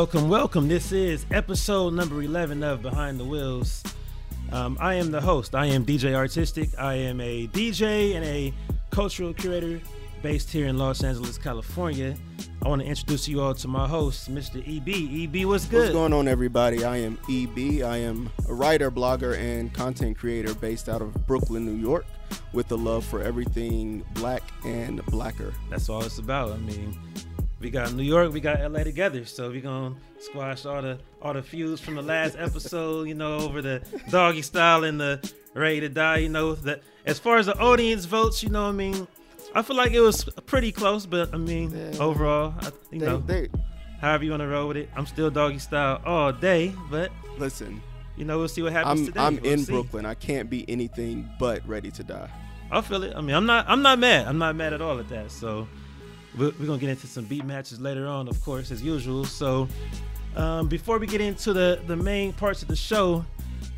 Welcome, 0.00 0.30
welcome. 0.30 0.66
This 0.66 0.92
is 0.92 1.26
episode 1.30 1.92
number 1.92 2.22
11 2.22 2.62
of 2.62 2.80
Behind 2.80 3.20
the 3.20 3.24
Wheels. 3.24 3.82
Um, 4.50 4.78
I 4.80 4.94
am 4.94 5.10
the 5.10 5.20
host. 5.20 5.54
I 5.54 5.66
am 5.66 5.84
DJ 5.84 6.16
R-Tistic. 6.16 6.70
I 6.78 6.94
am 6.94 7.20
a 7.20 7.48
DJ 7.48 8.14
and 8.14 8.24
a 8.24 8.54
cultural 8.88 9.34
curator 9.34 9.78
based 10.22 10.48
here 10.48 10.68
in 10.68 10.78
Los 10.78 11.04
Angeles, 11.04 11.36
California. 11.36 12.16
I 12.64 12.68
want 12.70 12.80
to 12.80 12.88
introduce 12.88 13.28
you 13.28 13.42
all 13.42 13.52
to 13.52 13.68
my 13.68 13.86
host, 13.86 14.34
Mr. 14.34 14.62
EB. 14.66 14.88
EB, 15.36 15.46
what's 15.46 15.66
good? 15.66 15.80
What's 15.80 15.92
going 15.92 16.14
on, 16.14 16.28
everybody? 16.28 16.82
I 16.82 16.96
am 16.96 17.18
EB. 17.28 17.82
I 17.82 17.98
am 17.98 18.30
a 18.48 18.54
writer, 18.54 18.90
blogger, 18.90 19.38
and 19.38 19.70
content 19.70 20.16
creator 20.16 20.54
based 20.54 20.88
out 20.88 21.02
of 21.02 21.12
Brooklyn, 21.26 21.66
New 21.66 21.78
York, 21.78 22.06
with 22.54 22.72
a 22.72 22.76
love 22.76 23.04
for 23.04 23.20
everything 23.20 24.02
black 24.14 24.44
and 24.64 25.04
blacker. 25.06 25.52
That's 25.68 25.90
all 25.90 26.02
it's 26.02 26.16
about. 26.16 26.52
I 26.52 26.56
mean, 26.56 26.98
we 27.60 27.70
got 27.70 27.92
New 27.92 28.02
York, 28.02 28.32
we 28.32 28.40
got 28.40 28.60
LA 28.70 28.82
together, 28.84 29.24
so 29.24 29.50
we're 29.50 29.60
gonna 29.60 29.94
squash 30.18 30.64
all 30.66 30.82
the 30.82 30.98
all 31.22 31.34
the 31.34 31.42
feuds 31.42 31.80
from 31.80 31.94
the 31.96 32.02
last 32.02 32.36
episode, 32.38 33.06
you 33.08 33.14
know, 33.14 33.36
over 33.38 33.60
the 33.62 33.82
doggy 34.10 34.42
style 34.42 34.84
and 34.84 35.00
the 35.00 35.32
ready 35.54 35.80
to 35.80 35.88
die. 35.88 36.18
You 36.18 36.28
know, 36.30 36.54
that 36.54 36.82
as 37.06 37.18
far 37.18 37.36
as 37.38 37.46
the 37.46 37.58
audience 37.58 38.04
votes, 38.06 38.42
you 38.42 38.48
know, 38.48 38.66
I 38.68 38.72
mean, 38.72 39.06
I 39.54 39.62
feel 39.62 39.76
like 39.76 39.92
it 39.92 40.00
was 40.00 40.24
pretty 40.46 40.72
close, 40.72 41.06
but 41.06 41.34
I 41.34 41.36
mean, 41.36 41.70
Yeah. 41.76 41.98
overall, 42.02 42.54
I, 42.60 42.66
you 42.90 43.00
They, 43.00 43.06
know, 43.06 43.18
they, 43.18 43.48
however 44.00 44.24
you 44.24 44.30
want 44.30 44.42
to 44.42 44.48
roll 44.48 44.68
with 44.68 44.76
it, 44.78 44.88
I'm 44.96 45.06
still 45.06 45.30
doggy 45.30 45.58
style 45.58 46.00
all 46.06 46.32
day, 46.32 46.72
but 46.90 47.10
listen, 47.38 47.82
you 48.16 48.24
know, 48.24 48.38
we'll 48.38 48.48
see 48.48 48.62
what 48.62 48.72
happens 48.72 49.00
I'm 49.00 49.06
today. 49.06 49.20
I'm 49.20 49.36
We'll 49.40 49.52
in 49.52 49.58
see. 49.60 49.72
Brooklyn. 49.72 50.06
I 50.06 50.14
can't 50.14 50.48
be 50.48 50.68
anything 50.68 51.28
but 51.38 51.66
ready 51.68 51.90
to 51.90 52.02
die. 52.04 52.30
I 52.70 52.80
feel 52.80 53.02
it. 53.02 53.14
I 53.16 53.20
mean, 53.20 53.34
I'm 53.34 53.46
not. 53.46 53.64
I'm 53.68 53.82
not 53.82 53.98
mad. 53.98 54.28
I'm 54.28 54.38
not 54.38 54.54
mad 54.56 54.72
at 54.72 54.80
all 54.80 54.98
at 55.00 55.08
that. 55.08 55.32
So 55.32 55.66
we're, 56.38 56.52
we're 56.58 56.66
gonna 56.66 56.78
get 56.78 56.90
into 56.90 57.06
some 57.06 57.24
beat 57.24 57.44
matches 57.44 57.80
later 57.80 58.06
on, 58.06 58.28
of 58.28 58.42
course, 58.44 58.70
as 58.70 58.82
usual. 58.82 59.24
So 59.24 59.68
um, 60.36 60.68
before 60.68 60.98
we 60.98 61.06
get 61.06 61.20
into 61.20 61.52
the 61.52 61.80
the 61.86 61.96
main 61.96 62.32
parts 62.32 62.62
of 62.62 62.68
the 62.68 62.76
show, 62.76 63.24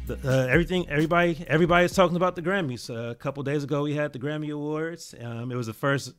the, 0.07 0.19
uh, 0.25 0.47
everything, 0.47 0.89
everybody, 0.89 1.45
everybody's 1.47 1.95
talking 1.95 2.17
about 2.17 2.37
the 2.37 2.43
Grammys. 2.43 2.91
Uh, 2.91 3.11
a 3.11 3.15
couple 3.15 3.43
days 3.43 3.65
ago, 3.65 3.83
we 3.83 3.95
had 3.95 4.13
the 4.13 4.19
Grammy 4.19 4.53
Awards. 4.53 5.15
Um, 5.21 5.53
it 5.53 5.57
was 5.57 5.67
the 5.67 5.73
first 5.73 6.15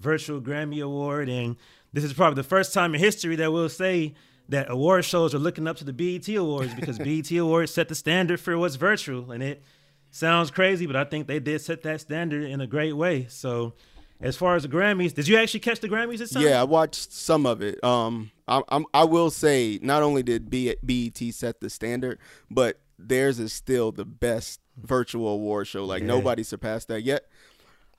virtual 0.00 0.40
Grammy 0.40 0.82
Award, 0.84 1.28
and 1.28 1.56
this 1.92 2.04
is 2.04 2.12
probably 2.12 2.36
the 2.36 2.48
first 2.48 2.74
time 2.74 2.94
in 2.94 3.00
history 3.00 3.36
that 3.36 3.52
we'll 3.52 3.68
say 3.68 4.14
that 4.48 4.70
award 4.70 5.04
shows 5.04 5.34
are 5.34 5.38
looking 5.38 5.66
up 5.66 5.76
to 5.78 5.84
the 5.84 5.92
BET 5.92 6.28
Awards 6.36 6.74
because 6.74 6.98
BET 7.06 7.30
Awards 7.32 7.72
set 7.72 7.88
the 7.88 7.94
standard 7.94 8.40
for 8.40 8.58
what's 8.58 8.76
virtual, 8.76 9.30
and 9.30 9.42
it 9.42 9.62
sounds 10.10 10.50
crazy, 10.50 10.86
but 10.86 10.96
I 10.96 11.04
think 11.04 11.26
they 11.26 11.38
did 11.38 11.60
set 11.60 11.82
that 11.82 12.00
standard 12.00 12.44
in 12.44 12.60
a 12.60 12.66
great 12.66 12.92
way. 12.92 13.26
So, 13.28 13.74
as 14.22 14.36
far 14.36 14.56
as 14.56 14.62
the 14.62 14.68
Grammys, 14.68 15.14
did 15.14 15.28
you 15.28 15.36
actually 15.36 15.60
catch 15.60 15.80
the 15.80 15.88
Grammys 15.88 16.18
this 16.18 16.30
time? 16.30 16.42
Yeah, 16.42 16.60
I 16.60 16.64
watched 16.64 17.12
some 17.12 17.44
of 17.46 17.60
it. 17.62 17.82
Um, 17.84 18.30
I, 18.48 18.62
I'm 18.68 18.86
I 18.94 19.04
will 19.04 19.30
say 19.30 19.78
not 19.82 20.02
only 20.02 20.22
did 20.22 20.48
B, 20.50 20.74
BET 20.82 21.34
set 21.34 21.60
the 21.60 21.68
standard, 21.70 22.18
but 22.50 22.80
theirs 22.98 23.38
is 23.40 23.52
still 23.52 23.92
the 23.92 24.04
best 24.04 24.60
virtual 24.76 25.28
award 25.28 25.66
show. 25.66 25.84
Like 25.84 26.02
Yeah. 26.02 26.08
nobody 26.08 26.42
surpassed 26.42 26.88
that 26.88 27.02
yet. 27.02 27.26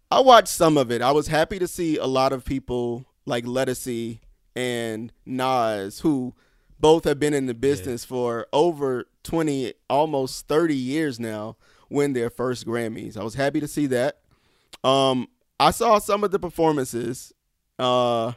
I 0.10 0.20
watched 0.22 0.50
some 0.50 0.78
of 0.78 0.92
it. 0.92 1.02
I 1.02 1.12
was 1.12 1.28
happy 1.28 1.60
to 1.60 1.68
see 1.68 1.98
a 1.98 2.06
lot 2.06 2.34
of 2.34 2.46
people 2.46 3.06
like 3.26 3.46
Lettucey 3.46 4.20
and 4.56 5.12
Nas, 5.26 6.00
who 6.02 6.36
both 6.80 7.06
have 7.06 7.20
been 7.20 7.34
in 7.34 7.48
the 7.48 7.54
business 7.54 8.06
for 8.06 8.46
over 8.54 9.06
20, 9.24 9.74
almost 9.90 10.48
30 10.48 10.76
years 10.76 11.20
now, 11.20 11.56
win 11.90 12.14
their 12.14 12.30
first 12.30 12.68
Grammys. 12.68 13.18
I 13.18 13.24
was 13.24 13.36
happy 13.36 13.60
to 13.60 13.68
see 13.68 13.88
that. 13.88 14.20
Um, 14.84 15.28
I 15.60 15.72
saw 15.72 16.00
some 16.00 16.24
of 16.24 16.32
the 16.32 16.40
performances. 16.40 17.34
Uh, 17.80 18.34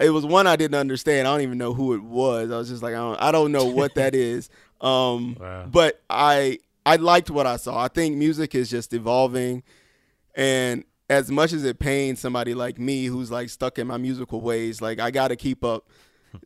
it 0.00 0.10
was 0.10 0.26
one 0.26 0.46
I 0.46 0.56
didn't 0.56 0.74
understand. 0.74 1.28
I 1.28 1.32
don't 1.32 1.42
even 1.42 1.58
know 1.58 1.72
who 1.72 1.94
it 1.94 2.02
was. 2.02 2.50
I 2.50 2.58
was 2.58 2.68
just 2.68 2.82
like, 2.82 2.94
I 2.94 2.98
don't, 2.98 3.22
I 3.22 3.32
don't 3.32 3.52
know 3.52 3.66
what 3.66 3.94
that 3.94 4.14
is. 4.14 4.48
Um, 4.80 5.36
Wow. 5.40 5.66
but 5.70 6.02
I, 6.10 6.58
I 6.84 6.96
liked 6.96 7.30
what 7.30 7.46
I 7.46 7.56
saw. 7.56 7.78
I 7.82 7.88
think 7.88 8.16
music 8.16 8.54
is 8.54 8.68
just 8.68 8.92
evolving, 8.92 9.62
and 10.34 10.84
as 11.08 11.30
much 11.30 11.52
as 11.52 11.64
it 11.64 11.78
pains 11.78 12.18
somebody 12.20 12.54
like 12.54 12.78
me 12.78 13.06
who's 13.06 13.30
like 13.30 13.48
stuck 13.50 13.78
in 13.78 13.86
my 13.86 13.96
musical 13.96 14.40
ways, 14.40 14.82
like 14.82 14.98
I 15.00 15.10
got 15.10 15.28
to 15.28 15.36
keep 15.36 15.64
up. 15.64 15.88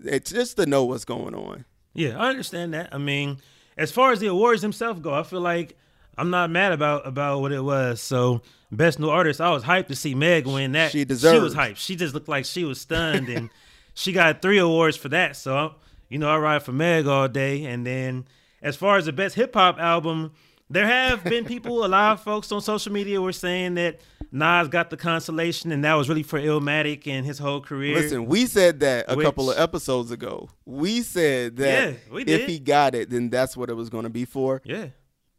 It's 0.04 0.30
just 0.30 0.56
to 0.58 0.66
know 0.66 0.84
what's 0.84 1.04
going 1.04 1.34
on. 1.34 1.64
Yeah, 1.94 2.18
I 2.18 2.28
understand 2.28 2.74
that. 2.74 2.94
I 2.94 2.98
mean, 2.98 3.38
as 3.76 3.90
far 3.90 4.12
as 4.12 4.20
the 4.20 4.26
awards 4.26 4.62
themselves 4.62 5.00
go, 5.00 5.12
I 5.14 5.22
feel 5.22 5.40
like 5.40 5.76
I'm 6.18 6.30
not 6.30 6.50
mad 6.50 6.72
about 6.72 7.06
about 7.06 7.40
what 7.40 7.52
it 7.52 7.62
was. 7.62 8.00
So, 8.00 8.42
best 8.72 8.98
new 8.98 9.08
artist, 9.08 9.40
I 9.40 9.50
was 9.50 9.62
hyped 9.62 9.86
to 9.88 9.96
see 9.96 10.14
Meg 10.14 10.46
win 10.46 10.72
that. 10.72 10.90
She 10.90 11.04
deserved. 11.04 11.36
She 11.36 11.40
was 11.42 11.54
hyped. 11.54 11.76
She 11.76 11.96
just 11.96 12.14
looked 12.14 12.28
like 12.28 12.44
she 12.44 12.64
was 12.64 12.80
stunned, 12.80 13.28
and 13.28 13.50
she 13.94 14.12
got 14.12 14.42
three 14.42 14.58
awards 14.58 14.96
for 14.96 15.08
that. 15.10 15.36
So, 15.36 15.74
you 16.08 16.18
know, 16.18 16.28
I 16.28 16.38
ride 16.38 16.62
for 16.62 16.72
Meg 16.72 17.06
all 17.06 17.28
day. 17.28 17.64
And 17.64 17.86
then, 17.86 18.26
as 18.62 18.76
far 18.76 18.96
as 18.96 19.06
the 19.06 19.12
best 19.12 19.34
hip 19.36 19.54
hop 19.54 19.78
album, 19.78 20.32
there 20.70 20.86
have 20.86 21.24
been 21.24 21.44
people, 21.44 21.84
a 21.84 21.88
lot 21.88 22.12
of 22.12 22.20
folks 22.22 22.50
on 22.52 22.60
social 22.60 22.92
media 22.92 23.20
were 23.22 23.32
saying 23.32 23.74
that 23.76 24.00
Nas 24.30 24.68
got 24.68 24.90
the 24.90 24.96
consolation, 24.98 25.72
and 25.72 25.82
that 25.84 25.94
was 25.94 26.08
really 26.10 26.22
for 26.22 26.38
Illmatic 26.38 27.06
and 27.06 27.24
his 27.24 27.38
whole 27.38 27.62
career. 27.62 27.94
Listen, 27.94 28.26
we 28.26 28.44
said 28.44 28.80
that 28.80 29.06
a 29.08 29.16
Which- 29.16 29.24
couple 29.24 29.50
of 29.50 29.58
episodes 29.58 30.10
ago. 30.10 30.50
We 30.66 31.00
said 31.00 31.56
that 31.56 31.90
Yeah, 31.92 31.96
we 32.12 32.24
if 32.24 32.46
he 32.46 32.58
got 32.58 32.94
it, 32.94 33.08
then 33.08 33.30
that's 33.30 33.56
what 33.56 33.70
it 33.70 33.74
was 33.74 33.88
going 33.88 34.04
to 34.04 34.10
be 34.10 34.26
for. 34.26 34.60
yeah. 34.66 34.88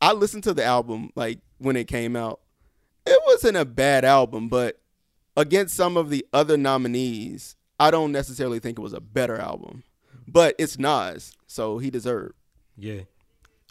I 0.01 0.13
listened 0.13 0.43
to 0.45 0.53
the 0.53 0.63
album 0.63 1.11
like 1.15 1.39
when 1.57 1.75
it 1.75 1.87
came 1.87 2.15
out. 2.15 2.39
It 3.05 3.19
wasn't 3.25 3.57
a 3.57 3.65
bad 3.65 4.05
album, 4.05 4.49
but 4.49 4.79
against 5.35 5.75
some 5.75 5.97
of 5.97 6.09
the 6.09 6.25
other 6.33 6.57
nominees, 6.57 7.55
I 7.79 7.91
don't 7.91 8.11
necessarily 8.11 8.59
think 8.59 8.77
it 8.77 8.81
was 8.81 8.93
a 8.93 9.01
better 9.01 9.38
album. 9.38 9.83
But 10.27 10.55
it's 10.59 10.77
Nas, 10.77 11.33
so 11.47 11.79
he 11.79 11.89
deserved. 11.89 12.35
Yeah. 12.77 13.01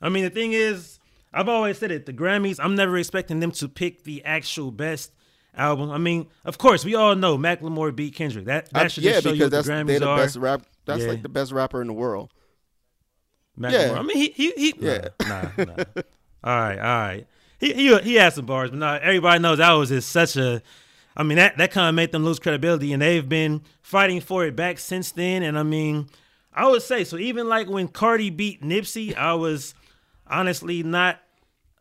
I 0.02 0.08
mean, 0.08 0.24
the 0.24 0.30
thing 0.30 0.52
is, 0.54 0.98
I've 1.32 1.48
always 1.48 1.78
said 1.78 1.90
it. 1.92 2.06
The 2.06 2.12
Grammys, 2.12 2.58
I'm 2.62 2.74
never 2.74 2.98
expecting 2.98 3.38
them 3.40 3.52
to 3.52 3.68
pick 3.68 4.02
the 4.04 4.24
actual 4.24 4.70
best 4.72 5.12
album. 5.56 5.90
I 5.90 5.98
mean, 5.98 6.26
of 6.44 6.58
course, 6.58 6.84
we 6.84 6.94
all 6.96 7.14
know 7.14 7.38
Macklemore 7.38 7.94
beat 7.94 8.14
Kendrick. 8.14 8.46
That 8.46 8.70
that 8.70 8.84
I- 8.86 8.88
should 8.88 9.04
yeah, 9.04 9.12
just 9.12 9.24
show 9.24 9.32
you 9.32 9.44
what 9.44 9.50
that's 9.52 9.66
the 9.66 9.72
they're 9.72 9.84
Grammys 9.84 9.98
the 10.00 10.08
are. 10.08 10.16
best 10.18 10.36
rap. 10.36 10.62
That's 10.84 11.02
Yeah. 11.02 11.08
like 11.10 11.22
the 11.22 11.28
best 11.28 11.52
rapper 11.52 11.80
in 11.80 11.86
the 11.86 11.92
world. 11.92 12.32
Macklemore. 13.58 13.72
yeah. 13.72 13.98
I 13.98 14.02
mean, 14.02 14.16
he 14.16 14.30
he, 14.30 14.50
he 14.56 14.74
Yeah. 14.78 15.08
Nah, 15.22 15.42
nah, 15.58 15.64
nah. 15.64 15.84
all 16.44 16.58
right, 16.58 16.78
all 16.78 16.84
right. 16.84 17.26
He 17.58 17.72
he 17.72 17.98
he 17.98 18.14
had 18.14 18.32
some 18.32 18.46
bars, 18.46 18.70
but 18.70 18.78
not 18.78 19.02
everybody 19.02 19.40
knows 19.40 19.58
that 19.58 19.72
was 19.72 19.88
just 19.88 20.10
such 20.10 20.36
a. 20.36 20.62
I 21.16 21.24
mean, 21.24 21.36
that 21.36 21.58
that 21.58 21.72
kind 21.72 21.88
of 21.88 21.94
made 21.94 22.12
them 22.12 22.24
lose 22.24 22.38
credibility, 22.38 22.92
and 22.92 23.02
they've 23.02 23.28
been 23.28 23.62
fighting 23.82 24.20
for 24.20 24.44
it 24.44 24.54
back 24.54 24.78
since 24.78 25.10
then. 25.10 25.42
And 25.42 25.58
I 25.58 25.64
mean, 25.64 26.08
I 26.52 26.68
would 26.68 26.82
say 26.82 27.04
so. 27.04 27.18
Even 27.18 27.48
like 27.48 27.68
when 27.68 27.88
Cardi 27.88 28.30
beat 28.30 28.62
Nipsey, 28.62 29.16
I 29.16 29.34
was 29.34 29.74
honestly 30.28 30.82
not 30.82 31.20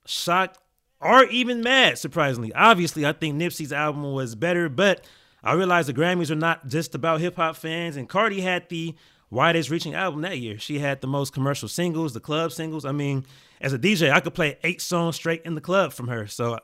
shocked 0.05 0.57
or 0.99 1.25
even 1.25 1.61
mad, 1.61 1.97
surprisingly. 1.97 2.53
Obviously, 2.53 3.05
I 3.05 3.13
think 3.13 3.35
Nipsey's 3.35 3.71
album 3.71 4.11
was 4.13 4.35
better, 4.35 4.69
but 4.69 5.05
I 5.43 5.53
realized 5.53 5.89
the 5.89 5.93
Grammys 5.93 6.31
are 6.31 6.35
not 6.35 6.67
just 6.67 6.95
about 6.95 7.21
hip 7.21 7.35
hop 7.35 7.55
fans, 7.55 7.95
and 7.95 8.09
Cardi 8.09 8.41
had 8.41 8.67
the 8.69 8.95
widest 9.29 9.69
reaching 9.69 9.93
album 9.93 10.21
that 10.21 10.39
year. 10.39 10.57
She 10.59 10.79
had 10.79 11.01
the 11.01 11.07
most 11.07 11.33
commercial 11.33 11.67
singles, 11.67 12.13
the 12.13 12.19
club 12.19 12.51
singles. 12.51 12.85
I 12.85 12.91
mean, 12.91 13.25
as 13.61 13.73
a 13.73 13.79
DJ, 13.79 14.11
I 14.11 14.19
could 14.19 14.33
play 14.33 14.57
eight 14.63 14.81
songs 14.81 15.15
straight 15.15 15.41
in 15.43 15.55
the 15.55 15.61
club 15.61 15.93
from 15.93 16.07
her. 16.07 16.27
So 16.27 16.59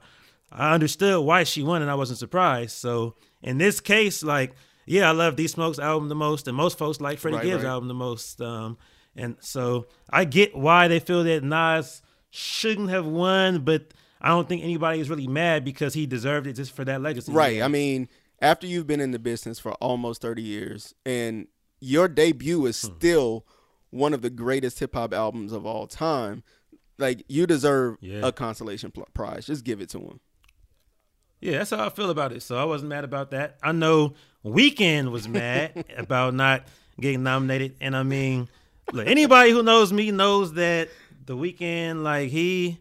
I 0.51 0.73
understood 0.73 1.23
why 1.23 1.43
she 1.43 1.63
won, 1.63 1.81
and 1.81 1.91
I 1.91 1.95
wasn't 1.95 2.19
surprised. 2.19 2.71
So 2.77 3.15
in 3.41 3.57
this 3.57 3.79
case, 3.79 4.23
like, 4.23 4.53
yeah, 4.85 5.09
I 5.09 5.11
love 5.11 5.35
D 5.35 5.47
Smoke's 5.47 5.79
album 5.79 6.09
the 6.09 6.15
most, 6.15 6.47
and 6.47 6.55
most 6.55 6.77
folks 6.77 7.01
like 7.01 7.19
Freddie 7.19 7.37
Right, 7.37 7.45
Gibbs' 7.45 7.63
right. 7.63 7.71
album 7.71 7.87
the 7.87 7.93
most. 7.93 8.41
Um, 8.41 8.77
and 9.15 9.37
so 9.39 9.87
I 10.09 10.25
get 10.25 10.55
why 10.55 10.87
they 10.87 10.99
feel 10.99 11.23
that 11.23 11.43
Nas 11.43 12.01
shouldn't 12.29 12.89
have 12.89 13.05
won, 13.05 13.63
but 13.63 13.93
I 14.19 14.29
don't 14.29 14.47
think 14.47 14.63
anybody 14.63 14.99
is 14.99 15.09
really 15.09 15.27
mad 15.27 15.63
because 15.63 15.93
he 15.93 16.05
deserved 16.05 16.47
it 16.47 16.53
just 16.53 16.71
for 16.71 16.83
that 16.85 17.01
legacy. 17.01 17.31
Right. 17.31 17.61
I 17.61 17.67
mean, 17.67 18.09
after 18.41 18.67
you've 18.67 18.87
been 18.87 18.99
in 18.99 19.11
the 19.11 19.19
business 19.19 19.59
for 19.59 19.73
almost 19.73 20.21
30 20.21 20.41
years 20.41 20.93
and 21.05 21.47
your 21.83 22.07
debut 22.07 22.65
is 22.65 22.81
Hmm. 22.81 22.93
still 22.95 23.45
one 23.89 24.13
of 24.13 24.21
the 24.21 24.29
greatest 24.29 24.79
hip 24.79 24.93
hop 24.95 25.13
albums 25.13 25.51
of 25.51 25.65
all 25.65 25.85
time, 25.87 26.43
like 26.97 27.23
you 27.27 27.45
deserve 27.45 27.97
Yeah. 28.01 28.21
a 28.27 28.31
consolation 28.31 28.91
prize. 29.13 29.45
Just 29.45 29.63
give 29.63 29.81
it 29.81 29.89
to 29.89 29.99
him. 29.99 30.19
Yeah, 31.39 31.57
that's 31.59 31.71
how 31.71 31.85
I 31.85 31.89
feel 31.89 32.09
about 32.09 32.31
it. 32.31 32.41
So 32.41 32.57
I 32.57 32.63
wasn't 32.63 32.89
mad 32.89 33.03
about 33.03 33.31
that. 33.31 33.57
I 33.61 33.71
know 33.73 34.13
Weeknd 34.45 35.11
was 35.11 35.27
mad 35.27 35.85
about 35.97 36.33
not 36.33 36.65
getting 36.99 37.23
nominated, 37.23 37.75
and 37.81 37.95
I 37.95 38.03
mean, 38.03 38.47
look, 38.93 39.07
anybody 39.07 39.51
who 39.51 39.61
knows 39.61 39.91
me 39.91 40.11
knows 40.11 40.53
that 40.53 40.89
the 41.25 41.35
Weeknd, 41.35 42.01
like 42.01 42.29
he, 42.29 42.79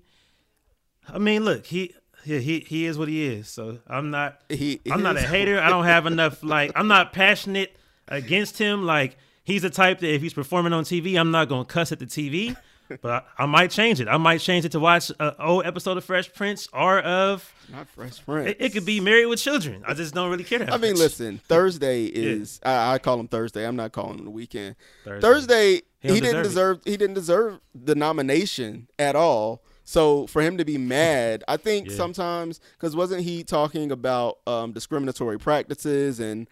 I 1.09 1.19
mean, 1.19 1.45
look, 1.45 1.67
he. 1.67 1.95
He, 2.25 2.39
he 2.41 2.61
he 2.61 2.87
is 2.87 2.97
what 2.97 3.09
he 3.09 3.25
is. 3.27 3.49
So 3.49 3.81
I'm 3.89 4.11
not 4.13 4.41
He 4.49 4.81
I'm 4.89 5.03
not 5.03 5.17
a 5.17 5.21
hater. 5.23 5.59
I 5.61 5.69
don't 5.71 5.83
have 5.87 6.07
enough 6.07 6.45
like 6.45 6.71
I'm 6.77 6.87
not 6.87 7.13
passionate 7.13 7.75
against 8.13 8.59
him. 8.59 8.85
Like 8.85 9.17
he's 9.43 9.63
the 9.63 9.71
type 9.71 10.01
that 10.01 10.15
if 10.15 10.23
he's 10.23 10.35
performing 10.35 10.73
on 10.73 10.85
TV, 10.85 11.19
I'm 11.19 11.31
not 11.31 11.49
gonna 11.49 11.65
cuss 11.65 11.91
at 11.91 11.99
the 11.99 12.07
TV. 12.07 12.57
but 13.01 13.27
I, 13.39 13.45
I, 13.45 13.47
might 13.47 13.71
change 13.71 14.01
it. 14.01 14.09
I 14.09 14.17
might 14.19 14.39
change 14.39 14.65
it 14.65 14.73
to 14.73 14.81
watch 14.81 15.11
an 15.19 15.33
old 15.39 15.65
episode 15.65 15.97
of 15.97 16.05
Fresh 16.05 16.35
Prince 16.35 16.69
or 16.73 16.99
of 17.01 17.51
not 17.71 17.89
Fresh 17.89 18.25
Prince. 18.25 18.51
It, 18.51 18.57
it 18.61 18.73
could 18.73 18.85
be 18.85 19.01
Married 19.01 19.27
with 19.27 19.41
Children. 19.41 19.83
I 19.87 19.95
just 19.95 20.15
don't 20.15 20.31
really 20.31 20.45
care. 20.45 20.69
I 20.71 20.77
mean, 20.77 20.93
much. 20.93 20.99
listen. 20.99 21.39
Thursday 21.49 22.05
is 22.05 22.61
yeah. 22.63 22.91
I, 22.91 22.95
I, 22.95 22.99
call 22.99 23.19
him 23.19 23.29
Thursday. 23.29 23.67
I'm 23.67 23.77
not 23.77 23.93
calling 23.93 24.19
him 24.19 24.25
the 24.25 24.31
weekend. 24.31 24.77
Thursday, 25.05 25.21
Thursday 25.21 25.83
he, 26.01 26.15
he 26.15 26.21
didn't 26.21 26.43
deserve. 26.43 26.81
He 26.85 26.97
didn't 26.97 27.15
deserve 27.15 27.61
the 27.75 27.95
nomination 27.95 28.89
at 28.99 29.17
all. 29.17 29.63
So 29.85 30.27
for 30.27 30.43
him 30.43 30.59
to 30.59 30.65
be 30.65 30.79
mad, 30.79 31.45
I 31.49 31.57
think 31.57 31.89
yeah. 31.91 31.97
sometimes 31.97 32.61
because 32.73 32.95
wasn't 32.95 33.23
he 33.23 33.43
talking 33.45 33.91
about 33.91 34.39
um, 34.47 34.73
discriminatory 34.73 35.39
practices 35.39 36.21
and 36.21 36.49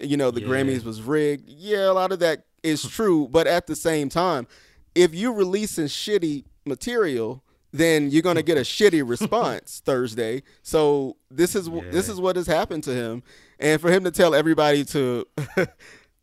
you 0.00 0.16
know 0.16 0.30
the 0.30 0.40
yeah. 0.40 0.48
Grammys 0.48 0.84
was 0.84 1.02
rigged? 1.02 1.48
Yeah, 1.48 1.90
a 1.90 1.92
lot 1.92 2.12
of 2.12 2.18
that 2.20 2.44
is 2.62 2.82
true, 2.88 3.28
but 3.28 3.46
at 3.46 3.66
the 3.66 3.76
same 3.76 4.08
time, 4.08 4.46
if 4.94 5.14
you're 5.14 5.32
releasing 5.32 5.86
shitty 5.86 6.44
material, 6.64 7.42
then 7.72 8.10
you're 8.10 8.22
gonna 8.22 8.42
get 8.42 8.56
a 8.56 8.62
shitty 8.62 9.06
response 9.08 9.82
Thursday. 9.84 10.42
So 10.62 11.16
this 11.30 11.54
is 11.54 11.68
yeah. 11.68 11.82
this 11.90 12.08
is 12.08 12.20
what 12.20 12.36
has 12.36 12.46
happened 12.46 12.84
to 12.84 12.94
him, 12.94 13.22
and 13.58 13.80
for 13.80 13.90
him 13.90 14.04
to 14.04 14.10
tell 14.10 14.34
everybody 14.34 14.84
to 14.86 15.26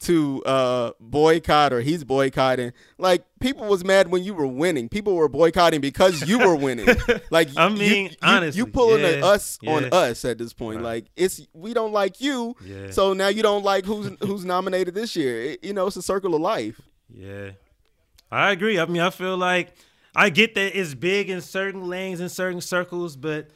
to 0.01 0.43
uh, 0.45 0.91
boycott 0.99 1.73
or 1.73 1.81
he's 1.81 2.03
boycotting. 2.03 2.73
Like 2.97 3.23
people 3.39 3.67
was 3.67 3.83
mad 3.83 4.09
when 4.09 4.23
you 4.23 4.33
were 4.33 4.47
winning. 4.47 4.89
People 4.89 5.15
were 5.15 5.29
boycotting 5.29 5.79
because 5.79 6.27
you 6.27 6.39
were 6.39 6.55
winning. 6.55 6.87
Like 7.29 7.49
I 7.55 7.69
mean, 7.69 7.79
you, 7.79 7.95
you, 8.03 8.09
honestly, 8.21 8.57
you 8.57 8.67
pulling 8.67 9.01
yeah, 9.01 9.25
us 9.25 9.57
yeah. 9.61 9.71
on 9.71 9.89
us 9.93 10.25
at 10.25 10.37
this 10.37 10.53
point. 10.53 10.77
Right. 10.77 10.83
Like 10.83 11.05
it's 11.15 11.41
we 11.53 11.73
don't 11.73 11.93
like 11.93 12.19
you, 12.19 12.55
yeah. 12.65 12.89
so 12.91 13.13
now 13.13 13.27
you 13.29 13.41
don't 13.41 13.63
like 13.63 13.85
who's 13.85 14.11
who's 14.19 14.43
nominated 14.43 14.93
this 14.93 15.15
year. 15.15 15.41
It, 15.41 15.63
you 15.63 15.73
know, 15.73 15.87
it's 15.87 15.95
a 15.95 16.01
circle 16.01 16.35
of 16.35 16.41
life. 16.41 16.81
Yeah, 17.09 17.51
I 18.29 18.51
agree. 18.51 18.79
I 18.79 18.85
mean, 18.85 19.01
I 19.01 19.11
feel 19.11 19.37
like 19.37 19.73
I 20.15 20.29
get 20.29 20.55
that 20.55 20.77
it's 20.77 20.93
big 20.93 21.29
in 21.29 21.41
certain 21.41 21.87
lanes 21.87 22.19
and 22.19 22.29
certain 22.29 22.61
circles, 22.61 23.15
but 23.15 23.49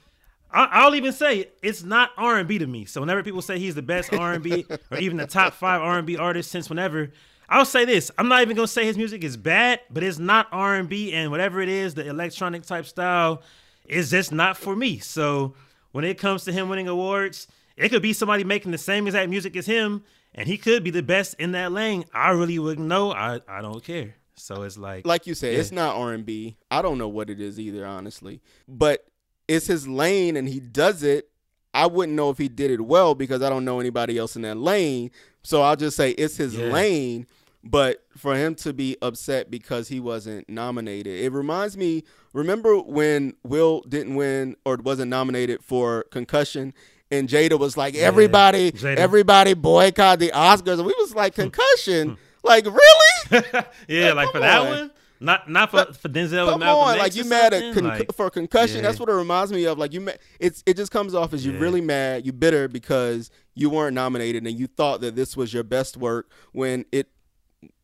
I, 0.55 0.85
will 0.85 0.95
even 0.95 1.11
say 1.11 1.49
it's 1.61 1.83
not 1.83 2.11
R 2.17 2.37
and 2.37 2.47
B 2.47 2.57
to 2.57 2.67
me. 2.67 2.85
So 2.85 3.01
whenever 3.01 3.21
people 3.23 3.41
say 3.41 3.59
he's 3.59 3.75
the 3.75 3.81
best 3.81 4.13
R 4.13 4.33
and 4.33 4.43
B 4.43 4.65
or 4.91 4.97
even 4.97 5.17
the 5.17 5.27
top 5.27 5.53
five 5.53 5.81
R 5.81 5.97
and 5.97 6.07
B 6.07 6.17
artist 6.17 6.49
since 6.49 6.69
whenever, 6.69 7.11
I'll 7.49 7.65
say 7.65 7.85
this: 7.85 8.09
I'm 8.17 8.27
not 8.27 8.41
even 8.41 8.55
gonna 8.55 8.67
say 8.67 8.85
his 8.85 8.97
music 8.97 9.23
is 9.23 9.37
bad, 9.37 9.81
but 9.89 10.03
it's 10.03 10.17
not 10.17 10.47
R 10.51 10.75
and 10.75 10.87
B, 10.87 11.13
and 11.13 11.29
whatever 11.29 11.61
it 11.61 11.69
is, 11.69 11.93
the 11.93 12.07
electronic 12.07 12.63
type 12.63 12.85
style 12.85 13.43
is 13.87 14.09
just 14.09 14.31
not 14.31 14.57
for 14.57 14.75
me. 14.75 14.99
So 14.99 15.55
when 15.91 16.05
it 16.05 16.17
comes 16.17 16.45
to 16.45 16.51
him 16.51 16.69
winning 16.69 16.87
awards, 16.87 17.47
it 17.75 17.89
could 17.89 18.01
be 18.01 18.13
somebody 18.13 18.43
making 18.43 18.71
the 18.71 18.77
same 18.77 19.07
exact 19.07 19.29
music 19.29 19.55
as 19.57 19.65
him, 19.65 20.03
and 20.33 20.47
he 20.47 20.57
could 20.57 20.83
be 20.83 20.91
the 20.91 21.03
best 21.03 21.35
in 21.37 21.51
that 21.51 21.71
lane. 21.71 22.05
I 22.13 22.31
really 22.31 22.59
wouldn't 22.59 22.87
know. 22.87 23.11
I 23.11 23.41
I 23.47 23.61
don't 23.61 23.83
care. 23.83 24.15
So 24.37 24.63
it's 24.63 24.77
like, 24.77 25.05
like 25.05 25.27
you 25.27 25.33
said, 25.33 25.53
yeah. 25.53 25.59
it's 25.59 25.71
not 25.71 25.95
R 25.95 26.13
and 26.13 26.25
B. 26.25 26.57
I 26.69 26.81
don't 26.81 26.97
know 26.97 27.07
what 27.07 27.29
it 27.29 27.39
is 27.39 27.59
either, 27.59 27.85
honestly. 27.85 28.41
But 28.67 29.05
it's 29.47 29.67
his 29.67 29.87
lane 29.87 30.37
and 30.37 30.47
he 30.47 30.59
does 30.59 31.03
it. 31.03 31.29
I 31.73 31.87
wouldn't 31.87 32.15
know 32.15 32.29
if 32.29 32.37
he 32.37 32.47
did 32.47 32.71
it 32.71 32.81
well 32.81 33.15
because 33.15 33.41
I 33.41 33.49
don't 33.49 33.65
know 33.65 33.79
anybody 33.79 34.17
else 34.17 34.35
in 34.35 34.43
that 34.43 34.57
lane. 34.57 35.11
So 35.43 35.61
I'll 35.61 35.75
just 35.75 35.97
say 35.97 36.11
it's 36.11 36.37
his 36.37 36.55
yeah. 36.55 36.67
lane. 36.67 37.27
But 37.67 38.05
for 38.15 38.35
him 38.35 38.53
to 38.55 38.73
be 38.73 38.95
upset 39.01 39.49
because 39.49 39.87
he 39.87 39.99
wasn't 39.99 40.47
nominated, 40.47 41.19
it 41.19 41.31
reminds 41.31 41.75
me. 41.75 42.03
Remember 42.31 42.77
when 42.77 43.33
Will 43.43 43.81
didn't 43.89 44.15
win 44.15 44.55
or 44.65 44.75
wasn't 44.75 45.09
nominated 45.09 45.63
for 45.63 46.03
concussion, 46.11 46.75
and 47.09 47.27
Jada 47.27 47.57
was 47.57 47.75
like, 47.75 47.95
"Everybody, 47.95 48.71
yeah, 48.75 48.89
everybody 48.89 49.55
boycott 49.55 50.19
the 50.19 50.29
Oscars," 50.29 50.77
and 50.77 50.85
we 50.85 50.93
was 50.99 51.15
like, 51.15 51.33
hmm. 51.33 51.41
"Concussion." 51.41 52.17
like 52.45 52.65
really? 52.65 53.43
yeah, 53.87 54.13
like, 54.13 54.15
like 54.15 54.31
for 54.31 54.39
that 54.39 54.69
one. 54.69 54.91
Not 55.25 55.49
not 55.49 55.71
for, 55.71 55.85
for 55.93 56.07
Denzel. 56.07 56.47
Come 56.51 56.61
on, 56.61 56.99
like 56.99 57.15
you 57.15 57.25
mad 57.25 57.51
at 57.51 57.73
con- 57.73 57.83
like, 57.83 58.13
for 58.13 58.29
concussion. 58.29 58.77
Yeah. 58.77 58.81
That's 58.83 58.99
what 58.99 59.09
it 59.09 59.13
reminds 59.13 59.51
me 59.51 59.65
of. 59.65 59.79
Like 59.79 59.91
you, 59.91 60.01
ma- 60.01 60.11
it's 60.39 60.61
it 60.67 60.77
just 60.77 60.91
comes 60.91 61.15
off 61.15 61.33
as 61.33 61.43
you 61.43 61.53
yeah. 61.53 61.59
really 61.59 61.81
mad, 61.81 62.27
you 62.27 62.31
bitter 62.31 62.67
because 62.67 63.31
you 63.55 63.71
weren't 63.71 63.95
nominated 63.95 64.45
and 64.45 64.57
you 64.57 64.67
thought 64.67 65.01
that 65.01 65.15
this 65.15 65.35
was 65.35 65.51
your 65.51 65.63
best 65.63 65.97
work 65.97 66.31
when 66.51 66.85
it 66.91 67.09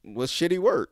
was 0.06 0.30
shitty 0.30 0.60
work. 0.60 0.92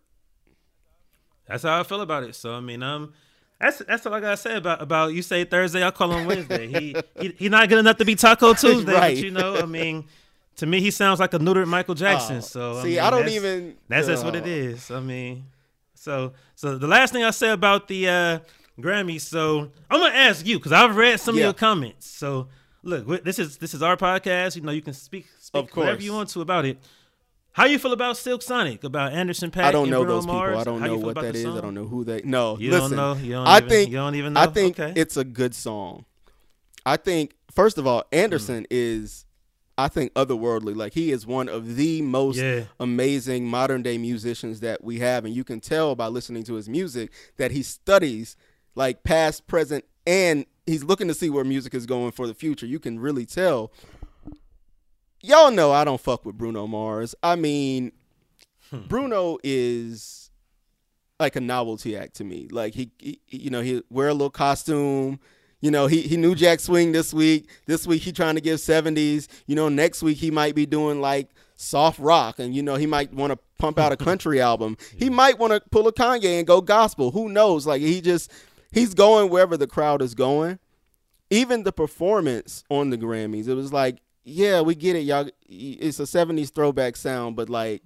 That's 1.48 1.62
how 1.62 1.80
I 1.80 1.84
feel 1.84 2.01
about 2.01 2.24
it. 2.24 2.34
So 2.34 2.56
I 2.56 2.62
mean, 2.62 2.81
um, 2.81 3.13
that's 3.62 3.78
that's 3.80 4.07
all 4.07 4.16
I 4.16 4.19
gotta 4.19 4.38
say 4.38 4.56
about 4.56 4.81
about 4.81 5.13
you. 5.13 5.22
Say 5.22 5.44
Thursday, 5.44 5.86
I 5.86 5.92
call 5.92 6.12
him 6.12 6.25
Wednesday. 6.25 6.66
he 6.66 6.95
he 7.22 7.36
he 7.38 7.50
not 7.50 7.69
good 7.69 7.78
enough 7.78 7.98
to 7.98 8.06
be 8.06 8.16
Taco 8.16 8.54
Tuesday, 8.56 8.92
right. 8.92 9.16
but 9.16 9.24
you 9.24 9.31
know, 9.31 9.56
I 9.56 9.66
mean. 9.66 10.06
To 10.56 10.66
me, 10.66 10.81
he 10.81 10.92
sounds 10.92 11.22
like 11.22 11.34
a 11.34 11.40
neutered 11.40 11.68
Michael 11.68 11.95
Jackson. 11.95 12.40
Oh, 12.40 12.42
so 12.42 12.84
see, 12.84 13.00
I, 13.00 13.04
mean, 13.04 13.13
I 13.13 13.18
don't 13.18 13.30
even. 13.30 13.78
That's 13.88 14.07
just 14.07 14.25
what 14.25 14.36
it 14.36 14.45
is. 14.45 14.92
I 14.92 15.00
mean, 15.00 15.45
so, 16.00 16.34
so 16.56 16.78
the 16.78 16.88
last 16.88 17.12
thing 17.12 17.24
I 17.24 17.31
say 17.31 17.50
about 17.50 17.88
the 17.88 18.07
uh, 18.07 18.40
Grammys. 18.80 19.22
So 19.22 19.69
I'm 19.90 20.00
gonna 20.00 20.16
ask 20.16 20.46
you 20.46 20.57
because 20.57 20.72
I've 20.72 20.96
read 20.96 21.19
some 21.19 21.36
yeah. 21.36 21.42
of 21.42 21.46
your 21.48 21.54
comments. 21.54 22.07
So 22.07 22.48
look, 22.84 23.24
this 23.24 23.40
is 23.40 23.57
this 23.57 23.74
is 23.74 23.81
our 23.81 23.98
podcast. 23.98 24.56
You 24.56 24.62
know, 24.62 24.72
you 24.72 24.81
can 24.81 24.94
speak, 24.94 25.28
speak 25.40 25.63
of 25.63 25.69
course. 25.69 25.86
whatever 25.86 26.01
you 26.01 26.13
want 26.13 26.30
to 26.30 26.42
about 26.42 26.66
it. 26.66 26.80
How 27.51 27.66
you 27.66 27.80
feel 27.80 27.92
about 27.92 28.16
Silk 28.16 28.42
Sonic? 28.42 28.84
About 28.84 29.12
Anderson 29.12 29.51
.Paak? 29.51 29.63
I 29.63 29.72
don't 29.72 29.90
know 29.90 30.06
those 30.06 30.25
Mars? 30.25 30.51
people. 30.51 30.62
I 30.62 30.63
don't 30.63 30.80
How 30.80 30.88
know 30.88 30.98
what 30.98 31.16
that 31.16 31.36
is. 31.36 31.46
I 31.46 31.60
don't 31.60 31.74
know 31.74 31.86
who 31.86 32.06
they. 32.06 32.22
No, 32.24 32.57
you 32.57 32.72
listen, 32.72 32.95
don't 32.95 32.98
know. 32.98 33.22
You 33.22 33.34
don't 33.34 33.48
I 33.48 33.57
even, 33.57 33.69
think 33.69 33.92
you 33.92 33.98
don't 33.98 34.16
even 34.16 34.34
know. 34.34 34.42
I 34.42 34.48
think 34.48 34.80
okay. 34.80 34.94
it's 35.00 35.18
a 35.18 35.25
good 35.25 35.54
song. 35.54 36.06
I 36.86 36.95
think 36.95 37.36
first 37.52 37.78
of 37.78 37.86
all, 37.86 38.06
Anderson 38.13 38.63
mm. 38.63 38.68
is 38.69 39.25
I 39.80 39.88
think 39.88 40.14
otherworldly. 40.14 40.76
Like 40.76 40.94
he 40.94 41.12
is 41.12 41.26
one 41.26 41.48
of 41.48 41.76
the 41.76 42.02
most 42.02 42.38
yeah. 42.38 42.66
amazing 42.80 43.48
modern 43.48 43.81
day 43.81 43.98
musicians 43.98 44.60
that 44.60 44.84
we 44.84 45.00
have, 45.00 45.24
and 45.26 45.34
you 45.34 45.44
can 45.44 45.60
tell 45.62 45.96
by 45.96 46.08
listening 46.08 46.44
to 46.44 46.56
his 46.56 46.68
music 46.68 47.12
that 47.38 47.52
he 47.52 47.64
studies 47.64 48.36
like 48.76 49.04
past, 49.04 49.48
present, 49.48 49.86
and 50.06 50.46
he's 50.66 50.84
looking 50.84 51.08
to 51.08 51.14
see 51.14 51.30
where 51.30 51.46
music 51.46 51.74
is 51.74 51.86
going 51.86 52.12
for 52.12 52.28
the 52.28 52.34
future. 52.34 52.66
You 52.66 52.80
can 52.80 53.00
really 53.00 53.26
tell. 53.26 53.72
Y'all 55.22 55.52
know 55.52 55.72
I 55.72 55.84
don't 55.84 56.00
fuck 56.00 56.26
with 56.26 56.38
Bruno 56.38 56.68
Mars. 56.68 57.16
I 57.24 57.36
mean, 57.36 57.94
hmm. 58.70 58.88
Bruno 58.88 59.38
is 59.44 60.30
like 61.20 61.36
a 61.36 61.42
novelty 61.42 61.96
act 61.98 62.16
to 62.16 62.24
me. 62.24 62.48
Like 62.52 62.74
he, 62.74 62.92
he, 63.00 63.20
you 63.28 63.50
know, 63.50 63.62
he 63.62 63.81
wear 63.90 64.10
a 64.10 64.14
little 64.14 64.30
costume 64.30 65.20
you 65.62 65.72
know, 65.72 65.88
he, 65.88 66.02
he 66.02 66.16
New 66.18 66.36
Jack 66.36 66.60
Swing 66.60 66.92
this 66.92 67.14
week. 67.14 67.50
This 67.66 67.86
week 67.86 68.02
he 68.02 68.12
trying 68.12 68.36
to 68.36 68.42
give 68.42 68.60
70s. 68.60 69.28
You 69.46 69.56
know, 69.56 69.70
next 69.70 70.02
week 70.02 70.18
he 70.18 70.32
might 70.32 70.56
be 70.56 70.66
doing 70.66 71.02
like 71.02 71.30
soft 71.62 72.00
rock 72.00 72.40
and 72.40 72.56
you 72.56 72.64
know 72.64 72.76
he 72.76 72.86
might 72.86 73.14
want 73.14 73.34
to 73.34 73.40
pump 73.58 73.78
out 73.78 73.92
a 73.92 73.98
country 74.06 74.42
album. 74.42 74.78
He 74.96 75.10
might 75.10 75.38
want 75.38 75.52
to 75.52 75.62
pull 75.70 75.88
a 75.88 75.94
Kanye 75.94 76.38
and 76.38 76.48
go 76.48 76.62
gospel. 76.62 77.12
Who 77.12 77.30
knows? 77.30 77.68
Like 77.68 77.81
he 77.81 78.02
just 78.02 78.31
he's 78.72 78.94
going 78.94 79.30
wherever 79.30 79.57
the 79.57 79.68
crowd 79.68 80.02
is 80.02 80.16
going. 80.16 80.60
Even 81.30 81.64
the 81.64 81.72
performance 81.72 82.64
on 82.69 82.90
the 82.90 82.98
Grammys, 82.98 83.48
it 83.48 83.54
was 83.54 83.72
like, 83.72 84.00
yeah, 84.24 84.62
we 84.62 84.74
get 84.74 84.95
it, 84.95 85.02
y'all. 85.02 85.30
It's 85.48 86.00
a 86.00 86.04
70s 86.04 86.52
throwback 86.52 86.95
sound, 86.95 87.36
but 87.36 87.50
like 87.50 87.83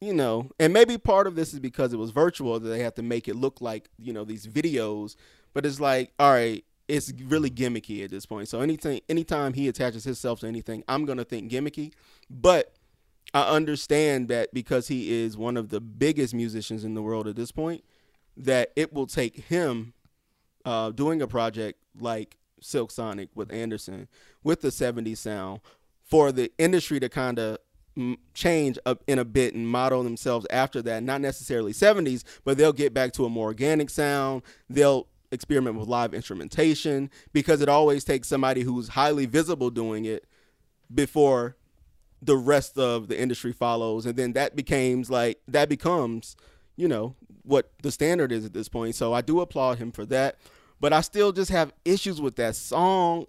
you 0.00 0.12
know, 0.12 0.50
and 0.58 0.72
maybe 0.72 0.98
part 0.98 1.28
of 1.28 1.36
this 1.36 1.54
is 1.54 1.60
because 1.60 1.92
it 1.92 1.96
was 1.96 2.10
virtual 2.10 2.58
that 2.58 2.68
they 2.68 2.80
have 2.80 2.94
to 2.94 3.02
make 3.02 3.28
it 3.28 3.36
look 3.36 3.60
like, 3.60 3.88
you 3.98 4.12
know, 4.12 4.24
these 4.24 4.48
videos. 4.48 5.14
But 5.54 5.64
it's 5.64 5.78
like, 5.78 6.12
all 6.18 6.32
right, 6.32 6.64
it's 6.88 7.12
really 7.24 7.50
gimmicky 7.50 8.04
at 8.04 8.10
this 8.10 8.26
point. 8.26 8.48
So 8.48 8.60
anything, 8.60 9.00
anytime 9.08 9.54
he 9.54 9.68
attaches 9.68 10.04
himself 10.04 10.40
to 10.40 10.46
anything, 10.46 10.84
I'm 10.88 11.04
gonna 11.04 11.24
think 11.24 11.50
gimmicky. 11.50 11.92
But 12.28 12.74
I 13.34 13.42
understand 13.48 14.28
that 14.28 14.52
because 14.52 14.88
he 14.88 15.12
is 15.12 15.36
one 15.36 15.56
of 15.56 15.70
the 15.70 15.80
biggest 15.80 16.34
musicians 16.34 16.84
in 16.84 16.94
the 16.94 17.02
world 17.02 17.26
at 17.26 17.36
this 17.36 17.52
point, 17.52 17.84
that 18.36 18.72
it 18.76 18.92
will 18.92 19.06
take 19.06 19.36
him 19.44 19.94
uh, 20.64 20.90
doing 20.90 21.22
a 21.22 21.26
project 21.26 21.78
like 21.98 22.36
Silk 22.60 22.90
Sonic 22.90 23.28
with 23.34 23.52
Anderson 23.52 24.08
with 24.42 24.60
the 24.60 24.68
70s 24.68 25.18
sound 25.18 25.60
for 26.04 26.32
the 26.32 26.50
industry 26.58 27.00
to 27.00 27.08
kind 27.08 27.38
of 27.38 27.58
change 28.34 28.78
up 28.86 29.02
in 29.06 29.18
a 29.18 29.24
bit 29.24 29.54
and 29.54 29.68
model 29.68 30.02
themselves 30.02 30.46
after 30.48 30.80
that 30.80 31.02
not 31.02 31.20
necessarily 31.20 31.74
70s 31.74 32.24
but 32.42 32.56
they'll 32.56 32.72
get 32.72 32.94
back 32.94 33.12
to 33.12 33.26
a 33.26 33.28
more 33.28 33.48
organic 33.48 33.90
sound 33.90 34.40
they'll 34.70 35.06
experiment 35.32 35.76
with 35.76 35.88
live 35.88 36.14
instrumentation 36.14 37.10
because 37.32 37.60
it 37.60 37.68
always 37.68 38.04
takes 38.04 38.28
somebody 38.28 38.62
who's 38.62 38.88
highly 38.88 39.26
visible 39.26 39.70
doing 39.70 40.04
it 40.04 40.26
before 40.94 41.56
the 42.20 42.36
rest 42.36 42.78
of 42.78 43.08
the 43.08 43.20
industry 43.20 43.52
follows. 43.52 44.06
And 44.06 44.16
then 44.16 44.34
that 44.34 44.54
becomes 44.54 45.10
like 45.10 45.40
that 45.48 45.68
becomes 45.68 46.36
you 46.76 46.86
know 46.86 47.16
what 47.42 47.72
the 47.82 47.90
standard 47.90 48.30
is 48.30 48.44
at 48.44 48.52
this 48.52 48.68
point. 48.68 48.94
So 48.94 49.12
i 49.12 49.20
do 49.20 49.40
applaud 49.40 49.78
him 49.78 49.90
for 49.90 50.06
that. 50.06 50.36
But 50.80 50.92
i 50.92 51.00
still 51.00 51.32
just 51.32 51.50
have 51.50 51.72
issues 51.84 52.20
with 52.20 52.36
that 52.36 52.54
song. 52.54 53.26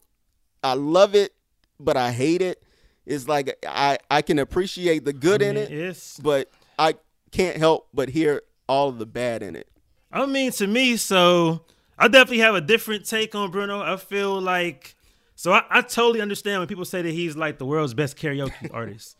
I 0.62 0.76
love 0.76 1.16
it 1.16 1.34
but 1.80 1.98
i 1.98 2.12
hate 2.12 2.42
it. 2.42 2.64
It's 3.06 3.28
like 3.28 3.58
i 3.68 3.98
i 4.12 4.22
can 4.22 4.38
appreciate 4.40 5.06
the 5.06 5.14
good 5.14 5.42
I 5.42 5.48
mean, 5.48 5.58
in 5.58 5.74
it 5.74 6.20
but 6.22 6.52
i 6.78 6.96
can't 7.32 7.58
help 7.58 7.88
but 7.94 8.10
hear 8.10 8.44
all 8.70 8.90
of 8.90 9.00
the 9.00 9.06
bad 9.06 9.42
in 9.42 9.56
it. 9.56 9.68
I 10.12 10.26
mean 10.28 10.52
to 10.54 10.68
me 10.68 10.98
so 10.98 11.66
I 11.98 12.08
definitely 12.08 12.40
have 12.40 12.56
a 12.56 12.62
different 12.62 13.06
take 13.06 13.36
on 13.36 13.52
Bruno. 13.52 13.82
I 13.82 13.98
feel 13.98 14.40
like 14.42 14.96
so 15.36 15.52
I, 15.52 15.64
I 15.70 15.82
totally 15.82 16.22
understand 16.22 16.60
when 16.60 16.68
people 16.68 16.86
say 16.86 17.02
that 17.02 17.12
he's 17.12 17.36
like 17.36 17.58
the 17.58 17.66
world's 17.66 17.94
best 17.94 18.18
karaoke 18.18 18.70
artist. 18.74 19.18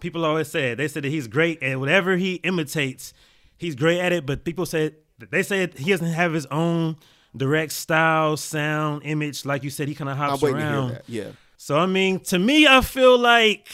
People 0.00 0.24
always 0.24 0.48
say 0.48 0.72
it. 0.72 0.76
They 0.76 0.88
say 0.88 1.00
that 1.00 1.08
he's 1.08 1.28
great 1.28 1.62
at 1.62 1.78
whatever 1.80 2.16
he 2.16 2.34
imitates. 2.36 3.12
He's 3.56 3.74
great 3.74 4.00
at 4.00 4.12
it, 4.12 4.26
but 4.26 4.44
people 4.44 4.66
say 4.66 4.92
they 5.18 5.42
say 5.42 5.68
he 5.76 5.90
doesn't 5.90 6.06
have 6.06 6.32
his 6.32 6.46
own 6.46 6.96
direct 7.36 7.72
style, 7.72 8.36
sound, 8.36 9.02
image. 9.04 9.44
Like 9.44 9.64
you 9.64 9.70
said, 9.70 9.88
he 9.88 9.94
kind 9.94 10.10
of 10.10 10.16
hops 10.16 10.42
around. 10.42 10.54
to 10.54 10.60
hear 10.60 10.94
that. 10.94 11.04
Yeah. 11.08 11.28
So 11.56 11.78
I 11.78 11.86
mean, 11.86 12.20
to 12.20 12.38
me, 12.38 12.66
I 12.66 12.80
feel 12.82 13.18
like 13.18 13.68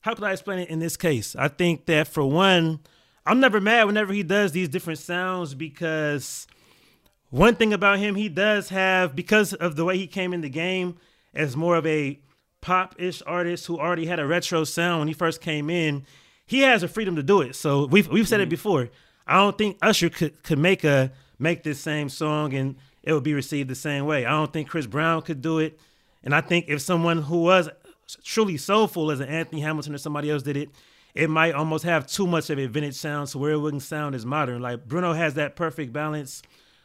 how 0.00 0.14
could 0.14 0.24
I 0.24 0.32
explain 0.32 0.60
it 0.60 0.68
in 0.68 0.78
this 0.78 0.96
case? 0.96 1.34
I 1.36 1.48
think 1.48 1.86
that 1.86 2.08
for 2.08 2.24
one, 2.24 2.80
I'm 3.26 3.40
never 3.40 3.60
mad 3.60 3.84
whenever 3.84 4.12
he 4.12 4.22
does 4.22 4.52
these 4.52 4.68
different 4.68 4.98
sounds 4.98 5.54
because 5.54 6.46
one 7.30 7.56
thing 7.56 7.72
about 7.72 7.98
him, 7.98 8.14
he 8.14 8.28
does 8.28 8.70
have 8.70 9.14
because 9.14 9.52
of 9.54 9.76
the 9.76 9.84
way 9.84 9.98
he 9.98 10.06
came 10.06 10.32
in 10.32 10.40
the 10.40 10.48
game 10.48 10.96
as 11.34 11.56
more 11.56 11.76
of 11.76 11.86
a 11.86 12.18
pop-ish 12.60 13.22
artist 13.26 13.66
who 13.66 13.78
already 13.78 14.06
had 14.06 14.18
a 14.18 14.26
retro 14.26 14.64
sound 14.64 15.00
when 15.00 15.08
he 15.08 15.14
first 15.14 15.40
came 15.40 15.70
in. 15.70 16.04
He 16.46 16.60
has 16.60 16.82
a 16.82 16.88
freedom 16.88 17.16
to 17.16 17.22
do 17.22 17.40
it. 17.42 17.54
So 17.54 17.86
we've 17.86 18.08
we've 18.08 18.26
said 18.26 18.40
it 18.40 18.44
mm-hmm. 18.44 18.50
before. 18.50 18.88
I 19.26 19.36
don't 19.36 19.58
think 19.58 19.76
Usher 19.82 20.08
could 20.08 20.42
could 20.42 20.58
make 20.58 20.84
a 20.84 21.12
make 21.38 21.62
this 21.62 21.80
same 21.80 22.08
song 22.08 22.54
and 22.54 22.76
it 23.02 23.12
would 23.12 23.22
be 23.22 23.34
received 23.34 23.68
the 23.68 23.74
same 23.74 24.06
way. 24.06 24.24
I 24.24 24.30
don't 24.30 24.52
think 24.52 24.68
Chris 24.68 24.86
Brown 24.86 25.22
could 25.22 25.40
do 25.40 25.58
it. 25.58 25.78
And 26.24 26.34
I 26.34 26.40
think 26.40 26.66
if 26.68 26.80
someone 26.80 27.22
who 27.22 27.42
was 27.42 27.68
truly 28.24 28.56
soulful 28.56 29.10
as 29.10 29.20
an 29.20 29.28
Anthony 29.28 29.60
Hamilton 29.60 29.94
or 29.94 29.98
somebody 29.98 30.30
else 30.30 30.42
did 30.42 30.56
it, 30.56 30.70
it 31.14 31.30
might 31.30 31.54
almost 31.54 31.84
have 31.84 32.06
too 32.06 32.26
much 32.26 32.50
of 32.50 32.58
a 32.58 32.66
vintage 32.66 32.96
sound 32.96 33.28
to 33.28 33.38
where 33.38 33.52
it 33.52 33.58
wouldn't 33.58 33.82
sound 33.82 34.14
as 34.14 34.26
modern. 34.26 34.60
Like 34.60 34.86
Bruno 34.86 35.12
has 35.12 35.34
that 35.34 35.56
perfect 35.56 35.92
balance 35.92 36.42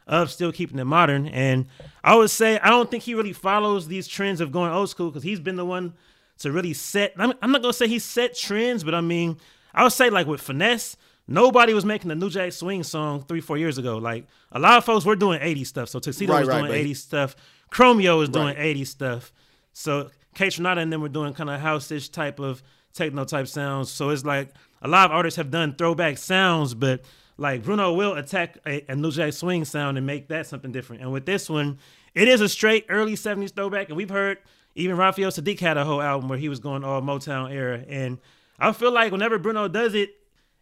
of 0.07 0.31
still 0.31 0.51
keeping 0.51 0.77
it 0.79 0.85
modern. 0.85 1.27
And 1.27 1.67
I 2.03 2.15
would 2.15 2.29
say 2.29 2.59
I 2.59 2.69
don't 2.69 2.89
think 2.91 3.03
he 3.03 3.15
really 3.15 3.33
follows 3.33 3.87
these 3.87 4.07
trends 4.07 4.41
of 4.41 4.51
going 4.51 4.71
old 4.71 4.89
school 4.89 5.09
because 5.09 5.23
he's 5.23 5.39
been 5.39 5.55
the 5.55 5.65
one 5.65 5.93
to 6.39 6.51
really 6.51 6.73
set. 6.73 7.13
I'm, 7.17 7.33
I'm 7.41 7.51
not 7.51 7.61
gonna 7.61 7.73
say 7.73 7.87
he 7.87 7.99
set 7.99 8.35
trends, 8.37 8.83
but 8.83 8.93
I 8.95 9.01
mean 9.01 9.37
I 9.73 9.83
would 9.83 9.93
say 9.93 10.09
like 10.09 10.27
with 10.27 10.41
finesse. 10.41 10.97
Nobody 11.25 11.73
was 11.73 11.85
making 11.85 12.09
the 12.09 12.15
New 12.15 12.29
Jack 12.29 12.51
Swing 12.51 12.83
song 12.83 13.23
three, 13.23 13.39
four 13.39 13.57
years 13.57 13.77
ago. 13.77 13.97
Like 13.97 14.27
a 14.51 14.59
lot 14.59 14.77
of 14.77 14.83
folks 14.83 15.05
were 15.05 15.15
doing 15.15 15.39
80s 15.39 15.67
stuff. 15.67 15.87
So 15.87 15.99
Tuxedo 15.99 16.33
Right, 16.33 16.41
was 16.41 16.49
right, 16.49 16.59
doing 16.59 16.71
right. 16.71 16.85
80s 16.85 16.97
stuff. 16.97 17.35
Chromeo 17.71 18.17
was 18.17 18.27
doing 18.27 18.47
Right. 18.57 18.75
80s 18.75 18.87
stuff. 18.87 19.31
So 19.71 20.09
Kaytranada 20.35 20.79
and 20.79 20.91
them 20.91 20.99
were 21.01 21.07
doing 21.07 21.33
kind 21.33 21.49
of 21.49 21.61
house-ish 21.61 22.09
type 22.09 22.39
of 22.39 22.61
techno 22.93 23.23
type 23.23 23.47
sounds. 23.47 23.89
So 23.89 24.09
it's 24.09 24.25
like 24.25 24.49
a 24.81 24.87
lot 24.89 25.05
of 25.05 25.15
artists 25.15 25.37
have 25.37 25.49
done 25.49 25.75
throwback 25.75 26.17
sounds, 26.17 26.73
but 26.73 27.05
like 27.37 27.63
Bruno 27.63 27.93
will 27.93 28.13
attack 28.13 28.57
a, 28.65 28.85
a 28.89 28.95
New 28.95 29.11
Jack 29.11 29.33
Swing 29.33 29.65
sound 29.65 29.97
and 29.97 30.05
make 30.05 30.27
that 30.27 30.47
something 30.47 30.71
different. 30.71 31.01
And 31.01 31.11
with 31.11 31.25
this 31.25 31.49
one, 31.49 31.79
it 32.13 32.27
is 32.27 32.41
a 32.41 32.49
straight 32.49 32.85
early 32.89 33.13
70s 33.13 33.55
throwback. 33.55 33.89
And 33.89 33.97
we've 33.97 34.09
heard 34.09 34.37
even 34.75 34.97
Raphael 34.97 35.31
Saadiq 35.31 35.59
had 35.59 35.77
a 35.77 35.85
whole 35.85 36.01
album 36.01 36.29
where 36.29 36.37
he 36.37 36.49
was 36.49 36.59
going 36.59 36.83
all 36.83 37.01
Motown 37.01 37.51
era. 37.51 37.83
And 37.87 38.19
I 38.59 38.71
feel 38.71 38.91
like 38.91 39.11
whenever 39.11 39.39
Bruno 39.39 39.67
does 39.67 39.93
it, 39.93 40.15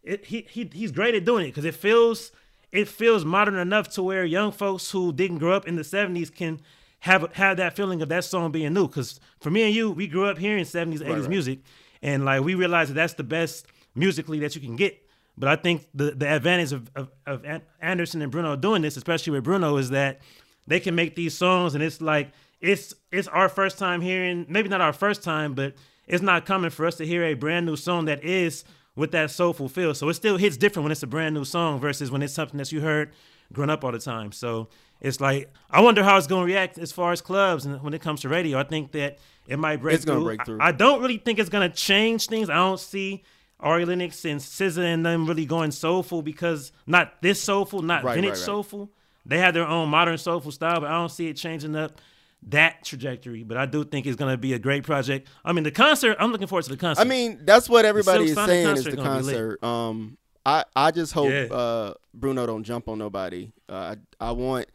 it 0.04 0.26
he, 0.26 0.48
he 0.50 0.70
he's 0.74 0.92
great 0.92 1.14
at 1.16 1.26
doing 1.26 1.46
it 1.46 1.50
because 1.50 1.66
it 1.66 1.76
feels 1.76 2.32
it 2.72 2.88
feels 2.88 3.26
modern 3.26 3.56
enough 3.56 3.90
to 3.90 4.04
where 4.04 4.26
young 4.26 4.52
folks 4.52 4.92
who 4.92 5.14
didn't 5.14 5.38
grow 5.38 5.54
up 5.54 5.68
in 5.68 5.76
the 5.76 5.84
70s 5.84 6.34
can 6.34 6.60
have 7.02 7.32
have 7.34 7.58
that 7.58 7.76
feeling 7.76 8.02
of 8.02 8.10
that 8.10 8.24
song 8.24 8.52
being 8.52 8.74
new 8.74 8.88
because 8.88 9.20
for 9.40 9.52
me 9.52 9.64
and 9.64 9.76
you 9.76 9.92
we 9.92 10.08
grew 10.08 10.26
up 10.26 10.38
hearing 10.38 10.64
70s 10.64 11.00
80s 11.00 11.22
right. 11.22 11.30
music 11.30 11.60
and 12.02 12.26
like 12.26 12.44
we 12.44 12.56
realize 12.56 12.88
that 12.88 12.96
that's 12.96 13.14
the 13.14 13.24
best 13.24 13.68
musically 13.94 14.40
that 14.40 14.56
you 14.56 14.62
can 14.62 14.76
get 14.76 15.08
but 15.42 15.50
i 15.50 15.56
think 15.58 15.88
the 15.94 16.12
the 16.12 16.28
advantage 16.34 16.72
of, 16.72 16.90
of, 16.96 17.10
of 17.26 17.46
anderson 17.82 18.22
and 18.22 18.32
bruno 18.32 18.56
doing 18.56 18.82
this 18.82 18.96
especially 18.96 19.32
with 19.32 19.44
bruno 19.44 19.76
is 19.78 19.90
that 19.90 20.22
they 20.68 20.80
can 20.80 20.96
make 20.96 21.16
these 21.16 21.38
songs 21.38 21.76
and 21.76 21.84
it's 21.84 22.00
like 22.00 22.32
it's 22.62 22.94
it's 23.12 23.28
our 23.28 23.50
first 23.50 23.78
time 23.78 24.00
hearing 24.00 24.46
maybe 24.48 24.70
not 24.70 24.80
our 24.80 24.94
first 24.94 25.24
time 25.24 25.54
but 25.54 25.74
it's 26.08 26.22
not 26.22 26.46
coming 26.46 26.70
for 26.70 26.86
us 26.86 26.96
to 26.96 27.06
hear 27.06 27.24
a 27.26 27.34
brand 27.34 27.66
new 27.66 27.76
song 27.76 28.06
that 28.06 28.24
is 28.24 28.64
with 28.96 29.12
that 29.12 29.30
soulful 29.32 29.68
feel 29.68 29.94
so 29.94 30.08
it 30.08 30.14
still 30.14 30.38
hits 30.38 30.56
different 30.56 30.84
when 30.84 30.92
it's 30.92 31.04
a 31.04 31.08
brand 31.08 31.36
new 31.36 31.44
song 31.44 31.80
versus 31.80 32.12
when 32.12 32.22
it's 32.22 32.34
something 32.34 32.58
that 32.58 32.72
you 32.72 32.82
heard 32.82 33.12
growing 33.52 33.70
up 33.70 33.84
all 33.84 33.92
the 33.92 34.00
time. 34.00 34.32
So 34.32 34.70
it's 35.00 35.20
like 35.20 35.52
i 35.72 35.82
wonder 35.82 36.04
how 36.04 36.16
it's 36.18 36.28
going 36.28 36.46
to 36.48 36.54
react 36.54 36.78
as 36.78 36.92
far 36.92 37.12
as 37.12 37.22
clubs 37.22 37.66
and 37.66 37.82
when 37.82 37.94
it 37.94 38.02
comes 38.02 38.22
to 38.22 38.30
radio. 38.30 38.60
I 38.60 38.64
think 38.64 38.92
that 38.92 39.18
it 39.48 39.58
might 39.58 39.78
break 39.78 39.96
It's 39.96 40.06
gonna 40.06 40.24
break 40.24 40.46
through. 40.46 40.60
I, 40.60 40.68
I 40.68 40.72
don't 40.72 41.02
really 41.02 41.18
think 41.18 41.40
it's 41.40 41.50
gonna 41.50 41.70
change 41.70 42.28
things. 42.28 42.50
I 42.50 42.56
don't 42.56 42.80
see 42.80 43.24
Ari 43.62 43.86
Lennox 43.86 44.26
and 44.26 44.40
SZA 44.40 44.84
and 44.94 45.06
them 45.06 45.26
really 45.26 45.46
going 45.46 45.72
soulful 45.72 46.22
because 46.22 46.72
not 46.88 47.22
this 47.22 47.42
soulful, 47.42 47.82
not 47.82 48.04
Right, 48.04 48.16
vintage 48.16 48.30
right, 48.32 48.38
right. 48.38 48.46
soulful. 48.46 48.90
They 49.26 49.38
have 49.38 49.54
their 49.54 49.68
own 49.68 49.90
modern 49.90 50.18
soulful 50.18 50.52
style, 50.52 50.80
but 50.82 50.90
I 50.90 50.94
don't 50.98 51.10
see 51.12 51.28
it 51.28 51.36
changing 51.36 51.76
up 51.76 52.02
that 52.48 52.84
trajectory. 52.84 53.44
But 53.44 53.58
I 53.58 53.68
do 53.68 53.84
think 53.84 54.08
it's 54.08 54.16
going 54.16 54.34
to 54.34 54.38
be 54.38 54.54
a 54.54 54.60
great 54.60 54.84
project. 54.84 55.28
I 55.46 55.54
mean, 55.54 55.64
the 55.64 55.72
concert. 55.72 56.18
I'm 56.20 56.32
looking 56.32 56.48
forward 56.48 56.64
to 56.64 56.72
the 56.72 56.78
concert. 56.78 57.02
I 57.02 57.06
mean, 57.06 57.40
that's 57.44 57.70
what 57.70 57.86
everybody 57.86 58.26
is 58.26 58.36
saying 58.36 58.78
is 58.78 58.84
the 58.86 58.96
gonna 58.96 59.20
be 59.20 59.24
lit. 59.26 59.36
concert. 59.36 59.64
Um, 59.64 60.18
I 60.44 60.66
I 60.76 60.90
just 60.90 61.14
hope 61.14 61.30
Yeah. 61.30 61.54
uh, 61.56 61.94
Bruno 62.16 62.48
don't 62.48 62.64
jump 62.64 62.88
on 62.90 62.98
nobody. 62.98 63.52
Uh, 63.70 63.96
I 64.20 64.30
I 64.30 64.32
want 64.32 64.66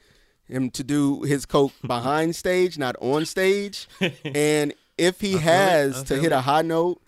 him 0.44 0.70
to 0.70 0.84
do 0.84 1.22
his 1.22 1.44
coke 1.44 1.72
behind 1.84 2.36
stage, 2.36 2.78
not 2.78 2.94
on 3.00 3.26
stage. 3.26 3.88
And 4.24 4.72
if 4.96 5.20
he 5.20 5.30
I 5.30 5.32
feel 5.32 5.38
it. 5.38 5.42
has 5.42 6.02
to 6.04 6.14
hit 6.14 6.26
it. 6.26 6.32
a 6.32 6.40
high 6.42 6.62
note, 6.62 7.02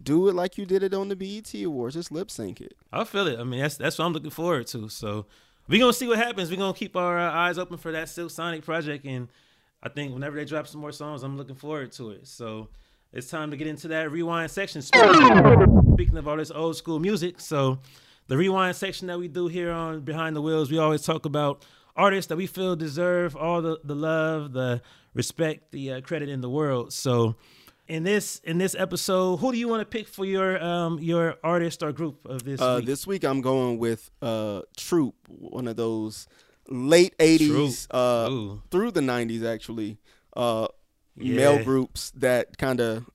do 0.00 0.28
it 0.28 0.34
like 0.34 0.58
you 0.58 0.66
did 0.66 0.82
it 0.82 0.94
on 0.94 1.08
the 1.08 1.16
BET 1.16 1.52
Awards. 1.64 1.94
Just 1.94 2.12
lip 2.12 2.30
sync 2.30 2.60
it. 2.60 2.76
I 2.92 3.04
feel 3.04 3.26
it. 3.26 3.38
I 3.38 3.44
mean, 3.44 3.60
that's 3.60 3.76
that's 3.76 3.98
what 3.98 4.04
I'm 4.04 4.12
looking 4.12 4.30
forward 4.30 4.66
to. 4.68 4.88
So 4.88 5.26
we're 5.68 5.80
gonna 5.80 5.92
see 5.92 6.08
what 6.08 6.18
happens. 6.18 6.50
We're 6.50 6.56
gonna 6.56 6.74
keep 6.74 6.96
our 6.96 7.18
uh, 7.18 7.32
eyes 7.32 7.58
open 7.58 7.78
for 7.78 7.92
that 7.92 8.08
Silk 8.08 8.30
Sonic 8.30 8.64
project, 8.64 9.04
and 9.04 9.28
I 9.82 9.88
think 9.88 10.12
whenever 10.12 10.36
they 10.36 10.44
drop 10.44 10.66
some 10.66 10.80
more 10.80 10.92
songs, 10.92 11.22
I'm 11.22 11.36
looking 11.36 11.56
forward 11.56 11.92
to 11.92 12.10
it. 12.10 12.26
So 12.26 12.68
it's 13.12 13.28
time 13.28 13.50
to 13.50 13.56
get 13.56 13.66
into 13.66 13.88
that 13.88 14.10
rewind 14.10 14.50
section. 14.50 14.82
Speaking 14.82 16.16
of 16.16 16.28
all 16.28 16.36
this 16.36 16.50
old 16.50 16.76
school 16.76 16.98
music, 16.98 17.40
so 17.40 17.78
the 18.28 18.36
rewind 18.36 18.76
section 18.76 19.08
that 19.08 19.18
we 19.18 19.28
do 19.28 19.48
here 19.48 19.70
on 19.70 20.00
Behind 20.00 20.34
the 20.34 20.42
Wheels, 20.42 20.70
we 20.70 20.78
always 20.78 21.02
talk 21.02 21.26
about 21.26 21.64
artists 21.96 22.28
that 22.28 22.36
we 22.36 22.46
feel 22.46 22.74
deserve 22.76 23.36
all 23.36 23.60
the, 23.60 23.78
the 23.84 23.94
love, 23.94 24.52
the 24.52 24.80
respect, 25.14 25.72
the 25.72 25.92
uh, 25.92 26.00
credit 26.00 26.28
in 26.28 26.40
the 26.40 26.48
world. 26.48 26.92
So 26.92 27.36
in 27.88 28.04
this 28.04 28.40
in 28.44 28.58
this 28.58 28.74
episode, 28.78 29.36
who 29.38 29.52
do 29.52 29.58
you 29.58 29.68
want 29.68 29.80
to 29.80 29.86
pick 29.86 30.06
for 30.08 30.24
your 30.24 30.62
um 30.62 30.98
your 31.00 31.36
artist 31.42 31.82
or 31.82 31.92
group 31.92 32.24
of 32.26 32.44
this 32.44 32.60
Uh, 32.60 32.76
week? 32.78 32.86
this 32.86 33.06
week 33.06 33.24
I'm 33.24 33.40
going 33.40 33.78
with 33.78 34.10
uh, 34.20 34.62
Troop, 34.76 35.14
one 35.28 35.66
of 35.68 35.76
those 35.76 36.26
late 36.68 37.16
'80s 37.18 37.86
uh, 37.90 38.28
Ooh. 38.30 38.62
through 38.70 38.92
the 38.92 39.00
'90s 39.00 39.44
actually 39.44 39.98
uh, 40.36 40.68
Yeah. 41.16 41.34
male 41.36 41.64
groups 41.64 42.10
that 42.12 42.56
kind 42.58 42.80
of 42.80 43.10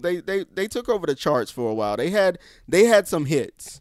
they, 0.00 0.20
they 0.20 0.44
they 0.44 0.68
took 0.68 0.88
over 0.88 1.06
the 1.06 1.14
charts 1.14 1.50
for 1.50 1.70
a 1.70 1.74
while. 1.74 1.96
They 1.96 2.10
had 2.10 2.38
they 2.68 2.84
had 2.84 3.08
some 3.08 3.24
hits. 3.26 3.80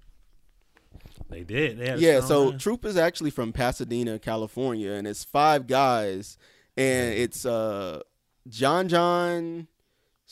They 1.29 1.43
did. 1.43 1.77
They 1.79 1.88
had 1.88 2.00
Yeah, 2.00 2.19
so 2.19 2.50
run. 2.50 2.57
Troop 2.59 2.83
is 2.85 2.97
actually 2.97 3.29
from 3.29 3.53
Pasadena, 3.53 4.19
California, 4.19 4.91
and 4.91 5.07
it's 5.07 5.23
five 5.23 5.67
guys, 5.67 6.38
and 6.75 7.13
it's 7.13 7.45
uh 7.45 8.01
John 8.50 8.89
John, 8.89 9.67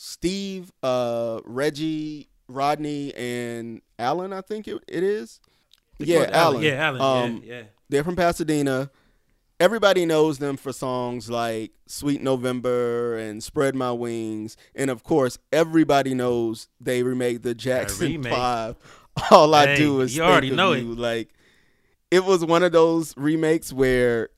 Steve, 0.02 0.72
uh 0.82 1.42
Reggie, 1.44 2.30
Rodney, 2.48 3.14
and 3.16 3.82
Alan. 4.00 4.32
I 4.32 4.40
think 4.40 4.66
it, 4.70 4.82
it 4.88 5.04
is. 5.04 5.42
They 5.98 6.06
yeah, 6.06 6.20
call 6.20 6.24
it 6.24 6.34
Alan. 6.34 6.62
Yeah, 6.62 6.88
Alan. 6.88 7.02
Um, 7.02 7.44
yeah, 7.44 7.54
yeah. 7.54 7.64
They're 7.90 8.04
from 8.06 8.16
Pasadena. 8.16 8.92
Everybody 9.60 10.06
knows 10.06 10.38
them 10.38 10.56
for 10.56 10.72
songs 10.72 11.30
like 11.30 11.72
Sweet 11.86 12.22
November 12.22 13.18
and 13.18 13.44
Spread 13.44 13.76
My 13.76 13.92
Wings. 13.92 14.56
And 14.74 14.90
of 14.90 15.04
course, 15.04 15.38
everybody 15.52 16.14
knows 16.14 16.70
they 16.80 17.04
remade 17.04 17.44
the 17.44 17.54
Jackson 17.54 18.08
remake. 18.08 18.32
5. 18.34 18.76
All 19.32 19.54
I 19.54 19.76
do 19.76 20.00
is 20.00 20.16
you 20.16 20.22
think 20.22 20.32
already 20.32 20.50
of 20.52 20.56
know 20.56 20.72
it. 20.72 20.86
Like 20.86 21.34
it 22.10 22.24
was 22.24 22.46
one 22.46 22.64
of 22.64 22.72
those 22.72 23.14
remakes 23.18 23.74
where 23.74 24.30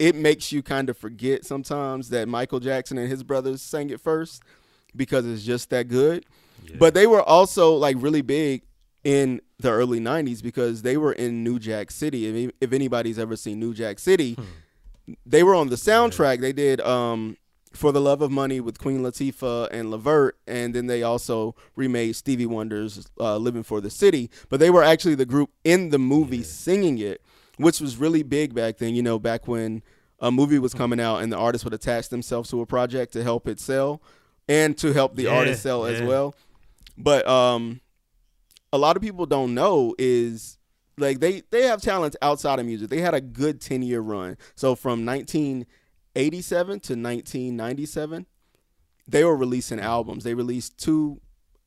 it 0.00 0.16
makes 0.16 0.50
you 0.50 0.62
kind 0.62 0.88
of 0.88 0.96
forget 0.96 1.44
sometimes 1.44 2.08
that 2.08 2.26
Michael 2.26 2.58
Jackson 2.58 2.96
and 2.98 3.08
his 3.08 3.22
brothers 3.22 3.60
sang 3.60 3.90
it 3.90 4.00
first 4.00 4.42
because 4.96 5.26
it's 5.26 5.44
just 5.44 5.68
that 5.70 5.88
good. 5.88 6.24
But 6.78 6.94
they 6.94 7.06
were 7.06 7.22
also 7.22 7.74
like 7.74 7.96
really 8.00 8.22
big 8.22 8.62
in 9.04 9.40
the 9.58 9.70
early 9.70 10.00
90s 10.00 10.42
because 10.42 10.82
they 10.82 10.96
were 10.96 11.12
in 11.12 11.44
New 11.44 11.58
Jack 11.58 11.90
City. 11.90 12.46
If, 12.46 12.52
if 12.60 12.72
anybody's 12.72 13.18
ever 13.18 13.36
seen 13.36 13.60
New 13.60 13.74
Jack 13.74 13.98
City, 13.98 14.36
they 15.26 15.42
were 15.42 15.54
on 15.54 15.68
the 15.68 15.76
soundtrack. 15.76 16.40
They 16.40 16.52
did 16.52 16.80
um, 16.80 17.36
For 17.72 17.92
the 17.92 18.00
Love 18.00 18.22
of 18.22 18.30
Money 18.30 18.60
with 18.60 18.78
Queen 18.78 19.02
Latifah 19.02 19.68
and 19.70 19.90
LeVert. 19.90 20.38
and 20.46 20.74
then 20.74 20.86
they 20.86 21.02
also 21.02 21.54
remade 21.76 22.16
Stevie 22.16 22.46
Wonder's 22.46 23.06
uh, 23.18 23.36
Living 23.36 23.62
for 23.62 23.80
the 23.80 23.90
City. 23.90 24.30
But 24.48 24.60
they 24.60 24.70
were 24.70 24.82
actually 24.82 25.14
the 25.14 25.26
group 25.26 25.50
in 25.64 25.90
the 25.90 25.98
movie 25.98 26.42
singing 26.42 26.98
it, 26.98 27.20
which 27.60 27.80
was 27.80 27.96
really 27.96 28.22
big 28.22 28.54
back 28.54 28.78
then, 28.78 28.94
you 28.94 29.02
know, 29.02 29.18
back 29.18 29.46
when 29.48 29.82
a 30.20 30.30
movie 30.30 30.58
was 30.58 30.74
coming 30.74 31.00
out 31.00 31.18
and 31.18 31.32
the 31.32 31.36
artists 31.36 31.64
would 31.64 31.74
attach 31.74 32.08
themselves 32.08 32.50
to 32.50 32.60
a 32.60 32.66
project 32.66 33.12
to 33.14 33.22
help 33.22 33.48
it 33.48 33.60
sell 33.60 34.02
and 34.48 34.76
to 34.78 34.92
help 34.92 35.16
the 35.16 35.24
Yeah, 35.24 35.30
artist 35.38 35.62
sell 35.62 35.84
as 35.86 36.00
well. 36.02 36.34
But 36.98 37.26
um 37.26 37.80
a 38.72 38.78
lot 38.78 38.96
of 38.96 39.02
people 39.02 39.26
don't 39.26 39.54
know 39.54 39.94
is 39.98 40.58
like 40.98 41.20
they 41.20 41.42
they 41.50 41.62
have 41.64 41.80
talents 41.82 42.16
outside 42.22 42.58
of 42.58 42.66
music. 42.66 42.90
They 42.90 43.00
had 43.00 43.14
a 43.14 43.20
good 43.20 43.60
10 43.60 43.82
year 43.82 44.00
run. 44.00 44.36
So 44.54 44.74
from 44.74 45.04
1987 45.06 46.80
to 46.80 46.92
1997, 46.94 48.26
they 49.08 49.24
were 49.24 49.36
releasing 49.36 49.80
albums. 49.80 50.24
They 50.24 50.34
released 50.34 50.78
two 50.78 51.20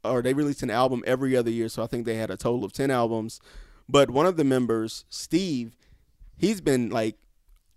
or 0.03 0.21
they 0.21 0.33
released 0.33 0.63
an 0.63 0.69
album 0.69 1.03
every 1.07 1.35
other 1.35 1.49
year. 1.51 1.69
So 1.69 1.83
I 1.83 1.87
think 1.87 2.05
they 2.05 2.15
had 2.15 2.29
a 2.29 2.37
total 2.37 2.63
of 2.65 2.73
10 2.73 2.91
albums 2.91 3.39
But 3.87 4.09
one 4.09 4.25
of 4.25 4.37
the 4.37 4.43
members, 4.45 5.05
Steve, 5.09 5.75
he's 6.43 6.61
been 6.61 6.89
like 6.89 7.15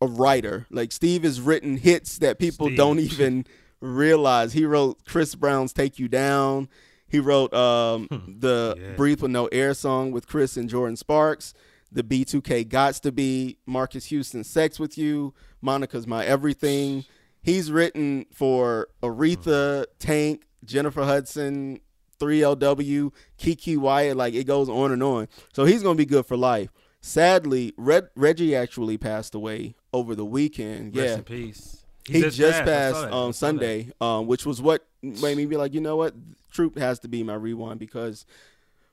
a 0.00 0.06
writer. 0.06 0.66
Like 0.70 0.92
Steve 0.92 1.22
has 1.22 1.40
written 1.40 1.76
hits 1.76 2.18
that 2.18 2.38
people 2.38 2.66
Steve. 2.66 2.76
don't 2.76 2.98
even 2.98 3.44
realize. 3.80 4.52
He 4.52 4.64
wrote 4.64 5.04
Chris 5.06 5.34
Brown's 5.34 5.72
"Take 5.72 5.98
You 5.98 6.08
Down." 6.08 6.68
He 7.08 7.20
wrote 7.20 7.54
um, 7.54 8.08
the 8.40 8.74
Yeah. 8.76 8.96
"Breathe 8.96 9.20
with 9.22 9.30
No 9.30 9.46
Air" 9.46 9.74
song 9.74 10.10
with 10.10 10.26
Chris 10.26 10.56
and 10.56 10.68
Jordin 10.68 10.98
Sparks. 10.98 11.54
The 11.92 12.02
B2K 12.02 12.66
"Gots 12.66 13.00
to 13.02 13.12
Be," 13.12 13.58
Marques 13.64 14.06
Houston 14.06 14.42
"Sex 14.44 14.78
with 14.80 14.98
You," 14.98 15.32
Monica's 15.62 16.06
"My 16.06 16.26
Everything." 16.26 17.04
He's 17.42 17.70
written 17.70 18.26
for 18.32 18.88
Aretha, 19.04 19.86
Tank, 20.00 20.42
Jennifer 20.64 21.04
Hudson, 21.04 21.78
3LW, 22.18 23.12
Keke 23.38 23.78
Wyatt. 23.78 24.16
Like 24.16 24.34
it 24.34 24.44
goes 24.48 24.68
on 24.68 24.90
and 24.92 25.02
on. 25.02 25.28
So 25.54 25.64
he's 25.64 25.82
gonna 25.82 25.94
be 25.94 26.06
good 26.06 26.26
for 26.26 26.36
life. 26.36 26.70
Sadly, 27.06 27.72
Red, 27.76 28.08
Reggie 28.16 28.56
actually 28.56 28.98
passed 28.98 29.36
away 29.36 29.76
over 29.92 30.16
the 30.16 30.24
weekend. 30.24 30.96
Rest 30.96 31.08
yeah, 31.08 31.14
in 31.14 31.22
peace. 31.22 31.84
he 32.04 32.20
just, 32.22 32.62
I 32.62 32.64
passed 32.64 32.96
on 32.96 33.28
that. 33.28 33.34
Sunday, 33.34 33.92
um, 34.00 34.26
which 34.26 34.44
was 34.44 34.60
what 34.60 34.84
made 35.02 35.36
me 35.36 35.46
be 35.46 35.56
like, 35.56 35.72
you 35.72 35.80
know 35.80 35.94
what, 35.94 36.14
Troop 36.50 36.76
has 36.76 36.98
to 37.00 37.08
be 37.08 37.22
my 37.22 37.34
rewind 37.34 37.78
because 37.78 38.26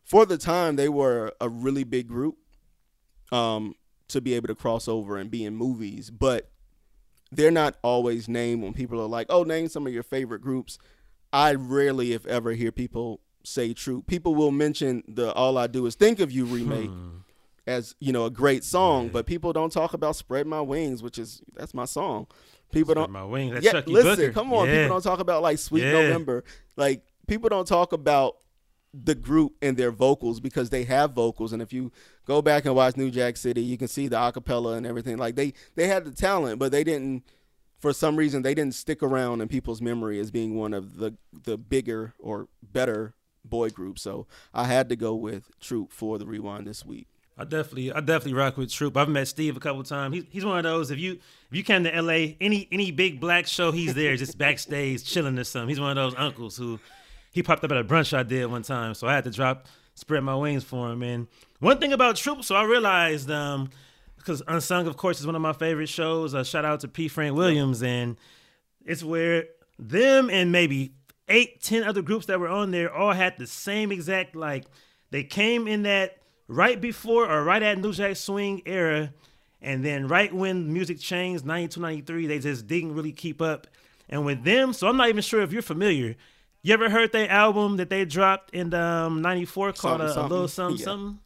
for 0.04 0.28
the 0.28 0.38
time 0.38 0.76
they 0.76 0.90
were 0.90 1.34
a 1.42 1.50
really 1.50 1.84
big 1.84 2.08
group 2.08 2.38
um, 3.32 3.74
to 4.10 4.22
be 4.22 4.36
able 4.36 4.48
to 4.48 4.56
cross 4.56 4.88
over 4.88 5.18
and 5.18 5.32
be 5.32 5.44
in 5.44 5.56
movies, 5.56 6.12
but 6.12 6.52
they're 7.32 7.50
not 7.50 7.78
always 7.82 8.28
named 8.28 8.62
when 8.62 8.74
people 8.74 9.02
are 9.02 9.08
like, 9.08 9.26
oh, 9.32 9.42
name 9.42 9.70
some 9.70 9.88
of 9.88 9.94
your 9.94 10.04
favorite 10.04 10.42
groups. 10.42 10.78
I 11.34 11.56
rarely, 11.56 12.14
if 12.14 12.28
ever, 12.28 12.52
hear 12.52 12.72
people 12.72 13.22
say 13.44 13.74
Troop. 13.74 14.06
People 14.06 14.36
will 14.36 14.52
mention 14.52 15.02
the 15.08 15.34
"All 15.34 15.58
I 15.58 15.66
Do 15.66 15.88
Is 15.88 15.96
Think 15.96 16.20
of 16.20 16.32
You" 16.32 16.46
remake 16.46 16.92
Hmm. 16.92 17.23
As 17.66 17.96
you 18.00 18.12
know 18.12 18.26
a 18.26 18.30
great 18.30 18.64
song, 18.64 19.10
but 19.10 19.26
people 19.26 19.54
don't 19.54 19.72
talk 19.72 19.94
about 19.94 20.16
"Spread 20.16 20.48
My 20.48 20.62
Wings," 20.62 21.02
which 21.02 21.18
is 21.18 21.42
that's 21.56 21.74
my 21.74 21.86
song. 21.86 22.28
People 22.72 22.94
Spread 22.94 23.04
don't 23.04 23.12
my 23.12 23.24
wings. 23.24 23.54
That's 23.54 23.66
yeah, 23.66 23.72
Chucky 23.74 23.92
listen, 23.92 24.16
Booker. 24.16 24.32
come 24.32 24.52
on. 24.54 24.68
Yeah. 24.68 24.84
People 24.84 24.96
don't 24.96 25.04
talk 25.04 25.20
about 25.20 25.42
like 25.42 25.60
Sweet 25.60 25.84
Yeah. 25.84 25.92
November. 25.94 26.44
Like 26.76 27.04
people 27.28 27.50
don't 27.50 27.68
talk 27.68 27.94
about 27.94 28.38
the 28.94 29.16
group 29.16 29.54
and 29.62 29.76
their 29.78 29.92
vocals 29.92 30.40
because 30.40 30.70
they 30.70 30.84
have 30.84 31.14
vocals. 31.14 31.54
And 31.54 31.62
if 31.62 31.72
you 31.74 31.92
go 32.26 32.42
back 32.42 32.66
and 32.66 32.76
watch 32.76 32.96
New 32.98 33.10
Jack 33.12 33.38
City, 33.38 33.62
you 33.62 33.78
can 33.78 33.88
see 33.88 34.08
the 34.08 34.16
acapella 34.18 34.76
and 34.78 34.86
everything. 34.86 35.18
Like 35.18 35.36
they 35.36 35.54
they 35.76 35.88
had 35.88 36.06
the 36.06 36.12
talent, 36.12 36.60
but 36.60 36.72
they 36.72 36.84
didn't. 36.84 37.24
For 37.80 37.92
some 37.92 38.16
reason, 38.16 38.44
they 38.44 38.54
didn't 38.54 38.76
stick 38.76 39.04
around 39.04 39.42
in 39.42 39.50
people's 39.50 39.82
memory 39.82 40.18
as 40.20 40.32
being 40.32 40.56
one 40.56 40.74
of 40.74 40.98
the 40.98 41.16
the 41.44 41.58
bigger 41.58 42.14
or 42.18 42.48
better 42.62 43.14
boy 43.46 43.70
groups. 43.70 44.02
So 44.02 44.26
I 44.54 44.66
had 44.66 44.88
to 44.90 44.96
go 44.96 45.14
with 45.16 45.52
Troop 45.60 45.92
for 45.92 46.18
the 46.18 46.26
rewind 46.26 46.66
this 46.66 46.86
week. 46.86 47.08
I 47.38 47.46
definitely, 47.46 47.92
I 47.92 48.00
definitely 48.00 48.34
rock 48.34 48.58
with 48.58 48.72
Troop. 48.72 48.96
I've 48.96 49.10
met 49.10 49.28
Steve 49.28 49.58
a 49.58 49.60
couple 49.60 49.84
times. 49.84 50.16
He's 50.16 50.26
he's 50.30 50.46
one 50.46 50.58
of 50.58 50.64
those. 50.64 50.92
If 50.92 51.00
you 51.00 51.14
if 51.14 51.58
you 51.58 51.64
came 51.64 51.84
to 51.84 52.02
LA, 52.02 52.36
any 52.40 52.68
any 52.72 52.92
big 52.92 53.20
black 53.20 53.48
show, 53.48 53.72
he's 53.72 53.94
there, 53.94 54.16
just 54.18 54.38
backstage 54.38 55.04
chilling 55.04 55.38
or 55.38 55.44
something. 55.44 55.70
He's 55.70 55.80
one 55.80 55.90
of 55.90 55.96
those 55.96 56.16
uncles 56.18 56.56
who 56.58 56.80
he 57.32 57.42
popped 57.42 57.64
up 57.64 57.72
at 57.72 57.78
a 57.78 57.84
brunch 57.84 58.16
I 58.16 58.24
did 58.24 58.46
one 58.46 58.62
time, 58.62 58.94
so 58.94 59.08
I 59.08 59.16
had 59.16 59.24
to 59.24 59.32
drop 59.32 59.68
spread 59.96 60.24
my 60.24 60.36
wings 60.36 60.64
for 60.64 60.92
him. 60.92 61.04
And 61.04 61.28
one 61.60 61.80
thing 61.80 61.94
about 61.94 62.16
Troop, 62.16 62.44
so 62.44 62.56
I 62.56 62.64
realized 62.64 63.30
um 63.32 63.70
because 64.18 64.42
Unsung, 64.48 64.88
of 64.88 64.96
course, 64.96 65.20
is 65.20 65.26
one 65.26 65.36
of 65.36 65.42
my 65.42 65.52
favorite 65.52 65.90
shows. 65.90 66.34
Uh, 66.34 66.46
shout 66.46 66.64
out 66.64 66.80
to 66.80 66.88
P. 66.88 67.10
Frank 67.10 67.36
Williams, 67.36 67.84
and 67.84 68.16
it's 68.86 69.04
where 69.04 69.46
them 69.78 70.30
and 70.30 70.52
maybe 70.52 70.94
eight, 71.28 71.62
ten 71.62 71.84
other 71.84 72.02
groups 72.02 72.28
that 72.28 72.40
were 72.40 72.48
on 72.48 72.72
there 72.72 72.94
all 72.94 73.12
had 73.12 73.38
the 73.38 73.48
same 73.48 73.92
exact 73.92 74.36
like 74.36 74.66
they 75.12 75.24
came 75.24 75.68
in 75.68 75.84
that 75.84 76.18
right 76.54 76.80
before 76.80 77.30
or 77.30 77.44
right 77.44 77.62
at 77.64 77.78
New 77.78 77.94
Jack 77.94 78.16
Swing 78.16 78.62
era, 78.66 79.14
and 79.62 79.84
then 79.84 80.08
right 80.08 80.34
when 80.34 80.72
music 80.72 81.00
changed, 81.00 81.46
92, 81.46 81.80
93, 81.80 82.28
they 82.28 82.40
just 82.40 82.68
didn't 82.68 82.94
really 82.94 83.12
keep 83.12 83.42
up. 83.42 83.68
And 84.10 84.26
with 84.26 84.44
them, 84.44 84.74
so 84.74 84.88
I'm 84.88 84.98
not 84.98 85.10
even 85.10 85.22
sure 85.22 85.42
if 85.42 85.52
you're 85.52 85.62
familiar. 85.62 86.16
You 86.62 86.74
ever 86.74 86.90
heard 86.90 87.12
their 87.12 87.30
album 87.30 87.78
that 87.78 87.90
they 87.90 88.06
dropped 88.06 88.54
in 88.54 88.74
um, 88.74 89.22
94 89.22 89.74
called 89.74 90.00
Something, 90.00 90.02
uh, 90.02 90.10
A 90.10 90.14
something. 90.14 90.30
Little 90.30 90.48
Something 90.48 90.78
Yeah. 90.78 90.86
Something? 90.86 91.20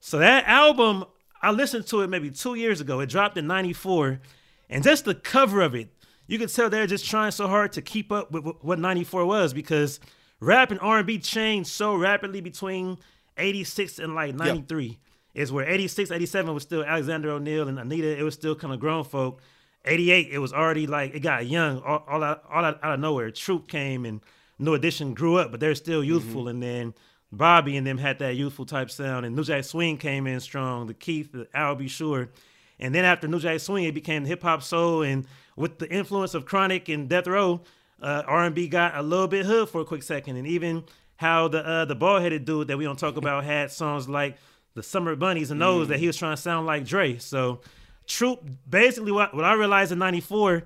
So 0.00 0.18
that 0.18 0.48
album, 0.48 1.04
I 1.40 1.52
listened 1.52 1.86
to 1.88 2.00
it 2.00 2.08
maybe 2.08 2.30
two 2.30 2.54
years 2.54 2.80
ago. 2.80 3.00
It 3.00 3.08
dropped 3.08 3.36
in 3.38 3.46
'94, 3.46 4.20
and 4.68 4.82
just 4.82 5.04
the 5.04 5.14
cover 5.14 5.60
of 5.60 5.74
it, 5.74 5.88
you 6.26 6.38
could 6.38 6.52
tell 6.52 6.68
they're 6.68 6.86
just 6.86 7.08
trying 7.08 7.30
so 7.30 7.46
hard 7.46 7.72
to 7.72 7.82
keep 7.82 8.10
up 8.10 8.32
with 8.32 8.44
what 8.62 8.78
'94 8.80 9.24
was 9.24 9.52
because 9.54 10.00
rap 10.40 10.70
and 10.72 10.80
R&B 10.80 11.18
changed 11.20 11.70
so 11.70 11.94
rapidly 11.94 12.40
between 12.40 12.98
'86 13.36 13.98
and 13.98 14.14
like 14.14 14.34
'93. 14.34 14.98
Is 15.34 15.50
where 15.50 15.66
'86, 15.66 16.10
'87 16.10 16.52
was 16.52 16.62
still 16.62 16.84
Alexander 16.84 17.30
O'Neal 17.30 17.68
and 17.68 17.78
Anita. 17.78 18.18
It 18.18 18.22
was 18.22 18.34
still 18.34 18.54
kind 18.54 18.74
of 18.74 18.80
grown 18.80 19.04
folk. 19.04 19.40
'88, 19.84 20.28
it 20.30 20.38
was 20.38 20.52
already 20.52 20.86
like 20.86 21.14
it 21.14 21.20
got 21.20 21.46
young 21.46 21.80
all, 21.80 22.04
all 22.06 22.22
out, 22.22 22.44
all 22.50 22.64
out, 22.64 22.78
out 22.82 22.94
of 22.94 23.00
nowhere. 23.00 23.30
Troop 23.30 23.66
came 23.66 24.04
and 24.04 24.20
New 24.58 24.74
Edition 24.74 25.14
grew 25.14 25.36
up, 25.36 25.50
but 25.50 25.60
they're 25.60 25.74
still 25.74 26.04
youthful. 26.04 26.48
And 26.48 26.62
then 26.62 26.94
Bobby 27.32 27.76
and 27.76 27.86
them 27.86 27.98
had 27.98 28.18
that 28.18 28.36
youthful 28.36 28.66
type 28.66 28.90
sound, 28.90 29.24
and 29.24 29.34
New 29.34 29.42
Jack 29.42 29.64
Swing 29.64 29.96
came 29.96 30.26
in 30.26 30.38
strong. 30.40 30.86
The 30.86 30.94
Keith, 30.94 31.32
the 31.32 31.48
Al 31.54 31.74
B. 31.74 31.88
Sure, 31.88 32.28
and 32.78 32.94
then 32.94 33.04
after 33.04 33.26
New 33.26 33.40
Jack 33.40 33.60
Swing, 33.60 33.84
it 33.84 33.94
became 33.94 34.24
hip 34.26 34.42
hop 34.42 34.62
soul, 34.62 35.02
and 35.02 35.26
with 35.56 35.78
the 35.78 35.90
influence 35.90 36.34
of 36.34 36.44
Chronic 36.44 36.88
and 36.90 37.08
Death 37.08 37.26
Row, 37.26 37.62
uh, 38.02 38.22
R 38.26 38.44
and 38.44 38.54
B 38.54 38.68
got 38.68 38.96
a 38.96 39.02
little 39.02 39.28
bit 39.28 39.46
hood 39.46 39.70
for 39.70 39.80
a 39.80 39.84
quick 39.84 40.02
second, 40.02 40.36
and 40.36 40.46
even 40.46 40.84
how 41.22 41.48
the 41.48 41.66
uh, 41.66 41.84
the 41.86 41.94
bald 41.94 42.20
headed 42.20 42.44
dude 42.44 42.68
that 42.68 42.76
we 42.76 42.84
don't 42.84 42.98
talk 42.98 43.16
about 43.16 43.44
had 43.44 43.70
songs 43.70 44.08
like 44.08 44.36
the 44.74 44.82
Summer 44.82 45.14
Bunnies 45.16 45.50
and 45.50 45.60
those 45.60 45.88
that 45.88 45.98
he 45.98 46.06
was 46.06 46.16
trying 46.16 46.36
to 46.36 46.42
sound 46.42 46.66
like 46.66 46.84
Dre. 46.84 47.18
So 47.18 47.60
Troop, 48.06 48.44
basically, 48.68 49.12
what 49.12 49.34
what 49.34 49.44
I 49.44 49.54
realized 49.54 49.92
in 49.92 49.98
'94. 49.98 50.64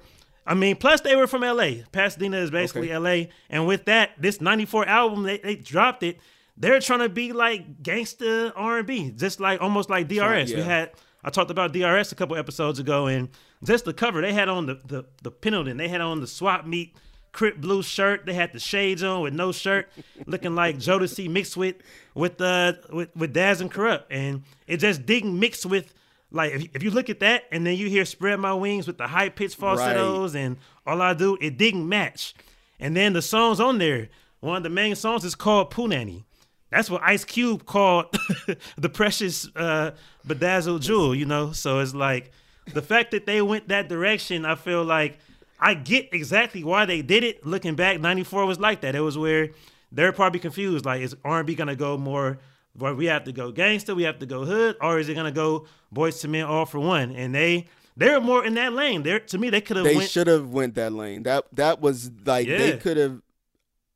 I 0.48 0.54
mean, 0.54 0.76
plus 0.76 1.00
they 1.00 1.16
were 1.16 1.26
from 1.26 1.42
LA. 1.42 1.82
Pasadena 1.90 2.38
is 2.38 2.52
basically 2.52 2.96
LA. 2.96 3.32
And 3.50 3.66
with 3.66 3.86
that, 3.86 4.10
this 4.16 4.40
94 4.40 4.86
album, 4.86 5.24
they, 5.24 5.38
they 5.38 5.56
dropped 5.56 6.04
it. 6.04 6.20
They're 6.56 6.78
trying 6.78 7.00
to 7.00 7.08
be 7.08 7.32
like 7.32 7.82
gangsta 7.82 8.52
R&B, 8.54 9.10
just 9.10 9.40
like 9.40 9.60
almost 9.60 9.90
like 9.90 10.06
DRS. 10.06 10.52
We 10.52 10.58
yeah. 10.58 10.62
had 10.62 10.90
I 11.24 11.30
talked 11.30 11.50
about 11.50 11.72
DRS 11.72 12.12
a 12.12 12.14
couple 12.14 12.36
episodes 12.36 12.78
ago, 12.78 13.08
and 13.08 13.28
just 13.64 13.84
the 13.84 13.92
cover 13.92 14.22
they 14.22 14.32
had 14.32 14.48
on 14.48 14.66
the 14.66 14.80
the, 14.84 15.04
the 15.22 15.30
Pendleton, 15.32 15.76
they 15.76 15.88
had 15.88 16.00
on 16.00 16.20
the 16.20 16.28
swap 16.28 16.64
meet 16.64 16.96
Crip 17.36 17.58
blue 17.58 17.82
shirt. 17.82 18.24
They 18.24 18.32
had 18.32 18.54
the 18.54 18.58
shades 18.58 19.02
on 19.02 19.20
with 19.20 19.34
no 19.34 19.52
shirt, 19.52 19.90
looking 20.24 20.54
like 20.54 20.78
Jodeci 20.78 21.28
mixed 21.28 21.54
with 21.54 21.76
with 22.14 22.40
uh 22.40 22.72
with, 22.90 23.14
with 23.14 23.34
Daz 23.34 23.60
and 23.60 23.70
Kurupt, 23.70 24.04
and 24.10 24.42
it 24.66 24.78
just 24.78 25.04
didn't 25.04 25.38
mix 25.38 25.66
with 25.66 25.92
like 26.30 26.52
if, 26.52 26.66
if 26.76 26.82
you 26.82 26.90
look 26.90 27.10
at 27.10 27.20
that 27.20 27.44
and 27.52 27.66
then 27.66 27.76
you 27.76 27.90
hear 27.90 28.06
"Spread 28.06 28.40
My 28.40 28.54
Wings" 28.54 28.86
with 28.86 28.96
the 28.96 29.06
high 29.06 29.28
pitched 29.28 29.56
falsettos 29.56 30.34
and 30.34 30.56
all 30.86 31.02
I 31.02 31.12
do, 31.12 31.36
it 31.38 31.58
didn't 31.58 31.86
match. 31.86 32.34
And 32.80 32.96
then 32.96 33.12
the 33.12 33.20
songs 33.20 33.60
on 33.60 33.76
there, 33.76 34.08
one 34.40 34.56
of 34.56 34.62
the 34.62 34.70
main 34.70 34.96
songs 34.96 35.22
is 35.22 35.34
called 35.34 35.70
Punani. 35.70 36.24
That's 36.70 36.88
what 36.88 37.02
Ice 37.02 37.26
Cube 37.26 37.66
called 37.66 38.16
the 38.78 38.88
precious 38.88 39.46
uh, 39.54 39.90
bedazzled 40.26 40.80
jewel, 40.80 41.14
you 41.14 41.26
know. 41.26 41.52
So 41.52 41.80
it's 41.80 41.94
like 41.94 42.32
the 42.72 42.80
fact 42.80 43.10
that 43.10 43.26
they 43.26 43.42
went 43.42 43.68
that 43.68 43.90
direction. 43.90 44.46
I 44.46 44.54
feel 44.54 44.84
like 44.84 45.18
I 45.58 45.74
get 45.74 46.08
exactly 46.12 46.62
why 46.64 46.84
they 46.86 47.02
did 47.02 47.24
it. 47.24 47.46
Looking 47.46 47.74
back, 47.74 48.00
'94 48.00 48.46
was 48.46 48.60
like 48.60 48.80
that. 48.82 48.94
It 48.94 49.00
was 49.00 49.16
where 49.16 49.50
they're 49.90 50.12
probably 50.12 50.40
confused. 50.40 50.84
Like, 50.84 51.00
is 51.02 51.16
R&B 51.24 51.54
gonna 51.54 51.76
go 51.76 51.96
more? 51.96 52.38
Where 52.74 52.94
we 52.94 53.06
have 53.06 53.24
to 53.24 53.32
go 53.32 53.52
gangster, 53.52 53.94
we 53.94 54.02
have 54.02 54.18
to 54.18 54.26
go 54.26 54.44
hood, 54.44 54.76
or 54.82 54.98
is 54.98 55.08
it 55.08 55.14
gonna 55.14 55.32
go 55.32 55.66
boys 55.90 56.20
to 56.20 56.28
men 56.28 56.44
all 56.44 56.66
for 56.66 56.78
one? 56.78 57.12
And 57.12 57.34
they 57.34 57.68
they're 57.96 58.20
more 58.20 58.44
in 58.44 58.54
that 58.54 58.74
lane. 58.74 59.02
They're 59.02 59.20
to 59.20 59.38
me 59.38 59.48
they 59.48 59.62
could 59.62 59.78
have 59.78 59.86
They 59.86 60.04
should 60.06 60.26
have 60.26 60.50
went 60.50 60.74
that 60.74 60.92
lane. 60.92 61.22
That 61.22 61.46
that 61.52 61.80
was 61.80 62.10
like 62.26 62.46
they 62.46 62.76
could 62.76 62.98
have 62.98 63.22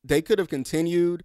they 0.02 0.22
could 0.22 0.38
have 0.38 0.48
continued 0.48 1.24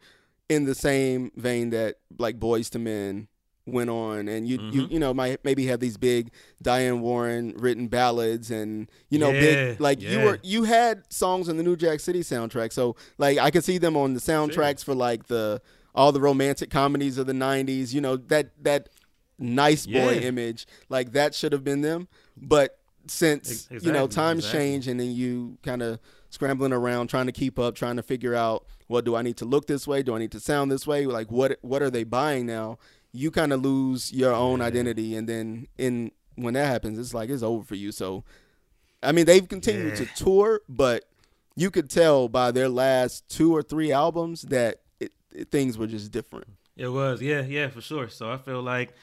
in 0.50 0.65
the 0.65 0.76
same 0.76 1.32
vein 1.36 1.69
that 1.69 1.95
like 2.19 2.39
Boyz 2.39 2.76
II 2.76 2.82
Men 2.82 3.28
went 3.67 3.89
on 3.89 4.28
and 4.28 4.47
you 4.47 4.60
you 4.71 4.84
Mhm. 4.88 4.91
you 4.91 4.99
know 4.99 5.12
might 5.13 5.43
maybe 5.43 5.65
have 5.65 5.80
these 5.80 5.97
big 5.97 6.30
Diane 6.62 7.01
Warren 7.01 7.54
written 7.58 7.88
ballads 7.88 8.51
and 8.51 8.89
you 9.10 9.17
know 9.17 9.32
Yeah, 9.32 9.39
big 9.39 9.80
like 9.82 10.01
you 10.01 10.19
were 10.19 10.39
you 10.43 10.63
had 10.65 11.01
songs 11.12 11.49
in 11.49 11.58
the 11.58 11.63
New 11.63 11.75
Jack 11.75 11.99
City 11.99 12.21
soundtrack 12.21 12.71
so 12.71 12.95
like 13.17 13.39
I 13.39 13.49
could 13.49 13.63
see 13.63 13.80
them 13.80 13.97
on 13.97 14.13
the 14.13 14.19
soundtracks 14.19 14.84
for 14.84 14.93
like 14.93 15.25
the 15.28 15.62
all 15.95 16.12
the 16.12 16.21
romantic 16.21 16.69
comedies 16.69 17.17
of 17.17 17.25
the 17.25 17.34
90s 17.34 17.91
you 17.91 18.01
know 18.01 18.17
that 18.17 18.51
that 18.63 18.89
nice 19.39 19.86
boy 19.88 19.91
Yeah. 20.13 20.28
image 20.28 20.67
like 20.89 21.13
that 21.13 21.34
should 21.34 21.51
have 21.51 21.63
been 21.63 21.82
them 21.82 22.08
but 22.38 22.78
since 23.08 23.67
Ex- 23.71 23.84
you 23.84 23.91
know 23.91 24.08
times 24.08 24.39
exactly. 24.45 24.60
change 24.60 24.88
and 24.88 24.99
then 24.99 25.12
you 25.12 25.58
kind 25.63 25.82
of 25.82 25.99
scrambling 26.30 26.71
around 26.73 27.08
trying 27.08 27.25
to 27.28 27.32
keep 27.32 27.58
up 27.60 27.75
trying 27.75 27.95
to 27.97 28.04
figure 28.04 28.34
out 28.36 28.65
well 28.88 29.01
do 29.01 29.15
i 29.15 29.21
need 29.21 29.38
to 29.38 29.45
look 29.45 29.67
this 29.67 29.88
way 29.88 30.01
do 30.04 30.15
i 30.15 30.19
need 30.19 30.32
to 30.32 30.39
sound 30.39 30.71
this 30.71 30.86
way 30.88 31.06
like 31.06 31.32
what 31.32 31.58
what 31.62 31.82
are 31.82 31.89
they 31.89 32.04
buying 32.04 32.45
now 32.45 32.78
you 33.15 33.32
kind 33.32 33.54
of 33.54 33.62
lose 33.62 34.12
your 34.13 34.34
own 34.34 34.62
identity 34.62 35.15
and 35.15 35.28
then 35.30 35.67
in 35.78 36.12
when 36.36 36.54
that 36.54 36.67
happens 36.67 36.99
it's 36.99 37.13
like 37.13 37.30
it's 37.30 37.43
over 37.43 37.63
for 37.63 37.75
you 37.75 37.91
so 37.91 38.23
i 39.01 39.12
mean 39.12 39.25
they've 39.25 39.47
continued 39.47 39.97
Yeah. 39.97 40.06
to 40.06 40.23
tour 40.23 40.62
but 40.67 41.06
you 41.56 41.71
could 41.71 41.89
tell 41.89 42.28
by 42.28 42.51
their 42.51 42.67
last 42.69 43.28
two 43.30 43.56
or 43.56 43.62
three 43.63 43.91
albums 43.91 44.41
that 44.43 44.82
it, 44.99 45.12
it- 45.32 45.49
things 45.51 45.78
were 45.78 45.88
just 45.88 46.12
different 46.12 46.47
It 46.75 46.89
was, 46.89 47.21
yeah, 47.21 47.41
yeah, 47.41 47.69
for 47.69 47.80
sure. 47.82 48.10
So 48.10 48.30
I 48.30 48.36
feel 48.38 48.62
like, 48.62 48.93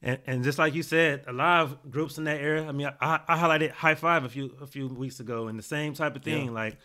and, 0.00 0.18
and 0.28 0.44
just 0.44 0.58
like 0.60 0.74
you 0.74 0.84
said, 0.84 1.24
a 1.26 1.32
lot 1.32 1.62
of 1.64 1.90
groups 1.90 2.18
in 2.18 2.24
that 2.24 2.40
era. 2.40 2.64
I 2.68 2.70
mean, 2.70 2.88
I, 3.00 3.18
I 3.26 3.36
highlighted 3.36 3.72
Hi-Five 3.72 4.22
a 4.24 4.28
few 4.28 4.54
a 4.62 4.66
few 4.66 4.86
weeks 4.86 5.18
ago, 5.18 5.48
and 5.48 5.58
the 5.58 5.64
same 5.64 5.92
type 5.94 6.14
of 6.14 6.22
thing. 6.22 6.44
Yeah. 6.46 6.60
Like 6.62 6.78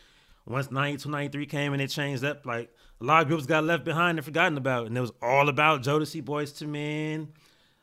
once 0.47 0.71
92, 0.71 1.07
93 1.07 1.45
came 1.45 1.73
and 1.73 1.81
it 1.83 1.89
changed 1.89 2.23
up, 2.25 2.43
like 2.47 2.73
a 3.01 3.03
lot 3.03 3.21
of 3.23 3.27
groups 3.27 3.45
got 3.45 3.63
left 3.63 3.83
behind 3.83 4.17
and 4.19 4.25
forgotten 4.25 4.57
about, 4.57 4.87
and 4.87 4.97
it 4.97 5.01
was 5.01 5.11
all 5.21 5.49
about 5.49 5.81
Jodeci, 5.81 6.21
Boyz 6.23 6.61
II 6.61 6.67
Men, 6.67 7.27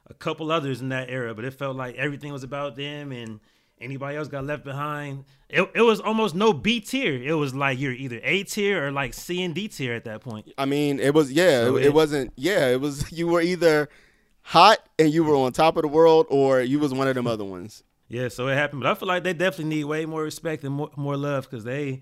a 0.08 0.14
couple 0.14 0.50
others 0.52 0.80
in 0.80 0.88
that 0.90 1.10
era. 1.10 1.34
But 1.34 1.44
it 1.44 1.54
felt 1.54 1.76
like 1.76 1.96
everything 1.96 2.32
was 2.32 2.44
about 2.44 2.76
them, 2.76 3.12
and 3.12 3.40
anybody 3.80 4.16
else 4.16 4.28
got 4.28 4.44
left 4.44 4.64
behind. 4.64 5.24
It, 5.48 5.68
it 5.74 5.82
was 5.82 6.00
almost 6.00 6.34
no 6.34 6.52
B 6.52 6.80
tier. 6.80 7.14
It 7.22 7.32
was 7.34 7.54
like 7.54 7.78
you're 7.78 7.92
either 7.92 8.20
A 8.22 8.44
tier 8.44 8.86
or 8.86 8.92
like 8.92 9.14
C 9.14 9.42
and 9.42 9.54
D 9.54 9.66
tier 9.68 9.94
at 9.94 10.04
that 10.04 10.20
point. 10.20 10.52
I 10.56 10.64
mean, 10.66 11.00
it 11.00 11.14
was 11.14 11.32
yeah, 11.32 11.64
So 11.64 11.76
it, 11.76 11.86
it- 11.86 11.94
wasn't 11.94 12.32
yeah, 12.36 12.68
it 12.68 12.80
was 12.80 13.10
you 13.18 13.26
were 13.28 13.40
either 13.40 13.88
hot 14.42 14.78
and 14.98 15.12
you 15.12 15.24
were 15.24 15.34
on 15.34 15.52
top 15.52 15.76
of 15.76 15.82
the 15.82 15.88
world 15.88 16.26
or 16.30 16.60
you 16.60 16.78
was 16.78 16.94
one 16.94 17.08
of 17.08 17.14
them 17.14 17.26
other 17.26 17.44
ones. 17.44 17.82
Yeah, 18.10 18.28
so 18.28 18.48
it 18.48 18.54
happened, 18.54 18.82
but 18.82 18.90
I 18.90 18.94
feel 18.94 19.08
like 19.08 19.22
they 19.22 19.34
definitely 19.34 19.66
need 19.76 19.84
way 19.84 20.06
more 20.06 20.22
respect 20.22 20.64
and 20.64 20.72
more, 20.74 20.88
more 20.96 21.14
love 21.16 21.44
because 21.44 21.64
they, 21.64 22.00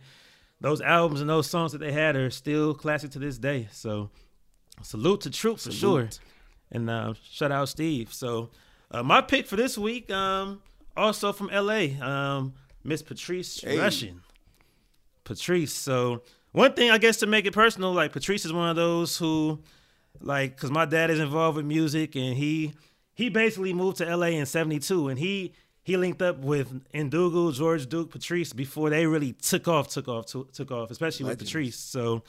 those 0.60 0.80
albums 0.80 1.20
and 1.20 1.28
those 1.30 1.46
songs 1.48 1.72
that 1.72 1.78
they 1.78 1.92
had 1.92 2.16
are 2.16 2.30
still 2.30 2.74
classic 2.74 3.10
to 3.12 3.18
this 3.18 3.38
day. 3.38 3.68
So, 3.72 4.10
salute 4.82 5.20
to 5.22 5.30
Troop 5.30 5.58
for 5.58 5.72
sure, 5.72 6.08
and 6.72 6.88
uh, 6.90 7.14
shout 7.30 7.52
out 7.52 7.68
Steve. 7.68 8.12
So, 8.12 8.50
uh, 8.90 9.02
my 9.02 9.20
pick 9.20 9.46
for 9.46 9.56
this 9.56 9.76
week, 9.76 10.10
um, 10.10 10.62
also 10.96 11.32
from 11.32 11.50
L.A., 11.50 11.94
um, 12.00 12.54
Miss 12.84 13.02
Patrice 13.02 13.60
Hey. 13.60 13.76
Rushen. 13.76 14.20
Patrice. 15.24 15.72
So 15.72 16.22
one 16.52 16.72
thing 16.74 16.90
I 16.90 16.98
guess 16.98 17.16
to 17.18 17.26
make 17.26 17.46
it 17.46 17.52
personal, 17.52 17.92
like 17.92 18.12
Patrice 18.12 18.44
is 18.44 18.52
one 18.52 18.70
of 18.70 18.76
those 18.76 19.16
who, 19.18 19.60
like, 20.20 20.56
cause 20.56 20.70
my 20.70 20.84
dad 20.84 21.10
is 21.10 21.18
involved 21.18 21.56
with 21.56 21.66
music 21.66 22.14
and 22.14 22.36
he 22.36 22.72
he 23.12 23.28
basically 23.28 23.72
moved 23.72 23.96
to 23.98 24.16
LA 24.16 24.26
in 24.28 24.46
'72 24.46 25.08
and 25.08 25.18
he 25.18 25.52
he 25.86 25.96
linked 25.96 26.20
up 26.20 26.38
with 26.38 26.82
Ndugu, 26.92 27.54
George 27.54 27.88
Duke, 27.88 28.10
Patrice 28.10 28.52
before 28.52 28.90
they 28.90 29.06
really 29.06 29.34
took 29.34 29.68
off, 29.68 29.86
took 29.86 30.08
off, 30.08 30.26
took, 30.26 30.52
took 30.52 30.72
off, 30.72 30.90
especially 30.90 31.26
with 31.26 31.38
Patrice. 31.38 31.78
So 31.78 32.24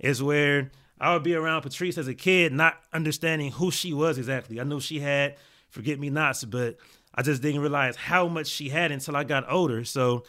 it's 0.00 0.20
where 0.20 0.72
I 1.00 1.12
would 1.12 1.22
be 1.22 1.36
around 1.36 1.62
Patrice 1.62 1.98
as 1.98 2.08
a 2.08 2.14
kid, 2.14 2.52
not 2.52 2.80
understanding 2.92 3.52
who 3.52 3.70
she 3.70 3.92
was 3.92 4.18
exactly. 4.18 4.60
I 4.60 4.64
knew 4.64 4.80
she 4.80 4.98
had 4.98 5.36
Forget 5.68 6.00
Me 6.00 6.10
Nots, 6.10 6.42
but 6.42 6.78
I 7.14 7.22
just 7.22 7.42
didn't 7.42 7.60
realize 7.60 7.94
how 7.94 8.26
much 8.26 8.48
she 8.48 8.70
had 8.70 8.90
until 8.90 9.14
I 9.14 9.22
got 9.22 9.48
older. 9.48 9.84
So 9.84 10.24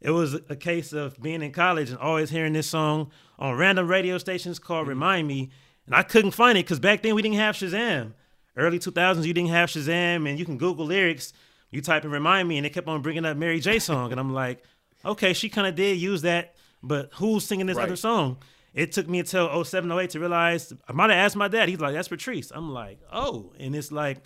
it 0.00 0.12
was 0.12 0.34
a 0.34 0.54
case 0.54 0.92
of 0.92 1.20
being 1.20 1.42
in 1.42 1.50
college 1.50 1.90
and 1.90 1.98
always 1.98 2.30
hearing 2.30 2.52
this 2.52 2.68
song 2.68 3.10
on 3.40 3.56
random 3.56 3.88
radio 3.88 4.18
stations 4.18 4.60
called 4.60 4.82
mm-hmm. 4.82 4.90
Remind 4.90 5.26
Me. 5.26 5.50
And 5.84 5.96
I 5.96 6.04
couldn't 6.04 6.30
find 6.30 6.56
it 6.56 6.64
because 6.64 6.78
back 6.78 7.02
then 7.02 7.16
we 7.16 7.22
didn't 7.22 7.38
have 7.38 7.56
Shazam. 7.56 8.12
Early 8.56 8.78
2000s, 8.78 9.24
you 9.24 9.34
didn't 9.34 9.50
have 9.50 9.68
Shazam, 9.68 10.30
and 10.30 10.38
you 10.38 10.44
can 10.44 10.58
Google 10.58 10.86
lyrics. 10.86 11.32
You 11.70 11.80
type 11.80 12.04
and 12.04 12.12
Remind 12.12 12.48
Me, 12.48 12.56
and 12.56 12.66
it 12.66 12.70
kept 12.70 12.88
on 12.88 13.02
bringing 13.02 13.24
up 13.24 13.36
Mary 13.36 13.60
J 13.60 13.78
song. 13.78 14.10
And 14.10 14.20
I'm 14.20 14.32
like, 14.32 14.62
okay, 15.04 15.32
she 15.32 15.48
kind 15.48 15.66
of 15.66 15.74
did 15.74 15.98
use 15.98 16.22
that, 16.22 16.54
but 16.82 17.10
who's 17.14 17.44
singing 17.44 17.66
this 17.66 17.76
Right. 17.76 17.84
other 17.84 17.96
song? 17.96 18.38
It 18.74 18.92
took 18.92 19.08
me 19.08 19.18
until 19.20 19.64
07, 19.64 19.90
08 19.90 20.10
to 20.10 20.20
realize 20.20 20.72
I 20.88 20.92
might 20.92 21.10
have 21.10 21.18
asked 21.18 21.36
my 21.36 21.48
dad. 21.48 21.68
He's 21.68 21.80
like, 21.80 21.94
that's 21.94 22.08
Patrice. 22.08 22.52
I'm 22.54 22.70
like, 22.72 23.00
oh. 23.12 23.52
And 23.58 23.74
it's 23.74 23.90
like, 23.90 24.18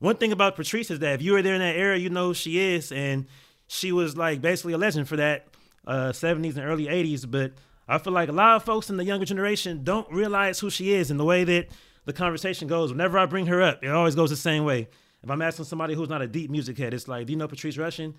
one 0.00 0.16
thing 0.16 0.32
about 0.32 0.56
Patrice 0.56 0.90
is 0.90 0.98
that 1.00 1.14
if 1.14 1.22
you 1.22 1.32
were 1.32 1.42
there 1.42 1.54
in 1.54 1.60
that 1.60 1.76
era, 1.76 1.96
you 1.96 2.10
know 2.10 2.28
who 2.28 2.34
she 2.34 2.58
is. 2.58 2.90
And 2.90 3.26
she 3.68 3.92
was 3.92 4.16
like 4.16 4.40
basically 4.40 4.72
a 4.72 4.78
legend 4.78 5.06
for 5.08 5.16
that 5.16 5.46
uh, 5.86 6.10
70s 6.10 6.56
and 6.56 6.64
early 6.66 6.86
80s. 6.86 7.30
But 7.30 7.52
I 7.86 7.98
feel 7.98 8.12
like 8.12 8.28
a 8.28 8.32
lot 8.32 8.56
of 8.56 8.64
folks 8.64 8.90
in 8.90 8.96
the 8.96 9.04
younger 9.04 9.24
generation 9.24 9.84
don't 9.84 10.10
realize 10.12 10.58
who 10.58 10.68
she 10.70 10.92
is 10.94 11.10
and 11.12 11.20
the 11.20 11.24
way 11.24 11.44
that 11.44 11.68
the 12.04 12.12
conversation 12.12 12.66
goes. 12.66 12.90
Whenever 12.90 13.18
I 13.20 13.26
bring 13.26 13.46
her 13.46 13.62
up, 13.62 13.84
it 13.84 13.88
always 13.88 14.16
goes 14.16 14.30
the 14.30 14.36
same 14.36 14.64
way. 14.64 14.88
If 15.22 15.30
I'm 15.30 15.42
asking 15.42 15.66
somebody 15.66 15.94
who's 15.94 16.08
not 16.08 16.22
a 16.22 16.26
deep 16.26 16.50
music 16.50 16.78
head, 16.78 16.94
it's 16.94 17.08
like, 17.08 17.26
do 17.26 17.32
you 17.32 17.38
know 17.38 17.48
Patrice 17.48 17.76
Rushen? 17.76 18.14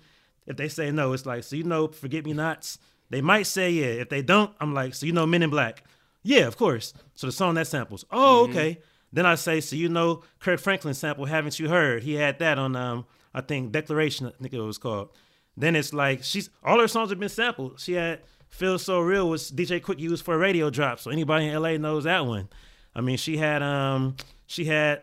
If 0.46 0.56
they 0.56 0.68
say 0.68 0.90
no, 0.90 1.12
it's 1.12 1.26
like, 1.26 1.44
so 1.44 1.56
you 1.56 1.64
know 1.64 1.88
Forget 1.88 2.24
Me 2.24 2.32
Nots? 2.32 2.78
They 3.10 3.20
might 3.20 3.44
say 3.44 3.70
yeah. 3.70 3.86
If 3.86 4.08
they 4.08 4.22
don't, 4.22 4.52
I'm 4.60 4.74
like, 4.74 4.94
so 4.94 5.06
you 5.06 5.12
know 5.12 5.26
Men 5.26 5.42
in 5.42 5.50
Black? 5.50 5.84
Yeah, 6.22 6.46
of 6.46 6.56
course. 6.56 6.94
So 7.14 7.26
the 7.26 7.32
song 7.32 7.54
that 7.54 7.66
samples. 7.66 8.04
Oh, 8.10 8.44
okay. 8.48 8.80
Then 9.12 9.26
I 9.26 9.36
say, 9.36 9.60
so 9.60 9.76
you 9.76 9.88
know 9.88 10.22
Kirk 10.40 10.58
Franklin 10.58 10.94
sample, 10.94 11.26
haven't 11.26 11.60
you 11.60 11.68
heard? 11.68 12.02
He 12.02 12.14
had 12.14 12.38
that 12.40 12.58
on 12.58 12.74
um, 12.74 13.04
I 13.32 13.42
think 13.42 13.72
Declaration, 13.72 14.26
I 14.26 14.30
think 14.40 14.52
it 14.52 14.60
was 14.60 14.78
called. 14.78 15.10
Then 15.56 15.76
it's 15.76 15.92
like 15.92 16.24
she's 16.24 16.50
all 16.64 16.80
her 16.80 16.88
songs 16.88 17.10
have 17.10 17.20
been 17.20 17.28
sampled. 17.28 17.78
She 17.78 17.92
had 17.92 18.22
Feel 18.48 18.78
So 18.78 19.00
Real 19.00 19.28
was 19.28 19.52
DJ 19.52 19.80
Quik 19.80 20.00
used 20.00 20.24
for 20.24 20.34
a 20.34 20.38
radio 20.38 20.70
drop. 20.70 20.98
So 20.98 21.10
anybody 21.10 21.46
in 21.46 21.60
LA 21.60 21.76
knows 21.76 22.04
that 22.04 22.26
one. 22.26 22.48
I 22.94 23.00
mean, 23.00 23.16
she 23.16 23.36
had 23.36 23.62
um 23.62 24.16
she 24.46 24.64
had 24.64 25.02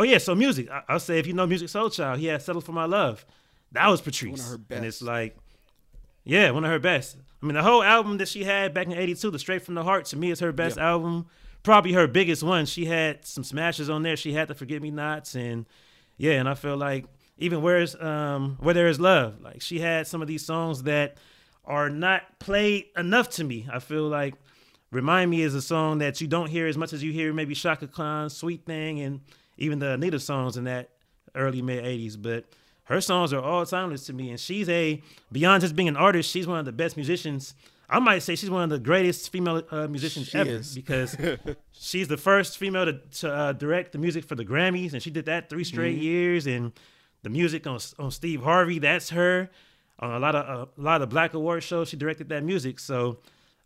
oh 0.00 0.02
yeah, 0.02 0.18
so 0.18 0.34
music. 0.34 0.70
I, 0.70 0.82
I'll 0.88 0.98
say 0.98 1.18
if 1.18 1.26
you 1.26 1.34
know 1.34 1.46
Musiq 1.46 1.64
Soulchild, 1.64 2.16
he 2.16 2.26
had 2.26 2.42
Settle 2.42 2.62
for 2.62 2.72
My 2.72 2.86
Love. 2.86 3.24
That 3.72 3.86
was 3.88 4.00
Patrice. 4.00 4.50
her 4.50 4.58
And 4.70 4.84
it's 4.84 5.02
like 5.02 5.36
yeah, 6.24 6.50
one 6.50 6.64
of 6.64 6.70
her 6.70 6.78
best. 6.78 7.16
I 7.42 7.46
mean, 7.46 7.54
the 7.54 7.62
whole 7.62 7.82
album 7.82 8.18
that 8.18 8.28
she 8.28 8.44
had 8.44 8.74
back 8.74 8.86
in 8.86 8.92
'82, 8.92 9.30
the 9.30 9.38
Straight 9.38 9.62
from 9.62 9.74
the 9.74 9.84
Heart, 9.84 10.06
to 10.06 10.16
me 10.16 10.30
is 10.30 10.40
her 10.40 10.52
best 10.52 10.78
album. 10.78 11.26
Probably 11.62 11.92
her 11.92 12.06
biggest 12.06 12.42
one. 12.42 12.66
She 12.66 12.86
had 12.86 13.24
some 13.26 13.44
smashes 13.44 13.90
on 13.90 14.02
there. 14.02 14.16
She 14.16 14.32
had 14.32 14.48
the 14.48 14.54
Forget 14.54 14.80
Me 14.80 14.90
Nots, 14.90 15.34
and 15.34 15.66
yeah, 16.16 16.32
and 16.32 16.48
I 16.48 16.54
feel 16.54 16.76
like 16.76 17.04
even 17.38 17.62
where's 17.62 17.94
um 17.96 18.56
where 18.60 18.74
there 18.74 18.88
is 18.88 18.98
love, 18.98 19.40
like 19.40 19.60
she 19.60 19.80
had 19.80 20.06
some 20.06 20.22
of 20.22 20.28
these 20.28 20.44
songs 20.44 20.84
that 20.84 21.18
are 21.64 21.90
not 21.90 22.38
played 22.38 22.86
enough 22.96 23.28
to 23.30 23.44
me. 23.44 23.68
I 23.70 23.78
feel 23.78 24.08
like 24.08 24.34
Remind 24.90 25.30
Me 25.30 25.42
is 25.42 25.54
a 25.54 25.62
song 25.62 25.98
that 25.98 26.20
you 26.20 26.26
don't 26.26 26.48
hear 26.48 26.66
as 26.66 26.76
much 26.76 26.92
as 26.92 27.02
you 27.02 27.12
hear 27.12 27.32
maybe 27.32 27.54
Chaka 27.54 27.86
Khan, 27.86 28.28
Sweet 28.28 28.64
Thing, 28.64 29.00
and 29.00 29.20
even 29.60 29.78
the 29.78 29.92
Anita 29.92 30.18
songs 30.18 30.56
in 30.56 30.64
that 30.64 30.90
early 31.34 31.62
mid 31.62 31.84
80s. 31.84 32.20
But 32.20 32.46
her 32.84 33.00
songs 33.00 33.32
are 33.32 33.40
all 33.40 33.64
timeless 33.64 34.06
to 34.06 34.12
me. 34.12 34.30
And 34.30 34.40
she's 34.40 34.68
a, 34.68 35.00
beyond 35.30 35.60
just 35.60 35.76
being 35.76 35.88
an 35.88 35.96
artist, 35.96 36.30
she's 36.30 36.46
one 36.46 36.58
of 36.58 36.64
the 36.64 36.72
best 36.72 36.96
musicians. 36.96 37.54
I 37.88 37.98
might 37.98 38.20
say 38.20 38.36
she's 38.36 38.50
one 38.50 38.62
of 38.64 38.70
the 38.70 38.78
greatest 38.78 39.30
female 39.32 39.62
uh, 39.70 39.86
musicians 39.88 40.28
She 40.28 40.38
ever 40.38 40.50
is. 40.50 40.74
because 40.80 41.16
she's 41.72 42.08
the 42.08 42.16
first 42.16 42.56
female 42.58 42.84
to, 42.86 42.92
to 43.20 43.32
uh, 43.32 43.52
direct 43.52 43.92
the 43.92 43.98
music 43.98 44.24
for 44.24 44.34
the 44.34 44.44
Grammys. 44.44 44.92
And 44.92 45.02
she 45.02 45.10
did 45.10 45.26
that 45.26 45.50
three 45.50 45.64
straight 45.64 45.94
Mm-hmm. 45.96 46.02
years. 46.02 46.46
And 46.46 46.72
the 47.22 47.30
music 47.30 47.66
on, 47.66 47.78
on 47.98 48.10
Steve 48.10 48.42
Harvey, 48.42 48.78
that's 48.78 49.10
her. 49.10 49.50
On 49.98 50.12
a 50.12 50.18
lot 50.18 50.34
of 50.34 50.68
uh, 50.68 50.70
a 50.78 50.80
lot 50.82 51.02
of 51.02 51.10
Black 51.10 51.34
Award 51.34 51.62
shows, 51.62 51.88
she 51.90 51.96
directed 51.96 52.28
that 52.30 52.42
music. 52.42 52.78
So 52.80 53.18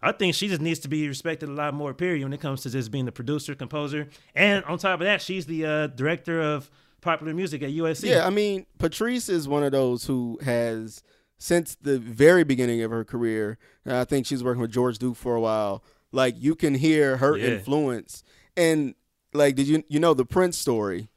I 0.05 0.13
think 0.13 0.35
she 0.35 0.49
just 0.49 0.61
needs 0.61 0.81
to 0.81 0.89
be 0.89 1.09
respected 1.09 1.49
a 1.49 1.53
lot 1.53 1.75
more. 1.75 1.95
Period 1.95 2.23
when 2.23 2.33
it 2.33 2.41
comes 2.41 2.63
to 2.63 2.71
just 2.71 2.91
being 2.91 3.05
the 3.07 3.13
producer, 3.13 3.55
composer, 3.55 4.09
and 4.35 4.65
on 4.65 4.79
top 4.79 5.01
of 5.01 5.05
that, 5.07 5.23
she's 5.23 5.47
the 5.47 5.65
uh, 5.67 5.87
director 5.89 6.41
of 6.41 6.71
popular 7.01 7.33
music 7.35 7.63
at 7.63 7.71
USC. 7.71 8.09
Yeah, 8.11 8.27
I 8.27 8.31
mean, 8.31 8.67
Patrice 8.79 9.29
is 9.29 9.49
one 9.49 9.63
of 9.63 9.73
those 9.73 10.05
who 10.07 10.39
has 10.43 11.03
since 11.39 11.75
the 11.81 11.99
very 11.99 12.45
beginning 12.45 12.83
of 12.83 12.91
her 12.91 13.05
career. 13.05 13.59
and 13.85 13.95
I 13.97 14.05
think 14.05 14.27
she's 14.27 14.43
working 14.45 14.61
with 14.63 14.71
George 14.71 14.99
Duke 14.99 15.17
for 15.17 15.35
a 15.35 15.41
while. 15.41 15.83
Like 16.13 16.35
you 16.39 16.55
can 16.55 16.75
hear 16.75 17.17
her 17.19 17.37
Yeah. 17.37 17.49
influence, 17.49 18.23
and 18.57 18.95
like, 19.33 19.57
did 19.57 19.67
you 19.67 19.83
you 19.89 20.01
know 20.01 20.15
the 20.15 20.25
Prince 20.25 20.57
story? 20.57 21.09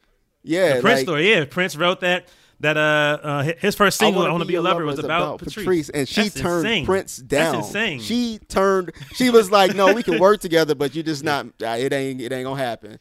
Yeah, 0.43 0.75
the 0.77 0.81
Prince 0.81 0.99
like, 0.99 1.05
story. 1.05 1.29
Yeah, 1.29 1.45
Prince 1.45 1.75
wrote 1.75 1.99
that. 2.01 2.27
That 2.59 2.75
uh, 2.75 2.79
uh 3.21 3.43
his 3.59 3.75
first 3.75 3.99
single, 3.99 4.23
"I 4.23 4.29
Want 4.29 4.41
to 4.41 4.47
Be 4.47 4.55
a 4.55 4.61
Lover," 4.61 4.83
was 4.83 4.97
is 4.97 5.05
about, 5.05 5.39
Patrice. 5.39 5.89
and 5.89 6.07
she 6.07 6.23
That's 6.23 6.39
turned 6.41 6.65
insane. 6.65 6.85
Prince 6.85 7.17
down. 7.17 7.53
That's 7.55 7.67
insane. 7.67 7.99
She 7.99 8.39
turned. 8.47 8.93
She 9.13 9.29
was 9.29 9.51
like, 9.51 9.75
"No, 9.75 9.93
we 9.93 10.01
can 10.01 10.19
work 10.19 10.41
together, 10.41 10.73
but 10.73 10.95
you 10.95 11.03
just 11.03 11.23
not. 11.23 11.45
uh, 11.61 11.77
It 11.79 11.93
ain't. 11.93 12.19
It 12.19 12.31
ain't 12.31 12.45
gonna 12.45 12.59
happen." 12.61 12.97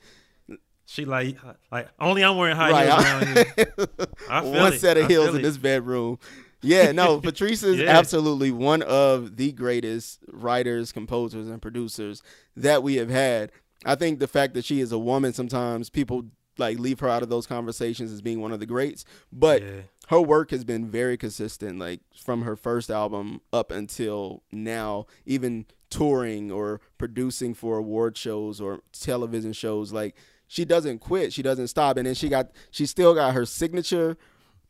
She 0.84 1.04
like 1.04 1.36
like 1.72 1.88
only 1.98 2.22
I'm 2.22 2.36
wearing 2.36 2.54
high 2.56 2.70
Right. 2.70 2.86
heels 2.86 3.04
around 3.04 3.26
here. 3.56 4.06
I 4.30 4.40
feel 4.42 4.52
one 4.52 4.72
it. 4.74 4.80
set 4.80 4.96
of 4.98 5.04
I 5.06 5.08
heels 5.08 5.28
in 5.30 5.36
it. 5.36 5.42
this 5.42 5.56
bedroom. 5.56 6.18
Yeah, 6.62 6.92
no, 6.92 7.20
Patrice 7.22 7.62
is 7.62 7.78
Yeah. 7.78 7.96
absolutely 7.98 8.50
one 8.50 8.82
of 8.82 9.36
the 9.36 9.52
greatest 9.52 10.20
writers, 10.30 10.92
composers, 10.92 11.48
and 11.48 11.60
producers 11.62 12.22
that 12.56 12.82
we 12.82 12.96
have 12.96 13.10
had. 13.10 13.52
I 13.84 13.94
think 13.94 14.20
the 14.20 14.28
fact 14.28 14.54
that 14.54 14.64
she 14.64 14.80
is 14.80 14.92
a 14.92 14.98
woman, 14.98 15.32
sometimes 15.32 15.90
people 15.90 16.26
like 16.58 16.78
leave 16.78 17.00
her 17.00 17.08
out 17.08 17.22
of 17.22 17.28
those 17.28 17.46
conversations 17.46 18.12
as 18.12 18.22
being 18.22 18.40
one 18.40 18.52
of 18.52 18.60
the 18.60 18.66
greats. 18.66 19.04
But 19.32 19.62
Yeah. 19.62 19.68
her 20.08 20.20
work 20.20 20.50
has 20.50 20.64
been 20.64 20.88
very 20.90 21.16
consistent, 21.16 21.78
like 21.78 22.00
from 22.16 22.42
her 22.42 22.56
first 22.56 22.90
album 22.90 23.40
up 23.52 23.70
until 23.70 24.42
now, 24.52 25.06
even 25.24 25.66
touring 25.90 26.50
or 26.50 26.80
producing 26.98 27.54
for 27.54 27.78
award 27.78 28.16
shows 28.16 28.60
or 28.60 28.80
television 28.92 29.52
shows. 29.52 29.92
Like 29.92 30.16
she 30.48 30.64
doesn't 30.64 30.98
quit, 31.00 31.32
she 31.32 31.42
doesn't 31.42 31.68
stop, 31.68 31.96
and 31.96 32.06
then 32.06 32.14
she 32.14 32.28
got 32.28 32.50
she 32.70 32.86
still 32.86 33.14
got 33.14 33.34
her 33.34 33.44
signature 33.46 34.16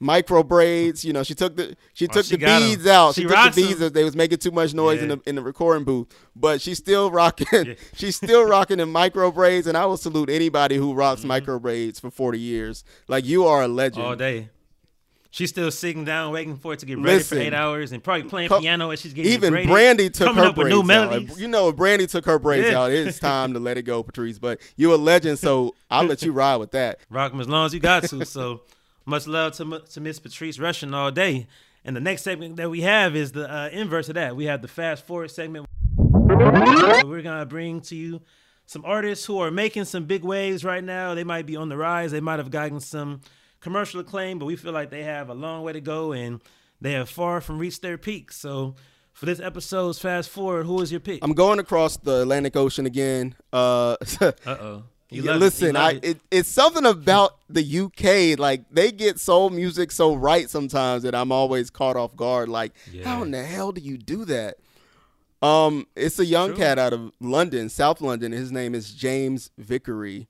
micro 0.01 0.43
braids. 0.43 1.05
You 1.05 1.13
know, 1.13 1.23
she 1.23 1.35
took 1.35 1.57
the 1.57 1.77
she 1.95 2.07
Oh, 2.09 2.13
took 2.13 2.27
she 2.27 2.37
the 2.37 2.47
beads 2.47 2.87
out. 2.87 3.15
She, 3.15 3.23
She 3.23 3.27
took 3.29 3.55
the 3.55 3.63
beads. 3.63 3.91
They 3.93 4.05
was 4.05 4.17
making 4.17 4.39
too 4.39 4.51
much 4.51 4.75
noise 4.75 5.03
in 5.03 5.09
the 5.09 5.21
in 5.27 5.35
the 5.37 5.43
recording 5.43 5.85
booth, 5.85 6.09
but 6.35 6.61
she's 6.61 6.79
still 6.79 7.11
rocking. 7.11 7.47
Yeah. 7.53 7.75
she's 7.95 8.17
still 8.17 8.45
rocking 8.45 8.79
the 8.79 8.87
micro 8.87 9.31
braids, 9.31 9.67
and 9.67 9.77
I 9.77 9.87
will 9.87 9.97
salute 9.97 10.31
anybody 10.31 10.77
who 10.77 10.95
rocks 10.95 11.21
Mm-hmm. 11.21 11.29
micro 11.29 11.59
braids 11.59 11.99
for 12.01 12.11
forty 12.11 12.39
years. 12.41 12.85
Like 13.09 13.25
you 13.25 13.47
are 13.47 13.63
a 13.63 13.69
legend. 13.69 14.05
all 14.07 14.17
day. 14.17 14.51
She's 15.31 15.51
still 15.51 15.71
sitting 15.71 16.07
down, 16.07 16.33
waiting 16.33 16.57
for 16.57 16.73
it 16.73 16.79
to 16.79 16.87
get 16.87 16.97
ready 16.97 17.19
Listen, 17.19 17.37
for 17.37 17.45
eight 17.45 17.53
hours, 17.53 17.93
and 17.93 18.03
probably 18.03 18.23
playing 18.23 18.49
co- 18.49 18.59
piano 18.61 18.89
as 18.89 19.01
she's 19.03 19.13
getting 19.13 19.33
Even 19.33 19.51
graded, 19.53 19.69
Brandy 19.69 20.09
took 20.09 20.35
her 20.35 20.51
braids 20.51 20.71
new 20.83 20.91
out. 20.91 21.39
You 21.39 21.47
know, 21.47 21.69
if 21.69 21.77
Brandy 21.77 22.07
took 22.07 22.25
her 22.25 22.39
braids 22.39 22.69
Yeah. 22.71 22.81
out, 22.81 22.91
it's 22.91 23.19
time 23.19 23.53
to 23.53 23.59
let 23.61 23.77
it 23.77 23.83
go, 23.83 24.03
Patrice. 24.03 24.39
But 24.39 24.61
you 24.77 24.95
a 24.95 24.97
legend, 24.97 25.39
so 25.39 25.75
I'll 25.91 26.05
let 26.07 26.23
you 26.23 26.33
ride 26.33 26.57
with 26.57 26.71
that. 26.71 27.01
Rock 27.11 27.33
them 27.33 27.41
as 27.43 27.49
long 27.51 27.67
as 27.67 27.75
you 27.75 27.81
got 27.81 28.05
to. 28.05 28.25
So 28.25 28.63
much 29.07 29.27
love 29.27 29.53
to 29.55 29.83
to 29.93 30.01
Miss 30.01 30.19
Patrice 30.19 30.59
Rushen 30.59 30.95
all 30.95 31.11
day. 31.11 31.47
And 31.85 31.95
the 31.95 32.01
next 32.01 32.23
segment 32.23 32.57
that 32.57 32.69
we 32.69 32.81
have 32.81 33.15
is 33.15 33.33
the 33.33 33.49
uh, 33.51 33.69
inverse 33.69 34.09
of 34.09 34.17
that. 34.17 34.35
We 34.35 34.47
have 34.47 34.61
the 34.61 34.69
fast 34.69 35.07
forward 35.07 35.31
segment. 35.31 35.67
We're 35.97 37.23
gonna 37.23 37.47
bring 37.47 37.81
to 37.83 37.97
you 37.97 38.21
some 38.67 38.85
artists 38.85 39.25
who 39.25 39.39
are 39.39 39.53
making 39.53 39.85
some 39.85 40.05
big 40.05 40.25
waves 40.25 40.65
right 40.65 40.83
now. 40.83 41.15
They 41.15 41.23
might 41.23 41.47
be 41.47 41.55
on 41.55 41.69
the 41.69 41.77
rise. 41.77 42.11
They 42.11 42.21
might 42.21 42.41
have 42.41 42.51
gotten 42.51 42.81
some 42.81 43.21
commercial 43.61 44.01
acclaim, 44.01 44.41
but 44.41 44.47
we 44.47 44.57
feel 44.57 44.73
like 44.73 44.91
they 44.91 45.05
have 45.05 45.31
a 45.31 45.35
long 45.35 45.63
way 45.63 45.73
to 45.73 45.81
go 45.81 46.13
and 46.13 46.43
they 46.81 46.93
have 46.93 47.09
far 47.09 47.41
from 47.41 47.59
reached 47.59 47.83
their 47.83 47.97
peak. 47.97 48.33
So 48.33 48.75
for 49.13 49.27
this 49.27 49.39
episode's 49.39 50.01
fast 50.01 50.29
forward, 50.29 50.67
who 50.67 50.81
is 50.83 50.91
your 50.91 51.01
pick? 51.01 51.21
I'm 51.23 51.33
going 51.33 51.61
across 51.61 51.97
the 51.97 52.23
Atlantic 52.23 52.57
Ocean 52.57 52.85
again. 52.85 53.37
Uh, 53.53 53.97
Uh 54.45 54.81
oh. 55.21 55.25
Yeah, 55.25 55.37
listen, 55.37 55.77
I 55.77 56.01
it, 56.03 56.21
it's 56.31 56.49
something 56.49 56.85
about 56.85 57.37
the 57.49 57.63
UK. 57.63 58.39
Like 58.39 58.65
they 58.71 58.93
get 58.93 59.19
soul 59.19 59.51
music 59.51 59.91
so 59.93 60.15
right 60.15 60.49
sometimes 60.49 61.03
that 61.03 61.15
I'm 61.15 61.33
always 61.33 61.71
caught 61.71 61.97
off 61.97 62.17
guard. 62.17 62.49
Like, 62.49 62.73
how 63.05 63.23
in 63.23 63.31
the 63.31 63.45
hell 63.45 63.73
do 63.73 63.81
you 63.81 63.99
do 63.99 64.25
that? 64.27 64.57
Um, 65.43 65.87
it's 65.95 66.19
a 66.19 66.25
young 66.25 66.51
True. 66.51 66.59
cat 66.59 66.79
out 66.79 66.93
of 66.93 67.13
London, 67.21 67.69
South 67.69 68.01
London. 68.01 68.33
His 68.33 68.51
name 68.51 68.75
is 68.75 68.93
James 68.93 69.51
Vickery. 69.59 70.29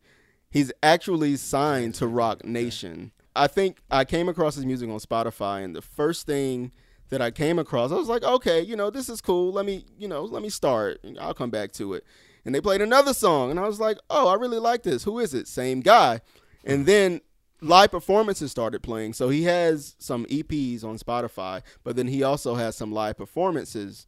He's 0.50 0.72
actually 0.82 1.36
signed 1.36 1.94
to 1.96 2.06
Roc 2.06 2.44
Nation. 2.44 3.12
I 3.34 3.46
think 3.46 3.78
I 3.90 4.04
came 4.04 4.28
across 4.28 4.54
his 4.54 4.64
music 4.66 4.88
on 4.88 4.98
Spotify, 4.98 5.62
and 5.62 5.76
the 5.76 5.82
first 5.82 6.26
thing 6.26 6.72
that 7.10 7.22
I 7.22 7.30
came 7.30 7.58
across, 7.58 7.92
I 7.92 7.96
was 7.96 8.08
like, 8.08 8.24
okay, 8.24 8.60
you 8.60 8.74
know, 8.74 8.90
this 8.90 9.08
is 9.08 9.20
cool. 9.20 9.52
Let 9.52 9.66
me, 9.66 9.84
you 9.98 10.08
know, 10.08 10.24
let 10.24 10.42
me 10.42 10.48
start. 10.48 10.98
I'll 11.20 11.34
come 11.34 11.50
back 11.50 11.72
to 11.72 11.94
it. 11.94 12.04
And 12.46 12.54
they 12.54 12.60
played 12.60 12.80
another 12.80 13.12
song, 13.12 13.50
and 13.50 13.58
I 13.58 13.66
was 13.66 13.80
like, 13.80 13.98
oh, 14.08 14.28
I 14.28 14.34
really 14.34 14.60
like 14.60 14.84
this. 14.84 15.02
Who 15.02 15.18
is 15.18 15.34
it? 15.34 15.48
Same 15.48 15.80
guy. 15.80 16.20
And 16.64 16.86
then 16.86 17.20
live 17.60 17.90
performances 17.90 18.52
started 18.52 18.84
playing. 18.84 19.14
So 19.14 19.28
he 19.28 19.42
has 19.42 19.96
some 19.98 20.24
EPs 20.26 20.84
on 20.84 20.96
Spotify, 20.96 21.62
but 21.82 21.96
then 21.96 22.06
he 22.06 22.22
also 22.22 22.54
has 22.54 22.76
some 22.76 22.92
live 22.92 23.16
performances 23.16 24.06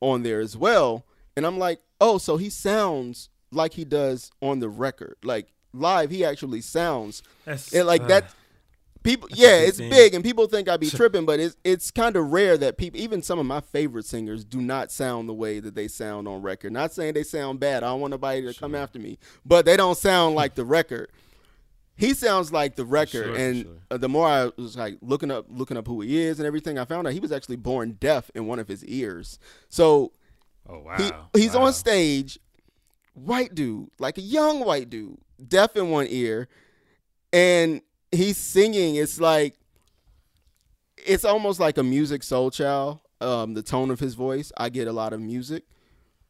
on 0.00 0.22
there 0.22 0.40
as 0.40 0.54
well. 0.56 1.06
And 1.34 1.46
I'm 1.46 1.58
like, 1.58 1.80
oh, 1.98 2.18
so 2.18 2.36
he 2.36 2.50
sounds 2.50 3.30
like 3.50 3.72
he 3.72 3.84
does 3.84 4.30
on 4.42 4.60
the 4.60 4.68
record. 4.68 5.16
Like 5.22 5.48
live, 5.72 6.10
he 6.10 6.24
actually 6.24 6.60
sounds 6.60 7.22
That's 7.46 7.72
and 7.72 7.86
like 7.86 8.02
uh, 8.02 8.08
that. 8.08 8.34
People, 9.08 9.28
That's 9.30 9.40
yeah, 9.40 9.56
it's 9.56 9.78
thing. 9.78 9.88
big, 9.88 10.12
and 10.12 10.22
people 10.22 10.46
think 10.46 10.68
I'd 10.68 10.80
be 10.80 10.90
tripping, 10.90 11.24
but 11.24 11.40
it's 11.40 11.56
it's 11.64 11.90
kind 11.90 12.14
of 12.14 12.30
rare 12.30 12.58
that 12.58 12.76
people, 12.76 13.00
even 13.00 13.22
some 13.22 13.38
of 13.38 13.46
my 13.46 13.60
favorite 13.60 14.04
singers, 14.04 14.44
do 14.44 14.60
not 14.60 14.92
sound 14.92 15.30
the 15.30 15.34
way 15.34 15.60
that 15.60 15.74
they 15.74 15.88
sound 15.88 16.28
on 16.28 16.42
record. 16.42 16.72
Not 16.72 16.92
saying 16.92 17.14
they 17.14 17.22
sound 17.22 17.58
bad. 17.58 17.82
I 17.82 17.86
don't 17.86 18.00
want 18.00 18.10
nobody 18.10 18.42
to 18.42 18.58
come 18.58 18.74
after 18.74 18.98
me, 18.98 19.18
but 19.46 19.64
they 19.64 19.78
don't 19.78 19.96
sound 19.96 20.34
like 20.34 20.56
the 20.56 20.64
record. 20.64 21.10
He 21.96 22.12
sounds 22.12 22.52
like 22.52 22.76
the 22.76 22.84
record, 22.84 23.24
sure, 23.24 23.34
and 23.34 23.62
sure. 23.62 23.72
uh, 23.90 23.96
the 23.96 24.10
more 24.10 24.28
I 24.28 24.50
was 24.58 24.76
like 24.76 24.98
looking 25.00 25.30
up, 25.30 25.46
looking 25.48 25.78
up 25.78 25.86
who 25.86 26.02
he 26.02 26.20
is 26.20 26.38
and 26.38 26.46
everything, 26.46 26.78
I 26.78 26.84
found 26.84 27.06
out 27.06 27.14
he 27.14 27.20
was 27.20 27.32
actually 27.32 27.56
born 27.56 27.96
deaf 27.98 28.30
in 28.34 28.46
one 28.46 28.58
of 28.58 28.68
his 28.68 28.84
ears. 28.84 29.38
So 29.70 30.12
Oh 30.68 30.80
wow. 30.80 30.96
he 31.32 31.40
he's 31.40 31.54
wow. 31.54 31.64
on 31.64 31.72
stage, 31.72 32.38
white 33.14 33.54
dude, 33.54 33.88
like 33.98 34.18
a 34.18 34.22
young 34.22 34.60
white 34.60 34.90
dude, 34.90 35.16
deaf 35.48 35.76
in 35.76 35.88
one 35.88 36.06
ear, 36.10 36.46
and 37.32 37.80
he's 38.12 38.36
singing. 38.36 38.96
It's 38.96 39.20
like 39.20 39.56
it's 40.96 41.24
almost 41.24 41.60
like 41.60 41.78
a 41.78 41.82
Musiq 41.82 42.20
Soulchild. 42.20 43.00
Um, 43.20 43.54
the 43.54 43.62
tone 43.62 43.90
of 43.90 43.98
his 43.98 44.14
voice, 44.14 44.52
I 44.56 44.68
get 44.68 44.86
a 44.86 44.92
lot 44.92 45.12
of 45.12 45.20
music, 45.20 45.64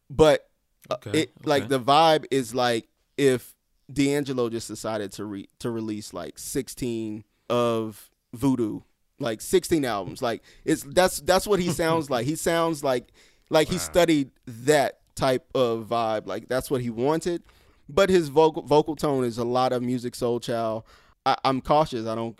but 0.08 0.48
uh, 0.90 0.94
Okay, 0.94 1.20
it 1.22 1.30
like 1.44 1.68
the 1.68 1.78
vibe 1.78 2.24
is 2.30 2.54
like 2.54 2.88
if 3.18 3.54
D'Angelo 3.92 4.48
just 4.48 4.68
decided 4.68 5.12
to 5.12 5.24
re- 5.26 5.48
to 5.58 5.70
release 5.70 6.14
like 6.14 6.38
sixteen 6.38 7.24
of 7.50 8.08
Voodoo, 8.32 8.80
like 9.18 9.42
sixteen 9.42 9.84
albums. 9.84 10.22
Like 10.22 10.42
it's 10.64 10.82
that's 10.82 11.20
that's 11.20 11.46
what 11.46 11.60
he 11.60 11.68
sounds 11.72 12.08
like. 12.08 12.24
He 12.24 12.36
sounds 12.36 12.82
like 12.82 13.08
like 13.50 13.68
he 13.68 13.76
studied 13.76 14.30
that 14.46 15.00
type 15.14 15.46
of 15.54 15.88
vibe. 15.90 16.26
Like 16.26 16.48
that's 16.48 16.70
what 16.70 16.80
he 16.80 16.88
wanted. 16.88 17.42
But 17.86 18.08
his 18.08 18.28
vocal 18.28 18.62
vocal 18.62 18.96
tone 18.96 19.24
is 19.24 19.36
a 19.36 19.44
lot 19.44 19.72
of 19.72 19.82
Musiq 19.82 20.12
Soulchild. 20.12 20.84
I, 21.26 21.36
I'm 21.44 21.60
cautious. 21.60 22.06
I 22.06 22.14
don't 22.14 22.38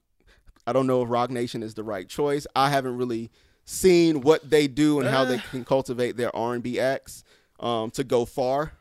I 0.67 0.73
don't 0.73 0.87
know 0.87 1.03
if 1.03 1.09
Roc 1.11 1.31
Nation 1.31 1.63
is 1.63 1.75
the 1.75 1.83
right 1.85 2.09
choice. 2.09 2.47
I 2.55 2.69
haven't 2.71 2.97
really 2.97 3.31
seen 3.65 4.21
what 4.23 4.49
they 4.51 4.67
do 4.69 5.01
and 5.01 5.09
how 5.09 5.25
they 5.25 5.37
Uh. 5.37 5.43
can 5.51 5.65
cultivate 5.65 6.17
their 6.17 6.35
R&B 6.35 6.79
acts 6.81 7.25
um, 7.61 7.91
to 7.93 8.05
go 8.05 8.25
far. 8.25 8.73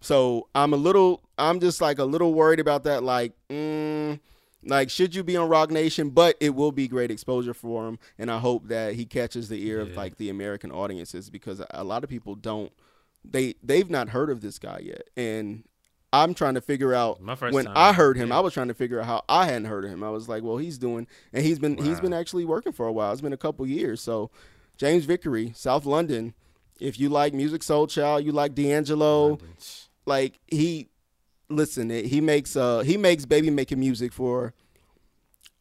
So 0.00 0.48
I'm 0.54 0.72
a 0.72 0.76
little, 0.76 1.22
I'm 1.36 1.58
just 1.60 1.80
like 1.80 1.98
a 1.98 2.04
little 2.04 2.32
worried 2.34 2.60
about 2.60 2.84
that. 2.84 3.02
Like, 3.02 3.32
mm, 3.50 4.20
like 4.64 4.90
should 4.90 5.14
you 5.14 5.24
be 5.24 5.36
on 5.36 5.48
Roc 5.48 5.70
Nation? 5.70 6.10
But 6.10 6.36
it 6.40 6.54
will 6.54 6.70
be 6.72 6.86
great 6.88 7.10
exposure 7.10 7.54
for 7.54 7.88
him, 7.88 7.98
and 8.18 8.30
I 8.30 8.38
hope 8.38 8.68
that 8.68 8.94
he 8.94 9.04
catches 9.04 9.48
the 9.48 9.64
ear 9.66 9.80
of 9.80 9.96
like 9.96 10.16
the 10.16 10.30
American 10.30 10.70
audiences 10.70 11.30
because 11.30 11.60
a 11.70 11.82
lot 11.84 12.04
of 12.04 12.10
people 12.10 12.34
don't, 12.36 12.72
they 13.24 13.54
they've 13.62 13.90
not 13.90 14.10
heard 14.10 14.30
of 14.30 14.40
this 14.40 14.58
guy 14.58 14.80
yet, 14.84 15.08
and 15.16 15.64
I'm 16.12 16.32
trying 16.34 16.54
to 16.54 16.60
figure 16.60 16.94
out 16.94 17.20
when 17.20 17.66
time, 17.66 17.74
I 17.76 17.92
heard 17.92 18.16
him, 18.16 18.28
yeah. 18.28 18.38
I 18.38 18.40
was 18.40 18.54
trying 18.54 18.68
to 18.68 18.74
figure 18.74 19.00
out 19.00 19.06
how 19.06 19.24
I 19.28 19.46
hadn't 19.46 19.66
heard 19.66 19.84
of 19.84 19.90
him. 19.90 20.02
I 20.02 20.10
was 20.10 20.28
like, 20.28 20.42
well, 20.42 20.56
he's 20.56 20.78
doing, 20.78 21.06
and 21.32 21.44
he's 21.44 21.58
been 21.58 21.76
he's 21.76 22.00
been 22.00 22.14
actually 22.14 22.44
working 22.44 22.72
for 22.72 22.86
a 22.86 22.92
while. 22.92 23.12
It's 23.12 23.20
been 23.20 23.32
a 23.32 23.38
couple 23.38 23.66
years. 23.66 24.00
So, 24.00 24.30
James 24.76 25.04
Vickery, 25.04 25.52
South 25.54 25.84
London. 25.84 26.34
If 26.80 26.98
you 27.00 27.08
like 27.08 27.34
music, 27.34 27.62
soul 27.62 27.88
child, 27.88 28.24
you 28.24 28.32
like 28.32 28.54
D'Angelo, 28.54 29.38
like 30.06 30.38
he, 30.46 30.88
listen, 31.48 31.90
he 31.90 32.20
makes 32.20 32.56
uh 32.56 32.80
he 32.80 32.96
makes 32.96 33.26
baby 33.26 33.50
making 33.50 33.80
music 33.80 34.12
for 34.12 34.54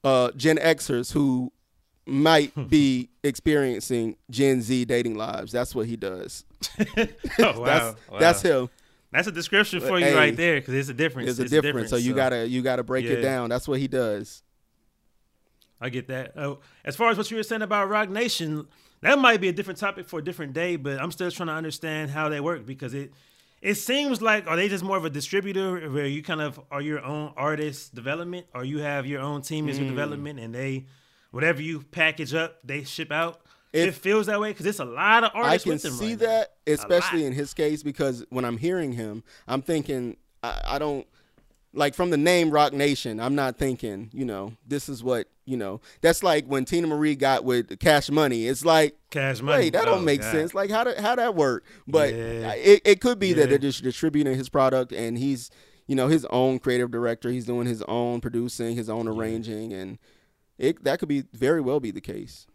uh 0.03 0.31
Gen 0.31 0.57
Xers 0.57 1.11
who 1.11 1.51
might 2.07 2.53
be 2.69 3.09
experiencing 3.23 4.15
Gen 4.29 4.61
Z 4.61 4.85
dating 4.85 5.15
lives. 5.15 5.51
That's 5.51 5.75
what 5.75 5.87
he 5.87 5.97
does. 5.97 6.45
oh, 6.79 7.05
wow. 7.39 7.65
That's 7.65 7.95
wow. 8.09 8.19
that's 8.19 8.41
him. 8.41 8.69
That's 9.11 9.27
a 9.27 9.31
description 9.31 9.79
for 9.79 9.99
you 9.99 10.15
right 10.15 10.35
there 10.35 10.59
because 10.59 10.73
it's 10.73 10.89
a 10.89 10.93
difference. 10.93 11.29
It's, 11.29 11.39
a 11.39 11.43
It's 11.43 11.51
difference. 11.51 11.89
So 11.89 11.95
you 11.95 12.13
gotta 12.13 12.47
you 12.47 12.61
gotta 12.61 12.83
break 12.83 13.05
it 13.05 13.21
down. 13.21 13.49
That's 13.49 13.67
what 13.67 13.79
he 13.79 13.87
does. 13.87 14.43
I 15.79 15.89
get 15.89 16.07
that. 16.07 16.33
Oh, 16.35 16.59
as 16.83 16.95
far 16.95 17.11
as 17.11 17.17
what 17.17 17.29
you 17.29 17.37
were 17.37 17.43
saying 17.43 17.61
about 17.61 17.89
Roc 17.89 18.09
Nation, 18.09 18.67
that 19.01 19.19
might 19.19 19.39
be 19.39 19.47
a 19.47 19.53
different 19.53 19.79
topic 19.79 20.07
for 20.07 20.19
a 20.19 20.23
different 20.23 20.53
day, 20.53 20.75
but 20.75 20.99
I'm 20.99 21.11
still 21.11 21.29
trying 21.29 21.47
to 21.47 21.53
understand 21.53 22.09
how 22.09 22.29
they 22.29 22.39
work 22.39 22.65
because 22.65 22.93
it 22.93 23.13
it 23.61 23.75
seems 23.75 24.21
like 24.21 24.47
are 24.47 24.55
they 24.55 24.69
just 24.69 24.83
more 24.83 24.97
of 24.97 25.05
a 25.05 25.09
distributor 25.09 25.89
where 25.89 26.05
you 26.05 26.21
kind 26.21 26.41
of 26.41 26.59
are 26.71 26.81
your 26.81 27.03
own 27.03 27.33
artist 27.35 27.93
development 27.95 28.45
or 28.53 28.63
you 28.63 28.79
have 28.79 29.05
your 29.05 29.21
own 29.21 29.41
team 29.41 29.67
as 29.69 29.77
your 29.77 29.87
hmm. 29.87 29.95
development 29.95 30.39
and 30.39 30.53
they 30.53 30.85
whatever 31.31 31.61
you 31.61 31.81
package 31.81 32.33
up 32.33 32.59
they 32.63 32.83
ship 32.83 33.11
out. 33.11 33.41
If- 33.73 33.89
it 33.89 33.95
feels 33.95 34.25
that 34.27 34.39
way 34.39 34.51
because 34.51 34.65
it's 34.65 34.79
a 34.79 34.85
lot 34.85 35.23
of 35.23 35.31
artists. 35.33 35.67
I 35.67 35.69
can 35.71 35.79
see 35.79 36.11
right 36.11 36.19
now. 36.21 36.27
that, 36.27 36.53
especially 36.65 37.25
in 37.25 37.33
his 37.33 37.53
case, 37.53 37.83
because 37.83 38.25
when 38.29 38.45
I'm 38.45 38.57
hearing 38.57 38.93
him, 38.93 39.23
I'm 39.47 39.61
thinking 39.61 40.17
I, 40.41 40.61
I 40.65 40.79
don't 40.79 41.05
like 41.73 41.93
from 41.93 42.09
the 42.09 42.17
name 42.17 42.49
Roc 42.49 42.73
Nation. 42.73 43.19
I'm 43.19 43.35
not 43.35 43.57
thinking, 43.57 44.09
you 44.13 44.25
know, 44.25 44.53
this 44.65 44.87
is 44.89 45.03
what 45.03 45.27
you 45.45 45.57
know. 45.57 45.81
That's 46.01 46.23
like 46.23 46.45
when 46.45 46.65
Teena 46.65 46.87
Marie 46.87 47.15
got 47.15 47.43
with 47.43 47.77
Cash 47.79 48.09
Money. 48.09 48.47
It's 48.47 48.65
like, 48.65 48.97
Cash 49.11 49.41
money. 49.41 49.65
wait, 49.65 49.73
that 49.73 49.83
Oh, 49.87 49.91
don't 49.95 50.05
make 50.05 50.21
God. 50.21 50.31
sense. 50.31 50.53
Like 50.55 50.69
how 50.71 50.83
did 50.85 50.97
how 50.97 51.15
that 51.15 51.35
work? 51.35 51.63
But 51.87 52.13
Yeah. 52.13 52.53
it 52.53 52.81
it 52.85 53.01
could 53.01 53.19
be 53.19 53.33
that 53.33 53.49
they're 53.49 53.57
just 53.57 53.83
distributing 53.83 54.35
his 54.35 54.49
product, 54.49 54.91
and 54.93 55.17
he's 55.17 55.51
you 55.87 55.95
know 55.95 56.07
his 56.07 56.25
own 56.31 56.59
creative 56.59 56.89
director. 56.89 57.29
He's 57.29 57.45
doing 57.45 57.67
his 57.67 57.81
own 57.83 58.21
producing, 58.21 58.75
his 58.75 58.89
own 58.89 59.07
arranging, 59.07 59.73
and 59.73 59.99
it 60.57 60.83
that 60.85 60.99
could 60.99 61.09
be 61.09 61.25
very 61.33 61.61
well 61.61 61.79
be 61.79 61.91
the 61.91 62.01
case. 62.01 62.47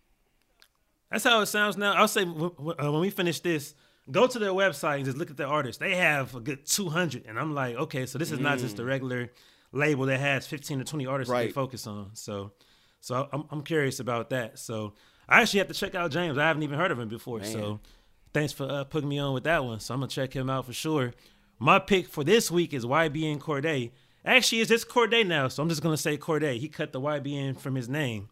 That's 1.13 1.25
how 1.25 1.41
it 1.41 1.47
sounds 1.47 1.77
now. 1.77 1.93
I'll 1.93 2.09
say 2.09 2.23
uh, 2.23 2.25
when 2.27 3.01
we 3.01 3.11
finish 3.11 3.41
this, 3.41 3.75
go 4.11 4.27
to 4.27 4.39
their 4.39 4.51
website 4.51 4.97
and 4.97 5.05
just 5.05 5.17
look 5.19 5.31
at 5.31 5.37
their 5.37 5.47
artists. 5.47 5.79
They 5.79 5.95
have 5.95 6.35
a 6.35 6.41
good 6.41 6.67
200. 6.67 7.27
And 7.27 7.39
I'm 7.39 7.55
like, 7.55 7.77
okay, 7.77 8.07
so 8.07 8.19
this 8.19 8.33
is 8.33 8.41
not 8.41 8.59
just 8.59 8.79
a 8.79 8.85
regular 8.85 9.31
label 9.73 10.07
that 10.07 10.19
has 10.19 10.47
15 10.47 10.79
to 10.81 10.85
20 10.85 11.07
artists 11.07 11.31
that 11.31 11.37
they 11.39 11.53
focus 11.53 11.87
on. 11.87 12.11
So 12.15 12.53
so 13.01 13.29
I'm, 13.33 13.45
I'm 13.51 13.63
curious 13.63 14.01
about 14.01 14.31
that. 14.31 14.59
So 14.59 14.95
I 15.29 15.43
actually 15.43 15.59
have 15.59 15.69
to 15.69 15.75
check 15.75 15.95
out 15.95 16.11
James. 16.13 16.39
I 16.39 16.47
haven't 16.47 16.63
even 16.63 16.79
heard 16.79 16.91
of 16.93 16.99
him 16.99 17.09
before. 17.09 17.43
So 17.53 17.81
thanks 18.33 18.53
for 18.53 18.65
uh, 18.71 18.85
putting 18.85 19.09
me 19.09 19.19
on 19.19 19.35
with 19.35 19.45
that 19.45 19.65
one. 19.65 19.81
So 19.81 19.93
I'm 19.93 20.01
going 20.01 20.09
to 20.09 20.15
check 20.15 20.33
him 20.33 20.49
out 20.49 20.67
for 20.67 20.73
sure. 20.73 21.13
My 21.59 21.79
pick 21.79 22.07
for 22.09 22.25
this 22.25 22.51
week 22.51 22.73
is 22.73 22.85
YBN 22.85 23.39
Cordae. 23.39 23.91
Actually, 24.25 24.61
it's 24.61 24.71
just 24.71 24.89
Cordae 24.89 25.27
now. 25.27 25.49
So 25.49 25.63
I'm 25.63 25.69
just 25.69 25.83
going 25.83 25.95
to 25.95 26.01
say 26.01 26.17
Cordae. 26.17 26.59
He 26.59 26.69
cut 26.69 26.93
the 26.93 27.01
YBN 27.01 27.59
from 27.59 27.75
his 27.75 27.89
name. 27.89 28.29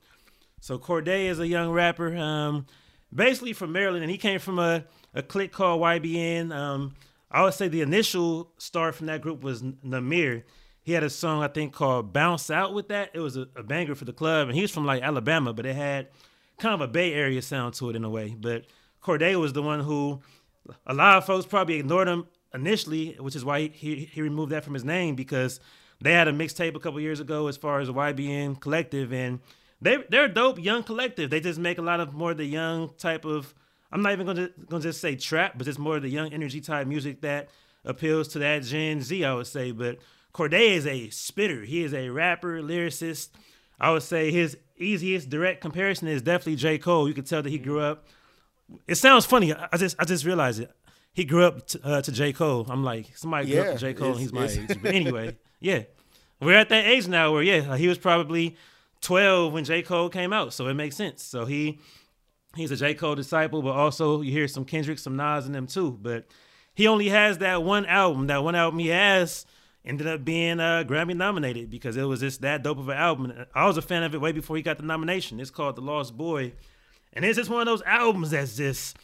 So 0.61 0.79
Cordae 0.79 1.27
is 1.27 1.41
a 1.41 1.49
young 1.49 1.71
rapper, 1.71 2.17
um, 2.17 2.67
basically 3.13 3.55
from 3.55 3.73
Maryland, 3.73 4.03
and 4.03 4.11
he 4.11 4.19
came 4.19 4.39
from 4.39 4.59
a, 4.59 4.85
a 5.15 5.23
clique 5.23 5.53
called 5.53 5.81
YBN. 5.81 6.53
Um, 6.55 6.95
I 7.31 7.43
would 7.43 7.55
say 7.55 7.69
the 7.69 7.81
initial 7.81 8.53
star 8.59 8.93
from 8.93 9.07
that 9.07 9.23
group 9.23 9.43
was 9.43 9.63
Nahmir. 9.63 10.43
he 10.83 10.93
had 10.93 11.03
a 11.03 11.11
song 11.11 11.43
I 11.43 11.49
think 11.49 11.73
called 11.73 12.13
"Bounce 12.13 12.51
Out" 12.51 12.75
with 12.75 12.89
that. 12.89 13.11
It 13.15 13.21
was 13.21 13.37
a, 13.37 13.49
a 13.57 13.63
banger 13.63 13.95
for 13.95 14.05
the 14.05 14.13
club, 14.13 14.49
and 14.49 14.57
he 14.57 14.63
was 14.63 14.71
from 14.71 14.85
like 14.85 15.03
Alabama, 15.03 15.53
but 15.53 15.65
it 15.65 15.77
had 15.77 16.09
kind 16.59 16.75
of 16.75 16.81
a 16.83 16.89
Bay 16.89 17.15
Area 17.15 17.41
sound 17.41 17.75
to 17.75 17.89
it 17.91 17.97
in 17.97 18.05
a 18.05 18.11
way. 18.11 18.37
But 18.39 18.67
Cordae 19.03 19.41
was 19.41 19.55
the 19.55 19.63
one 19.63 19.81
who 19.81 20.21
a 20.87 20.93
lot 20.93 21.17
of 21.17 21.25
folks 21.25 21.47
probably 21.47 21.77
ignored 21.77 22.07
him 22.07 22.27
initially, 22.53 23.17
which 23.19 23.35
is 23.35 23.45
why 23.45 23.69
he, 23.69 24.11
he 24.13 24.21
removed 24.21 24.53
that 24.53 24.65
from 24.65 24.75
his 24.75 24.85
name 24.85 25.15
because 25.15 25.59
they 26.03 26.13
had 26.13 26.29
a 26.29 26.33
mixtape 26.33 26.75
a 26.75 26.81
couple 26.81 27.01
years 27.01 27.21
ago 27.21 27.47
as 27.47 27.57
far 27.57 27.81
as 27.81 27.89
a 27.89 27.93
YBN 27.93 28.61
collective, 28.61 29.13
and 29.13 29.41
they 29.83 29.99
they're 30.09 30.25
a 30.25 30.29
dope 30.33 30.59
young 30.59 30.83
collective. 30.83 31.31
They 31.31 31.41
just 31.41 31.59
make 31.59 31.79
a 31.79 31.83
lot 31.83 32.01
of 32.01 32.13
more 32.15 32.33
of 32.33 32.37
the 32.37 32.45
young 32.45 32.91
type 32.99 33.25
of. 33.25 33.55
I'm 33.93 34.03
not 34.03 34.13
even 34.13 34.27
gonna 34.27 34.51
gonna 34.69 34.83
just 34.83 35.01
say 35.01 35.17
trap, 35.17 35.55
but 35.57 35.67
it's 35.67 35.79
more 35.79 35.97
of 35.97 36.03
the 36.03 36.09
young 36.09 36.33
energy 36.33 36.61
type 36.61 36.87
music 36.87 37.23
that 37.23 37.49
appeals 37.85 38.29
to 38.29 38.39
that 38.41 38.63
Gen 38.63 39.03
Z. 39.03 39.25
I 39.25 39.35
would 39.35 39.47
say, 39.47 39.73
but 39.73 39.99
Cordae 40.33 40.71
is 40.77 40.87
a 40.87 41.11
spitter. 41.11 41.63
He 41.63 41.83
is 41.83 41.93
a 41.95 42.09
rapper, 42.11 42.63
lyricist. 42.63 43.31
I 43.81 43.91
would 43.91 44.03
say 44.03 44.31
his 44.31 44.57
easiest 44.77 45.31
direct 45.31 45.61
comparison 45.61 46.07
is 46.09 46.23
definitely 46.23 46.57
J. 46.57 46.79
Cole. 46.79 47.09
You 47.09 47.15
can 47.15 47.25
tell 47.25 47.43
that 47.43 47.51
he 47.51 47.59
grew 47.59 47.81
up. 47.81 48.07
It 48.87 48.97
sounds 48.97 49.27
funny. 49.27 49.53
I 49.55 49.77
just 49.77 49.97
I 49.99 50.05
just 50.05 50.25
realized 50.25 50.61
it. 50.61 50.71
He 51.13 51.25
grew 51.25 51.45
up 51.45 51.67
to, 51.69 51.81
uh, 51.85 52.03
to 52.03 52.13
J. 52.13 52.33
Cole. 52.33 52.67
I'm 52.69 52.85
like 52.85 53.17
somebody 53.17 53.47
grew 53.47 53.57
Yeah, 53.57 53.63
up 53.63 53.73
to 53.75 53.79
J. 53.81 53.95
Cole 53.95 54.13
and 54.13 54.21
he's 54.21 54.33
my 54.33 54.47
age. 54.47 54.79
But 54.83 54.95
anyway, 54.95 55.37
yeah, 55.59 55.83
we're 56.41 56.57
at 56.57 56.69
that 56.69 56.85
age 56.85 57.09
now 57.09 57.33
where 57.33 57.43
yeah, 57.43 57.77
he 57.77 57.89
was 57.89 57.99
probably 57.99 58.57
12 59.03 59.53
when 59.53 59.65
J. 59.65 59.83
Cole 59.83 60.09
came 60.09 60.33
out, 60.33 60.53
so 60.53 60.67
it 60.69 60.75
makes 60.75 60.97
sense. 60.97 61.23
So 61.23 61.45
he 61.45 61.79
he's 62.55 62.71
a 62.71 62.77
J. 62.77 62.95
Cole 62.95 63.15
disciple, 63.15 63.63
but 63.63 63.71
also 63.71 64.21
you 64.21 64.33
hear 64.33 64.49
some 64.49 64.65
Kendrick, 64.65 64.99
some 64.99 65.17
Nas 65.17 65.47
in 65.47 65.53
them 65.53 65.67
too. 65.67 65.99
But 66.01 66.27
he 66.75 66.87
only 66.87 67.09
has 67.09 67.39
that 67.39 67.63
one 67.63 67.87
album. 67.87 68.27
That 68.27 68.45
one 68.45 68.55
album 68.55 68.79
he 68.79 68.89
has 68.89 69.47
ended 69.85 70.07
up 70.07 70.25
being 70.25 70.61
uh, 70.61 70.85
Grammy 70.87 71.17
nominated 71.17 71.71
because 71.71 71.97
it 71.97 72.03
was 72.03 72.21
just 72.21 72.43
that 72.43 72.63
dope 72.63 72.79
of 72.79 72.89
an 72.89 72.97
album. 72.97 73.47
I 73.55 73.67
was 73.67 73.77
a 73.77 73.83
fan 73.83 74.03
of 74.03 74.15
it 74.15 74.21
way 74.21 74.33
before 74.33 74.57
he 74.57 74.63
got 74.63 74.77
the 74.79 74.85
nomination. 74.85 75.41
It's 75.41 75.51
called 75.51 75.77
The 75.77 75.83
Lost 75.83 76.17
Boy, 76.17 76.53
and 77.13 77.25
it's 77.25 77.39
just 77.39 77.51
one 77.51 77.61
of 77.61 77.67
those 77.67 77.83
albums 77.83 78.31
that's 78.31 78.57
just 78.57 78.97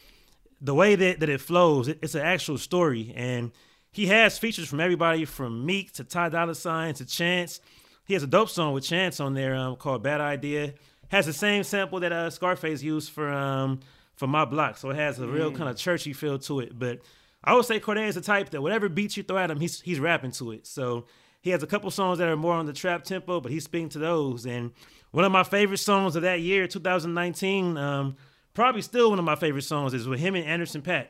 the 0.61 0.73
way 0.73 0.95
that, 0.95 1.19
that 1.19 1.29
it 1.29 1.41
flows. 1.41 1.87
It, 1.87 1.99
it's 2.01 2.15
an 2.15 2.21
actual 2.21 2.57
story, 2.57 3.13
and 3.15 3.51
he 3.91 4.07
has 4.07 4.37
features 4.37 4.67
from 4.67 4.79
everybody 4.79 5.25
from 5.25 5.65
Meek 5.65 5.91
to 5.93 6.03
Ty 6.03 6.29
Dolla 6.29 6.55
Sign 6.55 6.93
to 6.95 7.05
Chance. 7.05 7.59
He 8.07 8.13
has 8.13 8.23
a 8.23 8.27
dope 8.27 8.49
song 8.49 8.73
with 8.73 8.85
Chance 8.85 9.19
on 9.19 9.33
there 9.33 9.53
um, 9.55 9.75
called 9.75 10.01
"Bad 10.01 10.21
Idea." 10.21 10.73
Has 11.09 11.25
the 11.25 11.33
same 11.33 11.63
sample 11.63 11.99
that 11.99 12.11
uh, 12.11 12.29
Scarface 12.29 12.81
used 12.81 13.11
for 13.11 13.29
um, 13.29 13.81
for 14.15 14.27
my 14.27 14.45
block, 14.45 14.77
so 14.77 14.89
it 14.89 14.95
has 14.95 15.19
a 15.19 15.27
real 15.27 15.51
kind 15.51 15.69
of 15.69 15.75
churchy 15.77 16.13
feel 16.13 16.39
to 16.39 16.61
it. 16.61 16.77
But 16.77 16.99
I 17.43 17.53
would 17.53 17.65
say 17.65 17.79
Cordae 17.79 18.07
is 18.07 18.15
the 18.15 18.21
type 18.21 18.49
that 18.49 18.61
whatever 18.61 18.89
beats 18.89 19.17
you 19.17 19.23
throw 19.23 19.37
at 19.37 19.51
him, 19.51 19.59
he's 19.59 19.81
he's 19.81 19.99
rapping 19.99 20.31
to 20.31 20.51
it. 20.51 20.65
So 20.65 21.05
he 21.41 21.49
has 21.49 21.63
a 21.63 21.67
couple 21.67 21.91
songs 21.91 22.17
that 22.19 22.29
are 22.29 22.37
more 22.37 22.53
on 22.53 22.65
the 22.65 22.73
trap 22.73 23.03
tempo, 23.03 23.41
but 23.41 23.51
he's 23.51 23.65
speaking 23.65 23.89
to 23.89 23.99
those. 23.99 24.45
And 24.45 24.71
one 25.11 25.25
of 25.25 25.31
my 25.31 25.43
favorite 25.43 25.77
songs 25.77 26.15
of 26.15 26.23
that 26.23 26.39
year, 26.39 26.65
2019, 26.65 27.77
um, 27.77 28.15
probably 28.53 28.81
still 28.81 29.09
one 29.09 29.19
of 29.19 29.25
my 29.25 29.35
favorite 29.35 29.63
songs, 29.63 29.93
is 29.93 30.07
with 30.07 30.19
him 30.19 30.35
and 30.35 30.45
Anderson 30.45 30.81
.Paak. 30.81 31.07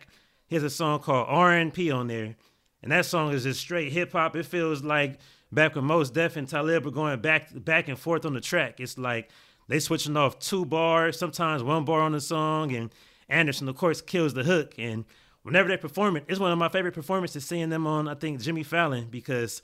He 0.47 0.55
has 0.55 0.63
a 0.63 0.69
song 0.69 0.99
called 0.99 1.27
RNP 1.27 1.93
on 1.95 2.07
there, 2.07 2.35
and 2.81 2.91
that 2.91 3.05
song 3.05 3.33
is 3.33 3.43
just 3.43 3.59
straight 3.59 3.91
hip 3.91 4.11
hop. 4.13 4.35
It 4.35 4.45
feels 4.45 4.83
like 4.83 5.19
back 5.51 5.75
when 5.75 5.85
Mos 5.85 6.09
Def 6.09 6.35
and 6.35 6.47
Talib 6.47 6.85
were 6.85 6.91
going 6.91 7.19
back 7.19 7.49
back 7.53 7.87
and 7.87 7.97
forth 7.97 8.25
on 8.25 8.33
the 8.33 8.41
track. 8.41 8.79
It's 8.79 8.97
like 8.97 9.29
they 9.67 9.79
switching 9.79 10.17
off 10.17 10.39
two 10.39 10.65
bars, 10.65 11.17
sometimes 11.17 11.63
one 11.63 11.85
bar 11.85 12.01
on 12.01 12.13
the 12.13 12.21
song, 12.21 12.73
and 12.73 12.93
Anderson, 13.29 13.67
of 13.67 13.75
course, 13.75 14.01
kills 14.01 14.33
the 14.33 14.43
hook. 14.43 14.75
And 14.77 15.05
whenever 15.43 15.67
they 15.67 15.77
perform 15.77 16.17
it, 16.17 16.25
it's 16.27 16.39
one 16.39 16.51
of 16.51 16.57
my 16.57 16.69
favorite 16.69 16.93
performances 16.93 17.45
seeing 17.45 17.69
them 17.69 17.85
on, 17.85 18.07
I 18.07 18.15
think, 18.15 18.41
Jimmy 18.41 18.63
Fallon, 18.63 19.07
because 19.09 19.61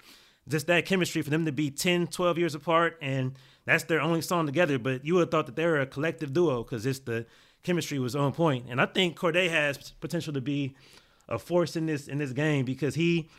just 0.47 0.67
that 0.67 0.85
chemistry 0.85 1.21
for 1.21 1.29
them 1.29 1.45
to 1.45 1.51
be 1.51 1.71
10, 1.71 2.07
12 2.07 2.37
years 2.37 2.55
apart, 2.55 2.97
and 3.01 3.33
that's 3.65 3.85
their 3.85 4.01
only 4.01 4.21
song 4.21 4.45
together. 4.45 4.77
But 4.77 5.05
you 5.05 5.15
would 5.15 5.21
have 5.21 5.31
thought 5.31 5.45
that 5.45 5.55
they 5.55 5.65
were 5.65 5.79
a 5.79 5.85
collective 5.85 6.33
duo 6.33 6.63
because 6.63 6.85
it's 6.85 6.99
the 6.99 7.25
chemistry 7.63 7.97
was 7.97 8.15
on 8.15 8.33
point. 8.33 8.65
And 8.69 8.81
I 8.81 8.85
think 8.85 9.17
Cordae 9.17 9.49
has 9.49 9.91
potential 10.01 10.33
to 10.33 10.41
be 10.41 10.75
a 11.29 11.39
force 11.39 11.77
in 11.77 11.85
this 11.85 12.09
in 12.09 12.17
this 12.17 12.33
game 12.33 12.65
because 12.65 12.95
he 12.95 13.29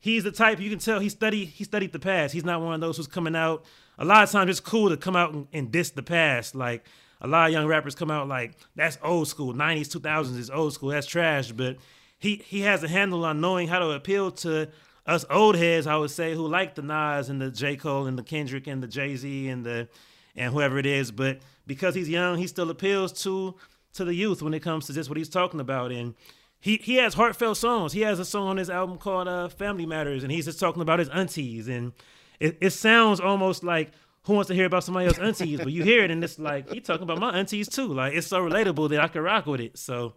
he's 0.00 0.24
the 0.24 0.32
type 0.32 0.58
you 0.58 0.70
can 0.70 0.78
tell 0.78 0.98
he 0.98 1.08
studied 1.08 1.46
he 1.46 1.64
studied 1.64 1.92
the 1.92 1.98
past. 1.98 2.34
He's 2.34 2.44
not 2.44 2.60
one 2.60 2.74
of 2.74 2.80
those 2.80 2.96
who's 2.96 3.06
coming 3.06 3.36
out. 3.36 3.64
A 3.98 4.04
lot 4.04 4.24
of 4.24 4.30
times 4.30 4.50
it's 4.50 4.60
cool 4.60 4.88
to 4.88 4.96
come 4.96 5.14
out 5.14 5.32
and, 5.32 5.46
and 5.52 5.70
diss 5.70 5.90
the 5.90 6.02
past. 6.02 6.54
Like 6.54 6.84
a 7.20 7.28
lot 7.28 7.46
of 7.46 7.52
young 7.52 7.66
rappers 7.66 7.94
come 7.94 8.10
out 8.10 8.26
like 8.26 8.54
that's 8.74 8.98
old 9.02 9.28
school. 9.28 9.52
90s, 9.52 9.94
2000s 9.94 10.38
is 10.38 10.50
old 10.50 10.72
school. 10.72 10.88
That's 10.88 11.06
trash. 11.06 11.52
But 11.52 11.76
he 12.18 12.42
he 12.46 12.62
has 12.62 12.82
a 12.82 12.88
handle 12.88 13.24
on 13.24 13.40
knowing 13.40 13.68
how 13.68 13.78
to 13.78 13.90
appeal 13.90 14.30
to 14.32 14.68
us 15.06 15.24
old 15.30 15.56
heads, 15.56 15.86
I 15.86 15.96
would 15.96 16.10
say, 16.10 16.34
who 16.34 16.46
like 16.46 16.74
the 16.74 16.82
Nas 16.82 17.28
and 17.28 17.40
the 17.40 17.50
J. 17.50 17.76
Cole 17.76 18.06
and 18.06 18.18
the 18.18 18.22
Kendrick 18.22 18.66
and 18.66 18.82
the 18.82 18.88
Jay 18.88 19.16
Z 19.16 19.48
and 19.48 19.64
the 19.64 19.88
and 20.36 20.52
whoever 20.52 20.78
it 20.78 20.86
is. 20.86 21.10
But 21.10 21.40
because 21.66 21.94
he's 21.94 22.08
young, 22.08 22.38
he 22.38 22.46
still 22.46 22.70
appeals 22.70 23.12
to 23.24 23.54
to 23.94 24.04
the 24.04 24.14
youth 24.14 24.40
when 24.40 24.54
it 24.54 24.60
comes 24.60 24.86
to 24.86 24.92
just 24.92 25.10
what 25.10 25.18
he's 25.18 25.28
talking 25.28 25.60
about. 25.60 25.92
And 25.92 26.14
he 26.60 26.76
he 26.76 26.96
has 26.96 27.14
heartfelt 27.14 27.56
songs. 27.56 27.92
He 27.92 28.02
has 28.02 28.18
a 28.18 28.24
song 28.24 28.48
on 28.48 28.56
his 28.56 28.68
album 28.70 28.98
called 28.98 29.28
uh, 29.28 29.48
"Family 29.48 29.86
Matters," 29.86 30.22
and 30.22 30.30
he's 30.32 30.44
just 30.44 30.60
talking 30.60 30.82
about 30.82 30.98
his 30.98 31.08
aunties, 31.08 31.68
and 31.68 31.92
it, 32.38 32.58
it 32.60 32.70
sounds 32.70 33.18
almost 33.20 33.64
like 33.64 33.92
who 34.24 34.34
wants 34.34 34.48
to 34.48 34.54
hear 34.54 34.66
about 34.66 34.84
somebody 34.84 35.06
else's 35.06 35.22
aunties, 35.22 35.58
but 35.60 35.72
you 35.72 35.82
hear 35.82 36.04
it 36.04 36.10
and 36.10 36.22
it's 36.22 36.38
like 36.38 36.70
he 36.70 36.80
talking 36.80 37.02
about 37.04 37.18
my 37.18 37.30
aunties 37.38 37.68
too. 37.68 37.86
Like 37.88 38.12
it's 38.14 38.26
so 38.26 38.40
relatable 38.42 38.90
that 38.90 39.00
I 39.00 39.08
can 39.08 39.22
rock 39.22 39.46
with 39.46 39.60
it. 39.60 39.78
So 39.78 40.14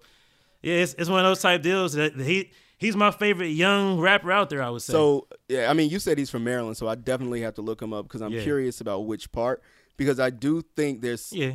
yeah, 0.61 0.75
it's, 0.75 0.93
it's 0.95 1.09
one 1.09 1.19
of 1.19 1.29
those 1.29 1.41
type 1.41 1.61
deals 1.61 1.93
that 1.93 2.15
he 2.15 2.51
he's 2.77 2.95
my 2.97 3.11
favorite 3.11 3.47
young 3.49 3.99
rapper 3.99 4.31
out 4.31 4.49
there. 4.49 4.61
I 4.61 4.69
would 4.69 4.81
say. 4.81 4.91
So 4.91 5.27
yeah, 5.47 5.69
I 5.69 5.73
mean, 5.73 5.89
you 5.89 5.99
said 5.99 6.17
he's 6.17 6.29
from 6.29 6.43
Maryland, 6.43 6.75
so 6.75 6.87
I 6.87 6.95
definitely 6.95 7.41
have 7.41 7.53
to 7.55 7.61
look 7.61 7.81
him 7.81 7.93
up 7.93 8.05
because 8.05 8.21
I'm 8.21 8.33
Yeah. 8.33 8.43
curious 8.43 8.81
about 8.81 9.05
which 9.05 9.31
part. 9.31 9.61
Because 9.95 10.19
I 10.19 10.31
do 10.31 10.61
think 10.75 11.01
there's. 11.01 11.31
yeah, 11.31 11.53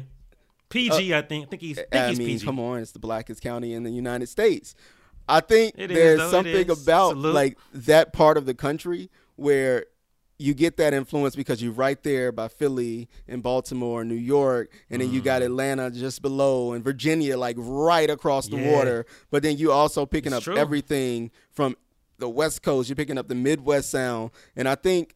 PG. 0.71 1.15
I 1.15 1.23
think. 1.23 1.47
I 1.47 1.51
think 1.51 1.63
he's. 1.63 1.79
I 1.79 1.83
think 1.83 1.95
I 1.95 2.09
he's 2.11 2.19
mean, 2.19 2.29
PG. 2.29 2.45
come 2.45 2.61
on, 2.61 2.81
it's 2.81 2.93
the 2.93 2.99
blackest 2.99 3.41
county 3.43 3.75
in 3.75 3.83
the 3.85 3.91
United 3.91 4.29
States. 4.29 4.75
I 5.29 5.41
think 5.41 5.75
It 5.77 5.91
is, 5.91 5.97
there's 5.97 6.19
though, 6.21 6.31
something 6.31 6.71
about 6.71 7.11
Salute. 7.11 7.35
like 7.35 7.59
that 7.75 8.13
part 8.15 8.37
of 8.39 8.47
the 8.47 8.55
country 8.55 9.11
where 9.37 9.85
you 10.39 10.55
get 10.55 10.77
that 10.79 10.95
influence 10.95 11.35
because 11.37 11.61
you're 11.63 11.73
right 11.73 12.01
there 12.05 12.31
by 12.33 12.47
Philly 12.49 13.09
and 13.27 13.43
Baltimore 13.43 14.01
and 14.03 14.09
New 14.09 14.15
York, 14.17 14.71
and 14.89 15.03
then 15.03 15.11
you 15.13 15.21
Mm. 15.21 15.25
got 15.25 15.43
Atlanta 15.43 15.91
just 15.91 16.23
below 16.23 16.73
and 16.73 16.83
Virginia 16.85 17.37
like 17.37 17.57
right 17.59 18.09
across 18.09 18.49
the 18.49 18.57
Yeah. 18.57 18.73
water. 18.73 19.07
But 19.31 19.43
then 19.43 19.59
you 19.59 19.73
also 19.73 20.07
picking 20.07 20.29
It's 20.33 20.39
up 20.39 20.43
true. 20.45 20.57
everything 20.57 21.31
from 21.51 21.77
the 22.19 22.29
West 22.29 22.63
Coast. 22.63 22.89
You're 22.89 22.97
picking 22.97 23.19
up 23.19 23.29
the 23.29 23.35
Midwest 23.35 23.91
sound, 23.91 24.31
and 24.57 24.69
I 24.69 24.77
think 24.77 25.15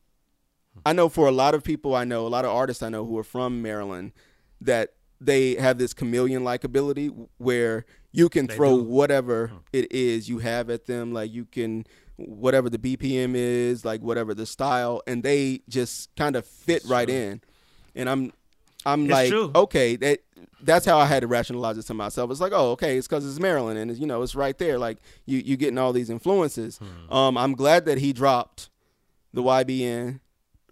I 0.84 0.92
know 0.92 1.08
for 1.08 1.28
a 1.28 1.32
lot 1.32 1.54
of 1.54 1.62
people 1.62 1.94
I 1.94 2.04
know, 2.04 2.26
a 2.26 2.28
lot 2.28 2.44
of 2.44 2.50
artists 2.50 2.82
I 2.82 2.88
know 2.88 3.04
who 3.06 3.16
are 3.18 3.24
from 3.24 3.62
Maryland, 3.62 4.12
that 4.60 4.94
they 5.24 5.54
have 5.56 5.78
this 5.78 5.92
chameleon 5.94 6.44
like 6.44 6.64
ability 6.64 7.08
where 7.38 7.84
you 8.12 8.28
can 8.28 8.46
They 8.46 8.54
throw 8.56 8.78
do. 8.78 8.82
whatever 8.84 9.52
it 9.72 9.90
is 9.92 10.28
you 10.28 10.38
have 10.38 10.68
at 10.70 10.86
them. 10.86 11.12
Like 11.12 11.32
you 11.32 11.44
can, 11.44 11.86
whatever 12.16 12.68
the 12.68 12.78
BPM 12.78 13.34
is, 13.34 13.84
like 13.84 14.00
whatever 14.02 14.34
the 14.34 14.46
style, 14.46 15.02
and 15.06 15.22
they 15.22 15.60
just 15.68 16.14
kind 16.16 16.36
of 16.36 16.44
fit 16.46 16.78
It's 16.78 16.86
right 16.86 17.08
true. 17.08 17.16
in. 17.16 17.40
And 17.94 18.08
I'm, 18.08 18.32
I'm 18.84 19.02
It's 19.04 19.10
like, 19.12 19.28
true. 19.30 19.50
okay, 19.54 19.96
that 19.96 20.20
that's 20.60 20.84
how 20.86 20.98
I 20.98 21.06
had 21.06 21.20
to 21.20 21.26
rationalize 21.26 21.78
it 21.78 21.82
to 21.86 21.94
myself. 21.94 22.30
It's 22.30 22.40
like, 22.40 22.52
oh, 22.54 22.72
okay, 22.72 22.96
it's 22.98 23.06
because 23.06 23.24
it's 23.28 23.38
Maryland, 23.40 23.78
and 23.78 23.90
it's, 23.90 23.98
you 24.00 24.06
know, 24.06 24.22
it's 24.22 24.34
right 24.34 24.56
there. 24.58 24.78
Like 24.78 24.98
you, 25.26 25.38
you 25.38 25.56
getting 25.56 25.78
all 25.78 25.92
these 25.92 26.10
influences. 26.10 26.78
Hmm. 26.78 27.12
Um, 27.12 27.38
I'm 27.38 27.54
glad 27.54 27.84
that 27.86 27.98
he 27.98 28.12
dropped 28.12 28.68
the 29.32 29.42
YBN 29.42 30.20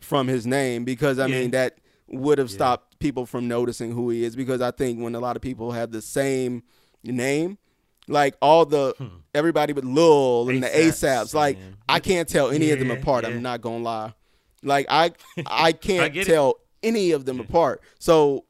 from 0.01 0.29
his 0.29 0.47
name 0.47 0.85
because 0.85 1.19
I 1.19 1.27
Yeah. 1.27 1.41
mean 1.41 1.51
that 1.53 1.79
would 2.09 2.39
have 2.39 2.51
Yeah. 2.51 2.55
stopped 2.57 2.90
people 3.01 3.27
from 3.27 3.49
noticing 3.49 3.91
who 3.93 4.11
he 4.11 4.23
is 4.25 4.37
because 4.37 4.61
I 4.61 4.71
think 4.71 5.01
when 5.01 5.15
a 5.15 5.21
lot 5.21 5.35
of 5.35 5.43
people 5.43 5.73
have 5.73 5.91
the 5.91 6.03
same 6.03 6.63
name, 7.03 7.59
like 8.07 8.37
all 8.41 8.65
the 8.67 8.95
everybody 9.35 9.73
but 9.73 9.85
Lil 9.85 10.49
and 10.49 10.63
the 10.63 10.69
ASAPs, 10.69 11.35
like 11.35 11.57
Hmm. 11.57 11.63
man. 11.63 11.77
I 11.89 11.99
can't 12.01 12.29
tell 12.29 12.51
any 12.51 12.71
of 12.71 12.79
them 12.79 12.91
apart. 12.91 13.25
yeah. 13.25 13.31
I'm 13.31 13.43
not 13.43 13.61
gonna 13.61 13.83
lie. 13.83 14.15
Like 14.63 14.87
I 14.89 15.13
I 15.47 15.73
can't 15.89 16.15
it. 16.17 16.27
tell 16.27 16.57
any 16.83 17.11
of 17.13 17.25
them 17.25 17.41
apart. 17.41 17.83
So 17.99 18.45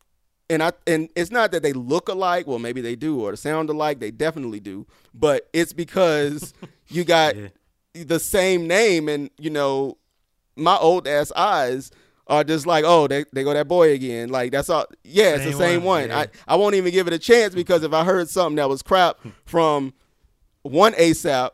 and 0.49 0.63
I 0.63 0.73
and 0.87 1.09
it's 1.15 1.31
not 1.31 1.53
that 1.53 1.63
they 1.63 1.73
look 1.73 2.09
alike. 2.09 2.47
Well, 2.49 2.59
maybe 2.59 2.81
they 2.81 2.97
do, 2.97 3.21
or 3.21 3.37
sound 3.37 3.71
alike. 3.71 4.01
They 4.01 4.11
definitely 4.11 4.59
do. 4.61 4.87
But 5.15 5.49
it's 5.53 5.73
because 5.73 6.53
you 6.89 7.05
got 7.05 7.37
Yeah. 7.37 7.49
the 7.95 8.19
same 8.19 8.67
name, 8.67 9.09
and 9.09 9.31
you 9.39 9.51
know, 9.51 9.97
my 10.57 10.77
old 10.77 11.07
ass 11.07 11.31
eyes 11.37 11.93
are 12.31 12.45
just 12.45 12.67
like, 12.67 12.85
oh, 12.87 13.07
they 13.07 13.25
they 13.33 13.43
go 13.45 13.53
that 13.53 13.69
boy 13.69 13.93
again. 13.93 14.31
Like 14.31 14.53
that's 14.53 14.71
all. 14.71 14.87
Yeah, 15.05 15.35
it's 15.35 15.45
the 15.45 15.51
Same 15.51 15.59
same 15.59 15.83
one, 15.85 16.03
one. 16.03 16.11
yeah. 16.11 16.19
I 16.47 16.55
I 16.55 16.57
won't 16.57 16.77
even 16.77 16.93
give 16.93 17.07
it 17.07 17.13
a 17.13 17.19
chance 17.19 17.55
because 17.55 17.83
if 17.83 17.93
I 17.93 18.05
heard 18.05 18.29
something 18.31 18.57
that 18.57 18.69
was 18.69 18.81
crap 18.83 19.19
from 19.45 19.93
one 20.63 20.93
ASAP. 20.95 21.51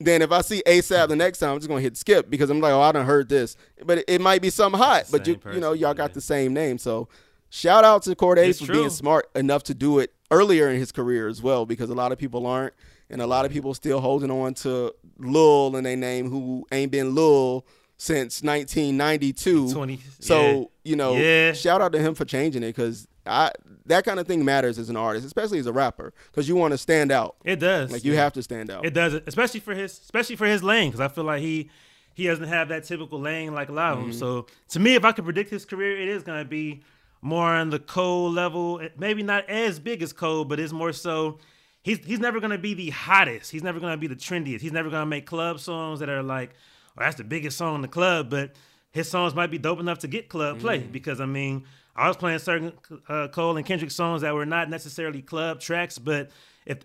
Then 0.00 0.22
if 0.22 0.32
I 0.32 0.40
see 0.40 0.60
ASAP 0.66 1.06
the 1.08 1.14
next 1.16 1.38
time, 1.38 1.50
I'm 1.52 1.58
just 1.58 1.68
gonna 1.68 1.80
hit 1.80 1.96
skip 1.96 2.28
because 2.28 2.50
I'm 2.50 2.60
like, 2.60 2.72
oh, 2.72 2.80
I 2.80 2.90
done 2.90 3.06
heard 3.06 3.28
this, 3.28 3.56
but 3.86 3.98
it, 3.98 4.04
it 4.08 4.20
might 4.20 4.42
be 4.42 4.50
something 4.50 4.78
hot. 4.78 5.04
But 5.10 5.26
you, 5.26 5.38
Same 5.42 5.54
you 5.54 5.60
know, 5.60 5.72
y'all 5.72 5.94
got 5.94 6.10
yeah. 6.10 6.14
the 6.14 6.20
same 6.20 6.52
name, 6.52 6.78
so 6.78 7.08
shout 7.48 7.84
out 7.84 8.02
to 8.02 8.14
Cordae 8.16 8.48
It's 8.48 8.58
for 8.58 8.66
true. 8.66 8.74
being 8.74 8.90
smart 8.90 9.30
enough 9.36 9.62
to 9.64 9.74
do 9.74 10.00
it 10.00 10.12
earlier 10.32 10.68
in 10.68 10.80
his 10.80 10.90
career 10.90 11.28
as 11.28 11.40
well, 11.40 11.64
because 11.64 11.90
a 11.90 11.94
lot 11.94 12.10
of 12.10 12.18
people 12.18 12.44
aren't, 12.44 12.74
and 13.08 13.22
a 13.22 13.26
lot 13.26 13.46
of 13.46 13.52
people 13.52 13.72
still 13.72 14.00
holding 14.00 14.32
on 14.32 14.54
to 14.54 14.92
Lil 15.18 15.76
in 15.76 15.84
their 15.84 15.96
name 15.96 16.28
who 16.28 16.66
ain't 16.72 16.90
been 16.90 17.14
Lil 17.14 17.64
since 17.96 18.42
1992. 18.42 19.72
20. 19.72 20.00
So 20.20 20.40
yeah. 20.40 20.64
you 20.84 20.96
know, 20.96 21.16
Yeah. 21.16 21.52
shout 21.52 21.80
out 21.80 21.92
to 21.92 21.98
him 21.98 22.14
for 22.14 22.24
changing 22.24 22.62
it 22.62 22.68
because 22.68 23.06
I 23.26 23.52
that 23.86 24.04
kind 24.04 24.18
of 24.20 24.26
thing 24.26 24.44
matters 24.44 24.78
as 24.78 24.88
an 24.90 24.96
artist, 24.96 25.26
especially 25.26 25.58
as 25.58 25.66
a 25.66 25.72
rapper, 25.72 26.12
because 26.30 26.48
you 26.48 26.56
want 26.56 26.72
to 26.72 26.78
stand 26.78 27.10
out. 27.12 27.36
it 27.44 27.56
does. 27.56 27.90
Like 27.92 28.04
you 28.04 28.12
Yeah. 28.14 28.20
have 28.22 28.32
to 28.34 28.42
stand 28.42 28.70
out. 28.70 28.84
It 28.84 28.94
does, 28.94 29.14
especially 29.26 29.60
for 29.60 29.74
his, 29.74 29.92
especially 29.98 30.36
for 30.36 30.46
his 30.46 30.62
lane, 30.62 30.90
because 30.90 31.00
I 31.00 31.08
feel 31.08 31.24
like 31.24 31.40
he 31.42 31.70
he 32.14 32.26
doesn't 32.28 32.46
have 32.48 32.68
that 32.68 32.84
typical 32.84 33.18
lane 33.20 33.54
like 33.54 33.68
a 33.68 33.72
lot 33.72 33.92
of 33.94 33.98
Mm-hmm. 33.98 34.10
them. 34.10 34.18
So 34.18 34.46
to 34.70 34.80
me, 34.80 34.94
if 34.94 35.04
I 35.04 35.12
could 35.12 35.24
predict 35.24 35.50
his 35.50 35.64
career, 35.64 36.00
it 36.00 36.08
is 36.08 36.22
gonna 36.22 36.44
be 36.44 36.82
more 37.22 37.46
on 37.48 37.70
the 37.70 37.78
Cole 37.78 38.30
level. 38.30 38.80
Maybe 38.98 39.22
not 39.22 39.48
as 39.48 39.78
big 39.80 40.02
as 40.02 40.12
Cole, 40.12 40.44
but 40.44 40.60
it's 40.60 40.72
more 40.72 40.92
so. 40.92 41.38
He's 41.82 41.98
he's 42.04 42.20
never 42.20 42.40
gonna 42.40 42.58
be 42.58 42.72
the 42.74 42.90
hottest. 42.90 43.50
He's 43.50 43.62
never 43.62 43.80
gonna 43.80 43.96
be 43.96 44.06
the 44.06 44.14
trendiest. 44.16 44.60
He's 44.60 44.72
never 44.72 44.90
gonna 44.90 45.06
make 45.06 45.26
club 45.26 45.58
songs 45.60 46.00
that 46.00 46.08
are 46.08 46.22
like, 46.22 46.50
that's 46.96 47.16
the 47.16 47.24
biggest 47.24 47.56
song 47.58 47.74
in 47.76 47.80
the 47.82 47.88
club. 47.88 48.30
But 48.30 48.52
his 48.92 49.08
songs 49.10 49.34
might 49.34 49.50
be 49.50 49.58
dope 49.58 49.80
enough 49.80 49.98
to 50.00 50.08
get 50.08 50.28
club 50.28 50.60
play 50.60 50.80
Mm-hmm. 50.80 50.92
because 50.92 51.20
I 51.20 51.26
mean, 51.26 51.64
I 51.96 52.08
was 52.08 52.16
playing 52.16 52.38
certain 52.40 52.72
uh, 53.08 53.28
Cole 53.28 53.56
and 53.56 53.64
Kendrick 53.66 53.90
songs 53.90 54.22
that 54.22 54.34
were 54.34 54.46
not 54.46 54.68
necessarily 54.70 55.22
club 55.22 55.60
tracks, 55.60 55.98
but 55.98 56.30
if 56.66 56.78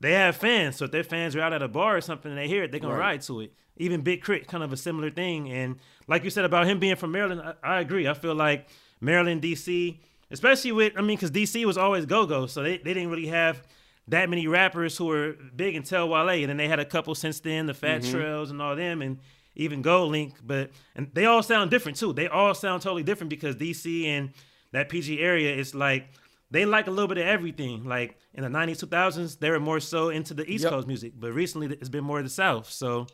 they 0.00 0.12
have 0.12 0.36
fans, 0.36 0.76
so 0.76 0.84
if 0.86 0.90
their 0.90 1.04
fans 1.04 1.34
are 1.36 1.40
out 1.40 1.52
at 1.52 1.62
a 1.62 1.68
bar 1.68 1.96
or 1.96 2.00
something 2.00 2.30
and 2.30 2.38
they 2.38 2.48
hear 2.48 2.62
it, 2.64 2.70
they're 2.70 2.80
gonna 2.80 2.94
Right. 2.94 3.00
ride 3.12 3.22
to 3.22 3.40
it. 3.40 3.52
Even 3.78 4.00
Big 4.00 4.24
K.R.I.T., 4.24 4.46
kind 4.46 4.62
of 4.64 4.72
a 4.72 4.76
similar 4.76 5.10
thing. 5.10 5.50
And 5.50 5.76
like 6.08 6.24
you 6.24 6.30
said 6.30 6.44
about 6.46 6.66
him 6.66 6.78
being 6.78 6.96
from 6.96 7.12
Maryland, 7.12 7.42
I, 7.62 7.76
I 7.76 7.80
agree. 7.80 8.08
I 8.08 8.14
feel 8.14 8.34
like 8.34 8.68
Maryland, 9.02 9.42
DC, 9.42 9.98
especially 10.30 10.72
with, 10.72 10.94
I 10.96 11.02
mean, 11.02 11.16
because 11.18 11.30
DC 11.30 11.62
was 11.66 11.76
always 11.76 12.06
go 12.06 12.24
go, 12.26 12.46
so 12.46 12.62
they, 12.62 12.78
they 12.78 12.94
didn't 12.94 13.10
really 13.10 13.26
have 13.26 13.62
that 14.08 14.30
many 14.30 14.46
rappers 14.46 14.96
who 14.96 15.06
were 15.06 15.36
big 15.54 15.74
until 15.76 16.08
Wale, 16.08 16.28
and 16.30 16.48
then 16.48 16.56
they 16.56 16.68
had 16.68 16.78
a 16.80 16.84
couple 16.86 17.14
since 17.14 17.40
then, 17.40 17.66
the 17.66 17.74
Fat 17.74 18.00
Trels 18.02 18.50
and 18.50 18.62
all 18.62 18.74
them, 18.76 19.02
and 19.02 19.18
even 19.56 19.82
GoldLink. 19.82 20.34
But 20.44 20.70
and 20.94 21.10
they 21.12 21.24
all 21.24 21.42
sound 21.42 21.70
different 21.70 21.98
too. 21.98 22.12
They 22.12 22.28
all 22.28 22.54
sound 22.54 22.82
totally 22.82 23.02
different 23.02 23.30
because 23.30 23.56
DC 23.56 24.04
and 24.06 24.30
that 24.72 24.88
PG 24.88 25.20
area 25.20 25.54
is 25.54 25.74
like 25.74 26.08
they 26.50 26.64
like 26.64 26.86
a 26.86 26.90
little 26.90 27.08
bit 27.08 27.18
of 27.18 27.26
everything. 27.26 27.84
Like 27.84 28.18
in 28.34 28.42
the 28.42 28.48
90s, 28.48 28.84
2000s, 28.84 29.38
they 29.38 29.50
were 29.50 29.60
more 29.60 29.80
so 29.80 30.10
into 30.10 30.34
the 30.34 30.48
East 30.48 30.64
Yep. 30.64 30.72
Coast 30.72 30.86
music, 30.86 31.12
but 31.18 31.32
recently 31.32 31.66
it's 31.68 31.88
been 31.88 32.04
more 32.04 32.18
of 32.18 32.24
the 32.24 32.30
South. 32.30 32.70
So 32.70 33.06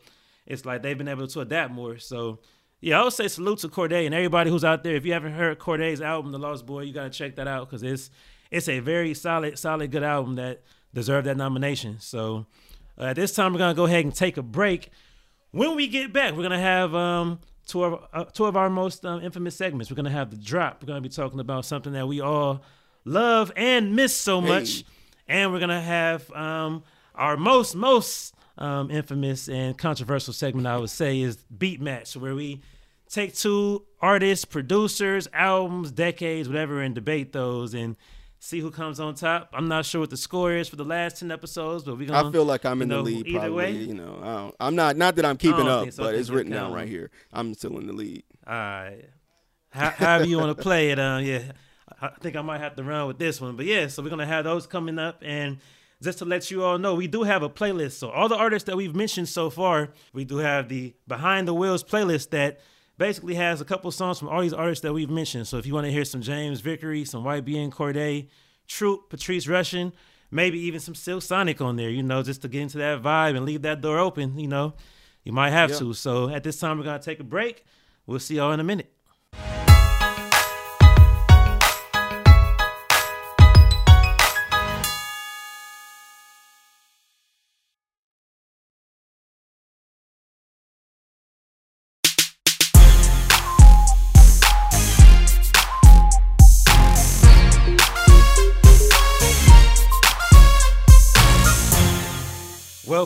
it's 0.45 0.65
like 0.65 0.83
they've 0.83 0.97
been 0.97 1.07
able 1.07 1.27
to 1.27 1.39
adapt 1.39 1.73
more. 1.73 1.97
So 1.97 2.39
yeah, 2.81 2.99
I 2.99 3.03
would 3.05 3.13
say 3.13 3.29
salute 3.29 3.59
to 3.59 3.69
Cordae 3.69 4.05
and 4.05 4.13
everybody 4.13 4.49
who's 4.49 4.65
out 4.65 4.83
there. 4.83 4.95
If 4.95 5.05
you 5.05 5.13
haven't 5.13 5.33
heard 5.33 5.57
Cordae's 5.57 6.01
album, 6.01 6.31
The 6.33 6.39
Lost 6.39 6.65
Boy, 6.65 6.81
you 6.81 6.93
gotta 6.93 7.09
check 7.09 7.37
that 7.37 7.47
out 7.47 7.69
because 7.69 7.81
it's 7.81 8.09
it's 8.51 8.67
a 8.67 8.79
very 8.79 9.13
solid, 9.13 9.57
solid, 9.57 9.89
good 9.89 10.03
album 10.03 10.35
that 10.35 10.61
deserved 10.93 11.25
that 11.27 11.37
nomination. 11.37 11.99
So 11.99 12.45
uh, 12.99 13.05
at 13.05 13.15
this 13.15 13.33
time, 13.33 13.53
we're 13.53 13.59
gonna 13.59 13.73
go 13.73 13.85
ahead 13.85 14.03
and 14.05 14.13
take 14.13 14.37
a 14.37 14.43
break. 14.43 14.89
When 15.53 15.75
we 15.75 15.87
get 15.87 16.11
back, 16.11 16.33
we're 16.33 16.41
gonna 16.41 16.59
have 16.59 16.95
um, 16.95 17.39
two 17.67 17.83
of 17.83 18.03
uh, 18.11 18.23
two 18.25 18.45
of 18.45 18.57
our 18.57 18.71
most 18.71 19.05
um, 19.05 19.21
infamous 19.21 19.55
segments. 19.55 19.91
We're 19.91 19.95
gonna 19.95 20.09
have 20.09 20.31
the 20.31 20.35
drop. 20.35 20.81
We're 20.81 20.87
gonna 20.87 21.01
be 21.01 21.09
talking 21.09 21.39
about 21.39 21.63
something 21.63 21.93
that 21.93 22.07
we 22.07 22.21
all 22.21 22.63
love 23.05 23.51
and 23.55 23.95
miss 23.95 24.15
so 24.15 24.41
much, 24.41 24.83
and 25.27 25.53
we're 25.53 25.59
gonna 25.59 25.79
have 25.79 26.31
um, 26.31 26.81
our 27.13 27.37
most 27.37 27.75
most 27.75 28.33
um, 28.57 28.89
infamous 28.89 29.47
and 29.47 29.77
controversial 29.77 30.33
segment. 30.33 30.65
I 30.65 30.75
would 30.77 30.89
say 30.89 31.21
is 31.21 31.37
beat 31.55 31.79
match, 31.79 32.17
where 32.17 32.33
we 32.33 32.63
take 33.07 33.35
two 33.35 33.85
artists, 34.01 34.45
producers, 34.45 35.27
albums, 35.33 35.91
decades, 35.91 36.49
whatever, 36.49 36.81
and 36.81 36.95
debate 36.95 37.31
those 37.31 37.75
and 37.75 37.95
see 38.43 38.59
who 38.59 38.69
comes 38.69 38.99
on 38.99 39.15
top. 39.15 39.49
I'm 39.53 39.69
not 39.69 39.85
sure 39.85 40.01
what 40.01 40.09
the 40.09 40.17
score 40.17 40.51
is 40.51 40.67
for 40.67 40.75
the 40.75 40.83
last 40.83 41.19
ten 41.19 41.31
episodes, 41.31 41.85
but 41.85 41.97
we're 41.97 42.07
gonna. 42.07 42.27
I 42.27 42.31
feel 42.31 42.43
like 42.43 42.65
I'm 42.65 42.81
in 42.81 42.89
you 42.89 42.95
the 42.95 43.01
know, 43.01 43.03
lead. 43.03 43.27
either 43.27 43.39
Probably, 43.39 43.55
way. 43.55 43.71
you 43.71 43.93
know, 43.93 44.53
I 44.59 44.67
I'm 44.67 44.75
not. 44.75 44.97
Not 44.97 45.15
that 45.15 45.25
I'm 45.25 45.37
keeping 45.37 45.67
up, 45.67 45.89
so. 45.91 46.03
But 46.03 46.15
it's 46.15 46.29
written 46.29 46.51
down 46.51 46.73
right 46.73 46.87
here. 46.87 47.09
I'm 47.31 47.53
still 47.53 47.77
in 47.79 47.87
the 47.87 47.93
lead. 47.93 48.23
All 48.45 48.53
right. 48.53 49.05
How, 49.69 49.89
however 49.89 50.25
you 50.25 50.37
want 50.37 50.55
to 50.55 50.61
play 50.61 50.91
it, 50.91 50.99
um, 50.99 51.23
yeah. 51.23 51.53
I 52.01 52.07
I 52.07 52.11
think 52.19 52.35
I 52.35 52.41
might 52.41 52.59
have 52.59 52.75
to 52.75 52.83
run 52.83 53.07
with 53.07 53.17
this 53.17 53.39
one, 53.39 53.55
but 53.55 53.65
yeah. 53.65 53.87
So 53.87 54.03
we're 54.03 54.09
gonna 54.09 54.25
have 54.25 54.43
those 54.43 54.67
coming 54.67 54.99
up, 54.99 55.23
and 55.25 55.59
just 56.01 56.19
to 56.19 56.25
let 56.25 56.51
you 56.51 56.63
all 56.65 56.77
know, 56.77 56.95
we 56.95 57.07
do 57.07 57.23
have 57.23 57.43
a 57.43 57.49
playlist. 57.49 57.93
So 57.93 58.09
all 58.09 58.27
the 58.27 58.35
artists 58.35 58.67
that 58.67 58.75
we've 58.75 58.93
mentioned 58.93 59.29
so 59.29 59.49
far, 59.49 59.93
we 60.11 60.25
do 60.25 60.37
have 60.37 60.67
the 60.67 60.93
Behind 61.07 61.47
the 61.47 61.53
Wheels 61.53 61.83
playlist 61.83 62.31
that 62.31 62.59
basically 62.97 63.35
has 63.35 63.61
a 63.61 63.65
couple 63.65 63.89
songs 63.91 64.19
from 64.19 64.29
all 64.29 64.41
these 64.41 64.53
artists 64.53 64.81
that 64.83 64.93
we've 64.93 65.09
mentioned. 65.09 65.47
So 65.47 65.57
if 65.57 65.65
you 65.65 65.73
want 65.73 65.85
to 65.85 65.91
hear 65.91 66.05
some 66.05 66.21
James 66.21 66.61
Vickery, 66.61 67.05
some 67.05 67.23
YBN 67.23 67.71
Cordae, 67.71 68.27
Troop, 68.67 69.09
Patrice 69.09 69.45
Rushen, 69.47 69.91
maybe 70.31 70.59
even 70.59 70.79
some 70.79 70.95
Silk 70.95 71.21
Sonic 71.21 71.61
on 71.61 71.75
there, 71.75 71.89
you 71.89 72.03
know, 72.03 72.23
just 72.23 72.41
to 72.43 72.47
get 72.47 72.61
into 72.61 72.77
that 72.79 73.01
vibe 73.01 73.35
and 73.35 73.45
leave 73.45 73.61
that 73.63 73.81
door 73.81 73.99
open, 73.99 74.37
you 74.39 74.47
know, 74.47 74.73
you 75.23 75.31
might 75.31 75.51
have 75.51 75.71
Yeah. 75.71 75.77
to. 75.79 75.93
So 75.93 76.29
at 76.29 76.43
this 76.43 76.59
time, 76.59 76.77
we're 76.77 76.83
gonna 76.85 76.99
take 77.01 77.19
a 77.19 77.23
break. 77.23 77.65
We'll 78.05 78.19
see 78.19 78.35
y'all 78.35 78.51
in 78.51 78.59
a 78.59 78.63
minute. 78.63 78.91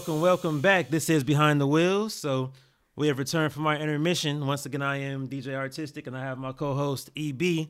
Welcome, 0.07 0.21
welcome 0.21 0.61
back. 0.61 0.89
This 0.89 1.09
is 1.09 1.25
Behind 1.25 1.59
the 1.59 1.67
Wheels. 1.67 2.13
So 2.13 2.53
we 2.95 3.09
have 3.09 3.19
returned 3.19 3.51
from 3.51 3.67
our 3.67 3.75
intermission. 3.75 4.47
Once 4.47 4.65
again, 4.65 4.81
I 4.81 5.01
am 5.01 5.27
DJ 5.27 5.53
R-Tistic, 5.57 6.07
and 6.07 6.15
I 6.15 6.21
have 6.21 6.37
my 6.37 6.53
co-host 6.53 7.09
EB. 7.17 7.67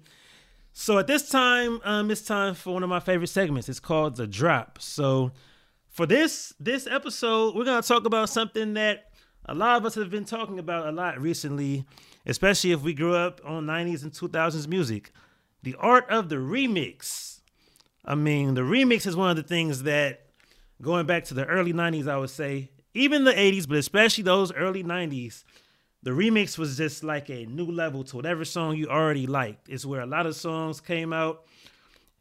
So 0.72 1.00
at 1.00 1.08
this 1.08 1.30
time, 1.30 1.82
um, 1.84 2.12
it's 2.12 2.22
time 2.22 2.54
for 2.54 2.76
one 2.76 2.84
of 2.84 2.90
my 2.90 3.00
favorite 3.00 3.30
segments. 3.30 3.70
It's 3.70 3.80
called 3.80 4.18
the 4.18 4.28
Drop. 4.28 4.80
So 4.80 5.32
for 5.90 6.06
this 6.06 6.54
this 6.60 6.86
episode, 6.86 7.56
we're 7.56 7.66
gonna 7.66 7.82
talk 7.82 8.06
about 8.06 8.30
something 8.30 8.76
that 8.76 9.10
a 9.46 9.56
lot 9.56 9.78
of 9.78 9.86
us 9.88 9.96
have 9.96 10.12
been 10.12 10.26
talking 10.26 10.60
about 10.60 10.86
a 10.86 10.92
lot 10.92 11.20
recently, 11.20 11.88
especially 12.28 12.72
if 12.72 12.84
we 12.84 12.94
grew 12.94 13.16
up 13.16 13.42
on 13.46 13.66
'90s 13.66 14.04
and 14.04 14.12
2000s 14.12 14.68
music. 14.68 15.12
The 15.64 15.74
art 15.80 16.08
of 16.12 16.30
the 16.30 16.36
remix. 16.36 17.40
I 18.06 18.14
mean, 18.14 18.54
the 18.54 18.62
remix 18.62 19.08
is 19.08 19.16
one 19.16 19.32
of 19.32 19.38
the 19.38 19.42
things 19.42 19.82
that 19.84 20.27
going 20.82 21.06
back 21.06 21.26
to 21.26 21.34
the 21.34 21.46
early 21.46 21.74
90s, 21.74 22.08
I 22.08 22.18
would 22.18 22.30
say, 22.30 22.70
even 22.94 23.24
the 23.24 23.34
80s, 23.34 23.68
but 23.68 23.78
especially 23.78 24.24
those 24.24 24.52
early 24.54 24.84
90s, 24.84 25.44
the 26.04 26.12
remix 26.12 26.58
was 26.58 26.78
just 26.78 27.04
like 27.04 27.30
a 27.30 27.46
new 27.46 27.66
level 27.66 28.04
to 28.06 28.16
whatever 28.16 28.46
song 28.46 28.76
you 28.76 28.88
already 28.88 29.28
liked. 29.28 29.68
It's 29.70 29.86
where 29.86 30.02
a 30.02 30.06
lot 30.06 30.26
of 30.26 30.36
songs 30.36 30.80
came 30.80 31.12
out. 31.12 31.44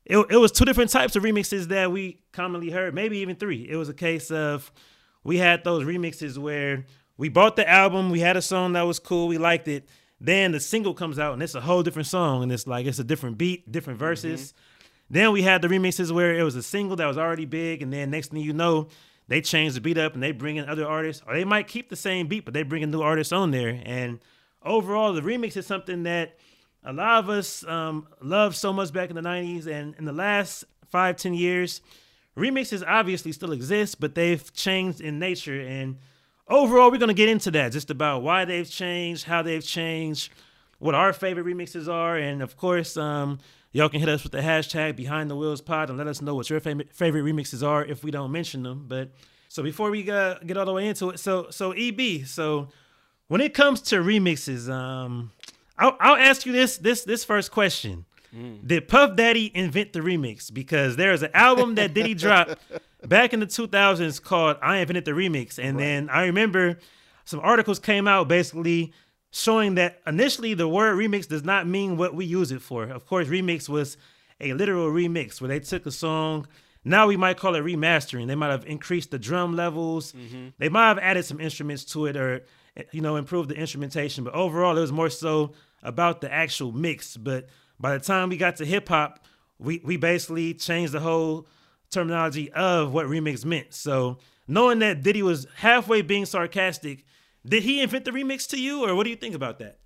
It, 0.05 0.19
it 0.31 0.37
was 0.37 0.53
two 0.53 0.65
different 0.65 0.91
types 0.91 1.17
of 1.17 1.23
remixes 1.23 1.69
that 1.69 1.91
we 1.91 2.21
commonly 2.33 2.71
heard, 2.71 2.95
maybe 2.95 3.19
even 3.19 3.37
three. 3.37 3.67
It 3.69 3.77
was 3.77 3.89
a 3.89 3.95
case 3.95 4.31
of 4.31 4.71
we 5.25 5.39
had 5.39 5.65
those 5.65 5.85
remixes 5.85 6.39
where 6.39 6.87
we 7.17 7.29
bought 7.29 7.57
the 7.57 7.69
album, 7.69 8.11
we 8.11 8.21
had 8.21 8.37
a 8.37 8.43
song 8.43 8.75
that 8.75 8.83
was 8.83 8.99
cool, 8.99 9.29
we 9.29 9.39
liked 9.39 9.69
it. 9.69 9.89
Then 10.21 10.53
the 10.53 10.61
single 10.61 10.95
comes 10.95 11.19
out 11.19 11.35
and 11.35 11.43
it's 11.43 11.55
a 11.55 11.61
whole 11.61 11.83
different 11.83 12.09
song, 12.09 12.43
and 12.43 12.53
it's 12.53 12.67
like 12.67 12.87
it's 12.87 12.99
a 12.99 13.05
different 13.05 13.37
beat, 13.37 13.71
different 13.71 13.99
mm-hmm. 13.99 14.07
verses. 14.07 14.55
Then 15.09 15.33
we 15.33 15.43
had 15.43 15.63
the 15.63 15.69
remixes 15.69 16.11
where 16.11 16.35
it 16.35 16.43
was 16.43 16.57
a 16.57 16.63
single 16.63 16.97
that 16.97 17.07
was 17.07 17.19
already 17.19 17.45
big, 17.45 17.83
and 17.83 17.93
then 17.93 18.11
next 18.11 18.33
thing 18.33 18.41
you 18.41 18.53
know, 18.53 18.89
they 19.29 19.41
change 19.41 19.75
the 19.75 19.81
beat 19.81 19.99
up 19.99 20.15
and 20.15 20.23
they 20.23 20.33
bring 20.33 20.57
in 20.57 20.69
other 20.69 20.87
artists, 20.87 21.23
or 21.27 21.35
they 21.35 21.45
might 21.45 21.69
keep 21.69 21.89
the 21.89 21.97
same 21.97 22.27
beat, 22.27 22.45
but 22.45 22.55
they 22.55 22.63
bring 22.63 22.83
in 22.83 22.91
new 22.91 23.03
artists 23.03 23.33
on 23.33 23.51
there. 23.51 23.81
And 23.85 24.21
overall, 24.63 25.13
the 25.13 25.21
remix 25.21 25.57
is 25.57 25.67
something 25.67 26.05
that 26.05 26.37
a 26.85 26.93
lot 26.93 27.25
of 27.25 27.29
us 27.29 27.65
um, 27.67 28.07
loved 28.21 28.57
so 28.57 28.73
much 28.73 28.93
back 28.93 29.11
in 29.11 29.17
the 29.17 29.23
90s. 29.23 29.67
And 29.67 29.95
in 29.99 30.05
the 30.05 30.13
last 30.13 30.65
five, 30.89 31.17
ten 31.17 31.35
years, 31.35 31.81
remixes 32.37 32.85
obviously 32.87 33.33
still 33.33 33.53
exist, 33.53 34.01
but 34.01 34.15
they've 34.15 34.53
changed 34.53 35.01
in 35.01 35.19
nature. 35.19 35.61
And 35.61 35.99
overall, 36.47 36.93
we're 36.93 36.99
going 36.99 37.09
to 37.09 37.15
get 37.15 37.29
into 37.29 37.51
that 37.53 37.73
just 37.73 37.91
about 37.91 38.23
why 38.23 38.45
they've 38.45 38.69
changed, 38.69 39.25
how 39.25 39.43
they've 39.43 39.65
changed, 39.65 40.33
what 40.79 40.95
our 40.95 41.13
favorite 41.13 41.47
remixes 41.47 41.89
are. 41.89 42.17
And 42.17 42.43
of 42.43 42.57
course, 42.57 42.97
um, 42.97 43.41
y'all 43.77 43.91
can 43.91 44.01
hit 44.01 44.09
us 44.09 44.23
with 44.23 44.33
the 44.33 44.39
hashtag 44.39 44.97
behind 44.97 45.29
the 45.29 45.37
wheels 45.37 45.61
pod 45.61 45.91
and 45.91 45.99
let 45.99 46.07
us 46.07 46.23
know 46.23 46.35
what 46.35 46.49
your 46.49 46.61
favorite 46.61 46.95
favorite 46.95 47.23
remixes 47.23 47.67
are 47.67 47.85
if 47.85 48.03
we 48.03 48.11
don't 48.11 48.33
mention 48.33 48.63
them. 48.63 48.87
But 48.89 49.11
so 49.49 49.63
before 49.63 49.91
we 49.91 50.11
uh, 50.11 50.39
get 50.39 50.57
all 50.57 50.65
the 50.65 50.73
way 50.73 50.89
into 50.89 51.11
it, 51.11 51.21
so 51.21 51.49
so 51.51 51.73
EB, 51.73 52.27
so 52.27 52.69
when 53.29 53.43
it 53.43 53.53
comes 53.53 53.83
to 53.83 53.97
remixes, 53.97 54.71
um, 54.71 55.31
I'll, 55.79 55.95
I'll 56.01 56.17
ask 56.17 56.47
you 56.47 56.53
this 56.53 56.79
this 56.79 57.05
this 57.05 57.23
first 57.23 57.51
question. 57.51 58.07
Did 58.67 58.87
Puff 58.89 59.17
Daddy 59.17 59.51
invent 59.55 59.95
the 59.95 60.01
remix? 60.01 60.53
Because 60.53 60.97
there 60.97 61.13
is 61.13 61.23
an 61.23 61.31
album 61.33 61.77
that 61.77 61.95
Diddy 61.95 62.13
dropped 62.25 62.57
back 63.07 63.33
in 63.33 63.41
the 63.41 63.47
2000s 63.47 64.23
called 64.23 64.59
I 64.61 64.77
Invented 64.79 65.07
the 65.07 65.13
Remix. 65.13 65.59
And 65.59 65.79
then 65.79 66.11
I 66.11 66.27
remember 66.27 66.79
some 67.25 67.41
articles 67.41 67.79
came 67.79 68.07
out 68.07 68.29
basically 68.29 68.93
showing 69.31 69.75
that 69.77 70.01
initially 70.07 70.55
the 70.55 70.69
word 70.69 70.97
remix 70.97 71.29
does 71.29 71.45
not 71.45 71.67
mean 71.67 71.97
what 71.97 72.15
we 72.15 72.25
use 72.25 72.53
it 72.53 72.63
for. 72.63 72.85
Of 72.85 73.07
course, 73.07 73.29
remix 73.29 73.69
was 73.69 73.97
a 74.41 74.53
literal 74.53 74.89
remix 74.91 75.41
where 75.41 75.49
they 75.49 75.61
took 75.61 75.87
a 75.87 75.91
song. 75.91 76.47
Now 76.85 77.07
we 77.07 77.17
might 77.17 77.37
call 77.37 77.55
it 77.55 77.65
remastering. 77.65 78.29
They 78.29 78.35
might 78.35 78.51
have 78.51 78.67
increased 78.67 79.11
the 79.11 79.19
drum 79.19 79.57
levels. 79.57 80.13
Mm-hmm. 80.13 80.49
They 80.59 80.69
might 80.69 80.89
have 80.89 80.99
added 80.99 81.25
some 81.25 81.41
instruments 81.41 81.85
to 81.87 82.07
it, 82.07 82.17
or 82.17 82.45
you 82.93 83.01
know, 83.01 83.17
improved 83.17 83.49
the 83.49 83.57
instrumentation. 83.57 84.25
But 84.25 84.35
overall, 84.35 84.77
it 84.77 84.81
was 84.81 84.93
more 84.93 85.11
so 85.11 85.53
about 85.83 86.21
the 86.21 86.33
actual 86.33 86.73
mix. 86.73 87.17
But 87.17 87.49
by 87.81 87.97
the 87.97 88.05
time 88.05 88.29
we 88.29 88.37
got 88.37 88.57
to 88.57 88.65
hip 88.65 88.89
hop, 88.89 89.25
we 89.59 89.81
we 89.85 89.97
basically 89.97 90.55
changed 90.55 90.93
the 90.93 91.01
whole 91.01 91.47
terminology 91.91 92.53
of 92.53 92.93
what 92.93 93.07
remix 93.07 93.45
meant. 93.45 93.75
So 93.75 94.19
knowing 94.47 94.79
that 94.81 95.03
Diddy 95.03 95.23
was 95.23 95.47
halfway 95.57 96.03
being 96.03 96.27
sarcastic, 96.27 97.05
did 97.49 97.63
he 97.63 97.81
invent 97.81 98.05
the 98.05 98.11
remix 98.11 98.49
to 98.49 98.61
you, 98.61 98.85
or 98.85 98.95
what 98.95 99.05
do 99.05 99.11
you 99.11 99.17
think 99.17 99.35
about 99.35 99.59
that? 99.61 99.79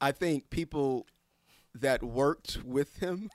I 0.00 0.12
think 0.12 0.50
people 0.50 1.06
that 1.74 2.02
worked 2.02 2.58
with 2.64 2.96
him, 2.96 3.30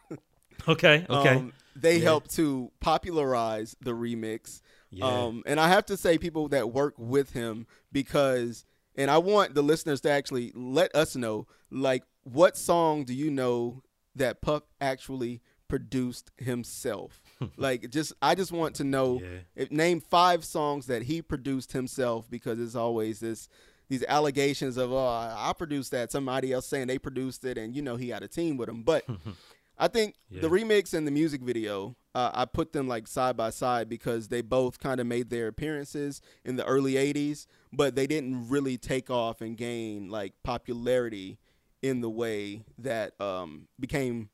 okay, 0.67 1.05
okay, 1.09 1.35
um, 1.35 1.53
they 1.75 1.97
yeah. 1.97 2.03
helped 2.03 2.31
to 2.35 2.71
popularize 2.79 3.75
the 3.81 3.91
remix. 3.91 4.61
Yeah. 4.89 5.05
Um, 5.05 5.43
and 5.45 5.59
I 5.59 5.67
have 5.67 5.85
to 5.87 5.97
say, 5.97 6.17
people 6.17 6.47
that 6.49 6.71
work 6.71 6.95
with 6.97 7.31
him 7.31 7.67
because, 7.91 8.65
and 8.95 9.11
I 9.11 9.17
want 9.17 9.53
the 9.53 9.61
listeners 9.61 10.01
to 10.01 10.11
actually 10.11 10.51
let 10.55 10.95
us 10.95 11.15
know, 11.15 11.47
like, 11.69 12.03
what 12.23 12.57
song 12.57 13.03
do 13.03 13.13
you 13.13 13.31
know 13.31 13.83
that 14.15 14.41
Puff 14.41 14.63
actually 14.81 15.41
produced 15.67 16.31
himself? 16.37 17.21
like 17.57 17.89
just 17.89 18.13
I 18.21 18.35
just 18.35 18.51
want 18.51 18.75
to 18.75 18.83
know 18.83 19.19
yeah. 19.21 19.39
if, 19.55 19.71
name 19.71 20.01
five 20.01 20.43
songs 20.43 20.87
that 20.87 21.03
he 21.03 21.21
produced 21.21 21.71
himself 21.71 22.29
because 22.29 22.59
it's 22.59 22.75
always 22.75 23.19
this 23.19 23.47
these 23.89 24.03
allegations 24.07 24.77
of 24.77 24.91
oh 24.91 25.07
I 25.07 25.53
produced 25.57 25.91
that 25.91 26.11
somebody 26.11 26.51
else 26.51 26.67
saying 26.67 26.87
they 26.87 26.97
produced 26.99 27.45
it 27.45 27.57
and 27.57 27.75
you 27.75 27.81
know 27.81 27.95
he 27.95 28.09
had 28.09 28.23
a 28.23 28.27
team 28.27 28.57
with 28.57 28.69
him 28.69 28.83
but 28.83 29.05
I 29.77 29.87
think 29.87 30.15
yeah. 30.29 30.41
the 30.41 30.49
remix 30.49 30.93
and 30.93 31.05
the 31.05 31.11
music 31.11 31.41
video 31.41 31.95
uh, 32.15 32.31
I 32.33 32.45
put 32.45 32.73
them 32.73 32.87
like 32.87 33.07
side 33.07 33.37
by 33.37 33.51
side 33.51 33.87
because 33.87 34.29
they 34.29 34.41
both 34.41 34.79
kind 34.79 34.99
of 34.99 35.05
made 35.05 35.29
their 35.29 35.47
appearances 35.47 36.21
in 36.43 36.55
the 36.55 36.65
early 36.65 36.93
80s 36.93 37.45
but 37.71 37.95
they 37.95 38.07
didn't 38.07 38.49
really 38.49 38.77
take 38.77 39.09
off 39.09 39.41
and 39.41 39.55
gain 39.55 40.09
like 40.09 40.33
popularity 40.43 41.37
in 41.83 42.01
the 42.01 42.09
way 42.09 42.63
that 42.79 43.19
um, 43.21 43.67
became 43.79 44.29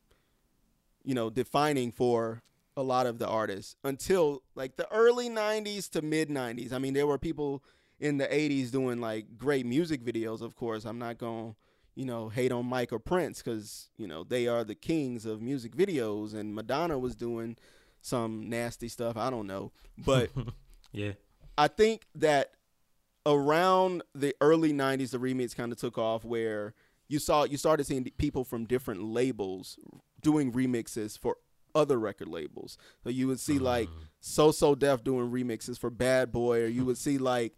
you 1.03 1.13
know 1.13 1.29
defining 1.29 1.91
for 1.91 2.41
a 2.75 2.83
lot 2.83 3.05
of 3.05 3.19
the 3.19 3.27
artists 3.27 3.75
until 3.83 4.41
like 4.55 4.75
the 4.77 4.91
early 4.91 5.29
90s 5.29 5.89
to 5.91 6.01
mid 6.01 6.29
90s. 6.29 6.73
I 6.73 6.79
mean, 6.79 6.93
there 6.93 7.07
were 7.07 7.17
people 7.17 7.63
in 7.99 8.17
the 8.17 8.27
80s 8.27 8.71
doing 8.71 8.99
like 8.99 9.37
great 9.37 9.65
music 9.65 10.03
videos, 10.03 10.41
of 10.41 10.55
course. 10.55 10.85
I'm 10.85 10.99
not 10.99 11.17
going 11.17 11.51
to, 11.51 11.55
you 11.95 12.05
know, 12.05 12.29
hate 12.29 12.51
on 12.51 12.65
Mike 12.65 12.91
or 12.91 12.99
Prince 12.99 13.41
cuz, 13.41 13.89
you 13.97 14.07
know, 14.07 14.23
they 14.23 14.47
are 14.47 14.63
the 14.63 14.75
kings 14.75 15.25
of 15.25 15.41
music 15.41 15.75
videos 15.75 16.33
and 16.33 16.55
Madonna 16.55 16.97
was 16.97 17.15
doing 17.15 17.57
some 18.01 18.49
nasty 18.49 18.87
stuff, 18.87 19.15
I 19.15 19.29
don't 19.29 19.47
know. 19.47 19.71
But 19.97 20.31
yeah. 20.91 21.13
I 21.57 21.67
think 21.67 22.07
that 22.15 22.51
around 23.25 24.01
the 24.15 24.35
early 24.41 24.73
90s 24.73 25.11
the 25.11 25.19
remix 25.19 25.55
kind 25.55 25.71
of 25.71 25.77
took 25.77 25.97
off 25.97 26.25
where 26.25 26.73
you 27.07 27.19
saw 27.19 27.43
you 27.43 27.57
started 27.57 27.85
seeing 27.85 28.03
people 28.17 28.43
from 28.43 28.65
different 28.65 29.01
labels 29.01 29.77
doing 30.23 30.51
remixes 30.51 31.17
for 31.17 31.37
other 31.75 31.99
record 31.99 32.27
labels. 32.27 32.77
So 33.03 33.09
you 33.09 33.27
would 33.27 33.39
see 33.39 33.59
like 33.59 33.87
uh-huh. 33.87 34.05
So 34.19 34.51
So 34.51 34.73
Def 34.73 35.03
doing 35.03 35.31
remixes 35.31 35.77
for 35.77 35.89
Bad 35.89 36.31
Boy, 36.31 36.63
or 36.63 36.67
you 36.67 36.85
would 36.85 36.97
see 36.97 37.17
like 37.17 37.53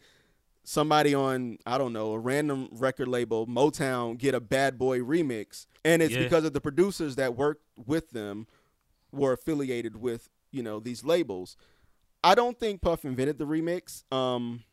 somebody 0.63 1.13
on 1.13 1.57
I 1.66 1.78
don't 1.78 1.93
know 1.93 2.13
a 2.13 2.20
random 2.20 2.70
record 2.72 3.07
label 3.07 3.45
Motown 3.47 4.18
get 4.18 4.34
a 4.34 4.39
Bad 4.39 4.78
Boy 4.78 4.99
remix, 4.99 5.68
and 5.84 6.01
it's 6.01 6.13
yeah. 6.13 6.24
because 6.24 6.43
of 6.43 6.53
the 6.53 6.61
producers 6.61 7.16
that 7.16 7.36
worked 7.36 7.63
with 7.86 8.11
them 8.11 8.47
were 9.11 9.34
affiliated 9.34 9.97
with 9.97 10.30
you 10.51 10.63
know 10.63 10.80
these 10.80 11.03
labels. 11.03 11.55
I 12.24 12.34
don't 12.34 12.59
think 12.59 12.82
Puff 12.82 13.05
invented 13.05 13.38
the 13.38 13.45
remix. 13.45 14.03
Um, 14.11 14.63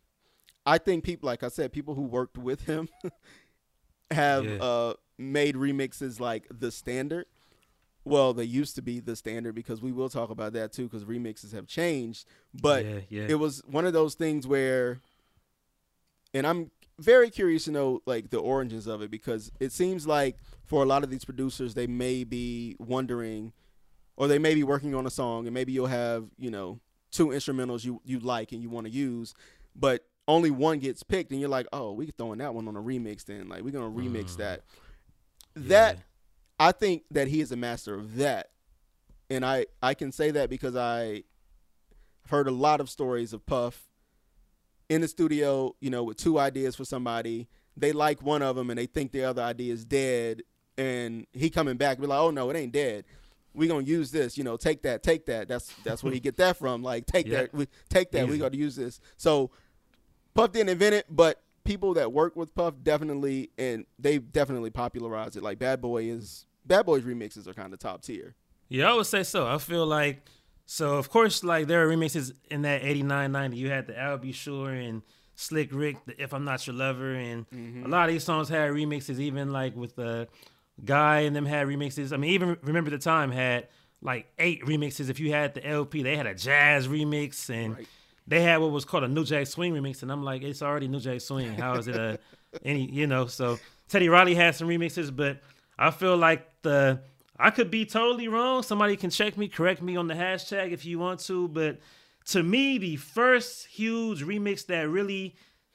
I 0.64 0.78
think 0.78 1.04
people, 1.04 1.26
like 1.26 1.42
I 1.42 1.48
said, 1.48 1.72
people 1.72 1.94
who 1.94 2.02
worked 2.02 2.38
with 2.38 2.62
him 2.62 2.88
have 4.10 4.46
yeah. 4.46 4.62
uh, 4.62 4.94
made 5.18 5.56
remixes 5.56 6.18
like 6.18 6.46
the 6.50 6.70
standard. 6.70 7.26
Well, 8.04 8.34
they 8.34 8.44
used 8.44 8.74
to 8.76 8.82
be 8.82 9.00
the 9.00 9.14
standard 9.14 9.54
because 9.54 9.80
we 9.80 9.92
will 9.92 10.08
talk 10.08 10.30
about 10.30 10.54
that 10.54 10.72
too 10.72 10.84
because 10.88 11.04
remixes 11.04 11.52
have 11.52 11.66
changed. 11.66 12.26
But 12.52 12.84
yeah, 12.84 12.98
yeah. 13.08 13.26
it 13.28 13.34
was 13.38 13.62
one 13.66 13.86
of 13.86 13.92
those 13.92 14.14
things 14.14 14.46
where, 14.46 15.00
and 16.34 16.46
I'm 16.46 16.70
very 16.98 17.30
curious 17.30 17.64
to 17.64 17.70
know 17.70 18.02
like 18.04 18.30
the 18.30 18.38
origins 18.38 18.86
of 18.86 19.02
it 19.02 19.10
because 19.10 19.52
it 19.60 19.72
seems 19.72 20.06
like 20.06 20.36
for 20.64 20.82
a 20.82 20.86
lot 20.86 21.04
of 21.04 21.10
these 21.10 21.24
producers 21.24 21.74
they 21.74 21.86
may 21.86 22.24
be 22.24 22.76
wondering, 22.78 23.52
or 24.16 24.26
they 24.26 24.38
may 24.38 24.54
be 24.54 24.64
working 24.64 24.94
on 24.94 25.06
a 25.06 25.10
song 25.10 25.46
and 25.46 25.54
maybe 25.54 25.72
you'll 25.72 25.86
have 25.86 26.26
you 26.38 26.50
know 26.50 26.80
two 27.12 27.28
instrumentals 27.28 27.84
you 27.84 28.00
you 28.04 28.18
like 28.18 28.52
and 28.52 28.62
you 28.62 28.70
want 28.70 28.86
to 28.86 28.92
use, 28.92 29.34
but 29.76 30.04
only 30.26 30.50
one 30.50 30.78
gets 30.78 31.02
picked 31.02 31.30
and 31.30 31.40
you're 31.40 31.48
like, 31.48 31.66
oh, 31.72 31.92
we 31.92 32.06
throwing 32.06 32.38
that 32.38 32.54
one 32.54 32.66
on 32.68 32.76
a 32.76 32.82
remix 32.82 33.24
then 33.24 33.48
like 33.48 33.62
we're 33.62 33.70
gonna 33.70 33.86
remix 33.88 34.32
mm. 34.32 34.36
that. 34.38 34.62
That 35.54 35.98
I 36.62 36.70
think 36.70 37.02
that 37.10 37.26
he 37.26 37.40
is 37.40 37.50
a 37.50 37.56
master 37.56 37.92
of 37.92 38.16
that. 38.16 38.50
And 39.28 39.44
I, 39.44 39.66
I 39.82 39.94
can 39.94 40.12
say 40.12 40.30
that 40.30 40.48
because 40.48 40.76
I 40.76 41.24
have 42.22 42.30
heard 42.30 42.46
a 42.46 42.52
lot 42.52 42.80
of 42.80 42.88
stories 42.88 43.32
of 43.32 43.44
Puff 43.46 43.88
in 44.88 45.00
the 45.00 45.08
studio, 45.08 45.74
you 45.80 45.90
know, 45.90 46.04
with 46.04 46.18
two 46.18 46.38
ideas 46.38 46.76
for 46.76 46.84
somebody. 46.84 47.48
They 47.76 47.90
like 47.90 48.22
one 48.22 48.42
of 48.42 48.54
them 48.54 48.70
and 48.70 48.78
they 48.78 48.86
think 48.86 49.10
the 49.10 49.24
other 49.24 49.42
idea 49.42 49.72
is 49.72 49.84
dead. 49.84 50.42
And 50.78 51.26
he 51.32 51.50
coming 51.50 51.76
back 51.76 52.00
be 52.00 52.06
like, 52.06 52.20
oh 52.20 52.30
no, 52.30 52.48
it 52.50 52.56
ain't 52.56 52.72
dead. 52.72 53.06
We 53.54 53.66
gonna 53.66 53.82
use 53.82 54.12
this, 54.12 54.38
you 54.38 54.44
know, 54.44 54.56
take 54.56 54.82
that, 54.82 55.02
take 55.02 55.26
that. 55.26 55.48
That's 55.48 55.74
that's 55.82 56.04
where 56.04 56.12
he 56.12 56.20
get 56.20 56.36
that 56.36 56.56
from. 56.56 56.84
Like 56.84 57.06
take 57.06 57.26
yeah. 57.26 57.38
that, 57.38 57.54
we 57.54 57.66
take 57.88 58.12
that. 58.12 58.28
We 58.28 58.38
got 58.38 58.52
to 58.52 58.58
use 58.58 58.76
this. 58.76 59.00
So 59.16 59.50
Puff 60.34 60.52
didn't 60.52 60.68
invent 60.68 60.94
it, 60.94 61.06
but 61.10 61.42
people 61.64 61.94
that 61.94 62.12
work 62.12 62.36
with 62.36 62.54
Puff 62.54 62.74
definitely 62.84 63.50
and 63.58 63.84
they 63.98 64.18
definitely 64.18 64.70
popularized 64.70 65.36
it. 65.36 65.42
Like 65.42 65.58
Bad 65.58 65.80
Boy 65.80 66.04
is 66.04 66.46
Bad 66.64 66.86
Boys 66.86 67.02
remixes 67.02 67.46
are 67.46 67.54
kind 67.54 67.72
of 67.72 67.78
top 67.78 68.02
tier. 68.02 68.34
Yeah, 68.68 68.90
I 68.90 68.94
would 68.94 69.06
say 69.06 69.22
so. 69.22 69.46
I 69.46 69.58
feel 69.58 69.86
like 69.86 70.22
so 70.64 70.96
of 70.96 71.10
course 71.10 71.44
like 71.44 71.66
there 71.66 71.86
are 71.86 71.88
remixes 71.88 72.32
in 72.50 72.62
that 72.62 72.82
89 72.84 73.32
90 73.32 73.56
you 73.56 73.68
had 73.68 73.86
the 73.86 73.98
Al 73.98 74.18
B. 74.18 74.32
Sure 74.32 74.70
and 74.70 75.02
Slick 75.34 75.70
Rick, 75.72 75.96
the 76.06 76.22
If 76.22 76.32
I'm 76.32 76.44
Not 76.44 76.66
Your 76.66 76.76
Lover 76.76 77.14
and 77.14 77.48
mm-hmm. 77.50 77.84
a 77.84 77.88
lot 77.88 78.08
of 78.08 78.14
these 78.14 78.24
songs 78.24 78.48
had 78.48 78.70
remixes 78.70 79.18
even 79.18 79.50
like 79.50 79.76
with 79.76 79.96
the 79.96 80.28
guy 80.84 81.20
and 81.20 81.34
them 81.34 81.46
had 81.46 81.66
remixes. 81.66 82.12
I 82.12 82.16
mean 82.16 82.30
even 82.30 82.56
remember 82.62 82.90
the 82.90 82.98
time 82.98 83.30
had 83.30 83.68
like 84.00 84.32
eight 84.38 84.64
remixes 84.64 85.10
if 85.10 85.20
you 85.20 85.32
had 85.32 85.54
the 85.54 85.66
LP. 85.66 86.02
They 86.02 86.16
had 86.16 86.26
a 86.26 86.34
jazz 86.34 86.88
remix 86.88 87.50
and 87.50 87.76
right. 87.76 87.88
they 88.26 88.40
had 88.42 88.58
what 88.58 88.70
was 88.70 88.84
called 88.84 89.04
a 89.04 89.08
New 89.08 89.24
Jack 89.24 89.48
Swing 89.48 89.74
remix 89.74 90.02
and 90.02 90.10
I'm 90.10 90.24
like 90.24 90.42
it's 90.42 90.62
already 90.62 90.88
New 90.88 91.00
Jack 91.00 91.20
Swing. 91.20 91.54
How 91.54 91.74
is 91.74 91.88
it 91.88 91.96
a 91.96 92.18
any 92.64 92.90
you 92.90 93.06
know, 93.06 93.26
so 93.26 93.58
Teddy 93.88 94.08
Riley 94.08 94.34
had 94.34 94.54
some 94.54 94.68
remixes 94.68 95.14
but 95.14 95.42
I 95.82 95.90
feel 95.90 96.16
like 96.16 96.46
the 96.62 97.00
I 97.36 97.50
could 97.50 97.70
be 97.70 97.84
totally 97.84 98.28
wrong. 98.28 98.62
Somebody 98.62 98.96
can 98.96 99.10
check 99.10 99.36
me, 99.36 99.48
correct 99.48 99.82
me 99.82 99.96
on 99.96 100.06
the 100.06 100.14
hashtag 100.14 100.70
if 100.70 100.84
you 100.84 101.00
want 101.00 101.18
to, 101.20 101.48
but 101.48 101.80
to 102.26 102.42
me, 102.44 102.78
the 102.78 102.94
first 102.96 103.66
huge 103.66 104.22
remix 104.22 104.64
that 104.66 104.88
really 104.88 105.34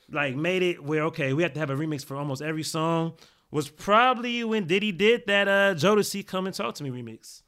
like 0.09 0.35
made 0.35 0.63
it 0.63 0.81
where 0.81 1.03
okay, 1.03 1.33
we 1.33 1.43
have 1.43 1.53
to 1.53 1.59
have 1.59 1.69
a 1.69 1.75
remix 1.75 2.05
for 2.05 2.15
almost 2.15 2.41
every 2.41 2.63
song 2.63 3.13
was 3.51 3.67
probably 3.67 4.45
when 4.45 4.65
Diddy 4.65 4.93
did 4.93 5.23
that 5.27 5.49
uh 5.49 5.75
Jodeci 5.75 6.25
Come 6.25 6.47
and 6.47 6.55
Talk 6.55 6.75
to 6.75 6.83
Me 6.85 6.89
remix. 6.89 7.41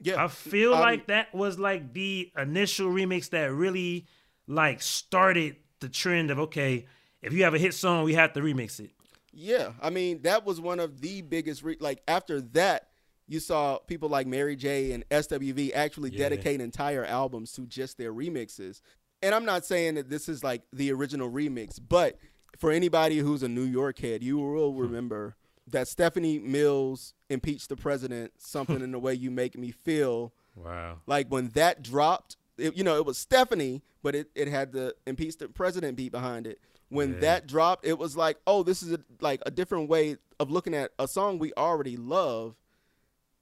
Yeah. 0.00 0.24
I 0.24 0.28
feel 0.28 0.72
um, 0.72 0.80
like 0.80 1.08
that 1.08 1.34
was 1.34 1.58
like 1.58 1.92
the 1.92 2.32
initial 2.38 2.88
remix 2.90 3.28
that 3.30 3.52
really 3.52 4.06
like 4.46 4.80
started 4.80 5.56
the 5.80 5.90
trend 5.90 6.30
of 6.30 6.38
okay, 6.38 6.86
if 7.20 7.34
you 7.34 7.44
have 7.44 7.52
a 7.52 7.58
hit 7.58 7.74
song, 7.74 8.04
we 8.04 8.14
have 8.14 8.32
to 8.32 8.40
remix 8.40 8.80
it. 8.80 8.92
Yeah, 9.40 9.72
I 9.80 9.90
mean 9.90 10.22
that 10.22 10.44
was 10.44 10.60
one 10.60 10.80
of 10.80 11.00
the 11.00 11.22
biggest. 11.22 11.62
Re- 11.62 11.76
like 11.78 12.02
after 12.08 12.40
that, 12.40 12.88
you 13.28 13.38
saw 13.38 13.78
people 13.78 14.08
like 14.08 14.26
Mary 14.26 14.56
J 14.56 14.90
and 14.90 15.08
SWV 15.10 15.70
actually 15.74 16.10
yeah. 16.10 16.18
dedicate 16.18 16.60
entire 16.60 17.04
albums 17.04 17.52
to 17.52 17.62
just 17.62 17.98
their 17.98 18.12
remixes. 18.12 18.80
And 19.22 19.34
I'm 19.34 19.44
not 19.44 19.64
saying 19.64 19.94
that 19.94 20.10
this 20.10 20.28
is 20.28 20.42
like 20.42 20.62
the 20.72 20.90
original 20.90 21.30
remix, 21.30 21.78
but 21.86 22.18
for 22.56 22.72
anybody 22.72 23.18
who's 23.18 23.44
a 23.44 23.48
New 23.48 23.62
York 23.62 24.00
head, 24.00 24.24
you 24.24 24.38
will 24.38 24.72
hmm. 24.72 24.80
remember 24.80 25.36
that 25.68 25.86
Stephanie 25.86 26.40
Mills 26.40 27.14
impeached 27.30 27.68
the 27.68 27.76
president. 27.76 28.32
Something 28.38 28.80
in 28.80 28.90
the 28.90 28.98
way 28.98 29.14
you 29.14 29.30
make 29.30 29.56
me 29.56 29.70
feel. 29.70 30.32
Wow. 30.56 30.98
Like 31.06 31.28
when 31.28 31.50
that 31.50 31.82
dropped, 31.82 32.36
it, 32.56 32.76
you 32.76 32.82
know, 32.82 32.96
it 32.96 33.06
was 33.06 33.18
Stephanie, 33.18 33.82
but 34.02 34.16
it, 34.16 34.30
it 34.34 34.48
had 34.48 34.72
the 34.72 34.96
impeach 35.06 35.38
the 35.38 35.48
president 35.48 35.96
beat 35.96 36.10
behind 36.10 36.48
it 36.48 36.58
when 36.88 37.14
yeah. 37.14 37.20
that 37.20 37.46
dropped, 37.46 37.86
it 37.86 37.98
was 37.98 38.16
like, 38.16 38.38
oh, 38.46 38.62
this 38.62 38.82
is 38.82 38.92
a, 38.92 39.00
like 39.20 39.42
a 39.46 39.50
different 39.50 39.88
way 39.88 40.16
of 40.40 40.50
looking 40.50 40.74
at 40.74 40.92
a 40.98 41.08
song 41.08 41.38
we 41.38 41.52
already 41.56 41.96
love, 41.96 42.54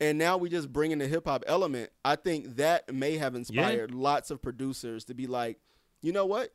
and 0.00 0.18
now 0.18 0.36
we 0.36 0.48
just 0.48 0.72
bring 0.72 0.90
in 0.90 0.98
the 0.98 1.06
hip 1.06 1.26
hop 1.26 1.44
element. 1.46 1.90
I 2.04 2.16
think 2.16 2.56
that 2.56 2.92
may 2.92 3.16
have 3.16 3.34
inspired 3.34 3.90
yeah. 3.90 3.96
lots 3.98 4.30
of 4.30 4.42
producers 4.42 5.04
to 5.04 5.14
be 5.14 5.26
like, 5.26 5.58
you 6.02 6.12
know 6.12 6.26
what, 6.26 6.52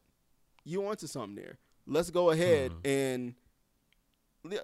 you 0.63 0.85
onto 0.85 1.07
something 1.07 1.35
there. 1.35 1.57
Let's 1.87 2.09
go 2.09 2.29
ahead 2.29 2.71
hmm. 2.71 2.87
and 2.87 3.35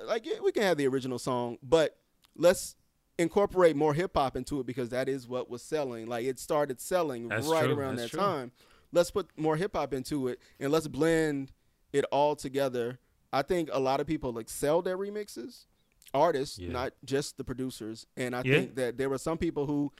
like 0.05 0.25
yeah, 0.25 0.39
we 0.43 0.51
can 0.51 0.63
have 0.63 0.77
the 0.77 0.87
original 0.87 1.19
song, 1.19 1.57
but 1.61 1.97
let's 2.35 2.75
incorporate 3.19 3.75
more 3.75 3.93
hip 3.93 4.11
hop 4.15 4.35
into 4.35 4.59
it 4.59 4.65
because 4.65 4.89
that 4.89 5.09
is 5.09 5.27
what 5.27 5.49
was 5.49 5.61
selling. 5.61 6.07
Like 6.07 6.25
it 6.25 6.39
started 6.39 6.79
selling 6.79 7.27
That's 7.27 7.47
right 7.47 7.65
true. 7.65 7.75
around 7.75 7.97
That's 7.97 8.11
that 8.11 8.17
true. 8.17 8.25
time. 8.25 8.51
Let's 8.91 9.11
put 9.11 9.29
more 9.37 9.55
hip 9.55 9.75
hop 9.75 9.93
into 9.93 10.27
it 10.27 10.39
and 10.59 10.71
let's 10.71 10.87
blend 10.87 11.51
it 11.93 12.05
all 12.11 12.35
together 12.35 12.99
I 13.33 13.41
think 13.41 13.69
a 13.73 13.79
lot 13.79 13.99
of 13.99 14.07
people 14.07 14.37
excelled 14.39 14.87
at 14.87 14.95
remixes, 14.95 15.65
artists, 16.13 16.57
Yeah. 16.57 16.71
not 16.71 16.93
just 17.03 17.35
the 17.37 17.43
producers. 17.43 18.07
And 18.15 18.33
I 18.33 18.41
Yeah. 18.45 18.55
think 18.59 18.75
that 18.75 18.97
there 18.97 19.09
were 19.09 19.17
some 19.17 19.37
people 19.37 19.65
who 19.65 19.91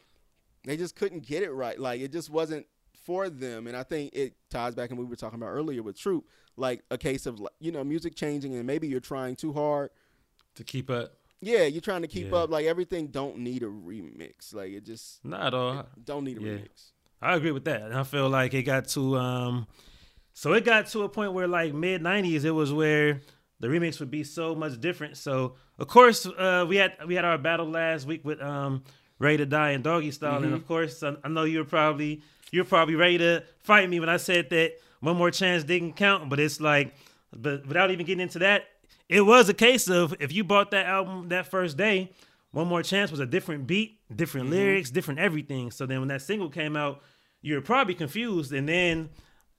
they 0.64 0.78
just 0.78 0.96
couldn't 0.96 1.26
get 1.26 1.44
it 1.44 1.52
right. 1.52 1.78
Like 1.78 2.00
it 2.00 2.14
just 2.14 2.30
wasn't 2.30 2.66
for 3.04 3.30
them. 3.30 3.68
And 3.68 3.76
I 3.76 3.84
think 3.84 4.14
it 4.16 4.38
ties 4.50 4.76
back 4.76 4.92
and 4.92 4.98
we 5.00 5.04
were 5.04 5.18
talking 5.18 5.38
about 5.38 5.50
earlier 5.50 5.84
with 5.84 5.98
Troop, 5.98 6.26
like 6.56 6.84
a 6.90 6.98
case 6.98 7.26
of 7.26 7.46
you 7.60 7.72
know 7.74 7.84
music 7.84 8.16
changing 8.16 8.56
and 8.56 8.66
maybe 8.66 8.88
you're 8.88 9.02
trying 9.02 9.36
too 9.36 9.52
hard. 9.52 9.90
To 10.56 10.64
keep 10.64 10.90
up, 10.90 11.14
Yeah, 11.42 11.66
you're 11.66 11.82
trying 11.82 12.02
to 12.04 12.08
keep 12.08 12.32
Yeah. 12.32 12.38
up. 12.38 12.50
Like 12.50 12.66
everything 12.66 13.08
don't 13.08 13.40
need 13.40 13.62
a 13.62 13.68
remix. 13.68 14.54
Like 14.54 14.72
it 14.72 14.86
just 14.86 15.24
not 15.26 15.48
at 15.48 15.54
all. 15.54 15.86
don't 16.02 16.24
need 16.24 16.38
a 16.38 16.42
remix. 16.42 16.92
I 17.22 17.36
agree 17.36 17.52
with 17.52 17.66
that. 17.66 17.82
And 17.84 17.94
I 17.94 18.04
feel 18.04 18.30
like 18.30 18.54
it 18.54 18.64
got 18.64 18.88
to 18.90 19.18
um 19.18 19.68
so 20.38 20.54
it 20.54 20.64
got 20.64 20.86
to 20.86 21.02
a 21.02 21.10
point 21.10 21.34
where 21.34 21.48
like 21.48 21.74
mid 21.74 22.04
nineties 22.04 22.46
it 22.46 22.52
was 22.52 22.72
where 22.72 23.22
the 23.60 23.68
remix 23.68 24.00
would 24.00 24.12
be 24.12 24.24
so 24.24 24.54
much 24.54 24.80
different. 24.80 25.18
So 25.18 25.56
of 25.80 25.88
course 25.88 26.28
uh 26.28 26.64
we 26.70 26.76
had 26.76 26.94
we 27.08 27.16
had 27.16 27.26
our 27.26 27.40
battle 27.40 27.68
last 27.68 28.06
week 28.06 28.24
with 28.24 28.40
um 28.40 28.84
Ready 29.18 29.38
to 29.38 29.48
Die 29.48 29.72
and 29.72 29.84
Doggy 29.84 30.12
Style. 30.12 30.44
And 30.44 30.54
of 30.54 30.68
course 30.68 31.02
I, 31.02 31.16
I 31.24 31.28
know 31.28 31.44
you 31.44 31.58
were 31.58 31.66
probably 31.66 32.22
you 32.52 32.62
were 32.62 32.70
probably 32.70 32.94
ready 32.94 33.18
to 33.18 33.46
fight 33.58 33.90
me 33.90 34.00
when 34.00 34.10
I 34.10 34.18
said 34.18 34.52
that 34.52 34.74
one 35.00 35.18
more 35.18 35.32
chance 35.32 35.64
didn't 35.64 35.94
count, 35.94 36.30
but 36.30 36.40
it's 36.40 36.62
like 36.62 36.94
but 37.36 37.66
without 37.66 37.90
even 37.90 38.06
getting 38.06 38.22
into 38.22 38.38
that, 38.38 38.66
it 39.10 39.22
was 39.22 39.50
a 39.50 39.56
case 39.56 39.90
of 39.90 40.14
if 40.20 40.32
you 40.32 40.44
bought 40.44 40.70
that 40.70 40.86
album 40.86 41.30
that 41.30 41.48
first 41.48 41.78
day, 41.78 42.12
one 42.52 42.68
More 42.68 42.84
Chance 42.84 43.10
was 43.10 43.20
a 43.20 43.26
different 43.26 43.66
beat, 43.66 44.00
different 44.16 44.52
lyrics, 44.52 44.92
different 44.92 45.20
everything. 45.20 45.72
So 45.72 45.88
then 45.88 45.98
when 46.00 46.10
that 46.10 46.22
single 46.22 46.50
came 46.50 46.78
out, 46.78 47.02
you 47.42 47.56
were 47.56 47.62
probably 47.62 47.96
confused. 47.96 48.54
And 48.54 48.70
then 48.70 49.10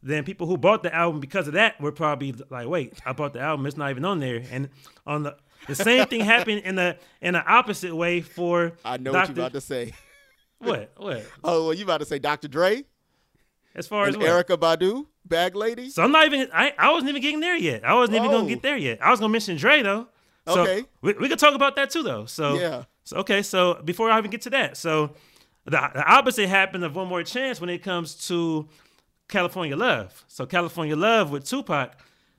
then 0.02 0.24
people 0.24 0.46
who 0.46 0.56
bought 0.56 0.82
the 0.82 0.94
album 0.94 1.20
because 1.20 1.48
of 1.48 1.54
that 1.54 1.80
were 1.80 1.92
probably 1.92 2.34
like, 2.50 2.68
wait, 2.68 2.94
I 3.04 3.12
bought 3.12 3.32
the 3.32 3.40
album, 3.40 3.66
it's 3.66 3.76
not 3.76 3.90
even 3.90 4.04
on 4.04 4.20
there. 4.20 4.42
And 4.50 4.68
on 5.06 5.24
the 5.24 5.36
the 5.66 5.74
same 5.74 6.06
thing 6.06 6.20
happened 6.20 6.62
in 6.62 6.76
the 6.76 6.96
in 7.20 7.34
the 7.34 7.44
opposite 7.44 7.94
way 7.94 8.20
for 8.20 8.72
I 8.84 8.96
know 8.96 9.12
Dr. 9.12 9.18
what 9.18 9.28
you're 9.28 9.46
about 9.46 9.52
to 9.54 9.60
say. 9.60 9.92
what 10.58 10.92
what 10.96 11.26
Oh, 11.42 11.66
well, 11.66 11.74
you 11.74 11.84
about 11.84 11.98
to 11.98 12.06
say 12.06 12.18
Dr. 12.18 12.48
Dre 12.48 12.84
as 13.74 13.86
far 13.86 14.06
as 14.06 14.16
what? 14.16 14.26
Erykah 14.26 14.56
Badu, 14.56 15.06
Bag 15.24 15.54
Lady? 15.54 15.90
So 15.90 16.02
I'm 16.02 16.12
not 16.12 16.26
even 16.26 16.48
I, 16.52 16.74
I 16.78 16.92
wasn't 16.92 17.10
even 17.10 17.22
getting 17.22 17.40
there 17.40 17.56
yet. 17.56 17.84
I 17.84 17.94
wasn't 17.94 18.16
even 18.16 18.28
Oh. 18.28 18.38
gonna 18.38 18.48
get 18.48 18.58
oh. 18.58 18.62
there 18.62 18.76
yet. 18.76 19.02
I 19.02 19.10
was 19.10 19.20
gonna 19.20 19.32
mention 19.32 19.56
Dre 19.56 19.82
though. 19.82 20.08
So 20.46 20.62
Okay. 20.62 20.84
We, 21.02 21.12
we 21.14 21.28
could 21.28 21.38
talk 21.38 21.54
about 21.54 21.76
that 21.76 21.90
too 21.90 22.02
though. 22.02 22.26
So 22.26 22.58
Yeah. 22.58 22.84
So 23.04 23.16
okay, 23.18 23.42
so 23.42 23.80
before 23.84 24.10
I 24.10 24.18
even 24.18 24.30
get 24.30 24.42
to 24.42 24.50
that, 24.50 24.76
so 24.76 25.14
the, 25.64 25.70
the 25.70 26.04
opposite 26.04 26.48
happened 26.48 26.84
of 26.84 26.94
one 26.94 27.08
more 27.08 27.22
chance 27.22 27.60
when 27.60 27.70
it 27.70 27.82
comes 27.82 28.26
to 28.28 28.68
California 29.28 29.76
Love. 29.76 30.24
So 30.28 30.46
California 30.46 30.96
Love 30.96 31.30
with 31.30 31.44
Tupac, 31.44 31.92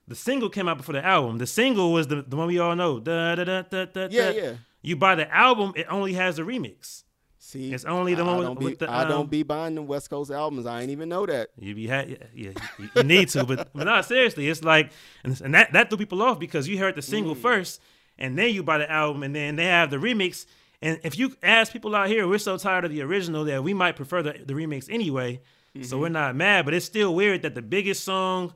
the 0.08 0.16
single 0.16 0.50
came 0.50 0.68
out 0.68 0.78
before 0.78 0.94
the 0.94 1.06
album. 1.06 1.38
The 1.38 1.48
single 1.48 1.94
was 1.94 2.08
the, 2.08 2.22
the 2.24 2.36
one 2.36 2.48
we 2.48 2.60
all 2.60 2.76
know. 2.76 3.00
Da, 3.00 3.36
da, 3.36 3.44
da, 3.44 3.62
da, 3.64 3.86
da, 3.86 4.08
Yeah, 4.10 4.30
yeah. 4.32 4.54
You 4.82 4.96
buy 4.96 5.16
the 5.16 5.34
album, 5.36 5.74
it 5.76 5.86
only 5.90 6.14
has 6.14 6.38
the 6.38 6.44
remix. 6.44 7.04
See, 7.38 7.74
It's 7.74 7.84
only 7.86 8.14
the 8.16 8.24
I 8.24 8.36
one 8.36 8.50
with- 8.50 8.60
be, 8.60 8.66
with 8.66 8.80
the, 8.80 8.90
I 8.90 9.04
um, 9.04 9.10
don't 9.10 9.30
be 9.30 9.44
buying 9.44 9.76
the 9.76 9.82
West 9.82 10.10
Coast 10.10 10.30
albums. 10.32 10.66
I 10.66 10.82
ain't 10.82 10.92
even 10.92 11.10
know 11.10 11.26
that. 11.26 11.50
You 11.58 11.74
be 11.76 11.88
ha- 11.88 12.06
yeah, 12.08 12.16
yeah 12.34 12.52
you, 12.78 12.90
you 12.96 13.04
need 13.04 13.30
to, 13.30 13.44
but 13.44 13.70
but 13.74 13.86
not 13.86 14.06
seriously. 14.06 14.48
It's 14.50 14.64
like 14.64 14.92
and, 15.24 15.40
and 15.42 15.54
that 15.56 15.74
that 15.74 15.90
threw 15.90 15.98
people 15.98 16.22
off 16.22 16.38
because 16.40 16.68
you 16.68 16.78
heard 16.78 16.96
the 16.96 17.02
single 17.02 17.36
Mm. 17.36 17.42
first, 17.42 17.82
and 18.20 18.38
then 18.38 18.54
you 18.54 18.62
buy 18.62 18.78
the 18.78 18.92
album, 18.92 19.24
and 19.24 19.36
then 19.36 19.56
they 19.56 19.66
have 19.66 19.90
the 19.90 19.98
remix. 19.98 20.46
And 20.82 21.00
if 21.04 21.18
you 21.18 21.36
ask 21.42 21.74
people 21.74 21.96
out 21.96 22.08
here, 22.08 22.28
we're 22.28 22.38
so 22.38 22.58
tired 22.58 22.86
of 22.86 22.92
the 22.92 23.02
original 23.02 23.44
that 23.46 23.64
we 23.64 23.74
might 23.74 23.96
prefer 23.96 24.22
the, 24.22 24.34
the 24.46 24.54
remix 24.54 24.88
anyway. 24.90 25.42
So 25.76 25.80
Mm-hmm. 25.82 25.99
we're 25.99 26.09
not 26.09 26.36
mad, 26.36 26.65
but 26.65 26.74
it's 26.74 26.86
still 26.86 27.13
weird 27.15 27.43
that 27.43 27.55
the 27.55 27.61
biggest 27.61 28.03
song, 28.03 28.53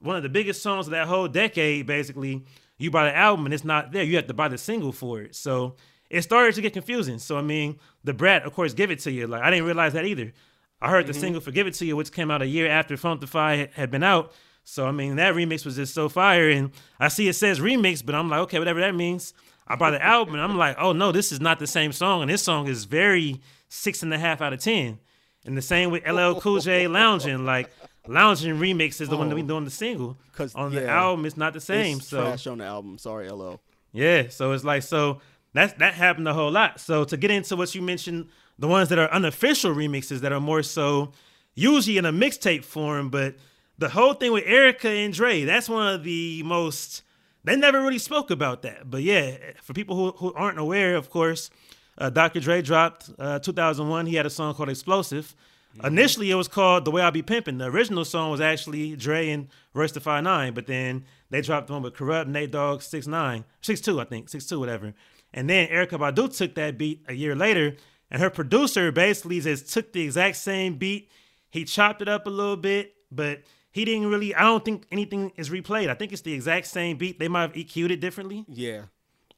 one 0.00 0.16
of 0.16 0.22
the 0.22 0.28
biggest 0.28 0.62
songs 0.62 0.86
of 0.86 0.92
that 0.92 1.06
whole 1.08 1.28
decade, 1.28 1.86
basically, 1.86 2.44
you 2.78 2.90
buy 2.90 3.04
the 3.04 3.16
album 3.16 3.46
and 3.46 3.54
it's 3.54 3.64
not 3.64 3.92
there. 3.92 4.04
You 4.04 4.16
have 4.16 4.26
to 4.28 4.34
buy 4.34 4.48
the 4.48 4.58
single 4.58 4.92
for 4.92 5.20
it. 5.22 5.34
So 5.34 5.76
it 6.10 6.22
started 6.22 6.54
to 6.54 6.60
get 6.62 6.72
confusing. 6.72 7.18
So 7.18 7.36
I 7.38 7.42
mean, 7.42 7.78
Da 8.04 8.12
Brat, 8.12 8.44
of 8.44 8.52
course, 8.54 8.74
give 8.74 8.90
it 8.90 9.00
to 9.00 9.10
you. 9.10 9.26
Like 9.26 9.42
I 9.42 9.50
didn't 9.50 9.66
realize 9.66 9.92
that 9.94 10.04
either. 10.04 10.32
I 10.80 10.90
heard 10.90 11.06
the 11.06 11.14
single 11.14 11.40
for 11.40 11.52
"Give 11.52 11.68
It 11.68 11.74
to 11.74 11.86
You," 11.86 11.94
which 11.96 12.10
came 12.10 12.28
out 12.30 12.42
a 12.42 12.46
year 12.46 12.68
after 12.68 12.96
Funkdafied 12.96 13.58
had- 13.58 13.70
had 13.74 13.90
been 13.92 14.02
out. 14.02 14.32
So 14.64 14.86
I 14.86 14.90
mean, 14.92 15.14
that 15.16 15.34
remix 15.34 15.64
was 15.64 15.76
just 15.76 15.94
so 15.94 16.08
fire. 16.08 16.48
And 16.50 16.70
I 16.98 17.06
see 17.08 17.28
it 17.28 17.34
says 17.34 17.60
remix, 17.60 18.04
but 18.04 18.14
I'm 18.16 18.28
like, 18.28 18.40
okay, 18.40 18.58
whatever 18.58 18.80
that 18.80 18.94
means. 18.94 19.32
I 19.68 19.76
buy 19.76 19.92
the 19.92 20.02
album 20.04 20.34
and 20.34 20.42
I'm 20.42 20.58
like, 20.58 20.76
oh 20.80 20.92
no, 20.92 21.12
this 21.12 21.30
is 21.30 21.40
not 21.40 21.60
the 21.60 21.68
same 21.68 21.92
song. 21.92 22.22
And 22.22 22.30
this 22.30 22.42
song 22.42 22.66
is 22.66 22.84
very 22.84 23.40
six 23.68 24.02
and 24.02 24.12
a 24.12 24.18
half 24.18 24.40
out 24.40 24.52
of 24.52 24.58
ten. 24.60 24.98
And 25.44 25.56
the 25.56 25.62
same 25.62 25.90
with 25.90 26.06
LL 26.06 26.38
Cool 26.40 26.60
J 26.60 26.86
lounging. 26.86 27.44
Like 27.44 27.70
lounging 28.06 28.56
remix 28.58 29.00
is 29.00 29.08
the 29.08 29.16
one 29.16 29.28
that 29.28 29.34
we 29.34 29.42
oh. 29.42 29.46
doing 29.46 29.64
the 29.64 29.70
single. 29.70 30.16
Cause 30.32 30.54
on 30.54 30.74
the 30.74 30.88
album, 30.88 31.26
it's 31.26 31.36
not 31.36 31.52
the 31.52 31.60
same. 31.60 32.00
So 32.00 32.22
trash 32.22 32.46
on 32.46 32.58
the 32.58 32.64
album. 32.64 32.98
Sorry, 32.98 33.28
LO. 33.28 33.60
yeah, 33.92 34.28
so 34.28 34.52
it's 34.52 34.64
like 34.64 34.82
so 34.82 35.20
that's 35.52 35.72
that 35.74 35.94
happened 35.94 36.28
a 36.28 36.34
whole 36.34 36.50
lot. 36.50 36.80
So 36.80 37.04
to 37.04 37.16
get 37.16 37.30
into 37.30 37.56
what 37.56 37.74
you 37.74 37.82
mentioned, 37.82 38.28
the 38.58 38.68
ones 38.68 38.88
that 38.90 38.98
are 38.98 39.10
unofficial 39.10 39.74
remixes 39.74 40.20
that 40.20 40.32
are 40.32 40.40
more 40.40 40.62
so 40.62 41.12
usually 41.54 41.98
in 41.98 42.06
a 42.06 42.12
mixtape 42.12 42.64
form, 42.64 43.10
but 43.10 43.36
the 43.78 43.88
whole 43.88 44.14
thing 44.14 44.32
with 44.32 44.44
Erykah 44.44 45.04
and 45.04 45.12
Dre, 45.12 45.44
that's 45.44 45.68
one 45.68 45.94
of 45.94 46.04
the 46.04 46.42
most 46.44 47.02
they 47.44 47.56
never 47.56 47.80
really 47.80 47.98
spoke 47.98 48.30
about 48.30 48.62
that. 48.62 48.88
But 48.88 49.02
yeah, 49.02 49.36
for 49.62 49.72
people 49.72 49.96
who, 49.96 50.12
who 50.12 50.32
aren't 50.34 50.58
aware, 50.58 50.94
of 50.94 51.10
course, 51.10 51.50
uh, 51.98 52.10
Dr. 52.10 52.40
Dre 52.40 52.62
dropped 52.62 53.10
uh, 53.18 53.38
2001. 53.38 54.06
He 54.06 54.14
had 54.16 54.26
a 54.26 54.30
song 54.30 54.54
called 54.54 54.68
Explosive. 54.68 55.34
Initially, 55.82 56.30
it 56.30 56.34
was 56.34 56.48
called 56.48 56.84
The 56.84 56.90
Way 56.90 57.00
I 57.00 57.08
Be 57.08 57.22
Pimpin'. 57.22 57.56
The 57.58 57.64
original 57.64 58.04
song 58.04 58.30
was 58.30 58.42
actually 58.42 58.94
Dre 58.94 59.30
and 59.30 59.48
Royce 59.72 59.92
Five 59.92 60.22
Nine, 60.24 60.52
but 60.52 60.66
then 60.66 61.04
they 61.30 61.40
dropped 61.40 61.68
the 61.68 61.72
one 61.72 61.82
with 61.82 61.94
Kurupt, 61.94 62.26
Nate 62.28 62.50
Dogg, 62.50 62.82
6 62.82 63.06
9 63.06 63.44
6 63.62 63.80
2, 63.80 63.98
I 64.00 64.04
think, 64.04 64.28
6 64.28 64.44
2, 64.46 64.60
whatever. 64.60 64.92
And 65.32 65.48
then 65.48 65.68
Erykah 65.68 65.98
Badu 65.98 66.36
took 66.36 66.54
that 66.56 66.76
beat 66.76 67.02
a 67.08 67.14
year 67.14 67.34
later, 67.34 67.76
and 68.10 68.20
her 68.20 68.28
producer 68.28 68.92
basically 68.92 69.40
just 69.40 69.72
took 69.72 69.94
the 69.94 70.02
exact 70.02 70.36
same 70.36 70.74
beat. 70.76 71.10
He 71.48 71.64
chopped 71.64 72.02
it 72.02 72.08
up 72.08 72.26
a 72.26 72.30
little 72.30 72.58
bit, 72.58 72.94
but 73.10 73.40
he 73.70 73.86
didn't 73.86 74.08
really, 74.10 74.34
I 74.34 74.42
don't 74.42 74.62
think 74.62 74.84
anything 74.92 75.32
is 75.36 75.48
replayed. 75.48 75.88
I 75.88 75.94
think 75.94 76.12
it's 76.12 76.20
the 76.20 76.34
exact 76.34 76.66
same 76.66 76.98
beat. 76.98 77.18
They 77.18 77.28
might 77.28 77.42
have 77.42 77.52
EQ'd 77.54 77.90
it 77.90 78.00
differently. 78.00 78.44
Yeah, 78.46 78.82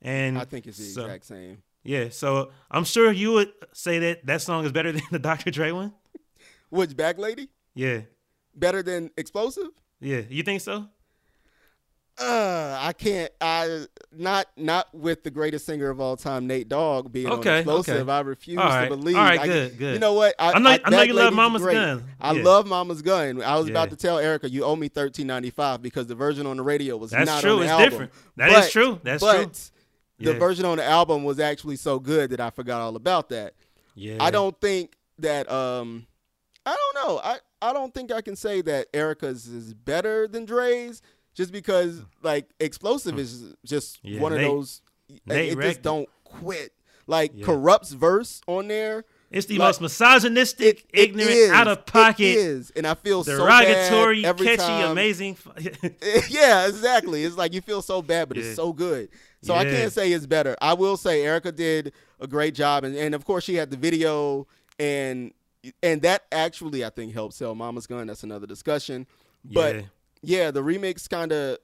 And 0.02 0.36
I 0.36 0.44
think 0.44 0.66
it's 0.66 0.78
the 0.78 0.84
so- 0.84 1.02
exact 1.02 1.26
same. 1.26 1.62
Yeah, 1.84 2.08
so 2.10 2.50
I'm 2.70 2.84
sure 2.84 3.12
you 3.12 3.32
would 3.32 3.52
say 3.72 3.98
that 3.98 4.26
that 4.26 4.40
song 4.42 4.64
is 4.64 4.72
better 4.72 4.90
than 4.96 5.02
the 5.10 5.18
Dr. 5.18 5.50
Dre 5.50 5.70
one. 5.70 5.92
Which 6.70 6.96
Bag 6.96 7.18
Lady 7.18 7.48
Yeah, 7.74 8.00
better 8.54 8.82
than 8.82 9.10
Explosive? 9.16 9.68
yeah. 10.00 10.22
You 10.28 10.42
think 10.42 10.60
so? 10.62 10.88
Uh, 12.16 12.78
I 12.80 12.92
can't. 12.92 13.32
I 13.40 13.86
not 14.12 14.46
not 14.56 14.86
with 14.94 15.24
the 15.24 15.32
greatest 15.32 15.66
singer 15.66 15.90
of 15.90 16.00
all 16.00 16.16
time, 16.16 16.46
Nate 16.46 16.68
Dogg, 16.68 17.10
being 17.10 17.26
on 17.26 17.40
Okay, 17.40 17.58
explosive. 17.58 18.02
okay. 18.08 18.12
I 18.12 18.20
refuse 18.20 18.56
right, 18.56 18.88
to 18.88 18.96
believe. 18.96 19.16
all 19.16 19.24
right, 19.24 19.40
I- 19.40 19.46
good, 19.46 19.78
good. 19.78 19.94
You 19.94 19.98
know 19.98 20.12
what? 20.12 20.32
I 20.38 20.56
know- 20.60 20.70
I 20.70 20.76
know 20.76 20.90
Bag 20.90 21.08
you 21.08 21.14
love 21.14 21.34
Mama's 21.34 21.62
great. 21.62 21.74
Gun. 21.74 22.04
I 22.20 22.32
Yeah. 22.34 22.44
love 22.44 22.68
Mama's 22.68 23.02
Gun. 23.02 23.42
I 23.42 23.56
was 23.58 23.66
Yeah. 23.66 23.72
about 23.72 23.90
to 23.90 23.96
tell 23.96 24.18
Erykah, 24.18 24.48
you 24.48 24.62
owe 24.64 24.76
me 24.76 24.86
thirteen 24.86 25.26
ninety 25.26 25.50
five 25.50 25.82
because 25.82 26.06
the 26.06 26.14
version 26.14 26.46
on 26.46 26.56
the 26.56 26.62
radio 26.62 26.96
was 26.96 27.10
not. 27.10 27.18
That's 27.18 27.30
not 27.30 27.40
true. 27.42 27.62
It's 27.62 27.70
album. 27.70 27.90
different. 27.90 28.12
That 28.36 28.48
is 28.50 28.54
But- 28.54 28.70
true. 28.70 29.00
That's 29.02 29.20
but 29.20 29.34
true. 29.42 29.52
The 30.18 30.32
Yeah. 30.32 30.38
version 30.38 30.64
on 30.64 30.76
the 30.78 30.84
album 30.84 31.24
was 31.24 31.40
actually 31.40 31.76
so 31.76 31.98
good 31.98 32.30
that 32.30 32.40
I 32.40 32.50
forgot 32.50 32.80
all 32.80 32.96
about 32.96 33.28
that. 33.30 33.54
Yeah, 33.94 34.18
I 34.20 34.30
don't 34.30 34.58
think 34.60 34.96
that 35.18 35.50
um 35.50 36.06
I 36.66 36.74
don't 36.94 37.06
know. 37.08 37.20
I 37.22 37.38
I 37.60 37.72
don't 37.72 37.92
think 37.94 38.12
I 38.12 38.20
can 38.20 38.36
say 38.36 38.60
that 38.62 38.92
Erykah's 38.92 39.46
is 39.46 39.74
better 39.74 40.28
than 40.28 40.44
Dre's 40.44 41.02
just 41.34 41.52
because 41.52 42.02
like 42.22 42.48
Explosive 42.60 43.18
is 43.18 43.54
just 43.64 43.98
Yeah, 44.02 44.20
one 44.20 44.32
of 44.32 44.40
those 44.40 44.82
Nate 45.26 45.52
it 45.52 45.56
wrecked 45.56 45.68
just 45.68 45.82
don't 45.82 46.08
quit. 46.24 46.72
Like 47.06 47.32
Yeah. 47.34 47.46
Kurupt's 47.46 47.92
verse 47.92 48.40
on 48.46 48.68
there. 48.68 49.04
It's 49.30 49.46
the 49.46 49.58
like- 49.58 49.68
most 49.68 49.80
misogynistic, 49.80 50.86
it 50.92 51.00
ignorant, 51.10 51.30
is. 51.30 51.50
out 51.50 51.66
of 51.68 51.86
pocket, 51.86 52.22
is. 52.24 52.70
And 52.76 52.86
I 52.86 52.94
feel 52.94 53.24
so 53.24 53.36
derogatory, 53.36 54.22
bad 54.22 54.28
every 54.28 54.46
catchy, 54.46 54.58
time. 54.58 54.90
amazing. 54.92 55.36
yeah, 56.30 56.68
exactly. 56.68 57.24
It's 57.24 57.36
like 57.36 57.52
you 57.52 57.60
feel 57.60 57.82
so 57.82 58.00
bad, 58.02 58.28
but 58.28 58.36
Yeah. 58.36 58.44
it's 58.44 58.56
so 58.56 58.72
good. 58.72 59.08
So 59.42 59.54
I 59.54 59.64
can't 59.64 59.92
say 59.92 60.10
it's 60.12 60.24
better. 60.26 60.56
I 60.62 60.72
will 60.72 60.96
say 60.96 61.20
Erykah 61.24 61.54
did 61.54 61.92
a 62.18 62.26
great 62.26 62.54
job, 62.54 62.84
and, 62.84 62.96
and 62.96 63.14
of 63.14 63.24
course 63.26 63.44
she 63.44 63.56
had 63.56 63.70
the 63.70 63.76
video, 63.76 64.46
and 64.78 65.32
and 65.82 66.00
that 66.02 66.24
actually 66.32 66.84
I 66.84 66.90
think 66.90 67.12
helped 67.12 67.34
sell 67.34 67.54
Mama's 67.54 67.86
Gun. 67.86 68.06
That's 68.06 68.22
another 68.22 68.46
discussion. 68.46 69.06
But 69.44 69.76
Yeah. 69.76 69.82
yeah, 70.22 70.50
the 70.50 70.62
remix 70.62 71.08
kind 71.08 71.30
of 71.32 71.58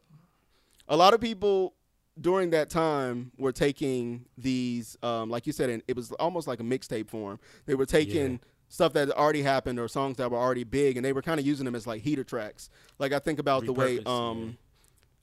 a 0.89 0.97
lot 0.97 1.15
of 1.15 1.21
people 1.23 1.75
during 2.21 2.51
that 2.51 2.69
time 2.71 3.33
were 3.39 3.53
taking 3.53 4.25
these, 4.37 4.97
um, 5.03 5.31
like 5.31 5.47
you 5.47 5.53
said, 5.53 5.71
and 5.71 5.83
it 5.89 5.97
was 5.97 6.13
almost 6.13 6.47
like 6.47 6.61
a 6.61 6.63
mixtape 6.63 7.09
form. 7.09 7.39
They 7.67 7.75
were 7.75 7.87
taking 7.87 8.33
Yeah. 8.33 8.39
stuff 8.69 8.93
that 8.93 9.09
had 9.09 9.17
already 9.17 9.43
happened 9.43 9.79
or 9.79 9.89
songs 9.89 10.17
that 10.19 10.31
were 10.31 10.39
already 10.39 10.65
big, 10.65 10.97
and 10.97 11.05
they 11.05 11.13
were 11.13 11.23
kind 11.23 11.41
of 11.41 11.47
using 11.47 11.65
them 11.65 11.75
as 11.75 11.87
like 11.87 12.03
heater 12.03 12.25
tracks. 12.25 12.69
Like 12.99 13.13
I 13.13 13.19
think 13.19 13.39
about 13.39 13.65
the 13.65 13.73
way, 13.73 14.01
um, 14.05 14.59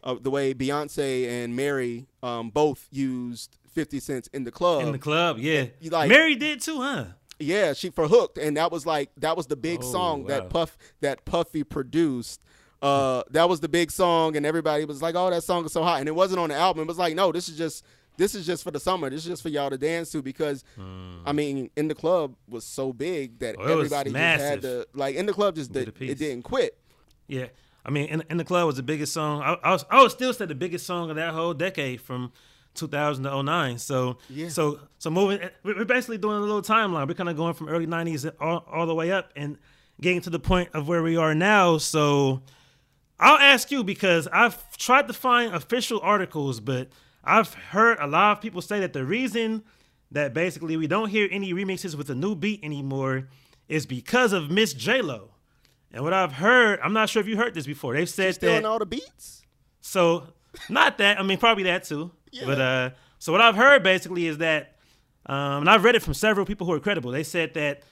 uh, 0.03 0.15
the 0.19 0.31
way 0.31 0.53
Beyonce 0.53 1.27
and 1.27 1.55
Mary 1.55 2.07
um, 2.23 2.49
both 2.49 2.87
used 2.91 3.57
Fifty 3.71 3.99
Cents 3.99 4.27
in 4.33 4.43
the 4.43 4.51
club. 4.51 4.81
in 4.81 4.91
the 4.91 4.97
club, 4.99 5.37
yeah. 5.39 5.67
you 5.79 5.89
like- 5.91 6.09
Mary 6.09 6.35
did 6.35 6.61
too, 6.61 6.81
huh? 6.81 7.05
Yeah, 7.39 7.73
she 7.73 7.91
for 7.91 8.07
hooked, 8.07 8.39
and 8.39 8.57
that 8.57 8.71
was 8.71 8.87
like 8.87 9.11
that 9.17 9.37
was 9.37 9.45
the 9.45 9.55
big 9.55 9.79
Oh, 9.83 9.91
song 9.91 10.21
wow. 10.23 10.27
that 10.29 10.49
Puff 10.49 10.75
that 11.01 11.23
Puffy 11.25 11.63
produced. 11.63 12.41
Uh, 12.81 13.23
that 13.31 13.49
was 13.49 13.59
the 13.59 13.67
big 13.69 13.89
song, 13.91 14.35
and 14.35 14.45
everybody 14.45 14.85
was 14.85 15.01
like, 15.01 15.15
"Oh, 15.15 15.29
that 15.29 15.43
song 15.43 15.65
is 15.65 15.71
so 15.71 15.83
hot," 15.83 15.99
and 15.99 16.07
it 16.07 16.13
wasn't 16.15 16.39
on 16.39 16.49
the 16.49 16.55
album. 16.55 16.83
It 16.83 16.87
was 16.87 16.97
like, 16.99 17.15
"No, 17.15 17.31
this 17.31 17.49
is 17.49 17.57
just 17.57 17.83
this 18.17 18.35
is 18.35 18.45
just 18.45 18.63
for 18.63 18.71
the 18.71 18.79
summer. 18.79 19.09
This 19.09 19.21
is 19.21 19.25
just 19.27 19.41
for 19.43 19.49
y'all 19.49 19.69
to 19.71 19.77
dance 19.77 20.11
to." 20.11 20.21
Because 20.21 20.63
I 21.25 21.31
mean, 21.31 21.69
in 21.75 21.87
the 21.87 21.95
club 21.95 22.35
was 22.47 22.65
so 22.65 22.93
big 22.93 23.39
that 23.39 23.55
Hmm. 23.55 23.61
Oh, 23.61 23.73
everybody 23.79 24.11
just 24.11 24.43
had 24.43 24.61
to 24.61 24.87
like 24.93 25.15
in 25.15 25.25
the 25.25 25.33
club 25.33 25.55
just 25.55 25.71
did, 25.71 25.87
it 25.99 26.17
didn't 26.19 26.43
quit. 26.43 26.77
Yeah, 27.27 27.47
I 27.83 27.89
mean, 27.89 28.09
in, 28.09 28.23
in 28.29 28.37
the 28.37 28.45
club 28.45 28.67
was 28.67 28.75
the 28.75 28.83
biggest 28.83 29.11
song. 29.11 29.41
I, 29.41 29.57
I 29.63 29.71
was 29.71 29.85
I 29.89 30.01
would 30.01 30.11
still 30.11 30.31
say 30.33 30.45
the 30.45 30.53
biggest 30.55 30.85
song 30.85 31.09
of 31.09 31.15
that 31.15 31.33
whole 31.33 31.53
decade 31.55 31.99
from 31.99 32.31
2000 32.75 33.23
to 33.23 33.41
09. 33.43 33.79
So 33.79 34.17
Yeah. 34.29 34.49
so 34.49 34.79
so 34.99 35.09
moving, 35.09 35.39
we're 35.63 35.77
we're 35.77 35.85
basically 35.85 36.19
doing 36.19 36.37
a 36.37 36.41
little 36.41 36.61
timeline. 36.61 37.07
We're 37.07 37.15
kind 37.15 37.27
of 37.29 37.35
going 37.35 37.55
from 37.55 37.69
early 37.69 37.87
90s 37.87 38.31
all, 38.39 38.63
all 38.71 38.85
the 38.85 38.93
way 38.93 39.11
up 39.11 39.31
and 39.35 39.57
getting 39.99 40.21
to 40.21 40.29
the 40.29 40.37
point 40.39 40.69
of 40.75 40.87
where 40.87 41.01
we 41.01 41.17
are 41.17 41.33
now. 41.33 41.79
So 41.79 42.43
I'll 43.19 43.37
ask 43.39 43.71
you 43.71 43.83
because 43.83 44.27
I've 44.31 44.77
tried 44.77 45.07
to 45.07 45.13
find 45.13 45.53
official 45.53 45.99
articles, 46.01 46.59
but 46.59 46.89
I've 47.23 47.53
heard 47.53 47.97
a 47.99 48.07
lot 48.07 48.37
of 48.37 48.41
people 48.41 48.61
say 48.61 48.79
that 48.79 48.93
the 48.93 49.03
reason 49.03 49.63
that 50.11 50.33
basically 50.33 50.77
we 50.77 50.87
don't 50.87 51.09
hear 51.09 51.27
any 51.31 51.53
remixes 51.53 51.95
with 51.95 52.09
a 52.09 52.15
new 52.15 52.35
beat 52.35 52.63
anymore 52.63 53.27
is 53.67 53.85
because 53.85 54.33
of 54.33 54.49
Miss 54.49 54.73
J 54.73 55.01
Lo. 55.01 55.31
And 55.91 56.03
what 56.03 56.13
I've 56.13 56.33
heard, 56.33 56.79
I'm 56.83 56.93
not 56.93 57.09
sure 57.09 57.19
if 57.21 57.27
you 57.27 57.37
heard 57.37 57.53
this 57.53 57.65
before. 57.65 57.93
They've 57.93 58.07
said 58.09 58.35
Still 58.35 58.51
that 58.51 58.59
in 58.59 58.65
all 58.65 58.79
the 58.79 58.85
beats. 58.85 59.43
so 59.81 60.27
not 60.69 60.97
that. 60.99 61.19
I 61.19 61.23
mean, 61.23 61.37
probably 61.37 61.63
that 61.63 61.83
too. 61.85 62.11
Yeah. 62.31 62.45
But 62.45 62.61
uh, 62.61 62.89
so 63.19 63.31
what 63.31 63.41
I've 63.41 63.55
heard 63.55 63.83
basically 63.83 64.27
is 64.27 64.37
that, 64.37 64.75
um, 65.25 65.61
and 65.61 65.69
I've 65.69 65.83
read 65.83 65.95
it 65.95 66.03
from 66.03 66.13
several 66.13 66.45
people 66.45 66.67
who 66.67 66.73
are 66.73 66.79
credible. 66.79 67.11
They 67.11 67.23
said 67.23 67.53
that 67.55 67.83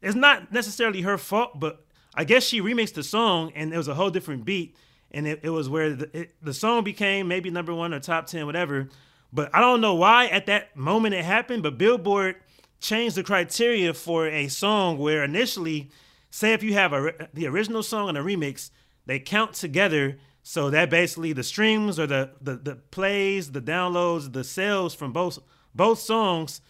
it's 0.00 0.14
not 0.14 0.52
necessarily 0.52 1.00
her 1.02 1.18
fault, 1.18 1.58
but 1.58 1.83
I 2.14 2.24
guess 2.24 2.44
she 2.44 2.60
remixed 2.60 2.94
the 2.94 3.02
song 3.02 3.52
and 3.54 3.72
it 3.72 3.76
was 3.76 3.88
a 3.88 3.94
whole 3.94 4.10
different 4.10 4.44
beat, 4.44 4.76
and 5.10 5.26
it, 5.26 5.40
it 5.42 5.50
was 5.50 5.68
where 5.68 5.94
the, 5.94 6.20
it, 6.20 6.34
the 6.42 6.54
song 6.54 6.84
became 6.84 7.28
maybe 7.28 7.50
number 7.50 7.74
one 7.74 7.92
or 7.92 8.00
top 8.00 8.26
ten, 8.26 8.46
whatever. 8.46 8.88
But 9.32 9.54
I 9.54 9.60
don't 9.60 9.80
know 9.80 9.94
why 9.94 10.26
at 10.26 10.46
that 10.46 10.76
moment 10.76 11.14
it 11.14 11.24
happened. 11.24 11.62
But 11.62 11.76
Billboard 11.76 12.36
changed 12.80 13.16
the 13.16 13.24
criteria 13.24 13.92
for 13.94 14.28
a 14.28 14.48
song 14.48 14.98
where 14.98 15.24
initially, 15.24 15.90
say 16.30 16.52
if 16.52 16.62
you 16.62 16.74
have 16.74 16.92
a, 16.92 17.28
the 17.34 17.46
original 17.46 17.82
song 17.82 18.08
and 18.08 18.16
a 18.16 18.22
remix, 18.22 18.70
they 19.06 19.18
count 19.18 19.54
together. 19.54 20.18
So 20.46 20.68
that 20.70 20.90
basically 20.90 21.32
the 21.32 21.42
streams 21.42 21.98
or 21.98 22.06
the, 22.06 22.30
the 22.40 22.56
the 22.56 22.76
plays, 22.76 23.52
the 23.52 23.62
downloads, 23.62 24.32
the 24.32 24.44
sales 24.44 24.94
from 24.94 25.12
both 25.12 25.38
both 25.74 25.98
songs 25.98 26.60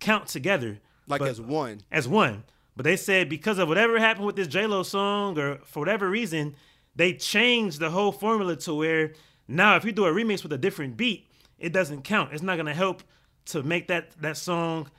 count 0.00 0.28
together. 0.28 0.80
Like 1.06 1.22
as 1.22 1.40
one. 1.40 1.80
as 1.90 2.08
one. 2.08 2.44
But 2.78 2.84
they 2.84 2.96
said 2.96 3.28
because 3.28 3.58
of 3.58 3.66
whatever 3.66 3.98
happened 3.98 4.24
with 4.24 4.36
this 4.36 4.46
J 4.46 4.68
Lo 4.68 4.84
song, 4.84 5.36
or 5.36 5.58
for 5.64 5.80
whatever 5.80 6.08
reason, 6.08 6.54
they 6.94 7.12
changed 7.12 7.80
the 7.80 7.90
whole 7.90 8.12
formula 8.12 8.54
to 8.54 8.72
where 8.72 9.14
now 9.48 9.74
if 9.74 9.84
you 9.84 9.90
do 9.90 10.04
a 10.04 10.12
remix 10.12 10.44
with 10.44 10.52
a 10.52 10.58
different 10.58 10.96
beat, 10.96 11.28
it 11.58 11.72
doesn't 11.72 12.02
count. 12.02 12.32
It's 12.32 12.40
not 12.40 12.56
gonna 12.56 12.72
help 12.72 13.02
to 13.46 13.64
make 13.64 13.88
that 13.88 14.12
that 14.20 14.36
song 14.36 14.92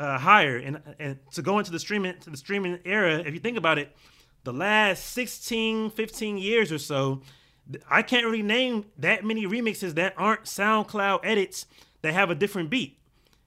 uh, 0.00 0.18
higher 0.18 0.56
and 0.56 0.82
and 0.98 1.18
to 1.30 1.42
go 1.42 1.60
into 1.60 1.70
the 1.70 1.78
streaming 1.78 2.18
to 2.22 2.30
the 2.30 2.36
streaming 2.36 2.80
era. 2.84 3.18
If 3.20 3.34
you 3.34 3.40
think 3.40 3.56
about 3.56 3.78
it, 3.78 3.96
the 4.42 4.52
last 4.52 5.12
16, 5.12 5.90
15 5.90 6.38
years 6.38 6.72
or 6.72 6.78
so, 6.78 7.22
I 7.88 8.02
can't 8.02 8.26
really 8.26 8.42
name 8.42 8.86
that 8.98 9.24
many 9.24 9.46
remixes 9.46 9.94
that 9.94 10.14
aren't 10.16 10.42
SoundCloud 10.42 11.20
edits 11.22 11.66
that 12.02 12.14
have 12.14 12.30
a 12.30 12.34
different 12.34 12.68
beat. 12.68 12.98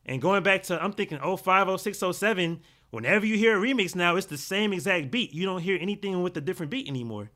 And 0.06 0.22
going 0.22 0.44
back 0.44 0.64
to, 0.64 0.82
I'm 0.82 0.94
thinking 0.94 1.20
05, 1.20 1.82
06, 1.82 2.04
07, 2.14 2.62
whenever 2.94 3.26
you 3.26 3.36
hear 3.36 3.58
a 3.58 3.60
remix 3.60 3.96
now, 3.96 4.16
it's 4.16 4.28
the 4.28 4.38
same 4.38 4.72
exact 4.72 5.10
beat. 5.10 5.34
You 5.34 5.48
don't 5.48 5.62
hear 5.62 5.80
anything 5.82 6.22
with 6.22 6.38
a 6.38 6.42
different 6.42 6.70
beat 6.70 6.88
anymore. 6.88 7.32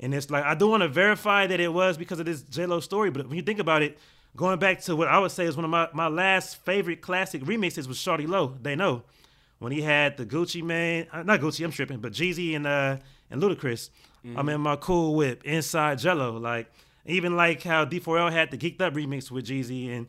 And 0.00 0.12
it's 0.12 0.30
like, 0.30 0.42
I 0.42 0.56
do 0.56 0.66
want 0.66 0.82
to 0.82 0.88
verify 0.88 1.46
that 1.46 1.60
it 1.60 1.72
was 1.72 1.96
because 1.96 2.18
of 2.18 2.26
this 2.26 2.42
J-Lo 2.42 2.80
story, 2.80 3.10
but 3.10 3.28
when 3.28 3.36
you 3.36 3.42
think 3.42 3.60
about 3.60 3.82
it, 3.82 3.98
going 4.34 4.58
back 4.58 4.80
to 4.82 4.96
what 4.96 5.06
I 5.06 5.20
would 5.20 5.30
say 5.30 5.44
is 5.44 5.54
one 5.54 5.64
of 5.64 5.70
my, 5.70 5.88
my 5.92 6.08
last 6.08 6.56
favorite 6.64 7.02
classic 7.02 7.42
remixes 7.42 7.86
was 7.86 7.98
Shawty 7.98 8.26
Lo. 8.26 8.56
They 8.60 8.74
know. 8.74 9.04
When 9.60 9.70
he 9.70 9.80
had 9.80 10.16
the 10.16 10.26
Gucci 10.26 10.62
Mane, 10.62 11.06
uh, 11.12 11.22
not 11.22 11.40
Gucci, 11.40 11.64
I'm 11.64 11.70
tripping, 11.70 12.00
but 12.00 12.12
Jeezy 12.12 12.54
and 12.56 12.66
uh 12.66 12.96
and 13.30 13.40
Ludacris. 13.40 13.88
I'm 14.36 14.48
in 14.48 14.60
my 14.60 14.76
cool 14.76 15.14
whip, 15.14 15.44
inside 15.44 15.98
Jello. 15.98 16.36
Like, 16.36 16.70
even 17.06 17.36
like 17.36 17.62
how 17.62 17.84
D4L 17.84 18.32
had 18.32 18.50
the 18.50 18.58
Geeked 18.58 18.82
Up 18.82 18.92
remix 18.92 19.30
with 19.30 19.46
Jeezy 19.46 19.96
and 19.96 20.08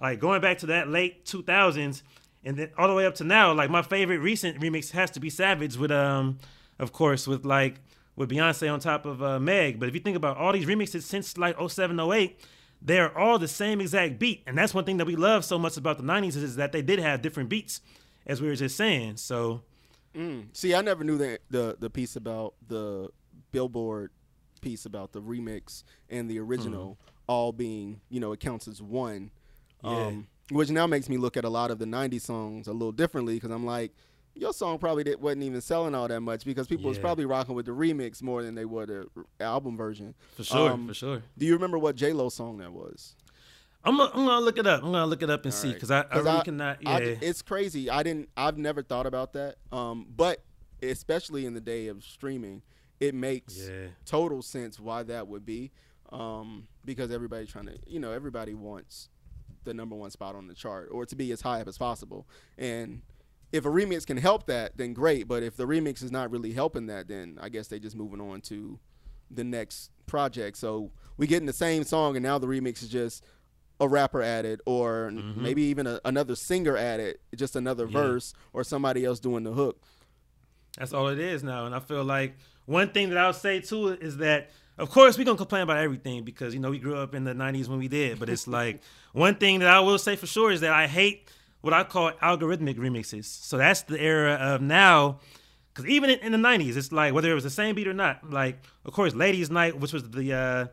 like 0.00 0.20
going 0.20 0.40
back 0.40 0.58
to 0.58 0.66
that 0.66 0.88
late 0.88 1.26
2000s 1.26 2.02
and 2.44 2.56
then 2.56 2.70
all 2.78 2.88
the 2.88 2.94
way 2.94 3.06
up 3.06 3.14
to 3.16 3.24
now 3.24 3.52
like 3.52 3.70
my 3.70 3.82
favorite 3.82 4.18
recent 4.18 4.60
remix 4.60 4.90
has 4.92 5.10
to 5.10 5.20
be 5.20 5.30
savage 5.30 5.76
with 5.76 5.90
um 5.90 6.38
of 6.78 6.92
course 6.92 7.26
with 7.26 7.44
like 7.44 7.80
with 8.16 8.30
beyonce 8.30 8.72
on 8.72 8.80
top 8.80 9.06
of 9.06 9.22
uh, 9.22 9.38
meg. 9.38 9.78
But 9.78 9.88
if 9.88 9.94
you 9.94 10.00
think 10.00 10.16
about 10.16 10.36
all 10.36 10.52
these 10.52 10.66
remixes 10.66 11.02
since 11.02 11.38
like 11.38 11.56
07 11.58 11.98
08 11.98 12.40
they're 12.80 13.16
all 13.16 13.38
the 13.40 13.48
same 13.48 13.80
exact 13.80 14.20
beat. 14.20 14.42
And 14.46 14.56
that's 14.56 14.72
one 14.72 14.84
thing 14.84 14.98
that 14.98 15.04
we 15.06 15.16
love 15.16 15.44
so 15.44 15.58
much 15.58 15.76
about 15.76 15.96
the 15.98 16.04
90s 16.04 16.36
is 16.36 16.56
that 16.56 16.70
they 16.70 16.80
did 16.82 17.00
have 17.00 17.22
different 17.22 17.48
beats 17.48 17.80
as 18.24 18.40
we 18.40 18.46
were 18.48 18.54
just 18.54 18.76
saying. 18.76 19.16
So 19.16 19.62
See, 20.52 20.74
I 20.74 20.80
never 20.82 21.04
knew 21.04 21.18
the 21.18 21.38
the 21.50 21.76
the 21.78 21.90
piece 21.90 22.16
about 22.16 22.54
the 22.66 23.10
Billboard 23.52 24.10
piece 24.60 24.84
about 24.84 25.12
the 25.12 25.22
remix 25.22 25.84
and 26.10 26.28
the 26.28 26.38
original 26.40 26.98
all 27.28 27.52
being, 27.52 28.00
you 28.08 28.18
know, 28.20 28.32
it 28.32 28.40
counts 28.40 28.66
as 28.66 28.82
one. 28.82 29.30
Yeah. 29.84 29.90
Um, 29.90 30.26
which 30.50 30.70
now 30.70 30.86
makes 30.86 31.08
me 31.08 31.16
look 31.18 31.36
at 31.36 31.44
a 31.44 31.48
lot 31.48 31.70
of 31.70 31.78
the 31.78 31.84
'90s 31.84 32.22
songs 32.22 32.66
a 32.68 32.72
little 32.72 32.92
differently 32.92 33.34
because 33.34 33.50
I'm 33.50 33.66
like, 33.66 33.92
your 34.34 34.52
song 34.52 34.78
probably 34.78 35.04
did, 35.04 35.20
wasn't 35.20 35.42
even 35.42 35.60
selling 35.60 35.94
all 35.94 36.06
that 36.08 36.20
much 36.20 36.44
because 36.44 36.66
people 36.66 36.88
was 36.88 36.98
probably 36.98 37.24
rocking 37.24 37.54
with 37.54 37.66
the 37.66 37.72
remix 37.72 38.22
more 38.22 38.42
than 38.42 38.54
they 38.54 38.64
were 38.64 38.86
the 38.86 39.06
r- 39.16 39.24
album 39.40 39.76
version. 39.76 40.14
for 40.36 40.44
sure 40.44 40.70
Um, 40.70 40.86
for 40.88 40.94
sure 40.94 41.22
Do 41.36 41.44
you 41.46 41.54
remember 41.54 41.78
what 41.78 41.96
J 41.96 42.12
Lo 42.12 42.28
song 42.28 42.58
that 42.58 42.72
was? 42.72 43.14
I'm 43.84 43.96
gonna, 43.96 44.10
I'm 44.12 44.26
gonna 44.26 44.44
look 44.44 44.58
it 44.58 44.66
up 44.66 44.82
i'm 44.82 44.90
gonna 44.92 45.06
look 45.06 45.22
it 45.22 45.30
up 45.30 45.44
and 45.44 45.54
see 45.54 45.68
Alright. 45.68 45.76
because 45.76 45.90
I, 45.90 46.00
I 46.00 46.02
'Cause 46.04 46.24
really 46.24 46.36
I- 46.38 46.44
cannot 46.44 46.82
yeah 46.82 46.90
I, 46.90 46.98
it's 47.20 47.42
crazy. 47.42 47.88
I 47.90 48.02
didn't. 48.02 48.28
I've 48.36 48.58
never 48.58 48.82
thought 48.82 49.06
about 49.06 49.32
that. 49.34 49.56
Um, 49.72 50.06
but 50.14 50.42
especially 50.82 51.46
in 51.46 51.54
the 51.54 51.60
day 51.60 51.86
of 51.88 52.04
streaming, 52.04 52.62
it 53.00 53.14
makes 53.14 53.68
Yeah. 53.68 53.88
total 54.04 54.42
sense 54.42 54.78
why 54.80 55.02
that 55.04 55.26
would 55.28 55.44
be. 55.46 55.70
Um, 56.10 56.68
because 56.84 57.10
everybody's 57.10 57.50
trying 57.50 57.66
to, 57.66 57.76
you 57.86 58.00
know, 58.00 58.12
everybody 58.12 58.54
wants 58.54 59.08
the 59.68 59.74
number 59.74 59.94
one 59.94 60.10
spot 60.10 60.34
on 60.34 60.48
the 60.48 60.54
chart 60.54 60.88
or 60.90 61.06
to 61.06 61.14
be 61.14 61.30
as 61.30 61.40
high 61.42 61.60
up 61.60 61.68
as 61.68 61.78
possible. 61.78 62.26
And 62.56 63.02
if 63.52 63.64
a 63.64 63.68
remix 63.68 64.04
can 64.06 64.16
help 64.16 64.46
that, 64.46 64.76
then 64.76 64.92
great. 64.92 65.28
But 65.28 65.42
if 65.42 65.56
the 65.56 65.66
remix 65.66 66.02
is 66.02 66.10
not 66.10 66.30
really 66.30 66.52
helping 66.52 66.86
that, 66.86 67.08
then 67.08 67.38
I 67.40 67.48
guess 67.48 67.68
they 67.68 67.78
just 67.78 67.96
moving 67.96 68.20
on 68.20 68.40
to 68.42 68.78
the 69.30 69.44
next 69.44 69.90
project. 70.06 70.56
So 70.56 70.90
we 71.16 71.26
getting 71.26 71.46
the 71.46 71.52
same 71.52 71.84
song, 71.84 72.16
and 72.16 72.22
now 72.22 72.38
the 72.38 72.46
remix 72.46 72.82
is 72.82 72.88
just 72.88 73.24
a 73.80 73.86
rapper 73.88 74.20
added, 74.22 74.60
or 74.66 75.06
n- 75.06 75.34
maybe 75.36 75.62
even 75.62 75.86
a, 75.86 76.00
another 76.04 76.34
singer 76.34 76.76
added, 76.76 77.18
just 77.36 77.54
another 77.56 77.86
Mm-hmm. 77.86 77.96
Yeah. 77.96 78.02
verse, 78.02 78.34
or 78.52 78.64
somebody 78.64 79.04
else 79.04 79.20
doing 79.20 79.44
the 79.44 79.52
hook. 79.52 79.80
That's 80.78 80.92
all 80.92 81.08
it 81.08 81.18
is 81.18 81.42
now. 81.42 81.66
And 81.66 81.74
I 81.74 81.80
feel 81.80 82.04
like 82.04 82.36
one 82.66 82.90
thing 82.90 83.08
that 83.10 83.18
I'll 83.18 83.32
say 83.32 83.60
too 83.60 83.88
is 83.88 84.16
that, 84.18 84.50
of 84.78 84.90
course, 84.90 85.18
we're 85.18 85.24
going 85.24 85.36
to 85.36 85.40
complain 85.40 85.62
about 85.62 85.78
everything 85.78 86.24
because, 86.24 86.54
you 86.54 86.60
know, 86.60 86.70
we 86.70 86.78
grew 86.78 86.96
up 86.96 87.14
in 87.14 87.24
the 87.24 87.32
90s 87.32 87.68
when 87.68 87.78
we 87.78 87.88
did. 87.88 88.18
But 88.18 88.28
it's 88.28 88.46
like 88.46 88.80
one 89.12 89.34
thing 89.34 89.60
that 89.60 89.68
I 89.68 89.80
will 89.80 89.98
say 89.98 90.16
for 90.16 90.26
sure 90.26 90.50
is 90.50 90.60
that 90.60 90.72
I 90.72 90.86
hate 90.86 91.28
what 91.60 91.72
I 91.74 91.84
call 91.84 92.12
algorithmic 92.12 92.76
remixes. 92.76 93.24
So 93.24 93.58
that's 93.58 93.82
the 93.82 94.00
era 94.00 94.34
of 94.34 94.60
now. 94.60 95.20
Because 95.74 95.90
even 95.90 96.10
in, 96.10 96.18
in 96.20 96.32
the 96.32 96.38
90s, 96.38 96.76
it's 96.76 96.92
like 96.92 97.12
whether 97.12 97.30
it 97.30 97.34
was 97.34 97.44
the 97.44 97.50
same 97.50 97.74
beat 97.74 97.88
or 97.88 97.94
not, 97.94 98.30
like, 98.30 98.60
of 98.84 98.92
course, 98.92 99.14
Ladies 99.14 99.50
Night, 99.50 99.78
which 99.78 99.92
was 99.92 100.08
the, 100.10 100.32
uh, 100.32 100.66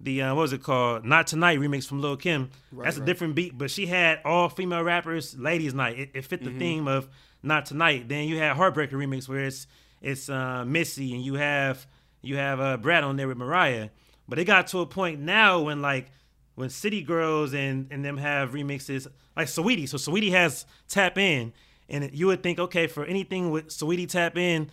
the 0.00 0.22
uh, 0.22 0.34
what 0.34 0.42
was 0.42 0.52
it 0.52 0.62
called? 0.62 1.04
Not 1.04 1.26
Tonight 1.26 1.58
remix 1.58 1.86
from 1.86 2.00
Lil 2.00 2.16
Kim. 2.16 2.50
That's 2.72 2.96
a 2.96 3.00
right. 3.00 3.06
different 3.06 3.34
beat, 3.34 3.56
but 3.56 3.70
she 3.70 3.86
had 3.86 4.20
all 4.24 4.48
female 4.48 4.82
rappers, 4.82 5.38
Ladies 5.38 5.74
Night. 5.74 5.98
It, 5.98 6.10
it 6.14 6.24
fit 6.24 6.42
the 6.42 6.58
theme 6.58 6.88
of 6.88 7.08
Not 7.42 7.66
Tonight. 7.66 8.08
Then 8.08 8.26
you 8.26 8.38
had 8.38 8.56
Heartbreaker 8.56 8.92
remix 8.92 9.28
where 9.28 9.44
it's 9.44 9.66
it's 10.00 10.30
uh, 10.30 10.64
Missy 10.66 11.14
and 11.14 11.22
you 11.22 11.34
have 11.34 11.86
you 12.22 12.36
have 12.36 12.60
uh, 12.60 12.76
Brat 12.76 13.04
on 13.04 13.16
there 13.16 13.28
with 13.28 13.36
Mariah. 13.36 13.88
But 14.28 14.38
it 14.38 14.44
got 14.44 14.68
to 14.68 14.80
a 14.80 14.86
point 14.86 15.20
now 15.20 15.60
when 15.60 15.82
like 15.82 16.10
when 16.54 16.70
City 16.70 17.02
Girls 17.02 17.52
and 17.54 17.88
and 17.90 18.04
them 18.04 18.16
have 18.16 18.50
remixes 18.50 19.06
like 19.36 19.48
Sweetie. 19.48 19.86
So 19.86 19.98
Sweetie 19.98 20.30
has 20.30 20.66
Tap 20.88 21.18
In, 21.18 21.52
and 21.88 22.10
you 22.12 22.26
would 22.26 22.42
think 22.42 22.58
okay 22.58 22.86
for 22.86 23.04
anything 23.04 23.50
with 23.50 23.70
Sweetie 23.72 24.06
Tap 24.06 24.36
In, 24.36 24.70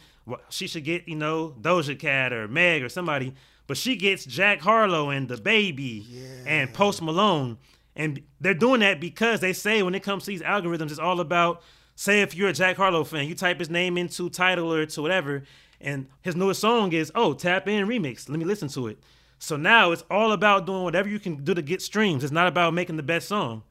she 0.50 0.68
should 0.68 0.84
get 0.84 1.08
you 1.08 1.16
know 1.16 1.56
Doja 1.60 1.98
Cat 1.98 2.34
or 2.34 2.48
Meg 2.48 2.84
or 2.84 2.90
somebody. 2.90 3.34
But 3.66 3.78
she 3.78 3.98
gets 3.98 4.26
Jack 4.26 4.62
Harlow 4.62 5.10
and 5.10 5.28
the 5.28 5.38
Baby 5.38 6.06
and 6.46 6.74
Post 6.74 7.02
Malone. 7.02 7.58
And 7.98 8.22
they're 8.40 8.54
doing 8.54 8.80
that 8.80 9.02
because 9.02 9.42
they 9.42 9.52
say 9.52 9.82
when 9.84 9.96
it 9.96 10.04
comes 10.04 10.24
to 10.24 10.32
these 10.32 10.42
algorithms, 10.42 10.92
it's 10.92 11.00
all 11.00 11.20
about 11.20 11.62
say 11.96 12.22
if 12.22 12.36
you're 12.36 12.50
a 12.50 12.54
Jack 12.54 12.78
Harlow 12.78 13.04
fan, 13.04 13.28
you 13.28 13.36
type 13.36 13.60
his 13.60 13.70
name 13.70 13.98
into 13.98 14.30
Tidal 14.30 14.72
or 14.72 14.86
to 14.86 15.02
whatever, 15.02 15.44
and 15.80 16.08
his 16.22 16.36
newest 16.36 16.62
song 16.62 16.92
is 16.94 17.12
oh 17.16 17.34
tap 17.34 17.68
in 17.68 17.88
remix. 17.88 18.30
Let 18.30 18.40
me 18.40 18.46
listen 18.46 18.68
to 18.70 18.88
it. 18.88 19.00
So 19.40 19.56
now 19.56 19.92
it's 19.92 20.04
all 20.10 20.32
about 20.32 20.66
doing 20.66 20.84
whatever 20.84 21.08
you 21.08 21.20
can 21.20 21.44
do 21.44 21.54
to 21.54 21.62
get 21.62 21.82
streams. 21.82 22.24
It's 22.24 22.34
not 22.34 22.48
about 22.48 22.74
making 22.74 22.98
the 22.98 23.04
best 23.04 23.28
song. 23.28 23.64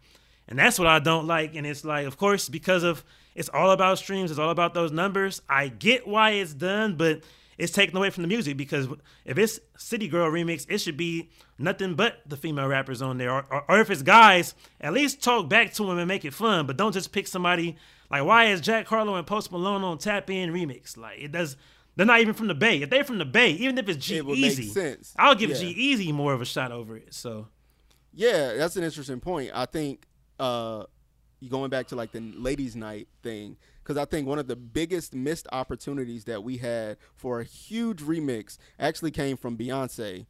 And 0.49 0.59
that's 0.59 0.79
what 0.79 0.87
I 0.87 1.01
don't 1.01 1.27
like. 1.27 1.57
And 1.57 1.67
it's 1.67 1.85
like, 1.85 2.07
of 2.07 2.17
course, 2.17 2.49
because 2.49 2.85
of 2.85 3.05
it's 3.35 3.49
all 3.49 3.73
about 3.73 3.99
streams, 3.99 4.31
it's 4.31 4.39
all 4.39 4.51
about 4.51 4.75
those 4.75 4.93
numbers. 4.93 5.43
I 5.49 5.69
get 5.69 6.07
why 6.07 6.31
it's 6.31 6.55
done, 6.55 6.97
but 6.97 7.23
it's 7.59 7.73
taken 7.73 7.97
away 7.97 8.11
from 8.11 8.23
the 8.23 8.29
music 8.29 8.57
because 8.57 8.87
if 9.25 9.39
it's 9.39 9.59
City 9.77 10.09
Girl 10.09 10.31
remix, 10.31 10.67
it 10.69 10.79
should 10.79 10.97
be 10.97 11.31
nothing 11.59 11.95
but 11.95 12.21
the 12.27 12.37
female 12.37 12.69
rappers 12.69 13.03
on 13.03 13.19
there. 13.19 13.33
Or, 13.33 13.45
or, 13.51 13.65
or 13.69 13.81
if 13.81 13.91
it's 13.91 14.03
guys, 14.03 14.55
at 14.81 14.93
least 14.93 15.23
talk 15.23 15.49
back 15.49 15.73
to 15.75 15.87
them 15.87 15.99
and 15.99 16.07
make 16.07 16.25
it 16.25 16.35
fun. 16.35 16.67
But 16.67 16.77
don't 16.77 16.93
just 16.93 17.13
pick 17.13 17.27
somebody 17.27 17.77
like 18.11 18.25
why 18.25 18.47
is 18.47 18.61
Jack 18.61 18.87
Harlow 18.87 19.17
and 19.17 19.27
Post 19.27 19.51
Malone 19.51 19.83
on 19.83 19.99
Tap 19.99 20.31
In 20.31 20.53
remix? 20.53 20.97
Like 20.97 21.19
it 21.19 21.33
does. 21.33 21.57
They're 21.97 22.07
not 22.07 22.21
even 22.21 22.35
from 22.35 22.47
the 22.47 22.55
Bay. 22.55 22.83
If 22.83 22.91
they're 22.91 23.05
from 23.05 23.19
the 23.19 23.25
Bay, 23.25 23.51
even 23.53 23.79
if 23.79 23.89
it's 23.89 24.05
G 24.05 24.19
it 24.19 24.27
Easy, 24.27 24.65
I'll 25.19 25.35
give 25.35 25.51
Yeah. 25.51 25.57
G-Eazy 25.57 26.13
more 26.13 26.35
of 26.35 26.43
a 26.43 26.45
shot 26.45 26.71
over 26.71 26.97
it. 26.97 27.15
So 27.15 27.49
Yeah, 28.13 28.55
that's 28.55 28.77
an 28.77 28.85
interesting 28.85 29.21
point. 29.21 29.51
I 29.55 29.67
think 29.67 30.07
uh, 30.39 30.85
going 31.49 31.71
back 31.71 31.87
to 31.89 31.97
like 31.97 32.13
the 32.13 32.21
ladies' 32.21 32.77
night 32.77 33.09
thing, 33.23 33.57
because 33.83 33.97
I 33.97 34.05
think 34.05 34.27
one 34.27 34.39
of 34.39 34.47
the 34.47 34.57
biggest 34.57 35.15
missed 35.15 35.47
opportunities 35.53 36.25
that 36.25 36.43
we 36.43 36.59
had 36.59 36.97
for 37.15 37.41
a 37.41 37.45
huge 37.45 38.03
remix 38.03 38.59
actually 38.79 39.11
came 39.11 39.37
from 39.37 39.57
Beyonce 39.57 40.27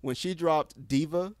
when 0.00 0.14
she 0.14 0.34
dropped 0.34 0.88
Diva. 0.88 1.34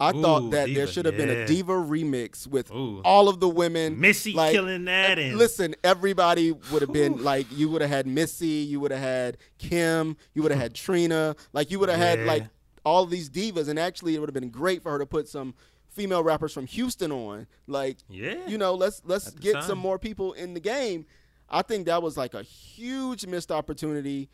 I 0.00 0.10
Ooh, 0.10 0.22
thought 0.22 0.50
that 0.50 0.74
there 0.74 0.86
should 0.86 1.06
have 1.06 1.16
been 1.16 1.30
a 1.30 1.46
Diva 1.46 1.72
remix 1.72 2.46
with 2.46 2.70
Ooh. 2.72 3.00
all 3.04 3.28
of 3.28 3.38
the 3.40 3.48
women. 3.48 4.00
Missy 4.00 4.32
like, 4.32 4.52
killing 4.52 4.86
that 4.86 5.18
and 5.18 5.38
Listen, 5.38 5.74
everybody 5.84 6.50
would 6.50 6.82
have 6.82 6.92
been 6.92 7.22
like, 7.22 7.46
you 7.50 7.68
would 7.68 7.80
have 7.80 7.90
had 7.90 8.06
Missy, 8.06 8.46
you 8.46 8.80
would 8.80 8.90
have 8.90 9.00
had 9.00 9.36
Kim, 9.58 10.16
you 10.34 10.42
would 10.42 10.50
have 10.50 10.60
had 10.60 10.74
Trina, 10.74 11.36
like 11.52 11.70
you 11.70 11.78
would 11.78 11.88
have 11.88 11.98
had 11.98 12.20
like 12.20 12.44
all 12.84 13.06
these 13.06 13.30
divas, 13.30 13.68
and 13.68 13.78
actually 13.78 14.14
it 14.14 14.18
would 14.18 14.28
have 14.28 14.34
been 14.34 14.50
great 14.50 14.82
for 14.82 14.90
her 14.92 14.98
to 14.98 15.06
put 15.06 15.28
some 15.28 15.54
female 15.88 16.22
rappers 16.22 16.52
from 16.52 16.66
Houston 16.66 17.12
on. 17.12 17.46
Like, 17.66 17.98
yeah, 18.08 18.36
you 18.46 18.58
know, 18.58 18.74
let's 18.74 19.00
let's 19.04 19.30
get 19.30 19.54
time. 19.54 19.62
some 19.62 19.78
more 19.78 19.98
people 19.98 20.32
in 20.32 20.54
the 20.54 20.60
game. 20.60 21.06
I 21.48 21.62
think 21.62 21.86
that 21.86 22.02
was 22.02 22.16
like 22.16 22.34
a 22.34 22.42
huge 22.42 23.26
missed 23.26 23.52
opportunity. 23.52 24.28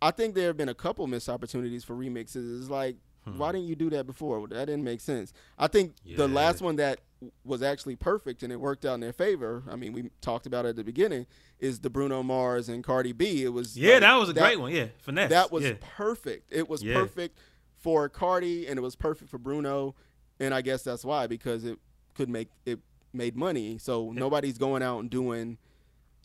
I 0.00 0.10
think 0.10 0.34
there 0.34 0.46
have 0.46 0.56
been 0.56 0.68
a 0.68 0.74
couple 0.74 1.06
missed 1.06 1.28
opportunities 1.28 1.84
for 1.84 1.94
remixes. 1.94 2.60
It's 2.60 2.70
like, 2.70 2.96
why 3.36 3.52
didn't 3.52 3.66
you 3.66 3.74
do 3.76 3.90
that 3.90 4.06
before? 4.06 4.46
That 4.48 4.66
didn't 4.66 4.84
make 4.84 5.00
sense. 5.00 5.32
I 5.58 5.66
think 5.66 5.94
the 6.16 6.26
Hmm. 6.28 6.34
Last 6.34 6.60
one 6.62 6.76
that 6.76 7.00
was 7.44 7.62
actually 7.62 7.96
perfect 7.96 8.42
and 8.44 8.52
it 8.52 8.60
worked 8.60 8.84
out 8.84 8.94
in 8.94 9.00
their 9.00 9.12
favor. 9.12 9.64
I 9.68 9.74
mean, 9.76 9.92
we 9.92 10.10
talked 10.20 10.46
about 10.46 10.64
it 10.66 10.70
at 10.70 10.76
the 10.76 10.84
beginning. 10.84 11.26
Is 11.58 11.80
the 11.80 11.90
Bruno 11.90 12.22
Mars 12.22 12.68
and 12.68 12.84
Cardi 12.84 13.12
B? 13.12 13.42
It 13.42 13.48
was 13.52 13.76
yeah, 13.76 13.94
like, 13.94 14.00
that 14.02 14.14
was 14.14 14.28
a 14.28 14.34
great 14.34 14.60
one. 14.60 14.72
Yeah, 14.72 14.86
finesse. 15.00 15.30
That 15.30 15.50
was 15.50 15.64
yeah. 15.64 15.72
perfect. 15.80 16.52
It 16.52 16.68
was 16.68 16.82
Yeah. 16.82 16.94
perfect 16.94 17.38
for 17.76 18.08
Cardi 18.08 18.66
and 18.68 18.78
it 18.78 18.82
was 18.82 18.94
perfect 18.96 19.30
for 19.30 19.38
Bruno, 19.38 19.94
and 20.38 20.54
I 20.54 20.60
guess 20.62 20.82
that's 20.82 21.04
why 21.04 21.26
because 21.26 21.64
it 21.64 21.78
could 22.14 22.28
make 22.28 22.48
it 22.64 22.78
made 23.12 23.36
money. 23.36 23.78
So 23.78 24.12
nobody's 24.12 24.58
going 24.58 24.82
out 24.82 25.00
and 25.00 25.10
doing 25.10 25.58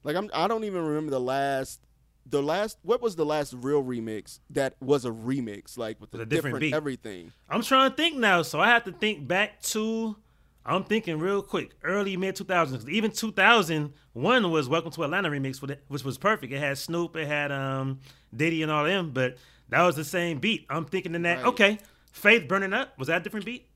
like 0.04 0.16
I'm. 0.16 0.30
I 0.34 0.47
don't 0.47 0.64
even 0.64 0.84
remember 0.86 1.10
the 1.12 1.20
last. 1.20 1.80
The 2.26 2.42
last, 2.42 2.78
what 2.84 3.02
was 3.02 3.16
the 3.16 3.26
last 3.26 3.54
real 3.58 3.84
remix 3.84 4.40
that 4.52 4.76
was 4.80 5.04
a 5.06 5.10
remix, 5.12 5.78
like 5.78 6.00
with, 6.00 6.12
With 6.14 6.22
a 6.22 6.26
different 6.26 6.56
different, 6.56 6.60
beat. 6.62 6.74
everything? 6.74 7.32
I'm 7.50 7.62
trying 7.62 7.90
to 7.92 7.96
think 7.98 8.18
now, 8.18 8.42
so 8.44 8.60
I 8.60 8.68
have 8.70 8.86
to 8.86 8.92
think 8.92 9.28
back 9.28 9.62
to. 9.64 10.16
I'm 10.66 10.86
thinking 10.86 11.20
real 11.20 11.42
quick, 11.42 11.72
early 11.84 12.16
mid 12.16 12.36
2000s. 12.38 12.88
Even 12.88 13.12
2001 13.12 14.52
was 14.52 14.70
Welcome 14.70 14.92
to 14.92 15.04
Atlanta 15.04 15.30
remix, 15.30 15.62
which 15.90 16.04
was 16.06 16.18
perfect. 16.18 16.54
It 16.54 16.60
had 16.60 16.78
Snoop, 16.78 17.16
it 17.18 17.28
had 17.28 17.52
um 17.52 18.00
Diddy 18.36 18.64
and 18.64 18.72
all 18.72 18.86
them, 18.86 19.12
but 19.12 19.36
that 19.70 19.82
was 19.82 19.98
the 19.98 20.06
same 20.06 20.40
beat. 20.40 20.66
I'm 20.70 20.86
thinking 20.86 21.16
in 21.16 21.24
that. 21.24 21.40
Right. 21.40 21.48
Okay, 21.48 21.80
Faith 22.14 22.48
burning 22.48 22.72
up 22.74 22.98
was 22.98 23.10
that 23.10 23.20
a 23.20 23.24
different 23.24 23.46
beat? 23.46 23.68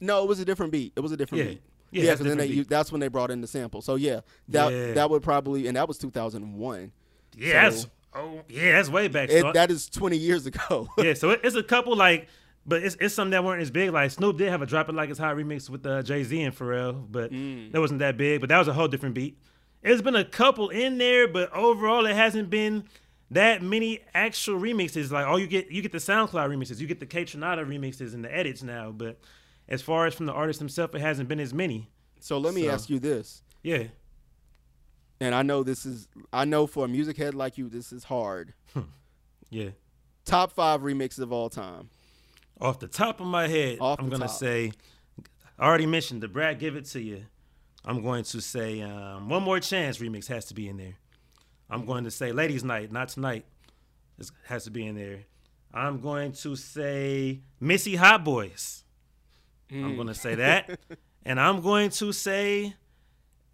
No, 0.00 0.24
it 0.24 0.28
was 0.28 0.40
a 0.40 0.44
different 0.44 0.72
beat. 0.72 0.92
It 0.96 1.00
was 1.00 1.12
a 1.12 1.16
different 1.16 1.44
Yeah. 1.44 1.50
beat. 1.50 1.62
Yeah, 1.92 2.02
because 2.14 2.26
then 2.26 2.38
they 2.38 2.62
that's 2.62 2.90
when 2.90 3.00
they 3.00 3.08
brought 3.08 3.30
in 3.30 3.40
the 3.40 3.46
sample. 3.46 3.80
So 3.82 3.94
yeah, 3.94 4.20
that 4.48 4.72
Yeah. 4.72 4.94
that 4.94 5.10
would 5.10 5.22
probably 5.22 5.68
and 5.68 5.76
that 5.76 5.86
was 5.86 5.96
2001. 5.98 6.90
Yeah, 7.36 7.70
So- 7.70 7.76
that's 7.76 7.86
oh 8.14 8.40
yeah, 8.48 8.72
that's 8.72 8.88
way 8.88 9.08
back. 9.08 9.30
It, 9.30 9.40
so- 9.42 9.52
that 9.52 9.70
is 9.70 9.88
20 9.88 10.16
years 10.16 10.46
ago. 10.46 10.88
yeah, 10.98 11.14
so 11.14 11.30
it, 11.30 11.40
it's 11.44 11.56
a 11.56 11.62
couple 11.62 11.96
like, 11.96 12.28
but 12.66 12.82
it's 12.82 12.96
it's 13.00 13.14
some 13.14 13.30
that 13.30 13.42
weren't 13.44 13.62
as 13.62 13.70
big. 13.70 13.90
Like 13.92 14.10
Snoop 14.10 14.36
did 14.38 14.48
have 14.50 14.62
a 14.62 14.66
drop 14.66 14.88
it 14.88 14.94
like 14.94 15.10
it's 15.10 15.18
hot 15.18 15.36
remix 15.36 15.68
with 15.70 15.84
uh, 15.86 16.02
Jay 16.02 16.22
Z 16.24 16.40
and 16.42 16.54
Pharrell, 16.56 17.06
but 17.10 17.30
that 17.30 17.80
wasn't 17.80 18.00
that 18.00 18.16
big. 18.16 18.40
But 18.40 18.48
that 18.50 18.58
was 18.58 18.68
a 18.68 18.72
whole 18.72 18.88
different 18.88 19.14
beat. 19.14 19.38
There's 19.82 20.02
been 20.02 20.14
a 20.14 20.24
couple 20.24 20.68
in 20.68 20.98
there, 20.98 21.26
but 21.26 21.52
overall 21.52 22.06
it 22.06 22.14
hasn't 22.14 22.50
been 22.50 22.84
that 23.32 23.62
many 23.62 23.98
actual 24.14 24.60
remixes. 24.60 25.10
Like 25.10 25.26
all 25.26 25.38
you 25.40 25.46
get, 25.48 25.72
you 25.72 25.82
get 25.82 25.90
the 25.90 25.98
SoundCloud 25.98 26.48
remixes, 26.54 26.78
you 26.78 26.86
get 26.86 27.00
the 27.00 27.06
Kaytranada 27.06 27.66
remixes 27.66 28.14
and 28.14 28.22
the 28.24 28.32
edits 28.32 28.62
now. 28.62 28.92
But 28.92 29.18
as 29.68 29.82
far 29.82 30.06
as 30.06 30.14
from 30.14 30.26
the 30.26 30.32
artist 30.32 30.60
himself, 30.60 30.94
it 30.94 31.00
hasn't 31.00 31.28
been 31.28 31.40
as 31.40 31.52
many. 31.52 31.88
so 32.20 32.38
let 32.38 32.54
me 32.54 32.64
So- 32.66 32.70
ask 32.70 32.90
you 32.90 33.00
this. 33.00 33.42
Yeah, 33.64 33.84
and 35.22 35.34
I 35.34 35.42
know 35.42 35.62
this 35.62 35.86
is 35.86 36.08
I 36.32 36.44
know 36.44 36.66
for 36.66 36.84
a 36.84 36.88
music 36.88 37.16
head 37.16 37.34
like 37.34 37.58
you 37.58 37.68
this 37.68 37.92
is 37.92 38.04
hard. 38.04 38.54
yeah. 39.50 39.70
Top 40.24 40.52
five 40.52 40.80
remixes 40.82 41.18
of 41.20 41.32
all 41.32 41.48
time. 41.50 41.88
Off 42.60 42.78
the 42.78 42.86
top 42.88 43.20
of 43.20 43.26
my 43.26 43.48
head, 43.48 43.78
Off 43.80 43.98
I'm 43.98 44.08
gonna 44.08 44.26
top. 44.26 44.36
say, 44.36 44.72
I 45.58 45.66
already 45.66 45.86
mentioned 45.86 46.20
Da 46.20 46.28
Brat 46.28 46.58
Give 46.58 46.76
It 46.76 46.84
To 46.86 47.00
You. 47.00 47.24
I'm 47.84 48.02
going 48.02 48.22
to 48.24 48.40
say 48.40 48.80
um, 48.82 49.28
One 49.28 49.42
More 49.42 49.58
Chance 49.58 49.98
remix 49.98 50.28
has 50.28 50.44
to 50.46 50.54
be 50.54 50.68
in 50.68 50.76
there. 50.76 50.94
I'm 51.68 51.84
going 51.86 52.04
to 52.04 52.10
say 52.10 52.30
Ladies 52.30 52.62
Night, 52.62 52.92
Not 52.92 53.08
Tonight, 53.08 53.44
is, 54.18 54.30
has 54.44 54.64
to 54.64 54.70
be 54.70 54.86
in 54.86 54.94
there. 54.94 55.20
I'm 55.74 56.00
going 56.00 56.32
to 56.32 56.54
say 56.54 57.40
Missy 57.58 57.96
Hot 57.96 58.24
Boys. 58.24 58.84
I'm 59.70 59.96
going 59.96 60.08
to 60.08 60.14
say 60.14 60.34
that. 60.36 60.78
and 61.24 61.40
I'm 61.40 61.62
going 61.62 61.88
to 61.90 62.12
say, 62.12 62.74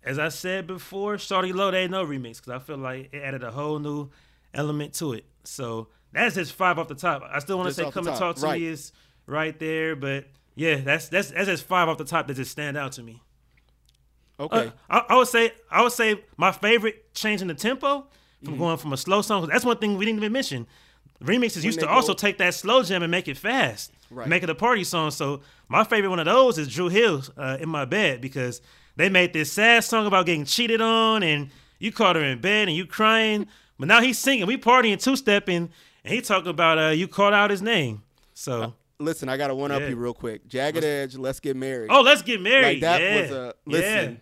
as 0.04 0.18
I 0.18 0.28
said 0.28 0.66
before, 0.66 1.16
Shawty 1.16 1.54
Lo 1.54 1.70
They 1.70 1.82
ain't 1.82 1.90
No 1.90 2.04
remix 2.06 2.36
because 2.36 2.50
I 2.50 2.58
feel 2.58 2.78
like 2.78 3.10
it 3.12 3.18
added 3.22 3.42
a 3.42 3.50
whole 3.50 3.78
new 3.78 4.10
element 4.54 4.94
to 4.94 5.12
it. 5.12 5.24
So 5.44 5.88
that's 6.12 6.34
just 6.36 6.52
five 6.52 6.78
off 6.78 6.88
the 6.88 6.94
top. 6.94 7.22
I 7.30 7.38
still 7.40 7.58
want 7.58 7.68
to 7.68 7.74
say 7.74 7.90
Come 7.90 8.06
and 8.08 8.16
Talk 8.16 8.36
to 8.36 8.42
right. 8.42 8.60
Me 8.60 8.66
is 8.68 8.92
right 9.26 9.58
there, 9.58 9.94
but 9.96 10.26
yeah, 10.54 10.76
that's 10.76 11.08
that's 11.08 11.30
that's 11.30 11.46
just 11.46 11.64
five 11.64 11.88
off 11.88 11.98
the 11.98 12.04
top 12.04 12.26
that 12.28 12.34
just 12.34 12.50
stand 12.50 12.76
out 12.76 12.92
to 12.92 13.02
me. 13.02 13.20
Okay. 14.40 14.68
Uh, 14.68 14.70
I, 14.88 15.04
I 15.14 15.16
would 15.16 15.28
say 15.28 15.52
I 15.70 15.82
would 15.82 15.92
say 15.92 16.22
my 16.36 16.52
favorite 16.52 17.12
change 17.14 17.42
in 17.42 17.48
the 17.48 17.54
tempo 17.54 18.06
from 18.44 18.52
Mm-hmm. 18.52 18.58
going 18.58 18.76
from 18.76 18.92
a 18.92 18.96
slow 18.96 19.20
song. 19.20 19.48
That's 19.48 19.64
one 19.64 19.78
thing 19.78 19.96
we 19.98 20.04
didn't 20.04 20.20
even 20.20 20.32
mention. 20.32 20.68
Remixes 21.20 21.64
used 21.64 21.80
they 21.80 21.82
to 21.86 21.88
also 21.90 22.14
take 22.14 22.38
that 22.38 22.54
slow 22.54 22.84
jam 22.84 23.02
and 23.02 23.10
make 23.10 23.26
it 23.26 23.36
fast, 23.36 23.90
Right. 24.10 24.28
make 24.28 24.44
it 24.44 24.48
a 24.50 24.54
party 24.54 24.84
song. 24.84 25.10
So 25.10 25.40
my 25.68 25.82
favorite 25.82 26.10
one 26.10 26.20
of 26.20 26.26
those 26.26 26.56
is 26.56 26.68
Dru 26.72 26.88
Hill 26.88 27.24
uh, 27.36 27.58
in 27.60 27.68
my 27.68 27.84
bed 27.84 28.20
because 28.20 28.60
they 28.98 29.08
made 29.08 29.32
this 29.32 29.52
sad 29.52 29.84
song 29.84 30.06
about 30.06 30.26
getting 30.26 30.44
cheated 30.44 30.80
on 30.80 31.22
and 31.22 31.48
you 31.78 31.92
caught 31.92 32.16
her 32.16 32.22
in 32.22 32.40
bed 32.40 32.68
and 32.68 32.76
you 32.76 32.84
crying, 32.84 33.46
but 33.78 33.86
now 33.88 34.00
he's 34.02 34.18
singing, 34.18 34.46
we 34.46 34.58
partying, 34.58 35.00
two 35.02 35.16
stepping, 35.16 35.70
and 36.04 36.14
he 36.14 36.20
talking 36.20 36.50
about 36.50 36.78
uh, 36.78 36.88
you 36.88 37.06
called 37.08 37.32
out 37.32 37.50
his 37.50 37.62
name. 37.62 38.02
So 38.34 38.74
Listen, 39.00 39.28
I 39.28 39.36
got 39.36 39.46
to 39.46 39.54
one 39.54 39.70
up 39.70 39.80
Yeah. 39.80 39.88
you 39.90 39.96
real 39.96 40.12
quick. 40.12 40.48
Jagged 40.48 40.82
Edge, 40.82 41.16
Let's 41.16 41.38
Get 41.38 41.56
Married. 41.56 41.88
oh, 41.92 42.00
let's 42.02 42.22
get 42.22 42.40
married. 42.42 42.64
like 42.64 42.80
that 42.80 43.00
yeah. 43.00 43.20
was 43.22 43.30
a 43.30 43.54
yeah. 43.66 43.72
listen. 43.72 44.20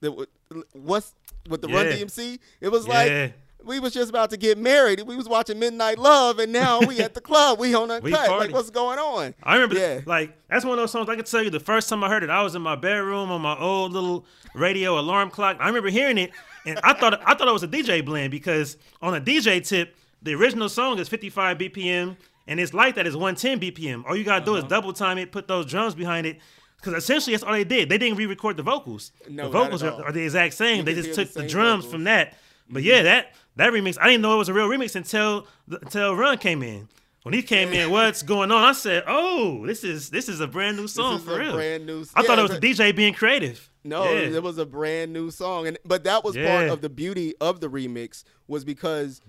That 0.00 0.12
wa- 0.12 0.24
what's 0.72 1.14
with 1.48 1.60
the 1.60 1.68
Run 1.68 1.86
DMC? 1.86 2.38
It 2.62 2.68
was 2.70 2.86
Yeah. 2.86 2.94
like 2.94 3.34
we 3.66 3.80
was 3.80 3.92
just 3.92 4.10
about 4.10 4.30
to 4.30 4.36
get 4.36 4.58
married. 4.58 5.00
We 5.02 5.16
was 5.16 5.28
watching 5.28 5.58
Midnight 5.58 5.98
Love, 5.98 6.38
and 6.38 6.52
now 6.52 6.80
we 6.80 7.00
at 7.00 7.14
the 7.14 7.20
club. 7.30 7.58
We 7.58 7.74
on 7.74 7.88
We 7.88 7.94
uncut. 8.12 8.28
party. 8.28 8.46
Like 8.46 8.52
what's 8.54 8.70
going 8.70 8.98
on? 8.98 9.34
I 9.42 9.54
remember, 9.54 9.76
Yeah. 9.76 10.00
like 10.06 10.36
that's 10.48 10.64
one 10.64 10.72
of 10.78 10.82
those 10.82 10.90
songs. 10.92 11.08
I 11.08 11.16
can 11.16 11.24
tell 11.24 11.42
you 11.42 11.50
the 11.50 11.60
first 11.60 11.88
time 11.88 12.02
I 12.04 12.08
heard 12.08 12.22
it, 12.22 12.30
I 12.30 12.42
was 12.42 12.54
in 12.54 12.62
my 12.62 12.76
bedroom 12.76 13.30
on 13.30 13.40
my 13.40 13.56
old 13.58 13.92
little 13.92 14.24
radio 14.54 14.98
alarm 14.98 15.30
clock. 15.30 15.56
I 15.60 15.66
remember 15.68 15.88
hearing 15.90 16.18
it, 16.18 16.30
and 16.66 16.78
I 16.84 16.92
thought 16.94 17.20
I 17.26 17.34
thought 17.34 17.48
it 17.48 17.52
was 17.52 17.62
a 17.62 17.68
DJ 17.68 18.04
blend 18.04 18.30
because 18.30 18.76
on 19.02 19.14
a 19.14 19.20
DJ 19.20 19.66
tip, 19.66 19.94
the 20.22 20.34
original 20.34 20.68
song 20.68 20.98
is 20.98 21.08
55 21.08 21.58
BPM, 21.58 22.16
and 22.46 22.60
it's 22.60 22.72
like 22.74 22.94
that 22.94 23.06
is 23.06 23.16
110 23.16 23.60
BPM. 23.60 24.04
All 24.06 24.16
you 24.16 24.24
gotta 24.24 24.42
Uh-huh. 24.42 24.52
do 24.60 24.64
is 24.64 24.64
double 24.70 24.92
time 24.92 25.18
it, 25.18 25.32
put 25.32 25.48
those 25.48 25.66
drums 25.66 25.94
behind 25.94 26.26
it. 26.26 26.38
Because 26.76 27.02
essentially 27.02 27.32
that's 27.34 27.42
all 27.42 27.54
they 27.54 27.64
did. 27.64 27.88
They 27.88 27.96
didn't 27.96 28.18
re-record 28.18 28.58
the 28.58 28.62
vocals. 28.62 29.10
No, 29.26 29.44
the 29.44 29.48
vocals 29.48 29.82
are, 29.82 30.04
are 30.04 30.12
the 30.12 30.22
exact 30.22 30.52
same. 30.52 30.78
You 30.78 30.82
they 30.82 30.92
just 30.94 31.14
took 31.14 31.32
the 31.32 31.40
the, 31.40 31.48
drums 31.48 31.84
vocals. 31.84 31.92
from 31.92 32.04
that. 32.04 32.34
But 32.68 32.82
yeah, 32.82 33.02
that 33.04 33.32
that 33.56 33.72
remix, 33.72 33.96
I 34.00 34.06
didn't 34.08 34.22
know 34.22 34.34
it 34.34 34.38
was 34.38 34.48
a 34.48 34.54
real 34.54 34.68
remix 34.68 34.96
until 34.96 35.46
until 35.68 36.14
Run 36.16 36.38
came 36.38 36.62
in. 36.62 36.88
When 37.22 37.32
he 37.32 37.42
came 37.42 37.72
in, 37.72 37.90
what's 37.90 38.22
going 38.22 38.50
on? 38.50 38.62
I 38.64 38.72
said, 38.72 39.04
"Oh, 39.06 39.66
this 39.66 39.82
is 39.82 40.10
this 40.10 40.28
is 40.28 40.40
a 40.40 40.46
brand 40.46 40.76
new 40.76 40.86
song 40.86 41.20
for 41.20 41.38
real." 41.38 41.52
brand 41.54 41.86
new. 41.86 42.04
I 42.14 42.22
thought 42.22 42.38
it 42.38 42.42
was 42.42 42.50
a 42.50 42.60
DJ 42.60 42.94
being 42.94 43.14
creative. 43.14 43.70
No, 43.82 44.04
Yeah. 44.04 44.36
it 44.36 44.42
was 44.42 44.58
a 44.58 44.66
brand 44.66 45.12
new 45.12 45.30
song, 45.30 45.66
and 45.66 45.78
but 45.86 46.04
that 46.04 46.22
was 46.24 46.36
part 46.36 46.68
of 46.68 46.82
the 46.82 46.90
beauty 46.90 47.34
of 47.40 47.60
the 47.60 47.68
remix 47.68 48.24
was 48.46 48.64
because 48.64 49.22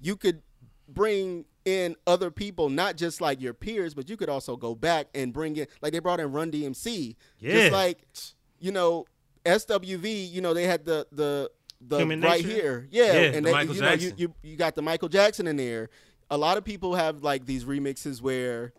you 0.00 0.14
could 0.16 0.42
bring 0.88 1.46
in 1.64 1.96
other 2.06 2.30
people, 2.30 2.68
not 2.70 2.96
just 2.96 3.20
like 3.20 3.40
your 3.40 3.52
peers, 3.54 3.92
but 3.94 4.08
you 4.10 4.16
could 4.16 4.28
also 4.30 4.56
go 4.56 4.74
back 4.74 5.06
and 5.14 5.32
bring 5.32 5.56
in 5.56 5.66
like 5.80 5.92
they 5.92 5.98
brought 6.00 6.20
in 6.20 6.30
Run 6.32 6.50
DMC, 6.50 7.16
Yeah. 7.40 7.52
just 7.52 7.72
like 7.72 7.98
you 8.60 8.72
know 8.72 9.06
SWV. 9.46 10.30
You 10.30 10.40
know 10.40 10.52
they 10.54 10.64
had 10.64 10.84
the 10.84 11.06
the 11.12 11.50
the 11.80 11.98
Human 11.98 12.20
right 12.20 12.44
Nature? 12.44 12.54
here, 12.60 12.88
yeah, 12.90 13.04
Yeah, 13.04 13.20
and 13.36 13.46
the 13.46 13.52
they, 13.52 13.62
you 13.72 13.80
know 13.80 13.92
you, 13.92 14.12
you 14.16 14.34
you 14.42 14.56
got 14.56 14.74
the 14.74 14.82
Michael 14.82 15.08
Jackson 15.08 15.46
in 15.46 15.56
there. 15.56 15.90
A 16.30 16.36
lot 16.36 16.58
of 16.58 16.64
people 16.64 16.94
have 16.94 17.22
like 17.22 17.46
these 17.46 17.64
remixes 17.64 18.20
where 18.20 18.72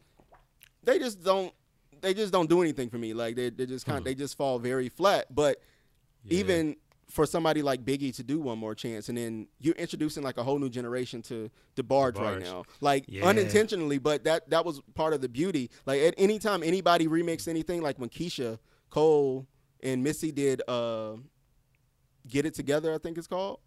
they 0.84 1.00
just 1.00 1.24
don't 1.24 1.54
they 2.02 2.14
just 2.14 2.32
don't 2.32 2.50
do 2.50 2.62
anything 2.62 2.90
for 2.90 2.98
me. 2.98 3.14
Like 3.14 3.36
they 3.36 3.50
they 3.50 3.66
just 3.66 3.86
kind 3.86 4.04
they 4.04 4.16
just 4.16 4.38
fall 4.38 4.60
very 4.60 4.90
flat. 4.90 5.34
But 5.34 5.62
even 6.30 6.76
for 7.10 7.26
somebody 7.26 7.64
like 7.64 7.84
Biggie 7.84 8.16
to 8.18 8.24
do 8.24 8.40
one 8.40 8.60
more 8.60 8.76
chance, 8.76 9.10
and 9.10 9.18
then 9.18 9.48
you're 9.60 9.74
introducing 9.76 10.22
like 10.22 10.38
a 10.38 10.44
whole 10.44 10.60
new 10.60 10.70
generation 10.70 11.22
to 11.24 11.50
DeBarge 11.76 12.20
right 12.20 12.40
now, 12.40 12.64
like 12.82 13.06
Yeah. 13.08 13.26
unintentionally, 13.26 13.98
but 13.98 14.26
that 14.26 14.50
that 14.52 14.64
was 14.66 14.82
part 14.94 15.14
of 15.14 15.22
the 15.22 15.30
beauty. 15.30 15.72
Like 15.86 16.02
at 16.02 16.14
any 16.18 16.38
time 16.38 16.62
anybody 16.62 17.08
remixed 17.08 17.48
anything, 17.48 17.82
like 17.82 17.98
when 17.98 18.10
Keyshia 18.10 18.60
Cole 18.92 19.48
and 19.82 20.04
Missy 20.04 20.32
did 20.32 20.62
uh, 20.68 21.14
"Get 22.30 22.46
It 22.46 22.54
Together," 22.54 22.94
I 22.94 22.98
think 22.98 23.18
it's 23.18 23.28
called. 23.28 23.60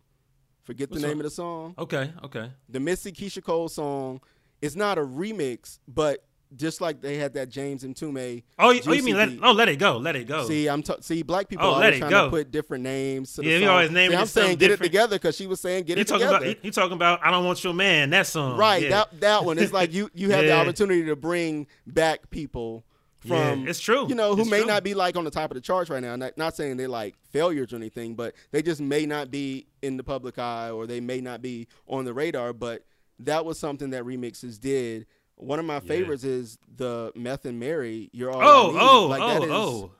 Forget 0.64 0.90
the 0.90 1.00
name 1.00 1.12
up? 1.12 1.16
of 1.18 1.22
the 1.24 1.30
song. 1.30 1.74
Okay, 1.76 2.10
okay. 2.24 2.50
The 2.68 2.78
Missy 2.80 3.10
Keyshia 3.12 3.42
Cole 3.42 3.68
song. 3.68 4.20
It's 4.60 4.76
not 4.76 4.96
a 4.96 5.00
remix, 5.02 5.80
but 5.88 6.24
just 6.54 6.80
like 6.80 7.00
they 7.00 7.16
had 7.16 7.34
that 7.34 7.48
James 7.48 7.82
and 7.82 7.96
Tume. 7.96 8.42
Oh, 8.58 8.70
you, 8.70 8.80
oh, 8.86 8.92
you 8.92 9.02
mean 9.02 9.16
let 9.16 9.30
oh 9.42 9.52
let 9.52 9.68
it 9.68 9.76
go, 9.80 9.96
let 9.96 10.14
it 10.14 10.28
go. 10.28 10.46
See, 10.46 10.68
I'm 10.68 10.82
t- 10.82 10.94
see 11.00 11.22
black 11.22 11.48
people 11.48 11.66
Oh, 11.66 11.70
always 11.72 11.98
trying 11.98 12.10
go. 12.10 12.26
to 12.26 12.30
put 12.30 12.50
different 12.52 12.84
names. 12.84 13.32
To 13.34 13.40
the 13.42 13.48
Yeah, 13.48 13.60
song. 13.60 13.68
always 13.70 13.90
naming 13.90 14.10
See, 14.12 14.20
I'm 14.20 14.26
saying 14.26 14.58
get 14.58 14.68
different. 14.68 14.80
it 14.82 14.84
together 14.84 15.16
because 15.16 15.34
she 15.36 15.46
was 15.48 15.60
saying 15.60 15.84
get 15.84 15.96
you 15.96 16.02
it 16.02 16.06
talking 16.06 16.26
together. 16.26 16.44
about 16.50 16.64
you 16.64 16.70
talking 16.70 16.92
about 16.92 17.20
I 17.24 17.30
don't 17.32 17.44
want 17.44 17.64
your 17.64 17.72
man 17.74 18.10
that 18.10 18.26
song. 18.28 18.56
right, 18.58 18.82
Yeah. 18.84 18.88
that 18.90 19.20
that 19.20 19.44
one. 19.44 19.58
It's 19.58 19.72
like 19.72 19.92
you 19.92 20.10
you 20.14 20.30
have 20.30 20.44
the 20.44 20.52
opportunity 20.60 21.04
to 21.06 21.16
bring 21.16 21.66
back 21.88 22.28
people 22.30 22.84
from 23.26 23.64
Yeah, 23.64 23.70
it's 23.70 23.80
true. 23.80 24.06
You 24.08 24.14
know 24.14 24.34
who 24.34 24.42
It's 24.42 24.50
may 24.50 24.58
true. 24.58 24.66
not 24.66 24.82
be 24.84 24.94
like 24.94 25.16
on 25.16 25.24
the 25.24 25.30
top 25.30 25.50
of 25.50 25.54
the 25.54 25.60
charts 25.60 25.90
right 25.90 26.02
now. 26.02 26.16
Not, 26.16 26.36
not 26.36 26.54
saying 26.56 26.76
they're 26.76 26.88
like 26.88 27.14
failures 27.30 27.72
or 27.72 27.76
anything, 27.76 28.14
but 28.14 28.34
they 28.50 28.62
just 28.62 28.80
may 28.80 29.06
not 29.06 29.30
be 29.30 29.66
in 29.82 29.96
the 29.96 30.04
public 30.04 30.38
eye 30.38 30.70
or 30.70 30.86
they 30.86 31.00
may 31.00 31.20
not 31.20 31.40
be 31.42 31.68
on 31.86 32.04
the 32.04 32.12
radar. 32.14 32.52
But 32.52 32.84
that 33.20 33.44
was 33.44 33.58
something 33.58 33.90
that 33.90 34.04
remixes 34.04 34.58
did. 34.60 35.06
One 35.36 35.58
of 35.58 35.64
my 35.64 35.80
favorites 35.80 36.24
is 36.24 36.58
the 36.76 37.10
Meth 37.16 37.44
and 37.46 37.58
Mary. 37.58 38.10
You're 38.12 38.30
all 38.30 38.42
Oh, 38.42 38.72
need. 38.72 38.78
oh, 38.80 39.06
like, 39.06 39.22
oh, 39.22 39.28
that 39.28 39.42
is 39.42 39.50
oh. 39.50 39.90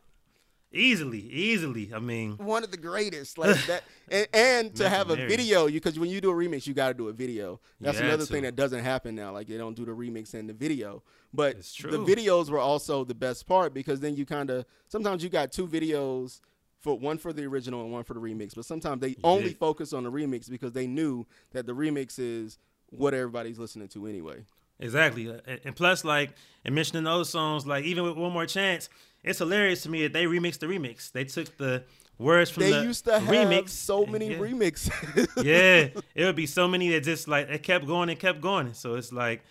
Easily, 0.75 1.21
easily. 1.31 1.93
I 1.95 1.99
mean, 1.99 2.37
One 2.39 2.65
of 2.65 2.71
the 2.71 2.77
greatest, 2.79 3.37
like 3.37 3.57
that, 3.67 3.83
and, 4.11 4.27
and 4.33 4.75
to 4.77 4.89
have 4.89 5.11
a 5.11 5.17
video, 5.17 5.69
because 5.69 5.99
when 5.99 6.09
you 6.09 6.21
do 6.21 6.31
a 6.31 6.35
remix, 6.35 6.67
you 6.67 6.73
got 6.75 6.89
to 6.89 6.95
do 6.95 7.09
a 7.09 7.13
video. 7.13 7.61
That's 7.81 7.99
You 7.99 8.05
had 8.05 8.09
another 8.11 8.27
to. 8.27 8.33
thing 8.33 8.43
that 8.45 8.57
doesn't 8.57 8.83
happen 8.83 9.15
now. 9.15 9.33
Like 9.33 9.49
they 9.49 9.59
don't 9.59 9.75
do 9.77 9.85
the 9.85 9.93
remix 9.93 10.33
and 10.35 10.49
the 10.49 10.55
video, 10.55 11.03
but 11.33 11.57
It's 11.57 11.77
the 11.77 11.99
videos 11.99 12.49
were 12.49 12.59
also 12.59 13.05
the 13.05 13.15
best 13.15 13.47
part 13.47 13.75
because 13.75 14.01
then 14.01 14.17
you 14.17 14.25
kind 14.25 14.49
of 14.51 14.65
sometimes 14.89 15.23
you 15.23 15.29
got 15.29 15.53
two 15.53 15.67
videos 15.67 16.41
for 16.81 16.99
one 16.99 17.19
for 17.19 17.33
the 17.33 17.45
original 17.45 17.83
and 17.83 17.93
one 17.93 18.03
for 18.05 18.15
the 18.15 18.21
remix, 18.21 18.55
but 18.55 18.65
sometimes 18.65 19.01
they 19.03 19.15
only 19.23 19.49
did. 19.51 19.59
focus 19.59 19.93
on 19.93 20.05
the 20.05 20.11
remix 20.11 20.49
because 20.51 20.73
they 20.73 20.87
knew 20.87 21.27
that 21.53 21.67
the 21.67 21.73
remix 21.75 22.19
is 22.19 22.59
what 22.91 23.13
everybody's 23.15 23.59
listening 23.59 23.89
to 23.89 24.07
anyway. 24.07 24.45
Exactly, 24.81 25.29
Uh, 25.31 25.39
and 25.47 25.61
and 25.65 25.77
plus, 25.77 26.05
like, 26.05 26.35
and 26.65 26.75
mentioning 26.75 27.05
those 27.05 27.29
songs, 27.31 27.67
like 27.67 27.85
even 27.85 28.03
with 28.03 28.17
One 28.17 28.33
More 28.33 28.47
Chance, 28.47 28.89
it's 29.25 29.39
hilarious 29.39 29.83
to 29.83 29.89
me 29.91 30.03
that 30.03 30.13
they 30.13 30.25
remixed 30.25 30.59
the 30.59 30.67
remix. 30.67 31.13
They 31.13 31.25
took 31.25 31.57
the 31.57 31.85
words 32.19 32.51
from 32.51 32.65
They 32.65 32.71
the 32.73 32.83
used 32.83 33.05
to 33.07 33.19
have 33.19 33.29
remix. 33.29 33.71
so 33.71 34.07
many 34.07 34.33
yeah. 34.33 34.39
remixes. 34.39 35.29
yeah, 35.45 36.01
it 36.15 36.25
would 36.25 36.37
be 36.37 36.47
so 36.47 36.69
many 36.69 36.91
that 36.91 37.03
just 37.05 37.29
like 37.29 37.49
it 37.49 37.63
kept 37.63 37.87
going 37.87 38.09
and 38.09 38.19
kept 38.19 38.41
going. 38.41 38.75
So 38.75 38.95
it's 38.95 39.13
like 39.13 39.43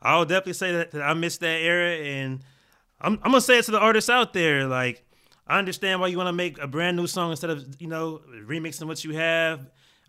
I'll 0.00 0.24
definitely 0.24 0.52
say 0.54 0.72
that, 0.72 0.92
that 0.92 1.02
I 1.02 1.14
missed 1.14 1.40
that 1.40 1.60
era, 1.60 1.90
and 1.96 2.40
I'm 3.00 3.14
I'm 3.22 3.30
gonna 3.30 3.40
say 3.40 3.58
it 3.58 3.64
to 3.66 3.70
the 3.72 3.80
artists 3.80 4.10
out 4.10 4.32
there. 4.32 4.66
Like 4.66 5.04
I 5.46 5.58
understand 5.58 6.00
why 6.00 6.08
you 6.08 6.16
want 6.16 6.28
to 6.28 6.32
make 6.32 6.58
a 6.58 6.66
brand 6.66 6.96
new 6.96 7.06
song 7.06 7.30
instead 7.30 7.50
of 7.50 7.80
you 7.80 7.88
know 7.88 8.20
remixing 8.46 8.86
what 8.86 9.04
you 9.04 9.14
have. 9.14 9.60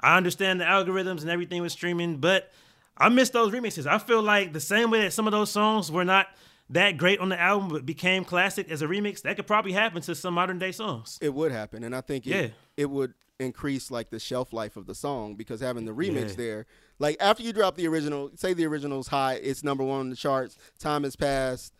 I 0.01 0.15
understand 0.15 0.61
the 0.61 0.65
algorithms 0.65 1.21
and 1.21 1.29
everything 1.29 1.61
with 1.61 1.73
streaming, 1.73 2.17
but 2.17 2.51
I 2.97 3.09
miss 3.09 3.29
those 3.31 3.51
remixes. 3.53 3.85
I 3.85 3.97
feel 3.97 4.21
like 4.21 4.53
the 4.53 4.59
same 4.61 4.91
way 4.91 5.01
that 5.01 5.13
some 5.13 5.27
of 5.27 5.31
those 5.31 5.51
songs 5.51 5.91
were 5.91 6.05
not 6.05 6.27
that 6.69 6.97
great 6.97 7.19
on 7.19 7.29
the 7.29 7.39
album 7.39 7.69
but 7.69 7.85
became 7.85 8.23
classic 8.23 8.69
as 8.69 8.81
a 8.81 8.87
remix, 8.87 9.21
that 9.23 9.35
could 9.35 9.47
probably 9.47 9.71
happen 9.71 10.01
to 10.03 10.13
some 10.15 10.33
modern 10.35 10.59
day 10.59 10.71
songs. 10.71 11.17
It 11.21 11.33
would 11.33 11.51
happen, 11.51 11.83
and 11.83 11.95
I 11.95 12.01
think 12.01 12.27
it, 12.27 12.29
Yeah. 12.29 12.47
it 12.77 12.89
would 12.89 13.13
increase 13.39 13.89
like 13.89 14.09
the 14.09 14.19
shelf 14.19 14.51
life 14.51 14.75
of 14.75 14.85
the 14.85 14.93
song 14.93 15.35
because 15.35 15.61
having 15.61 15.85
the 15.85 15.93
remix 15.93 16.29
Yeah. 16.29 16.35
there, 16.35 16.65
like 16.99 17.15
after 17.21 17.41
you 17.41 17.53
drop 17.53 17.75
the 17.75 17.87
original, 17.87 18.31
say 18.35 18.53
the 18.53 18.65
original's 18.65 19.07
high, 19.07 19.35
it's 19.35 19.63
number 19.63 19.83
one 19.83 20.01
on 20.01 20.09
the 20.09 20.15
charts. 20.15 20.57
Time 20.77 21.03
has 21.03 21.15
passed. 21.15 21.73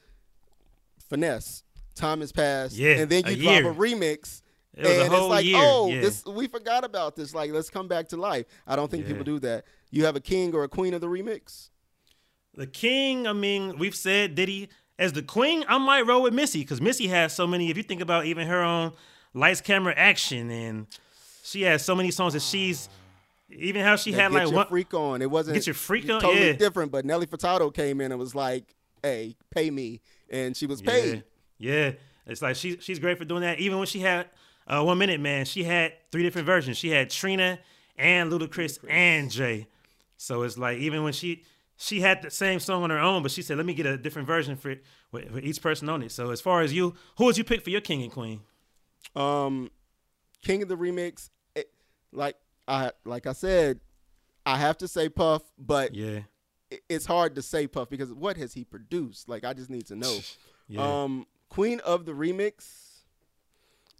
Finesse. 1.09 1.63
Time 1.95 2.21
has 2.21 2.31
passed. 2.31 2.75
Yeah, 2.75 2.91
and 2.99 3.09
then 3.11 3.23
a 3.25 3.31
you 3.31 3.43
drop 3.43 3.61
year. 3.61 3.71
a 3.71 3.73
remix. 3.75 4.41
It 4.75 4.85
a 4.85 5.03
and 5.05 5.13
it's 5.13 5.23
like, 5.23 5.45
year, 5.45 5.57
oh, 5.59 5.89
yeah. 5.89 5.99
this 6.01 6.23
we 6.25 6.47
forgot 6.47 6.85
about 6.85 7.15
this. 7.15 7.33
Like, 7.33 7.51
let's 7.51 7.69
come 7.69 7.87
back 7.87 8.07
to 8.09 8.17
life. 8.17 8.45
I 8.65 8.75
don't 8.77 8.89
think 8.89 9.03
Yeah. 9.03 9.09
people 9.09 9.23
do 9.25 9.39
that. 9.39 9.65
You 9.91 10.05
have 10.05 10.15
a 10.15 10.21
king 10.21 10.53
or 10.55 10.63
a 10.63 10.69
queen 10.69 10.93
of 10.93 11.01
the 11.01 11.07
remix. 11.07 11.69
The 12.53 12.67
king, 12.67 13.27
I 13.27 13.33
mean, 13.33 13.77
we've 13.77 13.95
said 13.95 14.35
Diddy 14.35 14.69
as 14.99 15.13
the 15.13 15.23
queen. 15.23 15.65
I 15.67 15.79
might 15.79 16.01
roll 16.05 16.21
with 16.21 16.33
Missy 16.33 16.59
because 16.59 16.79
Missy 16.79 17.07
has 17.07 17.33
so 17.33 17.47
many. 17.47 17.71
If 17.71 17.77
you 17.77 17.83
think 17.83 18.01
about 18.01 18.25
even 18.25 18.45
her 18.47 18.61
own 18.61 18.91
lights, 19.33 19.61
camera, 19.61 19.93
action, 19.97 20.51
and 20.51 20.85
she 21.43 21.63
has 21.63 21.83
so 21.83 21.95
many 21.95 22.11
songs 22.11 22.33
that 22.33 22.41
she's 22.43 22.89
even 23.49 23.83
how 23.83 23.95
she 23.95 24.11
had 24.11 24.31
get 24.31 24.33
like 24.33 24.47
your 24.47 24.55
one. 24.57 24.67
freak 24.67 24.93
on. 24.93 25.23
It 25.23 25.31
wasn't 25.31 25.55
Get 25.55 25.65
your 25.65 25.73
freak 25.73 26.07
on, 26.09 26.21
totally 26.21 26.47
yeah. 26.47 26.53
different. 26.53 26.91
But 26.91 27.05
Nelly 27.05 27.25
Furtado 27.25 27.73
came 27.73 28.01
in 28.01 28.11
and 28.11 28.19
was 28.19 28.35
like, 28.35 28.75
"Hey, 29.01 29.35
pay 29.49 29.71
me," 29.71 30.01
and 30.29 30.55
she 30.55 30.67
was 30.67 30.81
paid. 30.81 31.23
yeah. 31.57 31.93
It's 32.27 32.43
like 32.43 32.55
she 32.57 32.77
she's 32.79 32.99
great 32.99 33.17
for 33.17 33.25
doing 33.25 33.41
that. 33.41 33.59
Even 33.59 33.79
when 33.79 33.87
she 33.87 34.01
had 34.01 34.27
uh, 34.67 34.83
one 34.83 34.99
minute, 34.99 35.19
man, 35.19 35.45
she 35.45 35.63
had 35.63 35.93
three 36.11 36.21
different 36.21 36.45
versions. 36.45 36.77
She 36.77 36.89
had 36.91 37.09
Trina 37.09 37.57
and 37.97 38.31
Ludacris 38.31 38.77
and 38.87 39.31
Jay. 39.31 39.65
So 40.17 40.43
it's 40.43 40.55
like 40.57 40.77
even 40.77 41.03
when 41.03 41.13
she 41.13 41.43
she 41.81 42.01
had 42.01 42.21
the 42.21 42.29
same 42.29 42.59
song 42.59 42.83
on 42.83 42.89
her 42.89 42.99
own, 42.99 43.23
but 43.23 43.31
she 43.31 43.41
said, 43.41 43.55
"Let 43.57 43.65
me 43.65 43.73
get 43.73 43.85
a 43.85 43.97
different 43.97 44.27
version 44.27 44.57
for 44.57 44.75
with, 45.13 45.31
with 45.31 45.45
each 45.45 45.61
person 45.61 45.87
on 45.87 46.03
it." 46.03 46.11
So 46.11 46.29
as 46.29 46.41
far 46.41 46.61
as 46.61 46.73
you, 46.73 46.93
who 47.17 47.25
would 47.25 47.37
you 47.37 47.43
pick 47.45 47.63
for 47.63 47.69
your 47.69 47.79
king 47.81 48.03
and 48.03 48.11
queen? 48.11 48.41
Um, 49.15 49.71
King 50.43 50.61
of 50.61 50.67
the 50.67 50.75
Remix, 50.75 51.29
it, 51.55 51.71
like 52.11 52.35
I 52.67 52.91
like 53.05 53.25
I 53.27 53.33
said, 53.33 53.79
I 54.45 54.57
have 54.57 54.77
to 54.79 54.87
say 54.87 55.07
Puff, 55.09 55.41
but 55.57 55.95
Yeah, 55.95 56.21
it- 56.69 56.83
it's 56.89 57.05
hard 57.05 57.35
to 57.35 57.41
say 57.41 57.65
Puff 57.65 57.89
because 57.89 58.13
what 58.13 58.35
has 58.37 58.53
he 58.53 58.65
produced? 58.65 59.29
Like 59.29 59.45
I 59.45 59.53
just 59.53 59.69
need 59.69 59.87
to 59.87 59.95
know. 59.95 60.19
yeah. 60.67 61.03
Um, 61.03 61.27
Queen 61.49 61.79
of 61.79 62.05
the 62.05 62.11
Remix, 62.11 62.65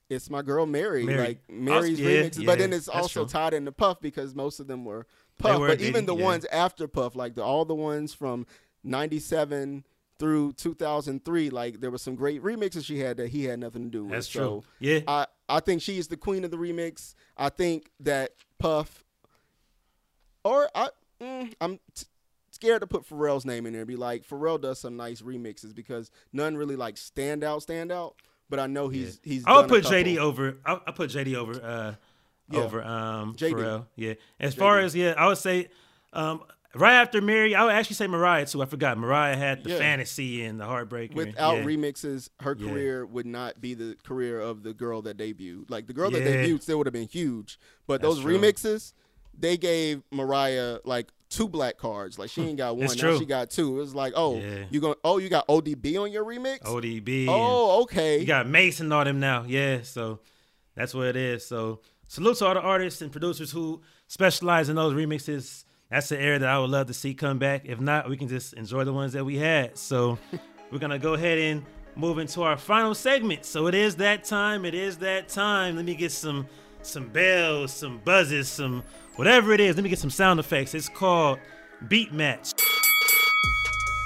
it's 0.10 0.30
my 0.30 0.42
girl 0.42 0.66
Mary. 0.66 1.04
Mary. 1.04 1.20
Like 1.20 1.50
Mary's 1.50 2.00
yeah, 2.00 2.10
remixes, 2.24 2.46
but 2.46 2.60
then 2.60 2.74
it's 2.74 2.88
also 2.88 3.22
true. 3.22 3.30
tied 3.30 3.54
into 3.54 3.72
Puff 3.72 4.00
because 4.02 4.36
most 4.36 4.60
of 4.60 4.68
them 4.68 4.84
were 4.86 5.08
Puff. 5.40 5.60
but 5.60 5.82
even 5.82 6.06
the 6.06 6.16
yeah. 6.16 6.24
ones 6.24 6.46
after 6.52 6.88
Puff, 6.88 7.16
like 7.16 7.36
the 7.36 7.44
all 7.44 7.66
the 7.66 7.76
ones 7.76 8.14
from 8.14 8.46
'97 8.84 9.84
through 10.20 10.52
2003, 10.54 11.50
like 11.50 11.80
there 11.80 11.90
were 11.90 11.98
some 11.98 12.16
great 12.16 12.44
remixes 12.44 12.84
she 12.86 13.00
had 13.00 13.18
that 13.18 13.30
he 13.30 13.46
had 13.46 13.60
nothing 13.60 13.84
to 13.84 13.90
do 13.90 14.04
with. 14.04 14.12
That's 14.14 14.28
So, 14.28 14.40
true. 14.40 14.64
Yeah, 14.80 15.00
I, 15.08 15.26
I 15.48 15.60
think 15.62 15.82
she's 15.82 16.08
the 16.10 16.18
queen 16.18 16.44
of 16.44 16.52
the 16.52 16.58
remix. 16.58 17.16
I 17.38 17.50
think 17.50 17.90
that 18.02 18.32
Puff, 18.60 19.06
or 20.44 20.70
I, 20.76 20.90
mm, 21.22 21.54
I'm 21.62 21.80
t- 21.96 22.06
scared 22.52 22.82
to 22.82 22.88
put 22.88 23.08
Pharrell's 23.08 23.46
name 23.46 23.66
in 23.66 23.72
there. 23.74 23.84
and 23.84 23.88
Be 23.88 23.96
like, 23.96 24.28
Pharrell 24.28 24.60
does 24.60 24.80
some 24.80 24.98
nice 24.98 25.22
remixes 25.22 25.74
because 25.74 26.12
none 26.34 26.58
really 26.58 26.76
like 26.76 26.98
stand 26.98 27.44
out, 27.44 27.62
stand 27.62 27.92
out. 27.92 28.16
But 28.50 28.60
I 28.60 28.68
know 28.68 28.90
he's 28.90 29.20
he's. 29.24 29.44
I'll 29.46 29.68
put. 29.68 29.84
JD 29.84 30.18
over. 30.18 30.58
I'll, 30.66 30.82
I'll 30.88 30.94
put 30.94 31.12
JD 31.12 31.36
over. 31.36 31.64
Uh, 31.64 31.94
Yeah. 32.52 32.60
over 32.62 32.84
um 32.84 33.36
JD. 33.36 33.54
Pharrell. 33.54 33.86
Yeah. 33.96 34.14
As 34.40 34.56
far 34.56 34.80
as 34.80 34.96
yeah, 34.96 35.14
I 35.18 35.28
would 35.28 35.38
say 35.38 35.68
um 36.14 36.42
right 36.76 36.94
after 36.94 37.22
Mary, 37.22 37.56
I 37.56 37.64
would 37.64 37.74
actually 37.74 37.96
say 37.96 38.08
Mariah 38.08 38.46
too. 38.46 38.62
I 38.62 38.66
forgot 38.66 38.98
Mariah 38.98 39.36
had 39.36 39.64
the 39.64 39.72
Yeah. 39.72 39.78
fantasy 39.78 40.44
and 40.44 40.60
the 40.60 40.66
heartbreak. 40.66 41.14
Without 41.16 41.58
yeah. 41.58 41.64
remixes, 41.64 42.30
her 42.42 42.56
Yeah. 42.58 42.70
career 42.70 43.06
would 43.06 43.26
not 43.26 43.60
be 43.62 43.74
the 43.74 43.96
career 44.04 44.40
of 44.40 44.64
the 44.64 44.74
girl 44.74 45.02
that 45.04 45.18
debuted. 45.18 45.70
Like 45.70 45.88
the 45.88 45.94
girl 45.94 46.12
that 46.12 46.24
debuted 46.24 46.62
still 46.62 46.78
would 46.78 46.88
have 46.88 46.94
been 46.94 47.08
huge, 47.08 47.60
but 47.88 48.02
That's 48.02 48.16
those 48.16 48.24
true. 48.24 48.38
remixes, 48.38 48.94
they 49.38 49.58
gave 49.58 50.02
Mariah 50.12 50.80
like 50.86 51.10
two 51.30 51.48
black 51.48 51.78
cards. 51.78 52.18
Like 52.20 52.30
she 52.30 52.42
ain't 52.42 52.58
got 52.58 52.76
one, 52.78 52.88
now 52.98 53.18
she 53.18 53.26
got 53.26 53.50
two. 53.52 53.78
It 53.78 53.80
was 53.82 53.96
like, 53.96 54.14
oh, 54.16 54.40
Yeah. 54.40 54.66
you 54.72 54.80
going 54.82 54.96
oh 55.04 55.18
you 55.20 55.30
got 55.30 55.48
ODB 55.48 55.98
on 56.02 56.12
your 56.12 56.26
remix? 56.26 56.62
ODB. 56.64 57.28
Oh, 57.30 57.84
okay. 57.84 58.20
You 58.20 58.26
got 58.26 58.48
Mason 58.48 58.88
and 58.88 58.94
all 58.94 59.06
them 59.06 59.20
now. 59.20 59.44
Yeah. 59.48 59.82
So 59.84 60.20
that's 60.76 60.94
what 60.94 61.08
it 61.08 61.16
is. 61.16 61.46
So 61.46 61.82
salute 62.10 62.38
to 62.38 62.46
all 62.48 62.56
the 62.56 62.60
artists 62.60 63.02
and 63.04 63.12
producers 63.12 63.52
who 63.52 63.82
specialize 64.08 64.68
in 64.68 64.76
those 64.76 64.94
remixes. 64.94 65.64
That's 65.92 66.10
the 66.10 66.20
area 66.20 66.40
that 66.40 66.50
I 66.50 66.60
would 66.60 66.70
love 66.70 66.88
to 66.88 66.94
see 66.94 67.14
come 67.14 67.38
back. 67.38 67.62
If 67.66 67.80
not, 67.80 68.10
we 68.10 68.18
can 68.18 68.28
just 68.28 68.54
enjoy 68.54 68.84
the 68.84 68.92
ones 68.92 69.14
that 69.14 69.24
we 69.24 69.38
had. 69.38 69.78
So 69.78 70.18
we're 70.72 70.80
gonna 70.80 71.00
go 71.00 71.14
ahead 71.14 71.38
and 71.38 71.64
move 71.96 72.18
into 72.18 72.42
our 72.42 72.58
final 72.58 72.96
segment. 72.96 73.46
So 73.46 73.68
it 73.68 73.76
is 73.76 73.96
that 73.98 74.24
time. 74.24 74.66
It 74.66 74.74
is 74.74 74.98
that 74.98 75.30
time. 75.30 75.76
Let 75.76 75.86
me 75.86 75.96
get 75.96 76.12
some 76.12 76.48
some 76.82 77.10
bells, 77.10 77.72
some 77.72 78.00
buzzes, 78.04 78.50
some 78.50 78.84
whatever 79.16 79.54
it 79.54 79.60
is. 79.60 79.76
Let 79.76 79.84
me 79.84 79.90
get 79.90 80.00
some 80.00 80.10
sound 80.10 80.40
effects. 80.40 80.74
It's 80.74 80.90
called 80.90 81.40
Beat 81.88 82.12
Match. 82.12 82.54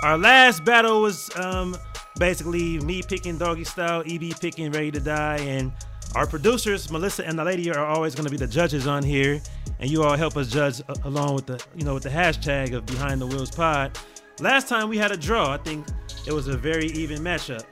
Our 0.02 0.18
last 0.18 0.66
battle 0.66 1.02
was 1.02 1.34
um, 1.38 1.78
basically 2.20 2.80
me 2.80 3.02
picking 3.02 3.38
Doggy 3.38 3.64
Style, 3.64 4.04
EB 4.06 4.38
picking 4.42 4.72
Ready 4.72 4.92
to 4.92 5.00
Die, 5.00 5.38
and 5.38 5.72
our 6.16 6.28
producers, 6.28 6.90
Melissa 6.92 7.26
and 7.26 7.38
the 7.38 7.44
lady, 7.44 7.72
are 7.72 7.86
always 7.86 8.14
going 8.16 8.26
to 8.26 8.32
be 8.32 8.38
the 8.38 8.48
judges 8.48 8.88
on 8.88 9.04
here, 9.04 9.42
and 9.80 9.90
you 9.90 10.04
all 10.04 10.16
help 10.16 10.38
us 10.38 10.50
judge 10.50 10.82
along 11.04 11.36
with 11.36 11.46
the 11.46 11.64
you 11.76 11.84
know 11.84 11.94
with 11.94 12.04
the 12.04 12.10
hashtag 12.10 12.74
of 12.76 12.86
Behind 12.86 13.20
the 13.20 13.28
Wheels 13.28 13.52
Pod. 13.52 13.98
Last 14.40 14.68
time 14.68 14.90
we 14.90 14.98
had 14.98 15.12
a 15.12 15.18
draw. 15.18 15.54
I 15.54 15.58
think 15.58 15.88
it 16.28 16.34
was 16.34 16.48
a 16.48 16.58
very 16.58 16.88
even 16.88 17.20
matchup. 17.20 17.66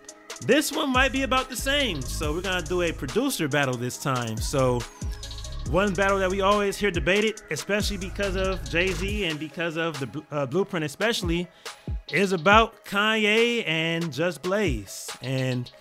This 0.46 0.72
one 0.72 0.92
might 0.92 1.12
be 1.12 1.22
about 1.22 1.50
the 1.50 1.56
same, 1.56 2.02
so 2.02 2.34
we're 2.34 2.42
gonna 2.42 2.62
do 2.64 2.82
a 2.82 2.92
producer 2.92 3.48
battle 3.48 3.76
this 3.76 3.98
time. 3.98 4.38
So 4.38 4.80
one 5.70 5.94
battle 5.94 6.18
that 6.20 6.30
we 6.30 6.42
always 6.42 6.78
hear 6.78 6.92
debated, 6.92 7.42
especially 7.52 7.98
because 7.98 8.36
of 8.36 8.68
Jay 8.70 8.92
Z 8.92 9.26
and 9.26 9.40
because 9.40 9.78
of 9.78 10.00
the 10.00 10.24
uh, 10.32 10.46
Blueprint, 10.46 10.84
especially, 10.84 11.48
is 12.12 12.34
about 12.34 12.84
Kanye 12.84 13.64
and 13.68 14.12
Just 14.12 14.42
Blaze. 14.42 15.10
And 15.22 15.72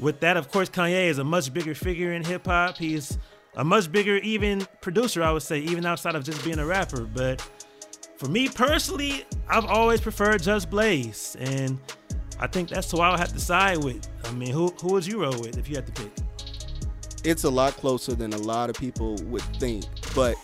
with 0.00 0.20
that, 0.20 0.36
of 0.36 0.50
course, 0.50 0.68
Kanye 0.68 1.06
is 1.06 1.18
a 1.18 1.24
much 1.24 1.52
bigger 1.52 1.74
figure 1.74 2.12
in 2.12 2.24
hip 2.24 2.46
hop. 2.46 2.76
He's 2.76 3.18
a 3.56 3.64
much 3.64 3.90
bigger, 3.90 4.16
even 4.18 4.66
producer, 4.80 5.22
I 5.22 5.30
would 5.30 5.42
say, 5.42 5.58
even 5.60 5.86
outside 5.86 6.14
of 6.14 6.24
just 6.24 6.44
being 6.44 6.58
a 6.58 6.66
rapper. 6.66 7.02
But 7.02 7.40
for 8.16 8.28
me 8.28 8.48
personally, 8.48 9.24
I've 9.48 9.66
always 9.66 10.00
preferred 10.00 10.42
Just 10.42 10.70
Blaze, 10.70 11.36
and 11.38 11.78
I 12.40 12.46
think 12.46 12.68
that's 12.68 12.90
who 12.90 13.00
I 13.00 13.10
would 13.10 13.20
have 13.20 13.32
to 13.32 13.40
side 13.40 13.82
with. 13.82 14.08
I 14.24 14.32
mean, 14.32 14.52
who 14.52 14.68
who 14.80 14.92
would 14.92 15.06
you 15.06 15.22
roll 15.22 15.38
with 15.40 15.56
if 15.58 15.68
you 15.68 15.76
had 15.76 15.86
to 15.86 15.92
pick? 15.92 16.12
It's 17.24 17.44
a 17.44 17.50
lot 17.50 17.74
closer 17.74 18.14
than 18.14 18.32
a 18.32 18.38
lot 18.38 18.70
of 18.70 18.76
people 18.76 19.16
would 19.24 19.42
think, 19.58 19.84
but 20.14 20.36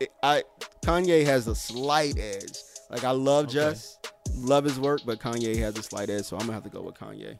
it, 0.00 0.10
I 0.22 0.44
Kanye 0.84 1.24
has 1.26 1.46
a 1.48 1.54
slight 1.54 2.18
edge. 2.18 2.58
Like 2.90 3.04
I 3.04 3.10
love 3.10 3.46
okay. 3.46 3.54
Just, 3.54 4.12
love 4.34 4.64
his 4.64 4.78
work, 4.78 5.02
but 5.04 5.18
Kanye 5.18 5.56
has 5.58 5.76
a 5.76 5.82
slight 5.82 6.10
edge, 6.10 6.24
so 6.24 6.36
I'm 6.36 6.42
gonna 6.42 6.54
have 6.54 6.64
to 6.64 6.70
go 6.70 6.82
with 6.82 6.94
Kanye. 6.94 7.38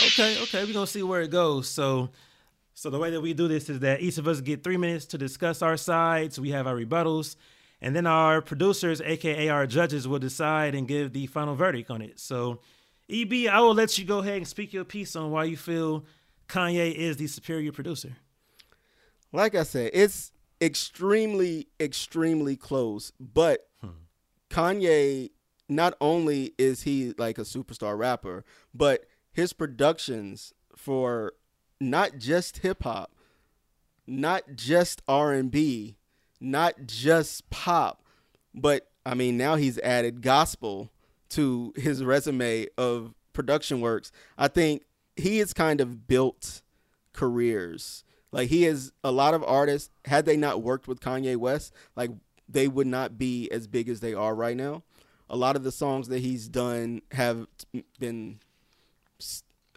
Okay, 0.00 0.40
okay, 0.42 0.64
we're 0.64 0.72
gonna 0.72 0.86
see 0.86 1.02
where 1.02 1.22
it 1.22 1.30
goes. 1.30 1.68
So 1.68 2.10
so 2.74 2.90
the 2.90 2.98
way 2.98 3.10
that 3.10 3.20
we 3.20 3.34
do 3.34 3.48
this 3.48 3.68
is 3.68 3.80
that 3.80 4.00
each 4.00 4.18
of 4.18 4.26
us 4.26 4.40
get 4.40 4.64
three 4.64 4.76
minutes 4.76 5.06
to 5.06 5.18
discuss 5.18 5.62
our 5.62 5.76
sides. 5.76 6.40
We 6.40 6.50
have 6.50 6.66
our 6.66 6.74
rebuttals, 6.74 7.36
and 7.80 7.94
then 7.94 8.06
our 8.06 8.40
producers, 8.40 9.00
aka 9.00 9.48
our 9.48 9.66
judges, 9.66 10.08
will 10.08 10.18
decide 10.18 10.74
and 10.74 10.88
give 10.88 11.12
the 11.12 11.26
final 11.26 11.54
verdict 11.54 11.90
on 11.90 12.00
it. 12.00 12.18
So, 12.18 12.60
EB, 13.10 13.48
I 13.50 13.60
will 13.60 13.74
let 13.74 13.98
you 13.98 14.04
go 14.04 14.18
ahead 14.18 14.38
and 14.38 14.48
speak 14.48 14.72
your 14.72 14.84
piece 14.84 15.14
on 15.14 15.30
why 15.30 15.44
you 15.44 15.56
feel 15.56 16.04
Kanye 16.48 16.94
is 16.94 17.18
the 17.18 17.26
superior 17.26 17.72
producer. 17.72 18.16
Like 19.32 19.54
I 19.54 19.62
said, 19.62 19.90
it's 19.92 20.32
extremely, 20.60 21.68
extremely 21.78 22.56
close. 22.56 23.12
But 23.20 23.68
hmm. 23.80 23.90
Kanye, 24.50 25.30
not 25.68 25.94
only 26.00 26.54
is 26.58 26.82
he 26.82 27.14
like 27.18 27.38
a 27.38 27.42
superstar 27.42 27.98
rapper, 27.98 28.44
but 28.74 29.04
his 29.32 29.52
productions 29.52 30.52
for 30.76 31.32
not 31.80 32.18
just 32.18 32.58
hip 32.58 32.82
hop, 32.84 33.12
not 34.06 34.42
just 34.54 35.02
R 35.08 35.32
and 35.32 35.50
B, 35.50 35.96
not 36.40 36.86
just 36.86 37.48
pop, 37.50 38.04
but 38.54 38.88
I 39.04 39.14
mean 39.14 39.36
now 39.36 39.56
he's 39.56 39.78
added 39.78 40.22
gospel 40.22 40.90
to 41.30 41.72
his 41.76 42.04
resume 42.04 42.66
of 42.76 43.14
production 43.32 43.80
works. 43.80 44.12
I 44.36 44.48
think 44.48 44.82
he 45.16 45.38
has 45.38 45.52
kind 45.52 45.80
of 45.80 46.06
built 46.06 46.62
careers. 47.12 48.04
Like 48.30 48.48
he 48.48 48.62
has 48.64 48.92
a 49.04 49.12
lot 49.12 49.34
of 49.34 49.42
artists. 49.44 49.90
Had 50.04 50.24
they 50.24 50.36
not 50.36 50.62
worked 50.62 50.88
with 50.88 51.00
Kanye 51.00 51.36
West, 51.36 51.72
like 51.96 52.10
they 52.48 52.68
would 52.68 52.86
not 52.86 53.18
be 53.18 53.50
as 53.50 53.66
big 53.66 53.88
as 53.88 54.00
they 54.00 54.14
are 54.14 54.34
right 54.34 54.56
now. 54.56 54.82
A 55.30 55.36
lot 55.36 55.56
of 55.56 55.64
the 55.64 55.72
songs 55.72 56.08
that 56.08 56.20
he's 56.20 56.48
done 56.48 57.00
have 57.12 57.46
been 57.98 58.38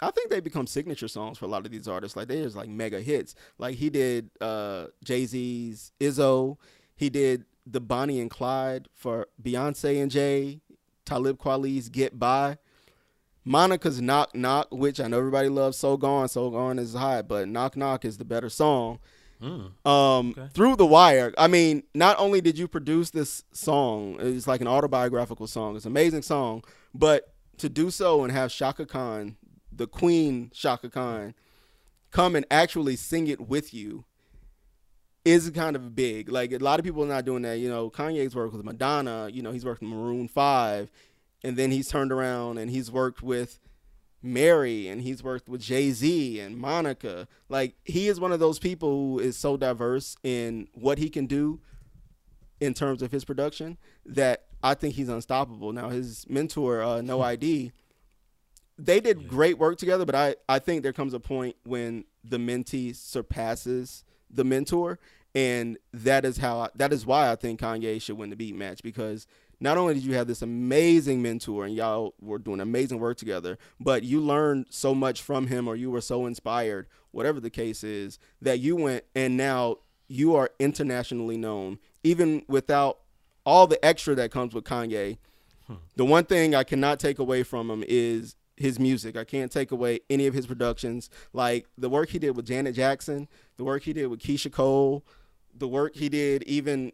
I 0.01 0.11
think 0.11 0.29
they 0.29 0.39
become 0.39 0.67
signature 0.67 1.07
songs 1.07 1.37
for 1.37 1.45
a 1.45 1.47
lot 1.47 1.65
of 1.65 1.71
these 1.71 1.87
artists. 1.87 2.17
Like 2.17 2.27
they 2.27 2.41
just 2.41 2.55
like 2.55 2.69
mega 2.69 3.01
hits. 3.01 3.35
Like 3.57 3.75
he 3.75 3.89
did 3.89 4.29
uh, 4.41 4.87
Jay 5.03 5.25
Z's 5.25 5.91
Izzo. 5.99 6.57
He 6.95 7.09
did 7.09 7.45
the 7.65 7.79
Bonnie 7.81 8.19
and 8.19 8.29
Clyde 8.29 8.87
for 8.93 9.27
Beyonce 9.41 10.01
and 10.01 10.11
Jay. 10.11 10.61
Talib 11.05 11.37
Kweli's 11.37 11.89
Get 11.89 12.17
By. 12.19 12.57
Monica's 13.45 14.01
Knock 14.01 14.33
Knock, 14.35 14.67
which 14.71 14.99
I 14.99 15.07
know 15.07 15.19
everybody 15.19 15.49
loves. 15.49 15.77
So 15.77 15.97
Gone, 15.97 16.27
So 16.27 16.49
Gone 16.49 16.79
is 16.79 16.93
high, 16.93 17.21
but 17.21 17.47
Knock 17.47 17.77
Knock 17.77 18.03
is 18.03 18.17
the 18.17 18.25
better 18.25 18.49
song. 18.49 18.99
Mm, 19.41 19.71
um, 19.85 20.29
okay. 20.31 20.47
Through 20.53 20.77
the 20.77 20.85
Wire. 20.85 21.33
I 21.37 21.47
mean, 21.47 21.83
not 21.93 22.17
only 22.17 22.41
did 22.41 22.57
you 22.57 22.67
produce 22.67 23.11
this 23.11 23.43
song, 23.51 24.17
it's 24.19 24.47
like 24.47 24.61
an 24.61 24.67
autobiographical 24.67 25.45
song. 25.45 25.75
It's 25.75 25.85
an 25.85 25.91
amazing 25.91 26.23
song, 26.23 26.63
but 26.93 27.33
to 27.57 27.69
do 27.69 27.91
so 27.91 28.23
and 28.23 28.31
have 28.31 28.51
Chaka 28.51 28.85
Khan 28.85 29.37
the 29.75 29.87
Queen 29.87 30.51
Chaka 30.53 30.89
Khan 30.89 31.33
come 32.11 32.35
and 32.35 32.45
actually 32.49 32.95
sing 32.95 33.27
it 33.27 33.41
with 33.41 33.73
you 33.73 34.05
is 35.25 35.49
kind 35.49 35.75
of 35.75 35.95
big. 35.95 36.29
Like 36.29 36.53
a 36.53 36.57
lot 36.57 36.79
of 36.79 36.85
people 36.85 37.03
are 37.03 37.07
not 37.07 37.25
doing 37.25 37.41
that. 37.41 37.59
You 37.59 37.67
know, 37.67 37.89
Kanye's 37.89 38.35
worked 38.35 38.53
with 38.53 38.63
Madonna. 38.63 39.29
You 39.31 39.41
know, 39.41 39.51
he's 39.51 39.65
worked 39.65 39.81
with 39.81 39.89
Maroon 39.89 40.27
Five, 40.27 40.91
and 41.43 41.57
then 41.57 41.71
he's 41.71 41.89
turned 41.89 42.11
around 42.11 42.57
and 42.57 42.69
he's 42.69 42.91
worked 42.91 43.21
with 43.21 43.59
Mary 44.21 44.87
and 44.87 45.01
he's 45.01 45.23
worked 45.23 45.47
with 45.47 45.61
Jay 45.61 45.91
Z 45.91 46.39
and 46.39 46.57
Monica. 46.57 47.27
Like 47.49 47.75
he 47.83 48.07
is 48.07 48.19
one 48.19 48.31
of 48.31 48.39
those 48.39 48.59
people 48.59 48.89
who 48.89 49.19
is 49.19 49.37
so 49.37 49.57
diverse 49.57 50.15
in 50.23 50.67
what 50.73 50.97
he 50.97 51.09
can 51.09 51.27
do 51.27 51.59
in 52.59 52.73
terms 52.73 53.01
of 53.01 53.11
his 53.11 53.25
production 53.25 53.77
that 54.05 54.45
I 54.63 54.73
think 54.73 54.95
he's 54.95 55.09
unstoppable. 55.09 55.71
Now 55.73 55.89
his 55.89 56.25
mentor, 56.27 56.81
uh, 56.81 57.01
No 57.01 57.21
ID 57.21 57.71
they 58.77 58.99
did 58.99 59.21
yeah. 59.21 59.27
great 59.27 59.57
work 59.57 59.77
together, 59.77 60.05
but 60.05 60.15
I, 60.15 60.35
I 60.49 60.59
think 60.59 60.83
there 60.83 60.93
comes 60.93 61.13
a 61.13 61.19
point 61.19 61.55
when 61.63 62.05
the 62.23 62.37
mentee 62.37 62.95
surpasses 62.95 64.03
the 64.29 64.43
mentor, 64.43 64.99
and 65.33 65.77
that 65.93 66.25
is 66.25 66.37
how 66.37 66.59
I, 66.59 66.69
that 66.75 66.91
is 66.91 67.05
why 67.05 67.31
I 67.31 67.35
think 67.35 67.59
Kanye 67.59 68.01
should 68.01 68.17
win 68.17 68.29
the 68.29 68.35
beat 68.35 68.55
match 68.55 68.81
because 68.83 69.27
not 69.59 69.77
only 69.77 69.93
did 69.93 70.03
you 70.03 70.13
have 70.15 70.27
this 70.27 70.41
amazing 70.41 71.21
mentor 71.21 71.65
and 71.65 71.75
y'all 71.75 72.13
were 72.19 72.39
doing 72.39 72.59
amazing 72.59 72.99
work 72.99 73.17
together, 73.17 73.57
but 73.79 74.03
you 74.03 74.19
learned 74.19 74.67
so 74.69 74.93
much 74.93 75.21
from 75.21 75.47
him 75.47 75.67
or 75.67 75.75
you 75.75 75.89
were 75.89 76.01
so 76.01 76.25
inspired, 76.25 76.87
whatever 77.11 77.39
the 77.39 77.49
case 77.49 77.83
is, 77.83 78.19
that 78.41 78.59
you 78.59 78.75
went 78.75 79.05
and 79.15 79.37
now 79.37 79.77
you 80.07 80.35
are 80.35 80.51
internationally 80.59 81.37
known, 81.37 81.79
even 82.03 82.43
without 82.47 82.99
all 83.45 83.67
the 83.67 83.83
extra 83.83 84.15
that 84.15 84.31
comes 84.31 84.53
with 84.53 84.63
Kanye. 84.63 85.17
Hmm. 85.67 85.75
The 85.95 86.05
one 86.05 86.25
thing 86.25 86.53
I 86.53 86.63
cannot 86.63 86.99
take 86.99 87.17
away 87.19 87.43
from 87.43 87.69
him 87.69 87.83
is 87.87 88.35
his 88.57 88.79
music. 88.79 89.17
I 89.17 89.23
can't 89.23 89.51
take 89.51 89.71
away 89.71 89.99
any 90.09 90.27
of 90.27 90.33
his 90.33 90.47
productions. 90.47 91.09
Like 91.33 91.67
the 91.77 91.89
work 91.89 92.09
he 92.09 92.19
did 92.19 92.35
with 92.35 92.45
Janet 92.45 92.75
Jackson, 92.75 93.27
the 93.57 93.63
work 93.63 93.83
he 93.83 93.93
did 93.93 94.07
with 94.07 94.19
Keyshia 94.19 94.51
Cole, 94.51 95.05
the 95.53 95.67
work 95.67 95.95
he 95.95 96.09
did 96.09 96.43
even 96.43 96.91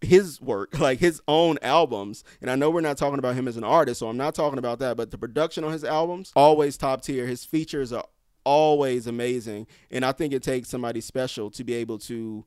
his 0.00 0.40
work, 0.40 0.78
like 0.78 0.98
his 0.98 1.20
own 1.26 1.58
albums. 1.62 2.24
And 2.40 2.50
I 2.50 2.54
know 2.54 2.70
we're 2.70 2.80
not 2.80 2.96
talking 2.96 3.18
about 3.18 3.34
him 3.34 3.48
as 3.48 3.56
an 3.56 3.64
artist, 3.64 4.00
so 4.00 4.08
I'm 4.08 4.16
not 4.16 4.34
talking 4.34 4.58
about 4.58 4.78
that, 4.80 4.96
but 4.96 5.10
the 5.10 5.18
production 5.18 5.64
on 5.64 5.72
his 5.72 5.84
albums 5.84 6.32
always 6.36 6.76
top 6.76 7.02
tier. 7.02 7.26
His 7.26 7.44
features 7.44 7.92
are 7.92 8.04
always 8.44 9.06
amazing, 9.06 9.66
and 9.90 10.04
I 10.04 10.12
think 10.12 10.32
it 10.32 10.42
takes 10.42 10.68
somebody 10.68 11.00
special 11.00 11.50
to 11.52 11.64
be 11.64 11.74
able 11.74 11.98
to 12.00 12.44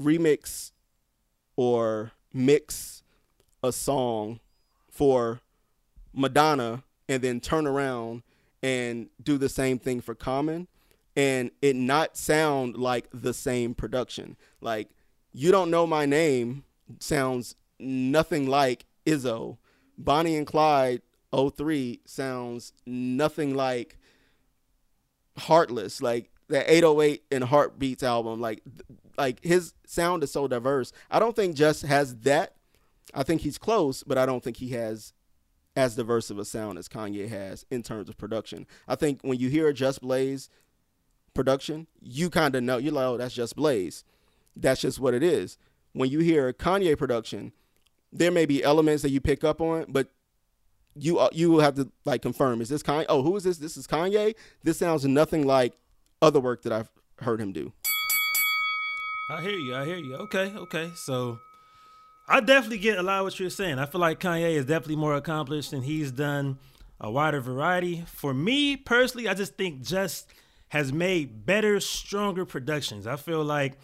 remix 0.00 0.72
or 1.56 2.12
mix 2.32 3.02
a 3.62 3.72
song 3.72 4.40
for 4.90 5.40
Madonna 6.12 6.82
and 7.08 7.22
then 7.22 7.40
turn 7.40 7.66
around 7.66 8.22
and 8.62 9.08
do 9.22 9.38
the 9.38 9.48
same 9.48 9.78
thing 9.78 10.00
for 10.00 10.14
Common 10.14 10.68
and 11.16 11.50
it 11.62 11.74
not 11.74 12.16
sound 12.16 12.76
like 12.76 13.08
the 13.12 13.32
same 13.32 13.74
production. 13.74 14.36
Like 14.60 14.90
you 15.32 15.50
don't 15.50 15.70
know 15.70 15.86
my 15.86 16.06
name 16.06 16.64
sounds 17.00 17.56
nothing 17.78 18.46
like 18.46 18.84
Izzo. 19.06 19.56
Bonnie 19.98 20.36
and 20.36 20.46
Clyde 20.46 21.02
03 21.34 22.00
sounds 22.04 22.72
nothing 22.86 23.54
like 23.54 23.96
Heartless. 25.38 26.02
Like 26.02 26.30
that 26.48 26.70
808 26.70 27.24
and 27.30 27.44
Heartbeats 27.44 28.02
album 28.02 28.40
like 28.40 28.62
like 29.16 29.42
his 29.42 29.72
sound 29.86 30.22
is 30.22 30.30
so 30.30 30.46
diverse. 30.46 30.92
I 31.10 31.18
don't 31.18 31.34
think 31.34 31.56
Just 31.56 31.82
has 31.82 32.16
that. 32.18 32.54
I 33.14 33.22
think 33.22 33.40
he's 33.40 33.56
close, 33.56 34.02
but 34.02 34.18
I 34.18 34.26
don't 34.26 34.42
think 34.42 34.58
he 34.58 34.70
has 34.70 35.14
as 35.76 35.94
diverse 35.94 36.30
of 36.30 36.38
a 36.38 36.44
sound 36.44 36.78
as 36.78 36.88
Kanye 36.88 37.28
has 37.28 37.64
in 37.70 37.82
terms 37.82 38.08
of 38.08 38.16
production. 38.16 38.66
I 38.88 38.96
think 38.96 39.20
when 39.22 39.38
you 39.38 39.48
hear 39.48 39.72
Just 39.72 40.00
Blaze 40.00 40.48
production, 41.34 41.86
you 42.00 42.30
kind 42.30 42.54
of 42.54 42.62
know 42.62 42.78
you're 42.78 42.92
like, 42.92 43.04
oh, 43.04 43.16
that's 43.18 43.34
Just 43.34 43.54
Blaze. 43.54 44.02
That's 44.56 44.80
just 44.80 44.98
what 44.98 45.12
it 45.12 45.22
is. 45.22 45.58
When 45.92 46.10
you 46.10 46.20
hear 46.20 46.52
Kanye 46.52 46.96
production, 46.96 47.52
there 48.10 48.30
may 48.30 48.46
be 48.46 48.64
elements 48.64 49.02
that 49.02 49.10
you 49.10 49.20
pick 49.20 49.44
up 49.44 49.60
on, 49.60 49.84
but 49.88 50.08
you 50.98 51.18
uh, 51.18 51.28
you 51.32 51.50
will 51.50 51.60
have 51.60 51.74
to 51.74 51.90
like 52.06 52.22
confirm 52.22 52.62
is 52.62 52.70
this 52.70 52.82
Kanye? 52.82 53.04
Oh, 53.08 53.22
who 53.22 53.36
is 53.36 53.44
this? 53.44 53.58
This 53.58 53.76
is 53.76 53.86
Kanye. 53.86 54.34
This 54.62 54.78
sounds 54.78 55.04
nothing 55.04 55.46
like 55.46 55.74
other 56.22 56.40
work 56.40 56.62
that 56.62 56.72
I've 56.72 56.90
heard 57.20 57.40
him 57.40 57.52
do. 57.52 57.72
I 59.28 59.42
hear 59.42 59.58
you. 59.58 59.74
I 59.74 59.84
hear 59.84 59.96
you. 59.96 60.14
Okay, 60.16 60.52
okay. 60.56 60.90
So 60.94 61.38
I 62.28 62.40
definitely 62.40 62.78
get 62.78 62.98
a 62.98 63.02
lot 63.02 63.20
of 63.20 63.24
what 63.24 63.38
you're 63.38 63.50
saying. 63.50 63.78
I 63.78 63.86
feel 63.86 64.00
like 64.00 64.18
Kanye 64.18 64.54
is 64.54 64.64
definitely 64.64 64.96
more 64.96 65.14
accomplished 65.14 65.72
and 65.72 65.84
he's 65.84 66.10
done 66.10 66.58
a 67.00 67.10
wider 67.10 67.40
variety. 67.40 68.04
For 68.06 68.34
me 68.34 68.76
personally, 68.76 69.28
I 69.28 69.34
just 69.34 69.56
think 69.56 69.82
Just 69.82 70.32
has 70.68 70.92
made 70.92 71.46
better, 71.46 71.78
stronger 71.78 72.44
productions. 72.44 73.06
I 73.06 73.16
feel 73.16 73.44
like 73.44 73.78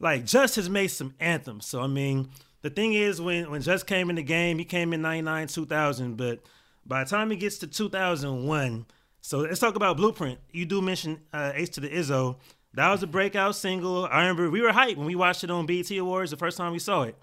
like 0.00 0.26
Just 0.26 0.56
has 0.56 0.68
made 0.68 0.88
some 0.88 1.14
anthems. 1.18 1.66
So 1.66 1.80
I 1.80 1.86
mean, 1.86 2.28
the 2.60 2.70
thing 2.70 2.92
is 2.92 3.20
when 3.20 3.50
when 3.50 3.62
Just 3.62 3.86
came 3.86 4.10
in 4.10 4.16
the 4.16 4.22
game, 4.22 4.58
he 4.58 4.64
came 4.66 4.92
in 4.92 5.00
99, 5.00 5.48
2000, 5.48 6.16
but 6.16 6.40
by 6.84 7.04
the 7.04 7.10
time 7.10 7.30
he 7.30 7.36
gets 7.36 7.58
to 7.58 7.66
2001, 7.66 8.86
so 9.20 9.38
let's 9.38 9.60
talk 9.60 9.76
about 9.76 9.96
Blueprint. 9.96 10.38
You 10.52 10.66
do 10.66 10.80
mention 10.82 11.20
uh, 11.32 11.52
Ace 11.54 11.70
to 11.70 11.80
the 11.80 11.88
Izzo, 11.88 12.36
That 12.74 12.90
was 12.90 13.02
a 13.02 13.06
breakout 13.06 13.56
single. 13.56 14.06
I 14.06 14.20
remember 14.20 14.50
we 14.50 14.60
were 14.60 14.72
hyped 14.72 14.96
when 14.96 15.06
we 15.06 15.14
watched 15.14 15.42
it 15.42 15.50
on 15.50 15.64
BET 15.64 15.90
Awards 15.90 16.30
the 16.30 16.36
first 16.36 16.58
time 16.58 16.72
we 16.72 16.78
saw 16.78 17.02
it. 17.02 17.16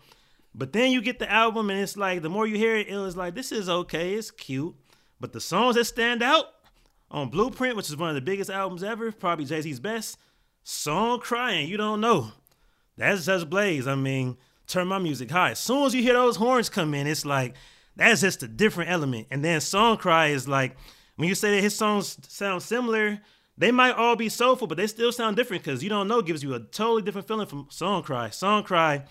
But 0.58 0.72
then 0.72 0.92
you 0.92 1.02
get 1.02 1.20
the 1.20 1.30
album 1.30 1.70
and 1.70 1.80
it's 1.80 1.98
like 1.98 2.22
the 2.22 2.30
more 2.30 2.48
you 2.48 2.58
hear 2.58 2.78
it, 2.78 2.88
it 2.88 2.98
was 2.98 3.18
like 3.18 3.36
this 3.36 3.52
is 3.52 3.68
okay, 3.68 4.14
it's 4.14 4.32
cute. 4.32 4.74
But 5.20 5.34
the 5.34 5.42
songs 5.42 5.76
that 5.76 5.86
stand 5.86 6.24
out 6.24 6.46
on 7.12 7.30
Blueprint, 7.30 7.76
which 7.76 7.90
is 7.90 7.98
one 7.98 8.10
of 8.10 8.16
the 8.16 8.22
biggest 8.22 8.50
albums 8.50 8.84
ever, 8.84 9.12
probably 9.12 9.46
Jay 9.46 9.62
Z's 9.62 9.80
best, 9.82 10.18
song 10.64 11.20
crying, 11.20 11.68
you 11.68 11.76
don't 11.76 12.00
know. 12.00 12.32
That's 12.98 13.26
just 13.26 13.50
Blaze. 13.50 13.86
I 13.86 13.96
mean, 13.96 14.38
turn 14.66 14.88
my 14.88 14.98
music 14.98 15.30
high. 15.30 15.52
As 15.52 15.60
soon 15.60 15.86
as 15.86 15.94
you 15.94 16.02
hear 16.02 16.14
those 16.14 16.38
horns 16.38 16.70
come 16.70 16.94
in, 16.94 17.06
it's 17.06 17.26
like 17.26 17.56
that's 17.98 18.22
just 18.22 18.44
a 18.44 18.48
different 18.48 18.90
element. 18.90 19.28
And 19.32 19.44
then 19.44 19.60
song 19.60 19.98
cry 19.98 20.28
is 20.28 20.48
like 20.48 20.78
when 21.18 21.28
you 21.28 21.36
say 21.36 21.56
that 21.56 21.62
his 21.62 21.76
songs 21.76 22.18
sound 22.30 22.64
similar, 22.64 23.20
they 23.58 23.72
might 23.72 23.94
all 23.94 24.16
be 24.16 24.30
soulful, 24.30 24.68
but 24.68 24.78
they 24.78 24.88
still 24.88 25.12
sound 25.12 25.36
different 25.36 25.64
because 25.64 25.84
you 25.84 25.90
don't 25.90 26.08
know 26.08 26.22
gives 26.22 26.44
you 26.44 26.54
a 26.54 26.60
totally 26.60 27.02
different 27.02 27.28
feeling 27.28 27.48
from 27.48 27.68
song 27.70 28.04
cry. 28.04 28.30
Song 28.30 28.64
cry, 28.64 29.04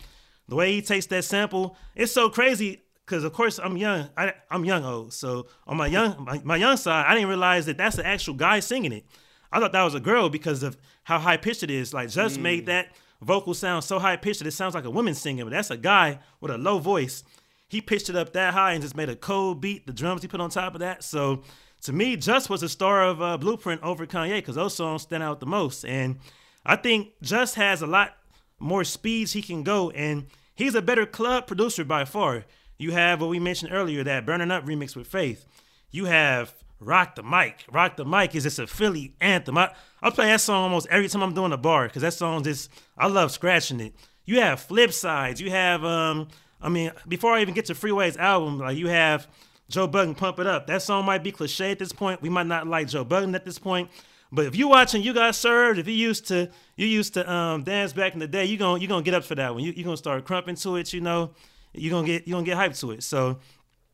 the 0.49 0.57
way 0.57 0.73
he 0.73 0.83
takes 0.83 1.07
that 1.07 1.25
sample, 1.25 1.77
it's 1.95 2.13
so 2.13 2.29
crazy 2.29 2.83
because 3.05 3.25
of 3.25 3.33
course 3.33 3.59
I'm 3.59 3.77
young. 3.77 4.09
I, 4.17 4.35
am 4.51 4.65
young 4.65 4.85
old, 4.85 5.13
so 5.13 5.47
on 5.67 5.77
my 5.77 5.87
young 5.87 6.25
my, 6.25 6.41
my, 6.45 6.57
young 6.57 6.77
side, 6.77 7.07
I 7.07 7.15
didn't 7.15 7.29
realize 7.29 7.67
that 7.67 7.77
that's 7.77 7.97
the 7.97 8.07
actual 8.07 8.35
guy 8.35 8.61
singing 8.61 8.93
it. 8.93 9.05
I 9.53 9.61
thought 9.61 9.73
that 9.73 9.85
was 9.85 9.95
a 9.95 10.01
girl 10.01 10.29
because 10.29 10.63
of 10.63 10.77
how 11.05 11.19
high 11.19 11.37
pitched 11.37 11.63
it 11.63 11.71
is. 11.71 11.95
Like 11.95 12.11
just 12.11 12.39
mm. 12.39 12.43
made 12.43 12.67
that 12.67 12.89
vocal 13.21 13.55
sound 13.55 13.85
so 13.85 13.99
high 13.99 14.17
pitched 14.17 14.41
that 14.41 14.49
it 14.49 14.53
sounds 14.53 14.75
like 14.75 14.85
a 14.85 14.91
woman 14.91 15.15
singing, 15.15 15.45
but 15.45 15.51
that's 15.51 15.71
a 15.71 15.77
guy 15.77 16.19
with 16.41 16.51
a 16.51 16.59
low 16.59 16.79
voice. 16.79 17.23
He 17.69 17.81
pitched 17.81 18.09
it 18.09 18.17
up 18.17 18.33
that 18.35 18.55
high 18.55 18.73
and 18.73 18.83
just 18.83 18.97
made 18.97 19.09
a 19.09 19.17
cold 19.17 19.61
beat. 19.61 19.87
The 19.87 19.93
drums 19.93 20.23
he 20.23 20.29
put 20.29 20.41
on 20.41 20.51
top 20.51 20.75
of 20.75 20.81
that. 20.81 21.03
So 21.03 21.43
to 21.83 21.93
me, 21.93 22.17
Just 22.17 22.49
was 22.49 22.61
the 22.61 22.69
star 22.69 23.05
of 23.05 23.21
uh, 23.21 23.37
Blueprint 23.37 23.83
over 23.83 24.07
Kanye 24.07 24.37
because 24.37 24.55
those 24.55 24.75
songs 24.75 25.03
stand 25.03 25.23
out 25.23 25.41
the 25.41 25.47
most. 25.47 25.85
And 25.85 26.19
I 26.65 26.77
think 26.77 27.13
Just 27.23 27.57
has 27.57 27.83
a 27.83 27.87
lot 27.87 28.17
more 28.65 28.83
speeds 28.83 29.35
he 29.35 29.43
can 29.43 29.63
go, 29.63 29.91
and 29.91 30.27
he's 30.55 30.75
a 30.75 30.83
better 30.83 31.05
club 31.05 31.47
producer 31.47 31.85
by 31.85 32.05
far. 32.05 32.45
You 32.79 32.93
have 32.93 33.21
what 33.21 33.31
we 33.31 33.39
mentioned 33.39 33.73
earlier, 33.73 34.03
that 34.03 34.27
Burning 34.27 34.51
Up 34.51 34.65
remix 34.65 34.97
with 34.97 35.07
Faith. 35.07 35.47
You 35.91 36.07
have 36.07 36.55
Rock 36.81 37.15
the 37.15 37.23
Mic. 37.23 37.65
Rock 37.71 37.97
the 37.97 38.05
Mic 38.05 38.35
is 38.35 38.45
just 38.45 38.59
a 38.59 38.67
Philly 38.67 39.15
anthem. 39.21 39.59
I, 39.59 39.71
I 40.03 40.11
play 40.11 40.27
that 40.27 40.41
song 40.41 40.65
almost 40.65 40.87
every 40.91 41.09
time 41.09 41.23
I'm 41.23 41.35
doing 41.35 41.53
a 41.53 41.59
bar 41.59 41.87
because 41.87 42.03
that 42.03 42.15
song 42.15 42.43
just, 42.43 42.71
I 42.97 43.07
love 43.07 43.31
scratching 43.31 43.81
it. 43.81 43.95
You 44.25 44.41
have 44.41 44.61
flip 44.61 44.93
sides. 44.93 45.41
You 45.41 45.51
have, 45.51 45.85
um, 45.85 46.29
I 46.61 46.71
mean, 46.71 46.91
before 47.07 47.33
I 47.33 47.43
even 47.43 47.55
get 47.55 47.67
to 47.67 47.75
Freeway's 47.75 48.17
album, 48.17 48.59
like 48.59 48.79
you 48.79 48.89
have 48.89 49.29
Joe 49.69 49.87
Budden 49.87 50.15
Pump 50.15 50.39
It 50.39 50.47
Up. 50.47 50.67
That 50.67 50.81
song 50.81 51.05
might 51.05 51.23
be 51.23 51.33
cliche 51.33 51.71
at 51.71 51.79
this 51.79 51.93
point. 51.93 52.23
We 52.23 52.31
might 52.31 52.47
not 52.47 52.67
like 52.67 52.89
Joe 52.89 53.05
Budden 53.05 53.35
at 53.35 53.45
this 53.45 53.59
point. 53.59 53.91
But 54.35 54.47
if 54.47 54.57
you 54.57 54.67
watching 54.67 55.03
You 55.03 55.15
Got 55.15 55.37
Served, 55.37 55.79
if 55.79 55.87
you 55.87 55.95
used 55.95 56.27
to 56.29 56.51
you 56.77 56.87
used 56.87 57.15
to 57.15 57.31
um, 57.31 57.63
dance 57.63 57.93
back 57.93 58.15
in 58.15 58.19
the 58.19 58.27
day, 58.27 58.45
you 58.45 58.57
gonna 58.57 58.81
you 58.81 58.89
gonna 58.89 59.03
get 59.03 59.15
up 59.15 59.25
for 59.25 59.37
that 59.37 59.55
one. 59.55 59.63
You 59.63 59.73
you 59.73 59.85
gonna 59.85 59.97
start 59.97 60.25
crumping 60.25 60.57
to 60.57 60.77
it, 60.77 60.93
you 60.93 61.01
know. 61.01 61.31
You're 61.73 61.93
gonna 61.93 62.07
get 62.07 62.27
you 62.27 62.35
gonna 62.35 62.45
get 62.45 62.59
hyped 62.59 62.81
to 62.81 62.91
it. 62.91 63.05
So 63.05 63.39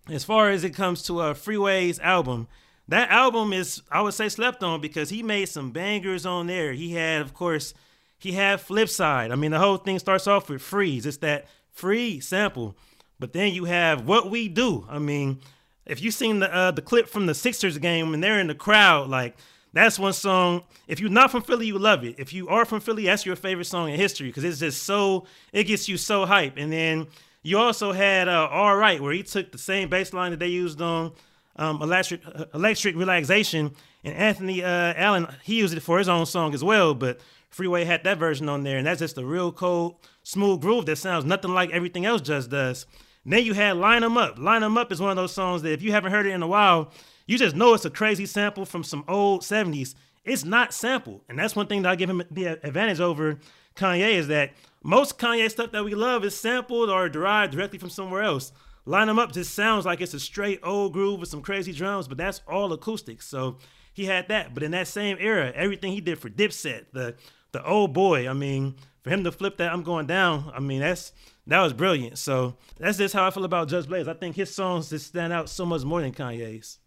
as 0.08 0.24
far 0.24 0.50
as 0.50 0.64
it 0.64 0.70
comes 0.70 1.02
to 1.04 1.20
a 1.20 1.30
uh, 1.30 1.34
Freeway's 1.34 2.00
album, 2.00 2.48
that 2.88 3.10
album 3.10 3.52
is 3.52 3.82
I 3.90 4.00
would 4.00 4.14
say 4.14 4.30
slept 4.30 4.62
on 4.62 4.80
because 4.80 5.10
he 5.10 5.22
made 5.22 5.46
some 5.46 5.72
bangers 5.72 6.24
on 6.24 6.46
there. 6.46 6.72
He 6.72 6.94
had, 6.94 7.20
of 7.20 7.34
course, 7.34 7.74
he 8.18 8.32
had 8.32 8.62
flip 8.62 8.88
side. 8.88 9.32
I 9.32 9.36
mean, 9.36 9.50
the 9.50 9.58
whole 9.58 9.76
thing 9.76 9.98
starts 9.98 10.26
off 10.26 10.48
with 10.48 10.62
freeze. 10.62 11.04
It's 11.04 11.18
that 11.18 11.48
free 11.70 12.18
sample. 12.18 12.76
But 13.18 13.34
then 13.34 13.52
you 13.52 13.66
have 13.66 14.06
what 14.06 14.30
we 14.30 14.48
do. 14.48 14.86
I 14.88 14.98
mean, 14.98 15.40
if 15.84 16.02
you 16.02 16.10
seen 16.10 16.38
the 16.38 16.54
uh, 16.54 16.70
the 16.70 16.82
clip 16.82 17.08
from 17.08 17.26
the 17.26 17.34
Sixers 17.34 17.76
game 17.76 18.10
when 18.10 18.20
they're 18.20 18.40
in 18.40 18.46
the 18.46 18.54
crowd, 18.54 19.10
like 19.10 19.36
that's 19.72 19.98
one 19.98 20.12
song. 20.12 20.64
If 20.88 21.00
you're 21.00 21.10
not 21.10 21.30
from 21.30 21.42
Philly, 21.42 21.66
you 21.66 21.78
love 21.78 22.04
it. 22.04 22.16
If 22.18 22.32
you 22.32 22.48
are 22.48 22.64
from 22.64 22.80
Philly, 22.80 23.06
that's 23.06 23.24
your 23.24 23.36
favorite 23.36 23.66
song 23.66 23.88
in 23.88 23.96
history 23.96 24.28
because 24.28 24.44
it's 24.44 24.58
just 24.58 24.82
so 24.82 25.26
it 25.52 25.64
gets 25.64 25.88
you 25.88 25.96
so 25.96 26.26
hype. 26.26 26.54
And 26.56 26.72
then 26.72 27.06
you 27.42 27.58
also 27.58 27.92
had 27.92 28.28
uh, 28.28 28.48
"All 28.50 28.76
Right," 28.76 29.00
where 29.00 29.12
he 29.12 29.22
took 29.22 29.52
the 29.52 29.58
same 29.58 29.88
bass 29.88 30.12
line 30.12 30.32
that 30.32 30.40
they 30.40 30.48
used 30.48 30.80
on 30.82 31.12
um, 31.56 31.80
"Electric 31.82 32.26
uh, 32.26 32.46
Electric 32.54 32.96
Relaxation," 32.96 33.72
and 34.04 34.14
Anthony 34.14 34.64
uh, 34.64 34.94
Allen 34.96 35.28
he 35.42 35.58
used 35.58 35.76
it 35.76 35.80
for 35.80 35.98
his 35.98 36.08
own 36.08 36.26
song 36.26 36.52
as 36.52 36.64
well. 36.64 36.94
But 36.94 37.20
Freeway 37.50 37.84
had 37.84 38.02
that 38.04 38.18
version 38.18 38.48
on 38.48 38.64
there, 38.64 38.78
and 38.78 38.86
that's 38.86 39.00
just 39.00 39.18
a 39.18 39.24
real 39.24 39.52
cold, 39.52 39.96
smooth 40.24 40.60
groove 40.60 40.86
that 40.86 40.96
sounds 40.96 41.24
nothing 41.24 41.54
like 41.54 41.70
everything 41.70 42.06
else 42.06 42.22
just 42.22 42.50
does. 42.50 42.86
Then 43.24 43.44
you 43.44 43.54
had 43.54 43.76
Line 43.76 44.02
'em 44.02 44.16
Up. 44.16 44.38
Line 44.38 44.62
'em 44.62 44.78
Up 44.78 44.90
is 44.92 45.00
one 45.00 45.10
of 45.10 45.16
those 45.16 45.32
songs 45.32 45.62
that 45.62 45.72
if 45.72 45.82
you 45.82 45.92
haven't 45.92 46.12
heard 46.12 46.26
it 46.26 46.30
in 46.30 46.42
a 46.42 46.46
while, 46.46 46.92
you 47.26 47.38
just 47.38 47.54
know 47.54 47.74
it's 47.74 47.84
a 47.84 47.90
crazy 47.90 48.26
sample 48.26 48.64
from 48.64 48.82
some 48.82 49.04
old 49.06 49.42
70s. 49.42 49.94
It's 50.24 50.44
not 50.44 50.74
sample. 50.74 51.22
And 51.28 51.38
that's 51.38 51.56
one 51.56 51.66
thing 51.66 51.82
that 51.82 51.90
I 51.90 51.96
give 51.96 52.10
him 52.10 52.22
the 52.30 52.46
advantage 52.46 53.00
over 53.00 53.38
Kanye 53.76 54.12
is 54.14 54.28
that 54.28 54.52
most 54.82 55.18
Kanye 55.18 55.50
stuff 55.50 55.72
that 55.72 55.84
we 55.84 55.94
love 55.94 56.24
is 56.24 56.36
sampled 56.36 56.90
or 56.90 57.08
derived 57.08 57.52
directly 57.52 57.78
from 57.78 57.90
somewhere 57.90 58.22
else. 58.22 58.52
Line 58.86 59.08
'em 59.08 59.18
Up 59.18 59.32
just 59.32 59.54
sounds 59.54 59.84
like 59.84 60.00
it's 60.00 60.14
a 60.14 60.20
straight 60.20 60.60
old 60.62 60.92
groove 60.92 61.20
with 61.20 61.28
some 61.28 61.42
crazy 61.42 61.72
drums, 61.72 62.08
but 62.08 62.18
that's 62.18 62.40
all 62.48 62.72
acoustic. 62.72 63.22
So 63.22 63.58
he 63.92 64.06
had 64.06 64.28
that. 64.28 64.54
But 64.54 64.62
in 64.62 64.70
that 64.72 64.88
same 64.88 65.16
era, 65.20 65.52
everything 65.54 65.92
he 65.92 66.00
did 66.00 66.18
for 66.18 66.30
Dipset, 66.30 66.86
the 66.92 67.14
the 67.52 67.64
old 67.66 67.92
boy, 67.92 68.28
I 68.28 68.32
mean, 68.32 68.76
for 69.02 69.10
him 69.10 69.24
to 69.24 69.32
flip 69.32 69.56
that 69.56 69.72
I'm 69.72 69.82
going 69.82 70.06
down, 70.06 70.52
I 70.54 70.60
mean, 70.60 70.80
that's 70.80 71.12
that 71.46 71.60
was 71.60 71.72
brilliant. 71.72 72.18
So 72.18 72.56
that's 72.78 72.98
just 72.98 73.14
how 73.14 73.26
I 73.26 73.30
feel 73.30 73.44
about 73.44 73.68
Just 73.68 73.88
Blaze. 73.88 74.08
I 74.08 74.14
think 74.14 74.36
his 74.36 74.54
songs 74.54 74.90
just 74.90 75.06
stand 75.06 75.32
out 75.32 75.48
so 75.48 75.66
much 75.66 75.82
more 75.82 76.00
than 76.00 76.12
Kanye's. 76.12 76.78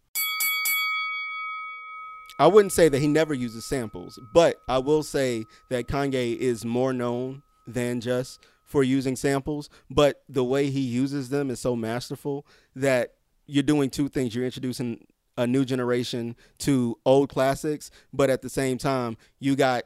I 2.40 2.48
wouldn't 2.48 2.72
say 2.72 2.90
that 2.90 3.00
he 3.00 3.08
never 3.08 3.34
uses 3.34 3.66
samples, 3.66 4.20
but 4.34 4.60
I 4.68 4.80
will 4.80 5.04
say 5.04 5.46
that 5.70 5.88
Kanye 5.88 6.36
is 6.36 6.66
more 6.66 6.92
known 6.92 7.44
than 7.68 8.02
just 8.02 8.40
for 8.64 8.84
using 8.84 9.16
samples, 9.16 9.70
but 9.90 10.24
the 10.28 10.44
way 10.44 10.70
he 10.70 10.80
uses 10.80 11.30
them 11.30 11.52
is 11.52 11.60
so 11.60 11.76
masterful 11.76 12.46
that 12.76 13.14
you're 13.46 13.62
doing 13.62 13.90
two 13.90 14.10
things. 14.10 14.34
You're 14.34 14.46
introducing 14.46 15.06
a 15.38 15.46
new 15.46 15.64
generation 15.64 16.36
to 16.60 16.98
old 17.06 17.30
classics, 17.30 17.92
but 18.12 18.30
at 18.30 18.42
the 18.42 18.50
same 18.50 18.78
time, 18.78 19.18
you 19.40 19.56
got 19.56 19.84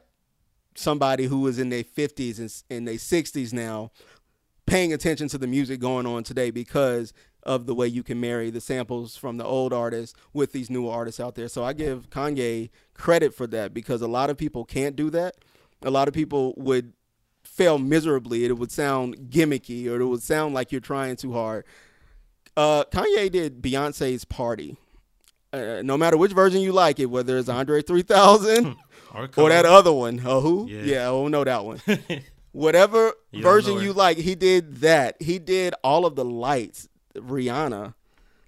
somebody 0.74 1.24
who 1.24 1.46
is 1.48 1.58
in 1.58 1.68
their 1.68 1.84
50s 1.84 2.38
and 2.38 2.62
in 2.70 2.84
their 2.84 2.94
60s 2.94 3.52
now 3.52 3.90
paying 4.68 4.92
attention 4.92 5.28
to 5.28 5.38
the 5.38 5.46
music 5.46 5.80
going 5.80 6.06
on 6.06 6.22
today 6.22 6.50
because 6.50 7.14
of 7.42 7.64
the 7.64 7.74
way 7.74 7.86
you 7.86 8.02
can 8.02 8.20
marry 8.20 8.50
the 8.50 8.60
samples 8.60 9.16
from 9.16 9.38
the 9.38 9.44
old 9.44 9.72
artists 9.72 10.14
with 10.34 10.52
these 10.52 10.68
new 10.68 10.86
artists 10.86 11.18
out 11.18 11.34
there. 11.34 11.48
So 11.48 11.64
I 11.64 11.72
give 11.72 12.10
Kanye 12.10 12.68
credit 12.92 13.34
for 13.34 13.46
that 13.46 13.72
because 13.72 14.02
a 14.02 14.06
lot 14.06 14.28
of 14.28 14.36
people 14.36 14.66
can't 14.66 14.94
do 14.94 15.08
that. 15.10 15.36
A 15.82 15.90
lot 15.90 16.06
of 16.06 16.12
people 16.12 16.52
would 16.58 16.92
fail 17.42 17.78
miserably. 17.78 18.44
It 18.44 18.58
would 18.58 18.70
sound 18.70 19.16
gimmicky 19.30 19.88
or 19.88 20.00
it 20.00 20.06
would 20.06 20.22
sound 20.22 20.54
like 20.54 20.70
you're 20.70 20.82
trying 20.82 21.16
too 21.16 21.32
hard. 21.32 21.64
Uh, 22.54 22.84
Kanye 22.92 23.30
did 23.30 23.62
Beyonce's 23.62 24.26
Party. 24.26 24.76
Uh, 25.50 25.80
no 25.82 25.96
matter 25.96 26.18
which 26.18 26.32
version 26.32 26.60
you 26.60 26.72
like 26.72 27.00
it, 27.00 27.06
whether 27.06 27.38
it's 27.38 27.48
Andre 27.48 27.80
3000 27.80 28.76
or, 29.14 29.30
or 29.38 29.48
that 29.48 29.64
other 29.64 29.92
one. 29.92 30.20
Uh, 30.20 30.40
who? 30.40 30.66
Yeah, 30.68 30.82
yeah 30.82 31.00
I 31.02 31.10
don't 31.10 31.30
know 31.30 31.44
that 31.44 31.64
one. 31.64 31.80
Whatever 32.52 33.12
you 33.30 33.42
version 33.42 33.78
you 33.78 33.92
like, 33.92 34.16
he 34.16 34.34
did 34.34 34.76
that. 34.76 35.20
He 35.20 35.38
did 35.38 35.74
all 35.84 36.06
of 36.06 36.16
the 36.16 36.24
lights. 36.24 36.88
Rihanna, 37.14 37.94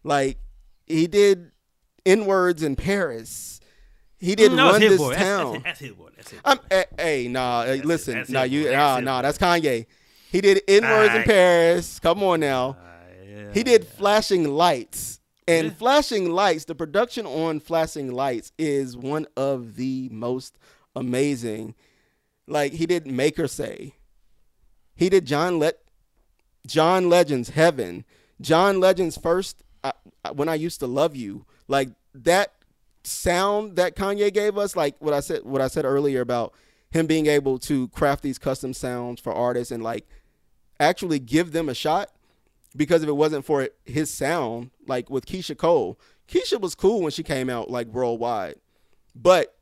like 0.04 0.38
he 0.86 1.06
did 1.06 1.52
N 2.06 2.26
words 2.26 2.62
in 2.62 2.76
Paris. 2.76 3.60
He 4.18 4.34
didn't 4.34 4.58
mm, 4.58 4.70
run 4.70 4.80
this 4.80 4.98
boy. 4.98 5.14
town. 5.14 5.52
That's, 5.52 5.52
that's, 5.52 5.64
that's 5.64 5.80
hit 5.80 5.98
boy. 5.98 6.08
That's 6.14 6.30
hit 6.30 6.42
boy. 6.42 6.50
I'm, 6.50 6.58
hey, 6.68 6.84
hey, 6.98 7.28
nah, 7.28 7.64
that's 7.64 7.84
listen, 7.84 8.18
it, 8.18 8.28
nah, 8.28 8.42
you, 8.42 8.70
nah, 8.70 9.00
nah, 9.00 9.22
that's 9.22 9.38
Kanye. 9.38 9.86
He 10.30 10.40
did 10.40 10.62
N 10.68 10.82
words 10.82 11.14
in 11.14 11.22
Paris. 11.24 11.98
Come 11.98 12.22
on 12.22 12.40
now. 12.40 12.70
Uh, 12.70 13.24
yeah, 13.26 13.52
he 13.52 13.62
did 13.62 13.84
yeah. 13.84 13.90
flashing 13.96 14.44
lights. 14.44 15.20
And 15.48 15.68
yeah. 15.68 15.72
flashing 15.72 16.30
lights, 16.30 16.66
the 16.66 16.74
production 16.76 17.26
on 17.26 17.58
flashing 17.60 18.12
lights 18.12 18.52
is 18.58 18.96
one 18.96 19.26
of 19.36 19.74
the 19.74 20.08
most 20.12 20.58
amazing. 20.94 21.74
Like 22.50 22.72
he 22.72 22.84
didn't 22.84 23.14
Make 23.14 23.36
Her 23.36 23.48
Say. 23.48 23.94
He 24.96 25.08
did 25.08 25.24
John 25.24 25.58
Let 25.58 25.78
John 26.66 27.08
Legend's 27.08 27.50
Heaven. 27.50 28.04
John 28.40 28.80
Legend's 28.80 29.16
first 29.16 29.62
I, 29.84 29.92
when 30.34 30.48
I 30.48 30.56
used 30.56 30.80
to 30.80 30.86
love 30.86 31.14
you. 31.14 31.46
Like 31.68 31.90
that 32.14 32.52
sound 33.04 33.76
that 33.76 33.96
Kanye 33.96 34.32
gave 34.32 34.58
us, 34.58 34.74
like 34.74 34.96
what 34.98 35.14
I 35.14 35.20
said 35.20 35.44
what 35.44 35.60
I 35.60 35.68
said 35.68 35.84
earlier 35.84 36.20
about 36.20 36.52
him 36.90 37.06
being 37.06 37.26
able 37.26 37.58
to 37.60 37.86
craft 37.88 38.22
these 38.22 38.38
custom 38.38 38.74
sounds 38.74 39.20
for 39.20 39.32
artists 39.32 39.70
and 39.70 39.82
like 39.82 40.08
actually 40.80 41.20
give 41.20 41.52
them 41.52 41.68
a 41.68 41.74
shot 41.74 42.10
because 42.74 43.04
if 43.04 43.08
it 43.08 43.16
wasn't 43.16 43.44
for 43.44 43.68
his 43.84 44.12
sound, 44.12 44.70
like 44.88 45.08
with 45.08 45.24
Keyshia 45.24 45.56
Cole, 45.56 46.00
Keyshia 46.26 46.60
was 46.60 46.74
cool 46.74 47.00
when 47.00 47.12
she 47.12 47.22
came 47.22 47.48
out 47.48 47.70
like 47.70 47.86
worldwide. 47.86 48.56
But 49.14 49.56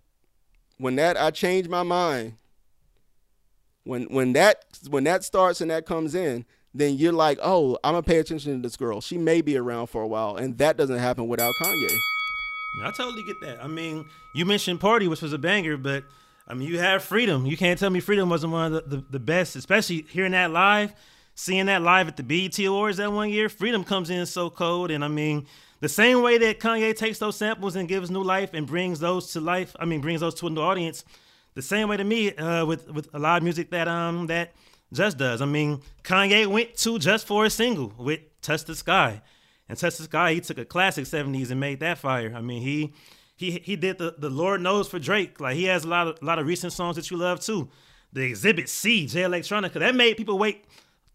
when 0.78 0.97
that 0.97 1.20
I 1.20 1.31
changed 1.31 1.69
my 1.69 1.82
mind, 1.82 2.39
when 3.89 4.02
when 4.05 4.35
that 4.35 4.66
when 4.90 5.05
that 5.05 5.24
starts 5.24 5.62
and 5.62 5.70
that 5.70 5.86
comes 5.86 6.15
in, 6.15 6.44
then 6.74 6.97
you're 6.97 7.12
like, 7.12 7.39
oh, 7.43 7.78
I'm 7.82 7.94
gonna 7.94 8.02
pay 8.02 8.19
attention 8.19 8.56
to 8.56 8.62
this 8.62 8.77
girl. 8.77 9.01
She 9.01 9.16
may 9.16 9.40
be 9.40 9.56
around 9.56 9.86
for 9.86 10.02
a 10.02 10.06
while, 10.06 10.36
and 10.36 10.59
that 10.59 10.77
doesn't 10.77 10.98
happen 10.98 11.27
without 11.27 11.55
Kanye. 11.62 11.97
I 12.85 12.90
totally 12.90 13.23
get 13.23 13.40
that. 13.40 13.65
I 13.65 13.66
mean, 13.66 14.05
you 14.35 14.44
mentioned 14.44 14.78
Party, 14.78 15.09
which 15.09 15.23
was 15.23 15.32
a 15.32 15.39
banger, 15.39 15.78
but 15.78 16.05
I 16.47 16.52
mean, 16.52 16.69
you 16.69 16.78
have 16.78 17.02
freedom. 17.02 17.47
You 17.47 17.56
can't 17.56 17.78
tell 17.78 17.89
me 17.89 18.01
freedom 18.01 18.28
wasn't 18.28 18.52
one 18.52 18.74
of 18.74 18.90
the, 18.90 18.97
the, 18.97 19.05
the 19.12 19.19
best, 19.19 19.56
especially 19.56 20.05
hearing 20.10 20.32
that 20.32 20.51
live, 20.51 20.93
seeing 21.35 21.66
that 21.66 21.81
live 21.81 22.09
at 22.09 22.19
the 22.19 22.23
BET 22.23 22.59
Awards 22.59 22.98
that 22.98 23.10
one 23.10 23.31
year. 23.31 23.48
Freedom 23.48 23.85
comes 23.85 24.10
in 24.10 24.27
so 24.27 24.51
cold, 24.51 24.90
and 24.90 25.02
I 25.02 25.09
mean, 25.09 25.47
the 25.81 25.89
same 25.89 26.20
way 26.20 26.36
that 26.36 26.60
Kanye 26.60 26.94
takes 26.94 27.19
those 27.19 27.36
samples 27.36 27.74
and 27.74 27.89
gives 27.89 28.10
new 28.10 28.23
life 28.23 28.51
and 28.52 28.66
brings 28.66 29.01
those 29.01 29.32
to 29.32 29.40
life. 29.40 29.74
I 29.81 29.86
mean, 29.86 30.02
brings 30.02 30.20
those 30.20 30.35
to 30.36 30.47
a 30.47 30.51
new 30.51 30.60
audience. 30.60 31.05
The 31.59 31.63
same 31.63 31.89
way 31.89 31.97
to 31.97 32.05
me 32.05 32.33
uh, 32.37 32.65
with 32.65 32.89
with 32.89 33.09
a 33.13 33.19
lot 33.19 33.39
of 33.39 33.43
music 33.43 33.73
that 33.73 33.89
um 33.89 34.29
that 34.29 34.55
Just 34.93 35.19
does. 35.19 35.43
I 35.43 35.45
mean, 35.45 35.81
Kanye 36.05 36.47
went 36.47 36.77
to 36.77 37.01
Just 37.01 37.27
for 37.27 37.47
a 37.47 37.51
single 37.51 37.93
with 37.99 38.21
Touch 38.43 38.65
the 38.65 38.77
Sky, 38.77 39.23
and 39.69 39.77
Touch 39.77 39.97
the 39.97 40.05
Sky 40.05 40.35
he 40.35 40.41
took 40.41 40.59
a 40.59 40.65
classic 40.65 41.05
'70s 41.07 41.51
and 41.51 41.59
made 41.59 41.81
that 41.81 41.99
fire. 41.99 42.33
I 42.33 42.43
mean, 42.43 42.63
he 42.63 42.95
he 43.35 43.59
he 43.59 43.75
did 43.75 43.99
the 43.99 44.15
the 44.17 44.31
Lord 44.31 44.61
knows 44.61 44.87
for 44.87 45.01
Drake. 45.01 45.41
Like 45.41 45.57
he 45.57 45.65
has 45.65 45.83
a 45.83 45.89
lot 45.89 46.07
of 46.07 46.19
a 46.23 46.25
lot 46.25 46.39
of 46.39 46.47
recent 46.47 46.73
songs 46.73 46.95
that 46.95 47.11
you 47.11 47.17
love 47.17 47.41
too. 47.41 47.69
The 48.13 48.23
Exhibit 48.23 48.69
C, 48.69 49.09
Jay 49.09 49.23
Electronica, 49.23 49.81
that 49.81 49.97
made 49.97 50.17
people 50.17 50.39
wait 50.39 50.65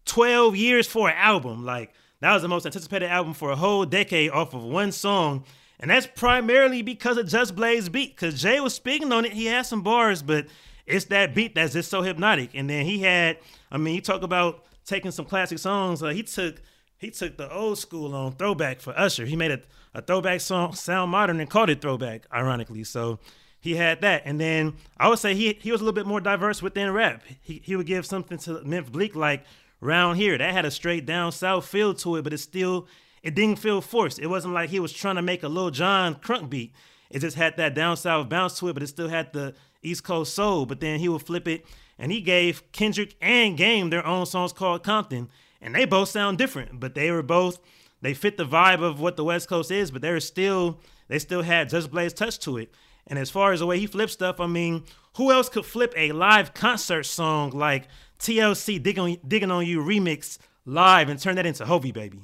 12 0.04 0.56
years 0.56 0.86
for 0.86 1.08
an 1.08 1.16
album. 1.16 1.64
Like 1.64 1.94
that 2.20 2.34
was 2.34 2.42
the 2.42 2.48
most 2.48 2.66
anticipated 2.66 3.08
album 3.08 3.32
for 3.32 3.50
a 3.50 3.56
whole 3.56 3.86
decade 3.86 4.30
off 4.30 4.52
of 4.52 4.62
one 4.62 4.92
song. 4.92 5.46
And 5.80 5.90
that's 5.90 6.06
primarily 6.06 6.82
because 6.82 7.16
of 7.16 7.28
Just 7.28 7.56
Blaze 7.56 7.88
beat. 7.88 8.16
Cause 8.16 8.40
Jay 8.40 8.60
was 8.60 8.74
speaking 8.74 9.12
on 9.12 9.24
it. 9.24 9.32
He 9.32 9.46
had 9.46 9.66
some 9.66 9.82
bars, 9.82 10.22
but 10.22 10.46
it's 10.86 11.06
that 11.06 11.34
beat 11.34 11.54
that's 11.54 11.72
just 11.72 11.90
so 11.90 12.02
hypnotic. 12.02 12.50
And 12.54 12.68
then 12.68 12.84
he 12.84 13.00
had, 13.00 13.38
I 13.70 13.78
mean, 13.78 13.94
you 13.94 14.00
talk 14.00 14.22
about 14.22 14.64
taking 14.84 15.10
some 15.10 15.24
classic 15.24 15.58
songs. 15.58 16.02
Uh, 16.02 16.08
he 16.08 16.22
took 16.22 16.62
he 16.98 17.10
took 17.10 17.36
the 17.36 17.52
old 17.52 17.78
school 17.78 18.14
on 18.14 18.32
throwback 18.32 18.80
for 18.80 18.98
Usher. 18.98 19.26
He 19.26 19.36
made 19.36 19.50
a, 19.50 19.60
a 19.94 20.00
throwback 20.02 20.40
song 20.40 20.74
sound 20.74 21.10
modern 21.10 21.40
and 21.40 21.50
called 21.50 21.70
it 21.70 21.80
throwback, 21.80 22.26
ironically. 22.32 22.84
So 22.84 23.18
he 23.60 23.76
had 23.76 24.00
that. 24.02 24.22
And 24.24 24.40
then 24.40 24.74
I 24.98 25.08
would 25.08 25.18
say 25.18 25.34
he 25.34 25.58
he 25.60 25.72
was 25.72 25.80
a 25.80 25.84
little 25.84 25.94
bit 25.94 26.06
more 26.06 26.20
diverse 26.20 26.62
within 26.62 26.92
rap. 26.92 27.22
He 27.42 27.60
he 27.64 27.76
would 27.76 27.86
give 27.86 28.06
something 28.06 28.38
to 28.38 28.62
Memphis 28.64 28.90
Bleek 28.90 29.16
like 29.16 29.44
round 29.80 30.18
here. 30.18 30.38
That 30.38 30.52
had 30.52 30.64
a 30.64 30.70
straight 30.70 31.06
down 31.06 31.32
south 31.32 31.66
feel 31.66 31.94
to 31.94 32.16
it, 32.16 32.22
but 32.22 32.32
it 32.32 32.38
still 32.38 32.86
it 33.24 33.34
didn't 33.34 33.58
feel 33.58 33.80
forced. 33.80 34.18
It 34.18 34.26
wasn't 34.26 34.52
like 34.52 34.68
he 34.68 34.78
was 34.78 34.92
trying 34.92 35.16
to 35.16 35.22
make 35.22 35.42
a 35.42 35.48
Lil 35.48 35.70
Jon 35.70 36.14
crunk 36.14 36.50
beat. 36.50 36.74
It 37.10 37.20
just 37.20 37.38
had 37.38 37.56
that 37.56 37.74
down 37.74 37.96
south 37.96 38.28
bounce 38.28 38.58
to 38.58 38.68
it, 38.68 38.74
but 38.74 38.82
it 38.82 38.88
still 38.88 39.08
had 39.08 39.32
the 39.32 39.54
East 39.82 40.04
Coast 40.04 40.34
soul. 40.34 40.66
But 40.66 40.80
then 40.80 41.00
he 41.00 41.08
would 41.08 41.22
flip 41.22 41.48
it, 41.48 41.64
and 41.98 42.12
he 42.12 42.20
gave 42.20 42.70
Kendrick 42.72 43.16
and 43.22 43.56
Game 43.56 43.88
their 43.88 44.06
own 44.06 44.26
songs 44.26 44.52
called 44.52 44.84
Compton, 44.84 45.30
and 45.62 45.74
they 45.74 45.86
both 45.86 46.10
sound 46.10 46.36
different, 46.36 46.78
but 46.78 46.94
they 46.94 47.10
were 47.10 47.22
both 47.22 47.58
they 48.02 48.12
fit 48.12 48.36
the 48.36 48.44
vibe 48.44 48.82
of 48.82 49.00
what 49.00 49.16
the 49.16 49.24
West 49.24 49.48
Coast 49.48 49.70
is, 49.70 49.90
but 49.90 50.02
they 50.02 50.10
were 50.10 50.20
still 50.20 50.78
they 51.08 51.18
still 51.18 51.40
had 51.40 51.70
Just 51.70 51.90
Blaze 51.90 52.12
touch 52.12 52.38
to 52.40 52.58
it. 52.58 52.74
And 53.06 53.18
as 53.18 53.30
far 53.30 53.52
as 53.52 53.60
the 53.60 53.66
way 53.66 53.78
he 53.78 53.86
flipped 53.86 54.12
stuff, 54.12 54.38
I 54.38 54.46
mean, 54.46 54.84
who 55.16 55.32
else 55.32 55.48
could 55.48 55.64
flip 55.64 55.94
a 55.96 56.12
live 56.12 56.52
concert 56.52 57.04
song 57.04 57.52
like 57.52 57.88
TLC 58.18 58.82
Digging 58.82 59.02
on, 59.02 59.16
Digging 59.26 59.50
on 59.50 59.64
You 59.66 59.80
remix 59.80 60.36
live 60.66 61.08
and 61.08 61.18
turn 61.18 61.36
that 61.36 61.46
into 61.46 61.64
Hovi 61.64 61.92
Baby? 61.94 62.20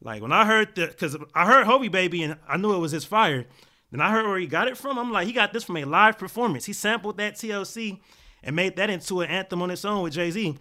Like 0.00 0.22
when 0.22 0.32
I 0.32 0.44
heard 0.44 0.74
the, 0.74 0.86
because 0.86 1.16
I 1.34 1.46
heard 1.46 1.66
Hovi 1.66 1.90
Baby 1.90 2.22
and 2.22 2.36
I 2.48 2.56
knew 2.56 2.74
it 2.74 2.78
was 2.78 2.92
his 2.92 3.04
fire. 3.04 3.46
Then 3.90 4.00
I 4.00 4.10
heard 4.10 4.26
where 4.26 4.38
he 4.38 4.46
got 4.46 4.68
it 4.68 4.76
from. 4.76 4.98
I'm 4.98 5.12
like, 5.12 5.26
he 5.26 5.32
got 5.32 5.52
this 5.52 5.64
from 5.64 5.78
a 5.78 5.84
live 5.84 6.18
performance. 6.18 6.66
He 6.66 6.72
sampled 6.72 7.16
that 7.16 7.34
TLC 7.34 8.00
and 8.42 8.54
made 8.54 8.76
that 8.76 8.90
into 8.90 9.20
an 9.20 9.30
anthem 9.30 9.62
on 9.62 9.70
its 9.70 9.84
own 9.84 10.02
with 10.02 10.12
Jay 10.12 10.30
Z. 10.30 10.56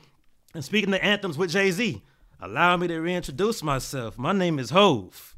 And 0.53 0.63
speaking 0.63 0.93
of 0.93 1.01
anthems 1.01 1.37
with 1.37 1.51
Jay 1.51 1.71
Z, 1.71 2.01
allow 2.39 2.77
me 2.77 2.87
to 2.87 2.99
reintroduce 2.99 3.61
myself. 3.61 4.17
My 4.17 4.31
name 4.31 4.59
is 4.59 4.69
Hove. 4.69 5.35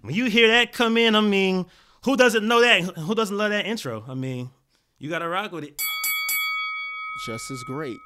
When 0.00 0.14
you 0.14 0.26
hear 0.26 0.48
that 0.48 0.72
come 0.72 0.96
in, 0.96 1.14
I 1.14 1.20
mean, 1.20 1.66
who 2.04 2.16
doesn't 2.16 2.46
know 2.46 2.60
that? 2.60 2.82
Who 2.82 3.14
doesn't 3.14 3.36
love 3.36 3.50
that 3.50 3.66
intro? 3.66 4.04
I 4.08 4.14
mean, 4.14 4.50
you 4.98 5.10
gotta 5.10 5.28
rock 5.28 5.52
with 5.52 5.64
it. 5.64 5.80
Just 7.26 7.50
as 7.50 7.62
great. 7.64 7.98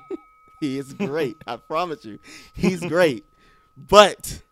he 0.60 0.78
is 0.78 0.92
great. 0.92 1.36
I 1.46 1.56
promise 1.56 2.04
you, 2.04 2.18
he's 2.54 2.80
great. 2.80 3.24
But 3.76 4.42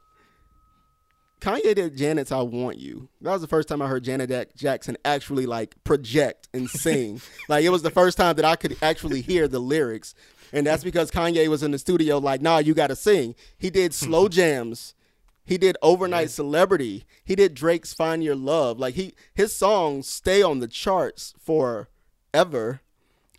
Kanye 1.42 1.74
did 1.74 1.96
Janet's 1.96 2.32
"I 2.32 2.40
Want 2.40 2.78
You." 2.78 3.08
That 3.20 3.32
was 3.32 3.42
the 3.42 3.48
first 3.48 3.68
time 3.68 3.82
I 3.82 3.88
heard 3.88 4.04
Janet 4.04 4.56
Jackson 4.56 4.96
actually 5.04 5.46
like 5.46 5.74
project 5.84 6.48
and 6.54 6.70
sing. 6.70 7.20
like 7.48 7.64
it 7.64 7.70
was 7.70 7.82
the 7.82 7.90
first 7.90 8.16
time 8.16 8.36
that 8.36 8.44
I 8.44 8.56
could 8.56 8.76
actually 8.80 9.20
hear 9.20 9.48
the 9.48 9.58
lyrics, 9.58 10.14
and 10.52 10.66
that's 10.66 10.84
because 10.84 11.10
Kanye 11.10 11.48
was 11.48 11.62
in 11.62 11.72
the 11.72 11.78
studio 11.78 12.18
like, 12.18 12.40
"Nah, 12.40 12.58
you 12.58 12.74
got 12.74 12.88
to 12.88 12.96
sing." 12.96 13.34
He 13.58 13.70
did 13.70 13.92
slow 13.92 14.28
jams 14.30 14.94
he 15.44 15.58
did 15.58 15.76
Overnight 15.82 16.28
yeah. 16.28 16.28
Celebrity. 16.28 17.04
He 17.24 17.34
did 17.34 17.54
Drake's 17.54 17.92
Find 17.92 18.22
Your 18.22 18.36
Love. 18.36 18.78
Like 18.78 18.94
he 18.94 19.14
his 19.34 19.54
songs 19.54 20.06
stay 20.08 20.42
on 20.42 20.60
the 20.60 20.68
charts 20.68 21.34
forever. 21.38 22.80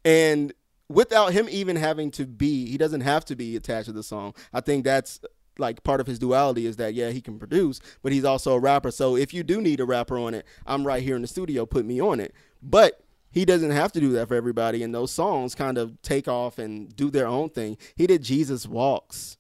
And 0.04 0.54
without 0.90 1.34
him 1.34 1.48
even 1.50 1.78
having 1.78 2.12
to 2.12 2.26
be, 2.26 2.70
he 2.70 2.78
doesn't 2.78 3.02
have 3.02 3.24
to 3.26 3.36
be 3.36 3.56
attached 3.56 3.86
to 3.86 3.94
the 3.94 4.04
song. 4.04 4.34
I 4.52 4.60
think 4.60 4.84
that's 4.84 5.22
like 5.58 5.84
part 5.84 6.02
of 6.02 6.08
his 6.08 6.20
duality 6.20 6.66
is 6.66 6.78
that 6.78 6.94
yeah, 6.94 7.10
he 7.10 7.22
can 7.22 7.38
produce, 7.38 7.80
but 8.02 8.12
he's 8.12 8.26
also 8.26 8.54
a 8.54 8.60
rapper. 8.60 8.92
So 8.92 9.16
if 9.16 9.34
you 9.34 9.44
do 9.44 9.62
need 9.62 9.80
a 9.80 9.86
rapper 9.86 10.18
on 10.18 10.34
it, 10.34 10.46
I'm 10.66 10.86
right 10.86 11.04
here 11.04 11.16
in 11.16 11.22
the 11.22 11.28
studio, 11.28 11.66
put 11.66 11.86
me 11.86 12.02
on 12.02 12.20
it. 12.20 12.34
But 12.62 13.04
he 13.32 13.46
doesn't 13.46 13.72
have 13.72 13.92
to 13.94 14.00
do 14.00 14.12
that 14.14 14.28
for 14.28 14.36
everybody 14.36 14.84
and 14.84 14.94
those 14.94 15.12
songs 15.12 15.56
kind 15.56 15.78
of 15.78 16.00
take 16.02 16.28
off 16.28 16.60
and 16.60 16.96
do 16.96 17.10
their 17.10 17.28
own 17.28 17.50
thing. 17.50 17.78
He 17.96 18.08
did 18.08 18.22
Jesus 18.24 18.68
Walks. 18.68 19.38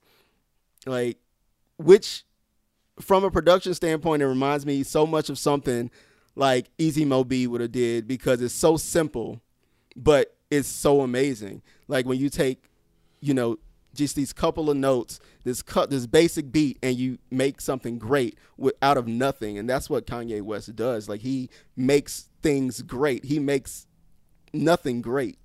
Like 0.86 1.18
which 1.78 2.26
from 3.00 3.24
a 3.24 3.32
production 3.32 3.74
standpoint, 3.74 4.22
it 4.22 4.28
reminds 4.28 4.66
me 4.66 4.84
so 4.84 5.06
much 5.06 5.30
of 5.30 5.38
something 5.38 5.90
like 6.36 6.70
Easy 6.78 7.06
Mo 7.06 7.24
Bee 7.24 7.48
would 7.48 7.62
have 7.62 7.72
did 7.72 8.08
because 8.08 8.42
it's 8.42 8.54
so 8.54 8.78
simple, 8.78 9.42
but 9.96 10.36
it's 10.50 10.68
so 10.68 11.02
amazing. 11.02 11.62
Like 11.88 12.06
when 12.06 12.20
you 12.20 12.30
take, 12.30 12.64
you 13.20 13.34
know, 13.34 13.58
just 13.94 14.16
these 14.16 14.34
couple 14.34 14.70
of 14.70 14.78
notes, 14.78 15.20
this 15.44 15.62
cut, 15.62 15.90
this 15.90 16.06
basic 16.06 16.52
beat, 16.52 16.78
and 16.82 16.98
you 16.98 17.18
make 17.30 17.62
something 17.62 17.98
great 17.98 18.38
with, 18.58 18.76
out 18.82 18.98
of 18.98 19.08
nothing, 19.08 19.58
and 19.58 19.70
that's 19.70 19.90
what 19.90 20.08
Kanye 20.08 20.42
West 20.42 20.76
does. 20.76 21.10
Like 21.10 21.22
he 21.22 21.50
makes 21.76 22.30
things 22.42 22.82
great. 22.82 23.26
He 23.26 23.40
makes 23.40 23.88
nothing 24.54 25.02
great. 25.02 25.38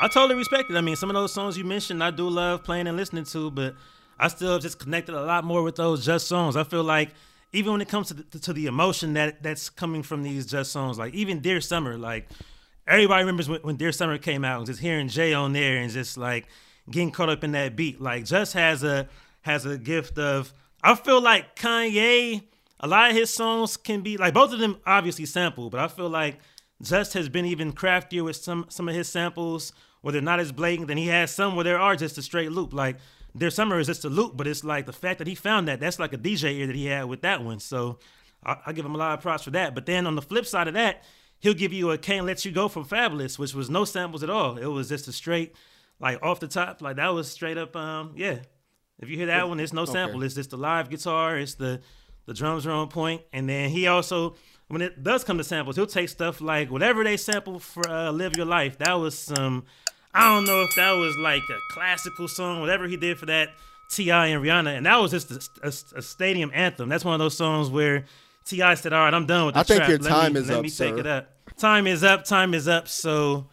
I 0.00 0.08
totally 0.08 0.34
respect 0.34 0.70
it. 0.70 0.76
I 0.76 0.80
mean, 0.80 0.96
some 0.96 1.08
of 1.10 1.14
those 1.14 1.32
songs 1.32 1.56
you 1.56 1.64
mentioned, 1.64 2.02
I 2.02 2.10
do 2.10 2.28
love 2.28 2.64
playing 2.64 2.88
and 2.88 2.96
listening 2.96 3.24
to, 3.26 3.50
but 3.50 3.74
I 4.18 4.28
still 4.28 4.58
just 4.58 4.78
connected 4.78 5.14
a 5.14 5.22
lot 5.22 5.44
more 5.44 5.62
with 5.62 5.76
those 5.76 6.04
just 6.04 6.26
songs. 6.26 6.56
I 6.56 6.64
feel 6.64 6.82
like 6.82 7.10
even 7.52 7.72
when 7.72 7.80
it 7.80 7.88
comes 7.88 8.08
to 8.08 8.14
the, 8.14 8.38
to 8.40 8.52
the 8.52 8.66
emotion 8.66 9.14
that 9.14 9.42
that's 9.42 9.70
coming 9.70 10.02
from 10.02 10.22
these 10.22 10.46
just 10.46 10.72
songs, 10.72 10.98
like 10.98 11.14
even 11.14 11.40
Dear 11.40 11.60
Summer, 11.60 11.96
like 11.96 12.28
everybody 12.86 13.22
remembers 13.22 13.48
when, 13.48 13.60
when 13.60 13.76
Dear 13.76 13.92
Summer 13.92 14.18
came 14.18 14.44
out, 14.44 14.58
and 14.58 14.66
just 14.66 14.80
hearing 14.80 15.08
Jay 15.08 15.32
on 15.32 15.52
there 15.52 15.76
and 15.76 15.90
just 15.90 16.16
like 16.16 16.48
getting 16.90 17.10
caught 17.10 17.28
up 17.28 17.44
in 17.44 17.52
that 17.52 17.76
beat. 17.76 18.00
Like 18.00 18.24
just 18.24 18.54
has 18.54 18.82
a 18.84 19.08
has 19.42 19.66
a 19.66 19.78
gift 19.78 20.18
of. 20.18 20.52
I 20.82 20.94
feel 20.94 21.20
like 21.20 21.56
Kanye, 21.56 22.42
a 22.80 22.86
lot 22.86 23.10
of 23.10 23.16
his 23.16 23.30
songs 23.30 23.76
can 23.76 24.02
be 24.02 24.16
like 24.18 24.34
both 24.34 24.52
of 24.52 24.58
them 24.58 24.78
obviously 24.86 25.26
sample, 25.26 25.70
but 25.70 25.80
I 25.80 25.88
feel 25.88 26.10
like 26.10 26.38
Just 26.82 27.14
has 27.14 27.28
been 27.28 27.46
even 27.46 27.72
craftier 27.72 28.24
with 28.24 28.36
some 28.36 28.66
some 28.68 28.88
of 28.88 28.94
his 28.94 29.08
samples 29.08 29.72
where 30.02 30.12
they're 30.12 30.20
not 30.22 30.40
as 30.40 30.52
blatant. 30.52 30.88
Than 30.88 30.98
he 30.98 31.06
has 31.08 31.30
some 31.30 31.56
where 31.56 31.64
there 31.64 31.80
are 31.80 31.96
just 31.96 32.18
a 32.18 32.22
straight 32.22 32.52
loop. 32.52 32.72
Like 32.74 32.96
there's 33.34 33.54
some 33.54 33.72
is 33.72 33.86
just 33.86 34.04
a 34.04 34.10
loop, 34.10 34.36
but 34.36 34.46
it's 34.46 34.64
like 34.64 34.86
the 34.86 34.92
fact 34.92 35.18
that 35.18 35.26
he 35.26 35.34
found 35.34 35.68
that 35.68 35.80
that's 35.80 35.98
like 35.98 36.12
a 36.12 36.18
DJ 36.18 36.54
ear 36.58 36.66
that 36.66 36.76
he 36.76 36.86
had 36.86 37.06
with 37.06 37.22
that 37.22 37.42
one. 37.42 37.60
So 37.60 37.98
I, 38.44 38.56
I 38.66 38.72
give 38.72 38.84
him 38.84 38.94
a 38.94 38.98
lot 38.98 39.14
of 39.14 39.22
props 39.22 39.44
for 39.44 39.50
that. 39.52 39.74
But 39.74 39.86
then 39.86 40.06
on 40.06 40.14
the 40.16 40.22
flip 40.22 40.46
side 40.46 40.68
of 40.68 40.74
that, 40.74 41.04
he'll 41.40 41.54
give 41.54 41.72
you 41.72 41.90
a 41.90 41.98
"Can't 41.98 42.26
Let 42.26 42.44
You 42.44 42.52
Go" 42.52 42.68
from 42.68 42.84
Fabolous, 42.84 43.38
which 43.38 43.54
was 43.54 43.70
no 43.70 43.84
samples 43.84 44.22
at 44.22 44.30
all. 44.30 44.58
It 44.58 44.66
was 44.66 44.88
just 44.90 45.08
a 45.08 45.12
straight, 45.12 45.54
like 46.00 46.22
off 46.22 46.40
the 46.40 46.48
top, 46.48 46.82
like 46.82 46.96
that 46.96 47.08
was 47.08 47.30
straight 47.30 47.58
up. 47.58 47.74
Um, 47.76 48.12
yeah. 48.16 48.38
If 48.98 49.08
you 49.08 49.16
hear 49.16 49.26
that 49.26 49.48
one, 49.48 49.58
it's 49.58 49.72
no 49.72 49.84
sample. 49.84 50.18
Okay. 50.18 50.26
It's 50.26 50.34
just 50.34 50.50
the 50.50 50.56
live 50.56 50.88
guitar. 50.88 51.38
It's 51.38 51.54
the 51.54 51.80
the 52.26 52.34
drums 52.34 52.66
are 52.66 52.70
on 52.70 52.88
point, 52.88 53.22
and 53.32 53.48
then 53.48 53.70
he 53.70 53.86
also 53.86 54.36
when 54.68 54.80
it 54.80 55.02
does 55.02 55.24
come 55.24 55.38
to 55.38 55.44
samples, 55.44 55.76
he'll 55.76 55.86
take 55.86 56.08
stuff 56.08 56.40
like 56.40 56.70
whatever 56.70 57.04
they 57.04 57.16
sample 57.16 57.58
for 57.58 57.88
uh, 57.88 58.12
"Live 58.12 58.36
Your 58.36 58.46
Life." 58.46 58.78
That 58.78 58.94
was 58.94 59.18
some 59.18 59.64
I 60.14 60.32
don't 60.32 60.44
know 60.44 60.62
if 60.62 60.74
that 60.76 60.92
was 60.92 61.16
like 61.16 61.42
a 61.50 61.58
classical 61.72 62.28
song, 62.28 62.60
whatever 62.60 62.86
he 62.86 62.96
did 62.96 63.18
for 63.18 63.26
that 63.26 63.50
T.I. 63.90 64.28
and 64.28 64.44
Rihanna, 64.44 64.76
and 64.76 64.86
that 64.86 64.96
was 64.96 65.10
just 65.10 65.30
a, 65.30 65.66
a, 65.66 65.98
a, 65.98 66.02
stadium 66.02 66.50
anthem. 66.54 66.88
That's 66.88 67.04
one 67.04 67.14
of 67.14 67.18
those 67.18 67.36
songs 67.36 67.68
where 67.68 68.04
T.I. 68.44 68.74
said, 68.74 68.92
"All 68.92 69.04
right, 69.04 69.12
I'm 69.12 69.26
done 69.26 69.46
with 69.46 69.54
the 69.54 69.60
I 69.60 69.62
think 69.64 69.78
trap. 69.78 69.88
your 69.88 69.98
let 69.98 70.08
time 70.08 70.32
me, 70.34 70.40
is 70.40 70.48
let 70.48 70.56
up, 70.58 70.62
me 70.62 70.68
sir. 70.68 70.90
take 70.90 70.98
it 71.00 71.06
up. 71.06 71.30
Time 71.58 71.86
is 71.86 72.04
up. 72.04 72.24
Time 72.24 72.54
is 72.54 72.68
up. 72.68 72.88
So 72.88 73.48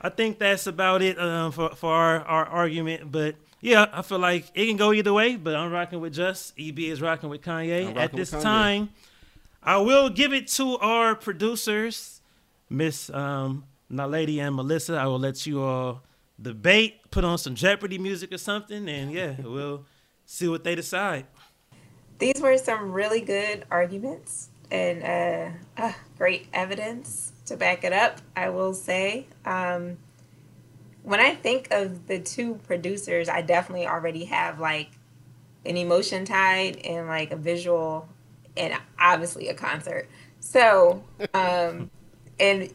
I 0.00 0.08
think 0.08 0.38
that's 0.38 0.66
about 0.66 1.02
it 1.02 1.18
um, 1.18 1.52
for 1.52 1.70
for 1.70 1.92
our, 1.92 2.20
our 2.20 2.46
argument. 2.46 3.10
But 3.10 3.36
yeah, 3.60 3.86
I 3.92 4.02
feel 4.02 4.18
like 4.18 4.46
it 4.54 4.66
can 4.66 4.76
go 4.76 4.92
either 4.92 5.12
way. 5.12 5.36
But 5.36 5.56
I'm 5.56 5.72
rocking 5.72 6.00
with 6.00 6.14
Just. 6.14 6.54
EB 6.58 6.78
is 6.80 7.00
rocking 7.00 7.28
with 7.28 7.42
Kanye. 7.42 7.86
rocking 7.86 7.98
At 7.98 8.12
this 8.12 8.30
Kanye. 8.32 8.42
time, 8.42 8.88
I 9.62 9.78
will 9.78 10.08
give 10.08 10.32
it 10.32 10.48
to 10.48 10.76
our 10.78 11.14
producers, 11.14 12.20
Miss 12.70 13.10
um, 13.10 13.64
Nalady 13.90 14.38
and 14.38 14.54
Melissa. 14.54 14.96
I 14.96 15.06
will 15.06 15.18
let 15.18 15.46
you 15.46 15.62
all 15.62 16.02
debate, 16.40 17.10
put 17.10 17.24
on 17.24 17.38
some 17.38 17.54
Jeopardy 17.54 17.98
music 17.98 18.32
or 18.32 18.38
something, 18.38 18.88
and 18.88 19.12
yeah, 19.12 19.34
we'll 19.42 19.84
see 20.24 20.48
what 20.48 20.64
they 20.64 20.74
decide. 20.74 21.26
These 22.18 22.40
were 22.40 22.58
some 22.58 22.92
really 22.92 23.20
good 23.20 23.64
arguments 23.70 24.50
and 24.70 25.02
uh, 25.02 25.82
uh, 25.82 25.92
great 26.16 26.48
evidence 26.52 27.32
to 27.48 27.56
back 27.56 27.84
it 27.84 27.92
up, 27.92 28.20
I 28.36 28.50
will 28.50 28.74
say. 28.74 29.26
Um, 29.44 29.98
when 31.02 31.20
I 31.20 31.34
think 31.34 31.68
of 31.70 32.06
the 32.06 32.20
two 32.20 32.54
producers, 32.66 33.28
I 33.28 33.42
definitely 33.42 33.86
already 33.86 34.24
have 34.26 34.60
like 34.60 34.90
an 35.64 35.76
emotion 35.76 36.24
tied 36.24 36.78
and 36.78 37.06
like 37.06 37.30
a 37.30 37.36
visual 37.36 38.08
and 38.56 38.74
obviously 38.98 39.48
a 39.48 39.54
concert. 39.54 40.08
So, 40.40 41.02
um, 41.34 41.90
and 42.38 42.72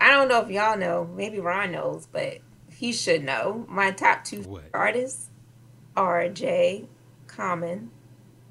I 0.00 0.10
don't 0.10 0.28
know 0.28 0.40
if 0.40 0.50
y'all 0.50 0.76
know, 0.76 1.08
maybe 1.16 1.40
Ron 1.40 1.72
knows, 1.72 2.06
but 2.10 2.38
he 2.76 2.92
should 2.92 3.24
know. 3.24 3.64
My 3.68 3.90
top 3.90 4.24
two 4.24 4.42
what? 4.42 4.64
artists 4.74 5.30
are 5.96 6.28
Jay 6.28 6.86
Common, 7.26 7.90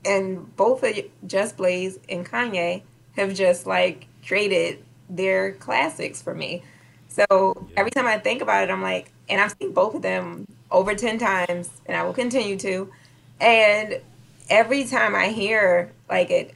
and 0.06 0.56
both 0.56 0.84
of 0.84 0.96
Just 1.26 1.58
Blaze 1.58 2.00
and 2.08 2.26
Kanye 2.26 2.84
have 3.16 3.34
just 3.34 3.68
like 3.68 4.08
created 4.26 4.84
their 5.12 5.52
classics 5.54 6.22
for 6.22 6.34
me. 6.34 6.64
So 7.08 7.68
every 7.76 7.92
time 7.92 8.08
I 8.08 8.18
think 8.18 8.42
about 8.42 8.64
it, 8.64 8.72
I'm 8.72 8.82
like, 8.82 9.12
and 9.30 9.40
I've 9.40 9.54
seen 9.60 9.74
both 9.74 9.96
of 9.96 10.02
them 10.02 10.48
over 10.72 10.96
10 10.96 11.20
times, 11.20 11.70
and 11.86 11.96
I 11.96 12.04
will 12.04 12.14
continue 12.14 12.58
to. 12.60 12.92
And 13.40 14.02
every 14.50 14.86
time 14.86 15.14
I 15.16 15.28
hear 15.28 15.92
like 16.10 16.32
it, 16.32 16.56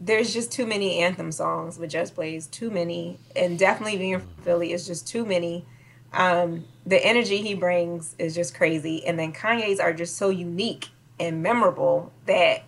there's 0.00 0.34
just 0.34 0.52
too 0.52 0.66
many 0.66 0.98
anthem 0.98 1.30
songs 1.32 1.78
with 1.78 1.90
Just 1.90 2.16
Blaze, 2.16 2.46
too 2.48 2.70
many, 2.70 3.18
and 3.36 3.58
definitely 3.58 3.96
being 3.96 4.18
from 4.18 4.28
Philly 4.42 4.72
is 4.72 4.86
just 4.86 5.06
too 5.06 5.24
many. 5.24 5.64
Um, 6.12 6.64
the 6.84 7.04
energy 7.04 7.38
he 7.38 7.54
brings 7.54 8.14
is 8.18 8.34
just 8.34 8.54
crazy, 8.54 9.06
and 9.06 9.18
then 9.18 9.32
Kanye's 9.32 9.80
are 9.80 9.92
just 9.92 10.16
so 10.16 10.28
unique 10.28 10.88
and 11.20 11.42
memorable 11.42 12.12
that 12.26 12.64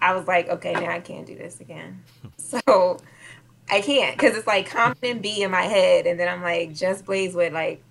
I 0.00 0.14
was 0.14 0.26
like, 0.26 0.48
okay, 0.48 0.72
now 0.72 0.90
I 0.90 1.00
can't 1.00 1.26
do 1.26 1.36
this 1.36 1.60
again. 1.60 2.02
So 2.38 2.98
I 3.70 3.80
can't 3.80 4.16
because 4.16 4.36
it's 4.36 4.46
like 4.46 4.70
confident 4.70 5.22
B 5.22 5.42
in 5.42 5.50
my 5.50 5.62
head, 5.62 6.06
and 6.06 6.18
then 6.18 6.28
I'm 6.28 6.42
like, 6.42 6.74
Just 6.74 7.04
Blaze 7.04 7.34
with 7.34 7.52
like 7.52 7.82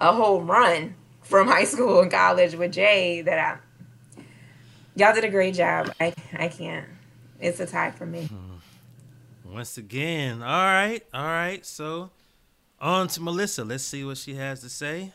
a 0.00 0.12
whole 0.12 0.42
run 0.42 0.94
from 1.22 1.48
high 1.48 1.64
school 1.64 2.00
and 2.00 2.10
college 2.10 2.54
with 2.54 2.72
Jay 2.72 3.22
that 3.22 3.38
I 3.38 4.22
y'all 4.96 5.14
did 5.14 5.24
a 5.24 5.30
great 5.30 5.54
job. 5.54 5.92
I 6.00 6.14
I 6.34 6.48
can't. 6.48 6.86
It's 7.40 7.60
a 7.60 7.66
tie 7.66 7.90
for 7.90 8.06
me. 8.06 8.26
Hmm. 8.26 9.54
Once 9.54 9.76
again, 9.76 10.42
all 10.42 10.48
right, 10.48 11.02
all 11.12 11.24
right. 11.24 11.64
So 11.66 12.10
on 12.80 13.08
to 13.08 13.20
Melissa. 13.20 13.64
Let's 13.64 13.84
see 13.84 14.04
what 14.04 14.18
she 14.18 14.34
has 14.34 14.60
to 14.60 14.68
say. 14.68 15.12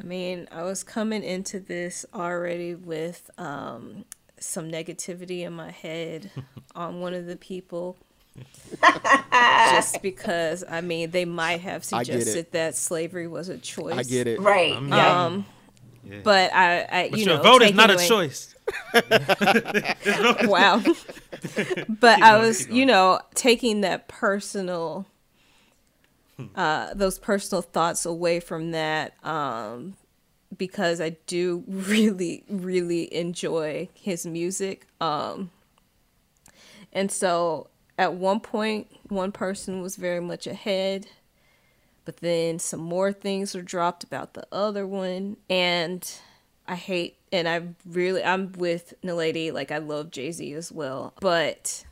I 0.00 0.04
mean, 0.04 0.48
I 0.52 0.62
was 0.62 0.84
coming 0.84 1.24
into 1.24 1.58
this 1.58 2.06
already 2.14 2.74
with 2.74 3.30
um, 3.36 4.04
some 4.38 4.70
negativity 4.70 5.40
in 5.40 5.52
my 5.52 5.72
head 5.72 6.30
on 6.76 7.00
one 7.00 7.14
of 7.14 7.26
the 7.26 7.36
people. 7.36 7.96
Just 8.82 10.02
because 10.02 10.64
I 10.68 10.80
mean 10.80 11.10
they 11.10 11.24
might 11.24 11.60
have 11.60 11.84
suggested 11.84 12.52
that 12.52 12.76
slavery 12.76 13.28
was 13.28 13.48
a 13.48 13.58
choice. 13.58 13.94
I 13.94 14.02
get 14.02 14.26
it. 14.26 14.40
Right. 14.40 14.74
I 14.76 14.80
mean, 14.80 14.92
um 14.92 15.46
yeah. 16.08 16.20
But 16.22 16.54
I, 16.54 16.86
I 16.90 17.08
but 17.10 17.18
you 17.18 17.26
your 17.26 17.36
know, 17.36 17.42
vote 17.42 17.62
is 17.62 17.74
not 17.74 17.90
away, 17.90 18.04
a 18.04 18.08
choice. 18.08 18.54
wow. 20.48 20.82
but 21.88 22.22
I 22.22 22.38
was, 22.38 22.66
you 22.68 22.86
know, 22.86 23.20
taking 23.34 23.82
that 23.82 24.08
personal, 24.08 25.06
uh, 26.54 26.94
those 26.94 27.18
personal 27.18 27.62
thoughts 27.62 28.06
away 28.06 28.40
from 28.40 28.70
that, 28.70 29.14
um, 29.24 29.96
because 30.56 31.00
I 31.00 31.10
do 31.26 31.64
really, 31.68 32.44
really 32.48 33.12
enjoy 33.14 33.88
his 33.92 34.24
music. 34.24 34.86
Um, 35.00 35.50
and 36.92 37.12
so 37.12 37.68
at 37.98 38.14
one 38.14 38.40
point, 38.40 38.86
one 39.08 39.32
person 39.32 39.82
was 39.82 39.96
very 39.96 40.20
much 40.20 40.46
ahead 40.46 41.08
but 42.08 42.16
then 42.22 42.58
some 42.58 42.80
more 42.80 43.12
things 43.12 43.54
were 43.54 43.60
dropped 43.60 44.02
about 44.02 44.32
the 44.32 44.46
other 44.50 44.86
one 44.86 45.36
and 45.50 46.10
i 46.66 46.74
hate 46.74 47.18
and 47.30 47.46
i 47.46 47.60
really 47.86 48.24
i'm 48.24 48.50
with 48.52 48.94
Nalady 49.04 49.52
like 49.52 49.70
i 49.70 49.76
love 49.76 50.10
jay-z 50.10 50.54
as 50.54 50.72
well 50.72 51.12
but 51.20 51.84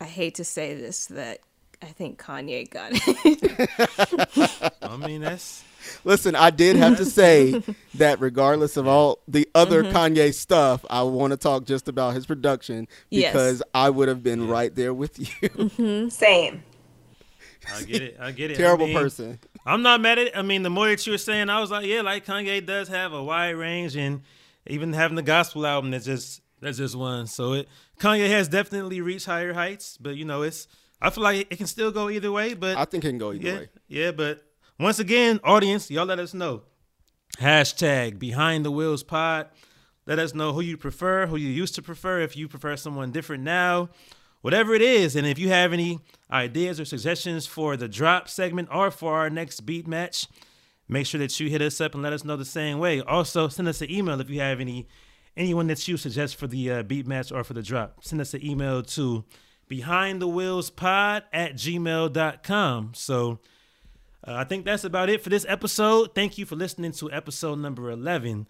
i 0.00 0.04
hate 0.04 0.36
to 0.36 0.44
say 0.44 0.76
this 0.76 1.06
that 1.06 1.40
i 1.82 1.86
think 1.86 2.16
kanye 2.22 2.70
got 2.70 2.92
it. 2.92 4.72
I 4.82 4.96
mean 4.96 5.22
that's 5.22 5.64
Listen, 6.04 6.34
I 6.34 6.50
did 6.50 6.76
have 6.76 6.96
to 6.98 7.04
say 7.04 7.62
that 7.94 8.20
regardless 8.20 8.76
of 8.76 8.86
all 8.86 9.20
the 9.28 9.48
other 9.54 9.82
mm-hmm. 9.82 9.96
Kanye 9.96 10.34
stuff, 10.34 10.84
I 10.88 11.02
want 11.02 11.32
to 11.32 11.36
talk 11.36 11.64
just 11.64 11.88
about 11.88 12.14
his 12.14 12.26
production 12.26 12.88
because 13.10 13.58
yes. 13.58 13.62
I 13.74 13.90
would 13.90 14.08
have 14.08 14.22
been 14.22 14.48
right 14.48 14.74
there 14.74 14.94
with 14.94 15.18
you. 15.18 15.48
Mm-hmm. 15.48 16.08
Same. 16.10 16.62
I 17.74 17.82
get 17.82 18.02
it. 18.02 18.16
I 18.20 18.30
get 18.32 18.50
it. 18.50 18.56
Terrible 18.56 18.84
I 18.84 18.88
mean, 18.88 18.96
person. 18.96 19.38
I'm 19.66 19.82
not 19.82 20.00
mad 20.00 20.18
at 20.18 20.28
it. 20.28 20.36
I 20.36 20.42
mean, 20.42 20.62
the 20.62 20.70
more 20.70 20.88
that 20.88 21.06
you 21.06 21.12
were 21.12 21.18
saying, 21.18 21.50
I 21.50 21.60
was 21.60 21.70
like, 21.70 21.86
yeah, 21.86 22.00
like 22.00 22.24
Kanye 22.24 22.64
does 22.64 22.88
have 22.88 23.12
a 23.12 23.22
wide 23.22 23.50
range, 23.50 23.96
and 23.96 24.22
even 24.66 24.92
having 24.92 25.16
the 25.16 25.22
gospel 25.22 25.66
album 25.66 25.90
that's 25.90 26.06
just 26.06 26.40
that's 26.60 26.78
just 26.78 26.94
one. 26.94 27.26
So 27.26 27.52
it 27.54 27.68
Kanye 28.00 28.28
has 28.30 28.48
definitely 28.48 29.00
reached 29.00 29.26
higher 29.26 29.52
heights, 29.52 29.98
but 29.98 30.16
you 30.16 30.24
know, 30.24 30.42
it's 30.42 30.68
I 31.00 31.10
feel 31.10 31.22
like 31.22 31.46
it 31.50 31.56
can 31.56 31.66
still 31.66 31.90
go 31.90 32.08
either 32.08 32.32
way. 32.32 32.54
But 32.54 32.76
I 32.76 32.84
think 32.84 33.04
it 33.04 33.08
can 33.08 33.18
go 33.18 33.32
either 33.32 33.46
yeah, 33.46 33.54
way. 33.54 33.68
Yeah, 33.88 34.10
but 34.12 34.42
once 34.78 34.98
again, 34.98 35.40
audience, 35.42 35.90
y'all 35.90 36.06
let 36.06 36.18
us 36.18 36.34
know. 36.34 36.62
Hashtag 37.38 38.18
behind 38.18 38.64
the 38.64 38.70
wheels 38.70 39.02
pod. 39.02 39.48
Let 40.06 40.18
us 40.18 40.34
know 40.34 40.52
who 40.52 40.60
you 40.60 40.76
prefer, 40.76 41.26
who 41.26 41.36
you 41.36 41.48
used 41.48 41.74
to 41.74 41.82
prefer, 41.82 42.20
if 42.20 42.36
you 42.36 42.48
prefer 42.48 42.76
someone 42.76 43.12
different 43.12 43.44
now, 43.44 43.90
whatever 44.40 44.74
it 44.74 44.80
is. 44.80 45.14
And 45.14 45.26
if 45.26 45.38
you 45.38 45.50
have 45.50 45.72
any 45.72 46.00
ideas 46.30 46.80
or 46.80 46.84
suggestions 46.84 47.46
for 47.46 47.76
the 47.76 47.88
drop 47.88 48.28
segment 48.28 48.68
or 48.72 48.90
for 48.90 49.14
our 49.14 49.28
next 49.28 49.60
beat 49.60 49.86
match, 49.86 50.26
make 50.88 51.06
sure 51.06 51.20
that 51.20 51.38
you 51.38 51.50
hit 51.50 51.60
us 51.60 51.80
up 51.80 51.94
and 51.94 52.02
let 52.02 52.12
us 52.12 52.24
know 52.24 52.36
the 52.36 52.44
same 52.44 52.78
way. 52.78 53.00
Also, 53.00 53.48
send 53.48 53.68
us 53.68 53.82
an 53.82 53.90
email 53.90 54.20
if 54.20 54.30
you 54.30 54.40
have 54.40 54.60
any 54.60 54.88
anyone 55.36 55.68
that 55.68 55.86
you 55.86 55.96
suggest 55.96 56.36
for 56.36 56.46
the 56.46 56.70
uh, 56.70 56.82
beat 56.82 57.06
match 57.06 57.30
or 57.30 57.44
for 57.44 57.54
the 57.54 57.62
drop. 57.62 58.02
Send 58.02 58.20
us 58.20 58.34
an 58.34 58.44
email 58.44 58.82
to 58.82 59.24
behind 59.68 60.20
the 60.20 60.26
wheels 60.26 60.70
pod 60.70 61.24
at 61.32 61.54
gmail.com. 61.54 62.92
So 62.94 63.38
uh, 64.26 64.34
I 64.34 64.44
think 64.44 64.64
that's 64.64 64.84
about 64.84 65.10
it 65.10 65.22
for 65.22 65.30
this 65.30 65.44
episode. 65.48 66.14
Thank 66.14 66.38
you 66.38 66.46
for 66.46 66.56
listening 66.56 66.92
to 66.92 67.10
episode 67.12 67.58
number 67.58 67.90
11. 67.90 68.46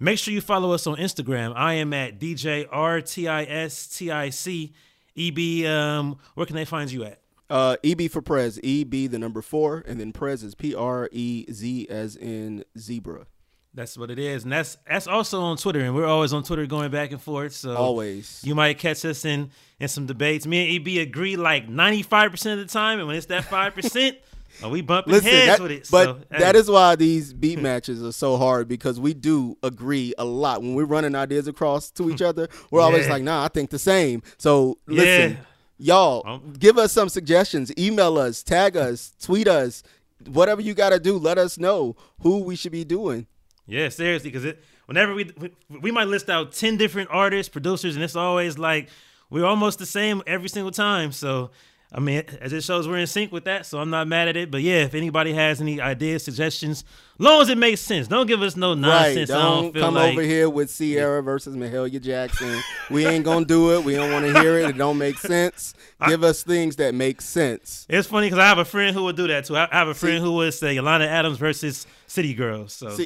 Make 0.00 0.18
sure 0.18 0.32
you 0.32 0.40
follow 0.40 0.72
us 0.72 0.86
on 0.86 0.96
Instagram. 0.96 1.52
I 1.56 1.74
am 1.74 1.92
at 1.92 2.20
DJRTISTIC. 2.20 4.72
EB, 5.16 5.66
um, 5.66 6.18
where 6.34 6.46
can 6.46 6.54
they 6.54 6.64
find 6.64 6.92
you 6.92 7.02
at? 7.02 7.20
Uh, 7.50 7.76
EB 7.82 8.10
for 8.10 8.22
Prez. 8.22 8.60
EB 8.62 9.10
the 9.10 9.18
number 9.18 9.42
four, 9.42 9.82
and 9.86 9.98
then 9.98 10.12
Prez 10.12 10.44
is 10.44 10.54
P 10.54 10.74
R 10.74 11.08
E 11.10 11.46
Z 11.50 11.88
as 11.88 12.14
in 12.14 12.64
zebra. 12.78 13.26
That's 13.74 13.98
what 13.98 14.10
it 14.10 14.18
is, 14.18 14.44
and 14.44 14.52
that's 14.52 14.76
that's 14.88 15.06
also 15.06 15.40
on 15.40 15.56
Twitter, 15.56 15.80
and 15.80 15.94
we're 15.94 16.06
always 16.06 16.32
on 16.32 16.42
Twitter 16.42 16.66
going 16.66 16.90
back 16.90 17.10
and 17.10 17.20
forth. 17.20 17.52
So 17.52 17.74
always, 17.74 18.42
you 18.44 18.54
might 18.54 18.78
catch 18.78 19.04
us 19.04 19.24
in 19.24 19.50
in 19.80 19.88
some 19.88 20.06
debates. 20.06 20.46
Me 20.46 20.76
and 20.76 20.88
EB 20.88 21.06
agree 21.06 21.36
like 21.36 21.68
ninety 21.68 22.02
five 22.02 22.30
percent 22.30 22.60
of 22.60 22.66
the 22.66 22.72
time, 22.72 22.98
and 22.98 23.08
when 23.08 23.16
it's 23.16 23.26
that 23.26 23.44
five 23.44 23.74
percent. 23.74 24.18
Oh, 24.62 24.68
we 24.68 24.80
bumping 24.80 25.12
Listen, 25.12 25.30
heads 25.30 25.46
that, 25.46 25.60
with 25.60 25.70
it. 25.70 25.88
But 25.90 26.04
so, 26.04 26.20
that 26.30 26.54
hey. 26.54 26.60
is 26.60 26.70
why 26.70 26.96
these 26.96 27.32
beat 27.32 27.60
matches 27.60 28.02
are 28.02 28.12
so 28.12 28.36
hard 28.36 28.68
because 28.68 28.98
we 28.98 29.14
do 29.14 29.56
agree 29.62 30.14
a 30.18 30.24
lot. 30.24 30.62
When 30.62 30.74
we're 30.74 30.84
running 30.84 31.14
ideas 31.14 31.46
across 31.48 31.90
to 31.92 32.10
each 32.10 32.22
other, 32.22 32.48
we're 32.70 32.80
yeah. 32.80 32.86
always 32.86 33.08
like, 33.08 33.22
nah, 33.22 33.44
I 33.44 33.48
think 33.48 33.70
the 33.70 33.78
same. 33.78 34.22
So 34.38 34.78
listen, 34.86 35.32
yeah. 35.32 35.94
y'all, 35.94 36.22
um, 36.26 36.52
give 36.58 36.78
us 36.78 36.92
some 36.92 37.08
suggestions. 37.08 37.72
Email 37.78 38.18
us, 38.18 38.42
tag 38.42 38.76
us, 38.76 39.12
tweet 39.20 39.48
us, 39.48 39.82
whatever 40.26 40.60
you 40.60 40.74
got 40.74 40.90
to 40.90 40.98
do. 40.98 41.16
Let 41.18 41.38
us 41.38 41.58
know 41.58 41.96
who 42.20 42.42
we 42.42 42.56
should 42.56 42.72
be 42.72 42.84
doing. 42.84 43.26
Yeah, 43.66 43.90
seriously, 43.90 44.30
because 44.30 44.44
it 44.44 44.62
whenever 44.86 45.14
we, 45.14 45.30
we 45.38 45.52
we 45.68 45.90
might 45.92 46.08
list 46.08 46.28
out 46.28 46.52
ten 46.52 46.76
different 46.76 47.10
artists, 47.12 47.50
producers, 47.50 47.94
and 47.94 48.02
it's 48.02 48.16
always 48.16 48.58
like 48.58 48.88
we're 49.30 49.44
almost 49.44 49.78
the 49.78 49.86
same 49.86 50.22
every 50.26 50.48
single 50.48 50.72
time. 50.72 51.12
So 51.12 51.50
I 51.90 52.00
mean, 52.00 52.22
as 52.42 52.52
it 52.52 52.62
shows, 52.62 52.86
we're 52.86 52.98
in 52.98 53.06
sync 53.06 53.32
with 53.32 53.44
that, 53.44 53.64
so 53.64 53.78
I'm 53.78 53.88
not 53.88 54.06
mad 54.06 54.28
at 54.28 54.36
it. 54.36 54.50
But 54.50 54.60
yeah, 54.60 54.84
if 54.84 54.94
anybody 54.94 55.32
has 55.32 55.62
any 55.62 55.80
ideas, 55.80 56.22
suggestions, 56.22 56.84
long 57.18 57.40
as 57.40 57.48
it 57.48 57.56
makes 57.56 57.80
sense, 57.80 58.06
don't 58.08 58.26
give 58.26 58.42
us 58.42 58.56
no 58.56 58.74
nonsense. 58.74 59.30
Right. 59.30 59.38
Don't, 59.38 59.72
don't 59.72 59.82
come 59.82 59.94
like... 59.94 60.12
over 60.12 60.20
here 60.20 60.50
with 60.50 60.76
Ciara 60.76 61.22
versus 61.22 61.56
Mahalia 61.56 61.98
Jackson. 61.98 62.60
we 62.90 63.06
ain't 63.06 63.24
gonna 63.24 63.46
do 63.46 63.74
it. 63.74 63.84
We 63.84 63.94
don't 63.94 64.12
want 64.12 64.26
to 64.26 64.38
hear 64.38 64.58
it. 64.58 64.68
It 64.68 64.76
don't 64.76 64.98
make 64.98 65.16
sense. 65.16 65.72
Give 66.06 66.22
I, 66.24 66.28
us 66.28 66.42
things 66.42 66.76
that 66.76 66.94
make 66.94 67.22
sense. 67.22 67.86
It's 67.88 68.06
funny 68.06 68.26
because 68.26 68.38
I 68.38 68.46
have 68.46 68.58
a 68.58 68.66
friend 68.66 68.94
who 68.94 69.04
would 69.04 69.16
do 69.16 69.26
that 69.28 69.46
too. 69.46 69.56
I 69.56 69.66
have 69.72 69.88
a 69.88 69.94
friend 69.94 70.18
See, 70.18 70.22
who 70.22 70.34
would 70.34 70.52
say 70.52 70.74
Yolanda 70.74 71.08
Adams 71.08 71.38
versus 71.38 71.86
City 72.06 72.34
Girls. 72.34 72.74
So 72.74 72.98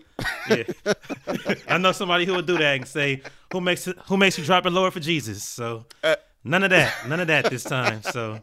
yeah, 0.50 0.64
I 1.68 1.78
know 1.78 1.92
somebody 1.92 2.24
who 2.24 2.34
would 2.34 2.46
do 2.46 2.58
that 2.58 2.76
and 2.78 2.88
say 2.88 3.22
who 3.52 3.60
makes 3.60 3.84
who 3.84 4.16
makes 4.16 4.36
you 4.38 4.44
drop 4.44 4.66
it 4.66 4.70
lower 4.70 4.90
for 4.90 5.00
Jesus. 5.00 5.44
So 5.44 5.86
uh, 6.02 6.16
none 6.42 6.64
of 6.64 6.70
that, 6.70 7.08
none 7.08 7.20
of 7.20 7.28
that 7.28 7.48
this 7.48 7.62
time. 7.62 8.02
So 8.02 8.40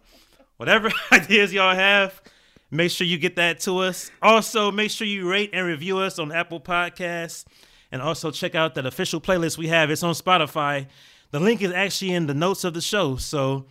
whatever 0.60 0.91
ideas 1.14 1.53
y'all 1.53 1.73
have, 1.73 2.22
make 2.69 2.91
sure 2.91 3.07
you 3.07 3.18
get 3.18 3.38
that 3.38 3.61
to 3.61 3.80
us. 3.80 4.11
Also, 4.22 4.72
make 4.72 4.91
sure 4.91 5.07
you 5.07 5.27
rate 5.30 5.52
and 5.53 5.65
review 5.65 5.98
us 5.99 6.19
on 6.19 6.31
Apple 6.34 6.60
Podcasts. 6.60 7.45
And 7.91 8.02
also 8.02 8.30
check 8.30 8.53
out 8.56 8.76
that 8.76 8.86
official 8.86 9.19
playlist 9.22 9.57
we 9.57 9.68
have. 9.69 9.90
It's 9.90 10.03
on 10.03 10.14
Spotify. 10.14 10.88
The 11.31 11.40
link 11.40 11.61
is 11.61 11.72
actually 11.72 12.11
in 12.14 12.27
the 12.27 12.34
notes 12.34 12.64
of 12.64 12.73
the 12.73 12.81
show. 12.81 13.15
So 13.15 13.65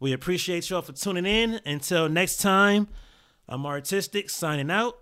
We 0.00 0.12
appreciate 0.12 0.68
y'all 0.68 0.82
for 0.82 0.92
tuning 0.92 1.24
in. 1.24 1.60
Until 1.64 2.08
next 2.10 2.36
time, 2.42 2.88
I'm 3.48 3.64
R-Tistic 3.64 4.28
signing 4.28 4.70
out. 4.70 4.98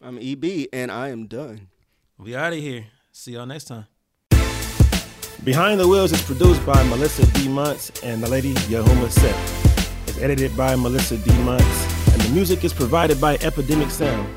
I'm 0.00 0.16
EB, 0.18 0.68
and 0.72 0.92
I 0.92 1.08
am 1.08 1.26
done. 1.26 1.68
We 2.18 2.36
out 2.36 2.52
of 2.52 2.58
here. 2.60 2.86
See 3.10 3.32
y'all 3.32 3.46
next 3.46 3.64
time. 3.64 3.86
Behind 5.42 5.80
the 5.80 5.88
Wheels 5.88 6.12
is 6.12 6.22
produced 6.22 6.64
by 6.64 6.80
Melissa 6.84 7.26
D. 7.32 7.48
Monts 7.48 7.90
and 8.02 8.22
the 8.22 8.28
lady 8.28 8.54
Yahuma 8.70 9.10
Seth. 9.10 9.57
Edited 10.20 10.56
by 10.56 10.74
Melissa 10.74 11.16
D. 11.16 11.30
Monts, 11.42 12.12
and 12.12 12.20
the 12.20 12.30
music 12.34 12.64
is 12.64 12.72
provided 12.72 13.20
by 13.20 13.34
Epidemic 13.36 13.90
Sound. 13.90 14.28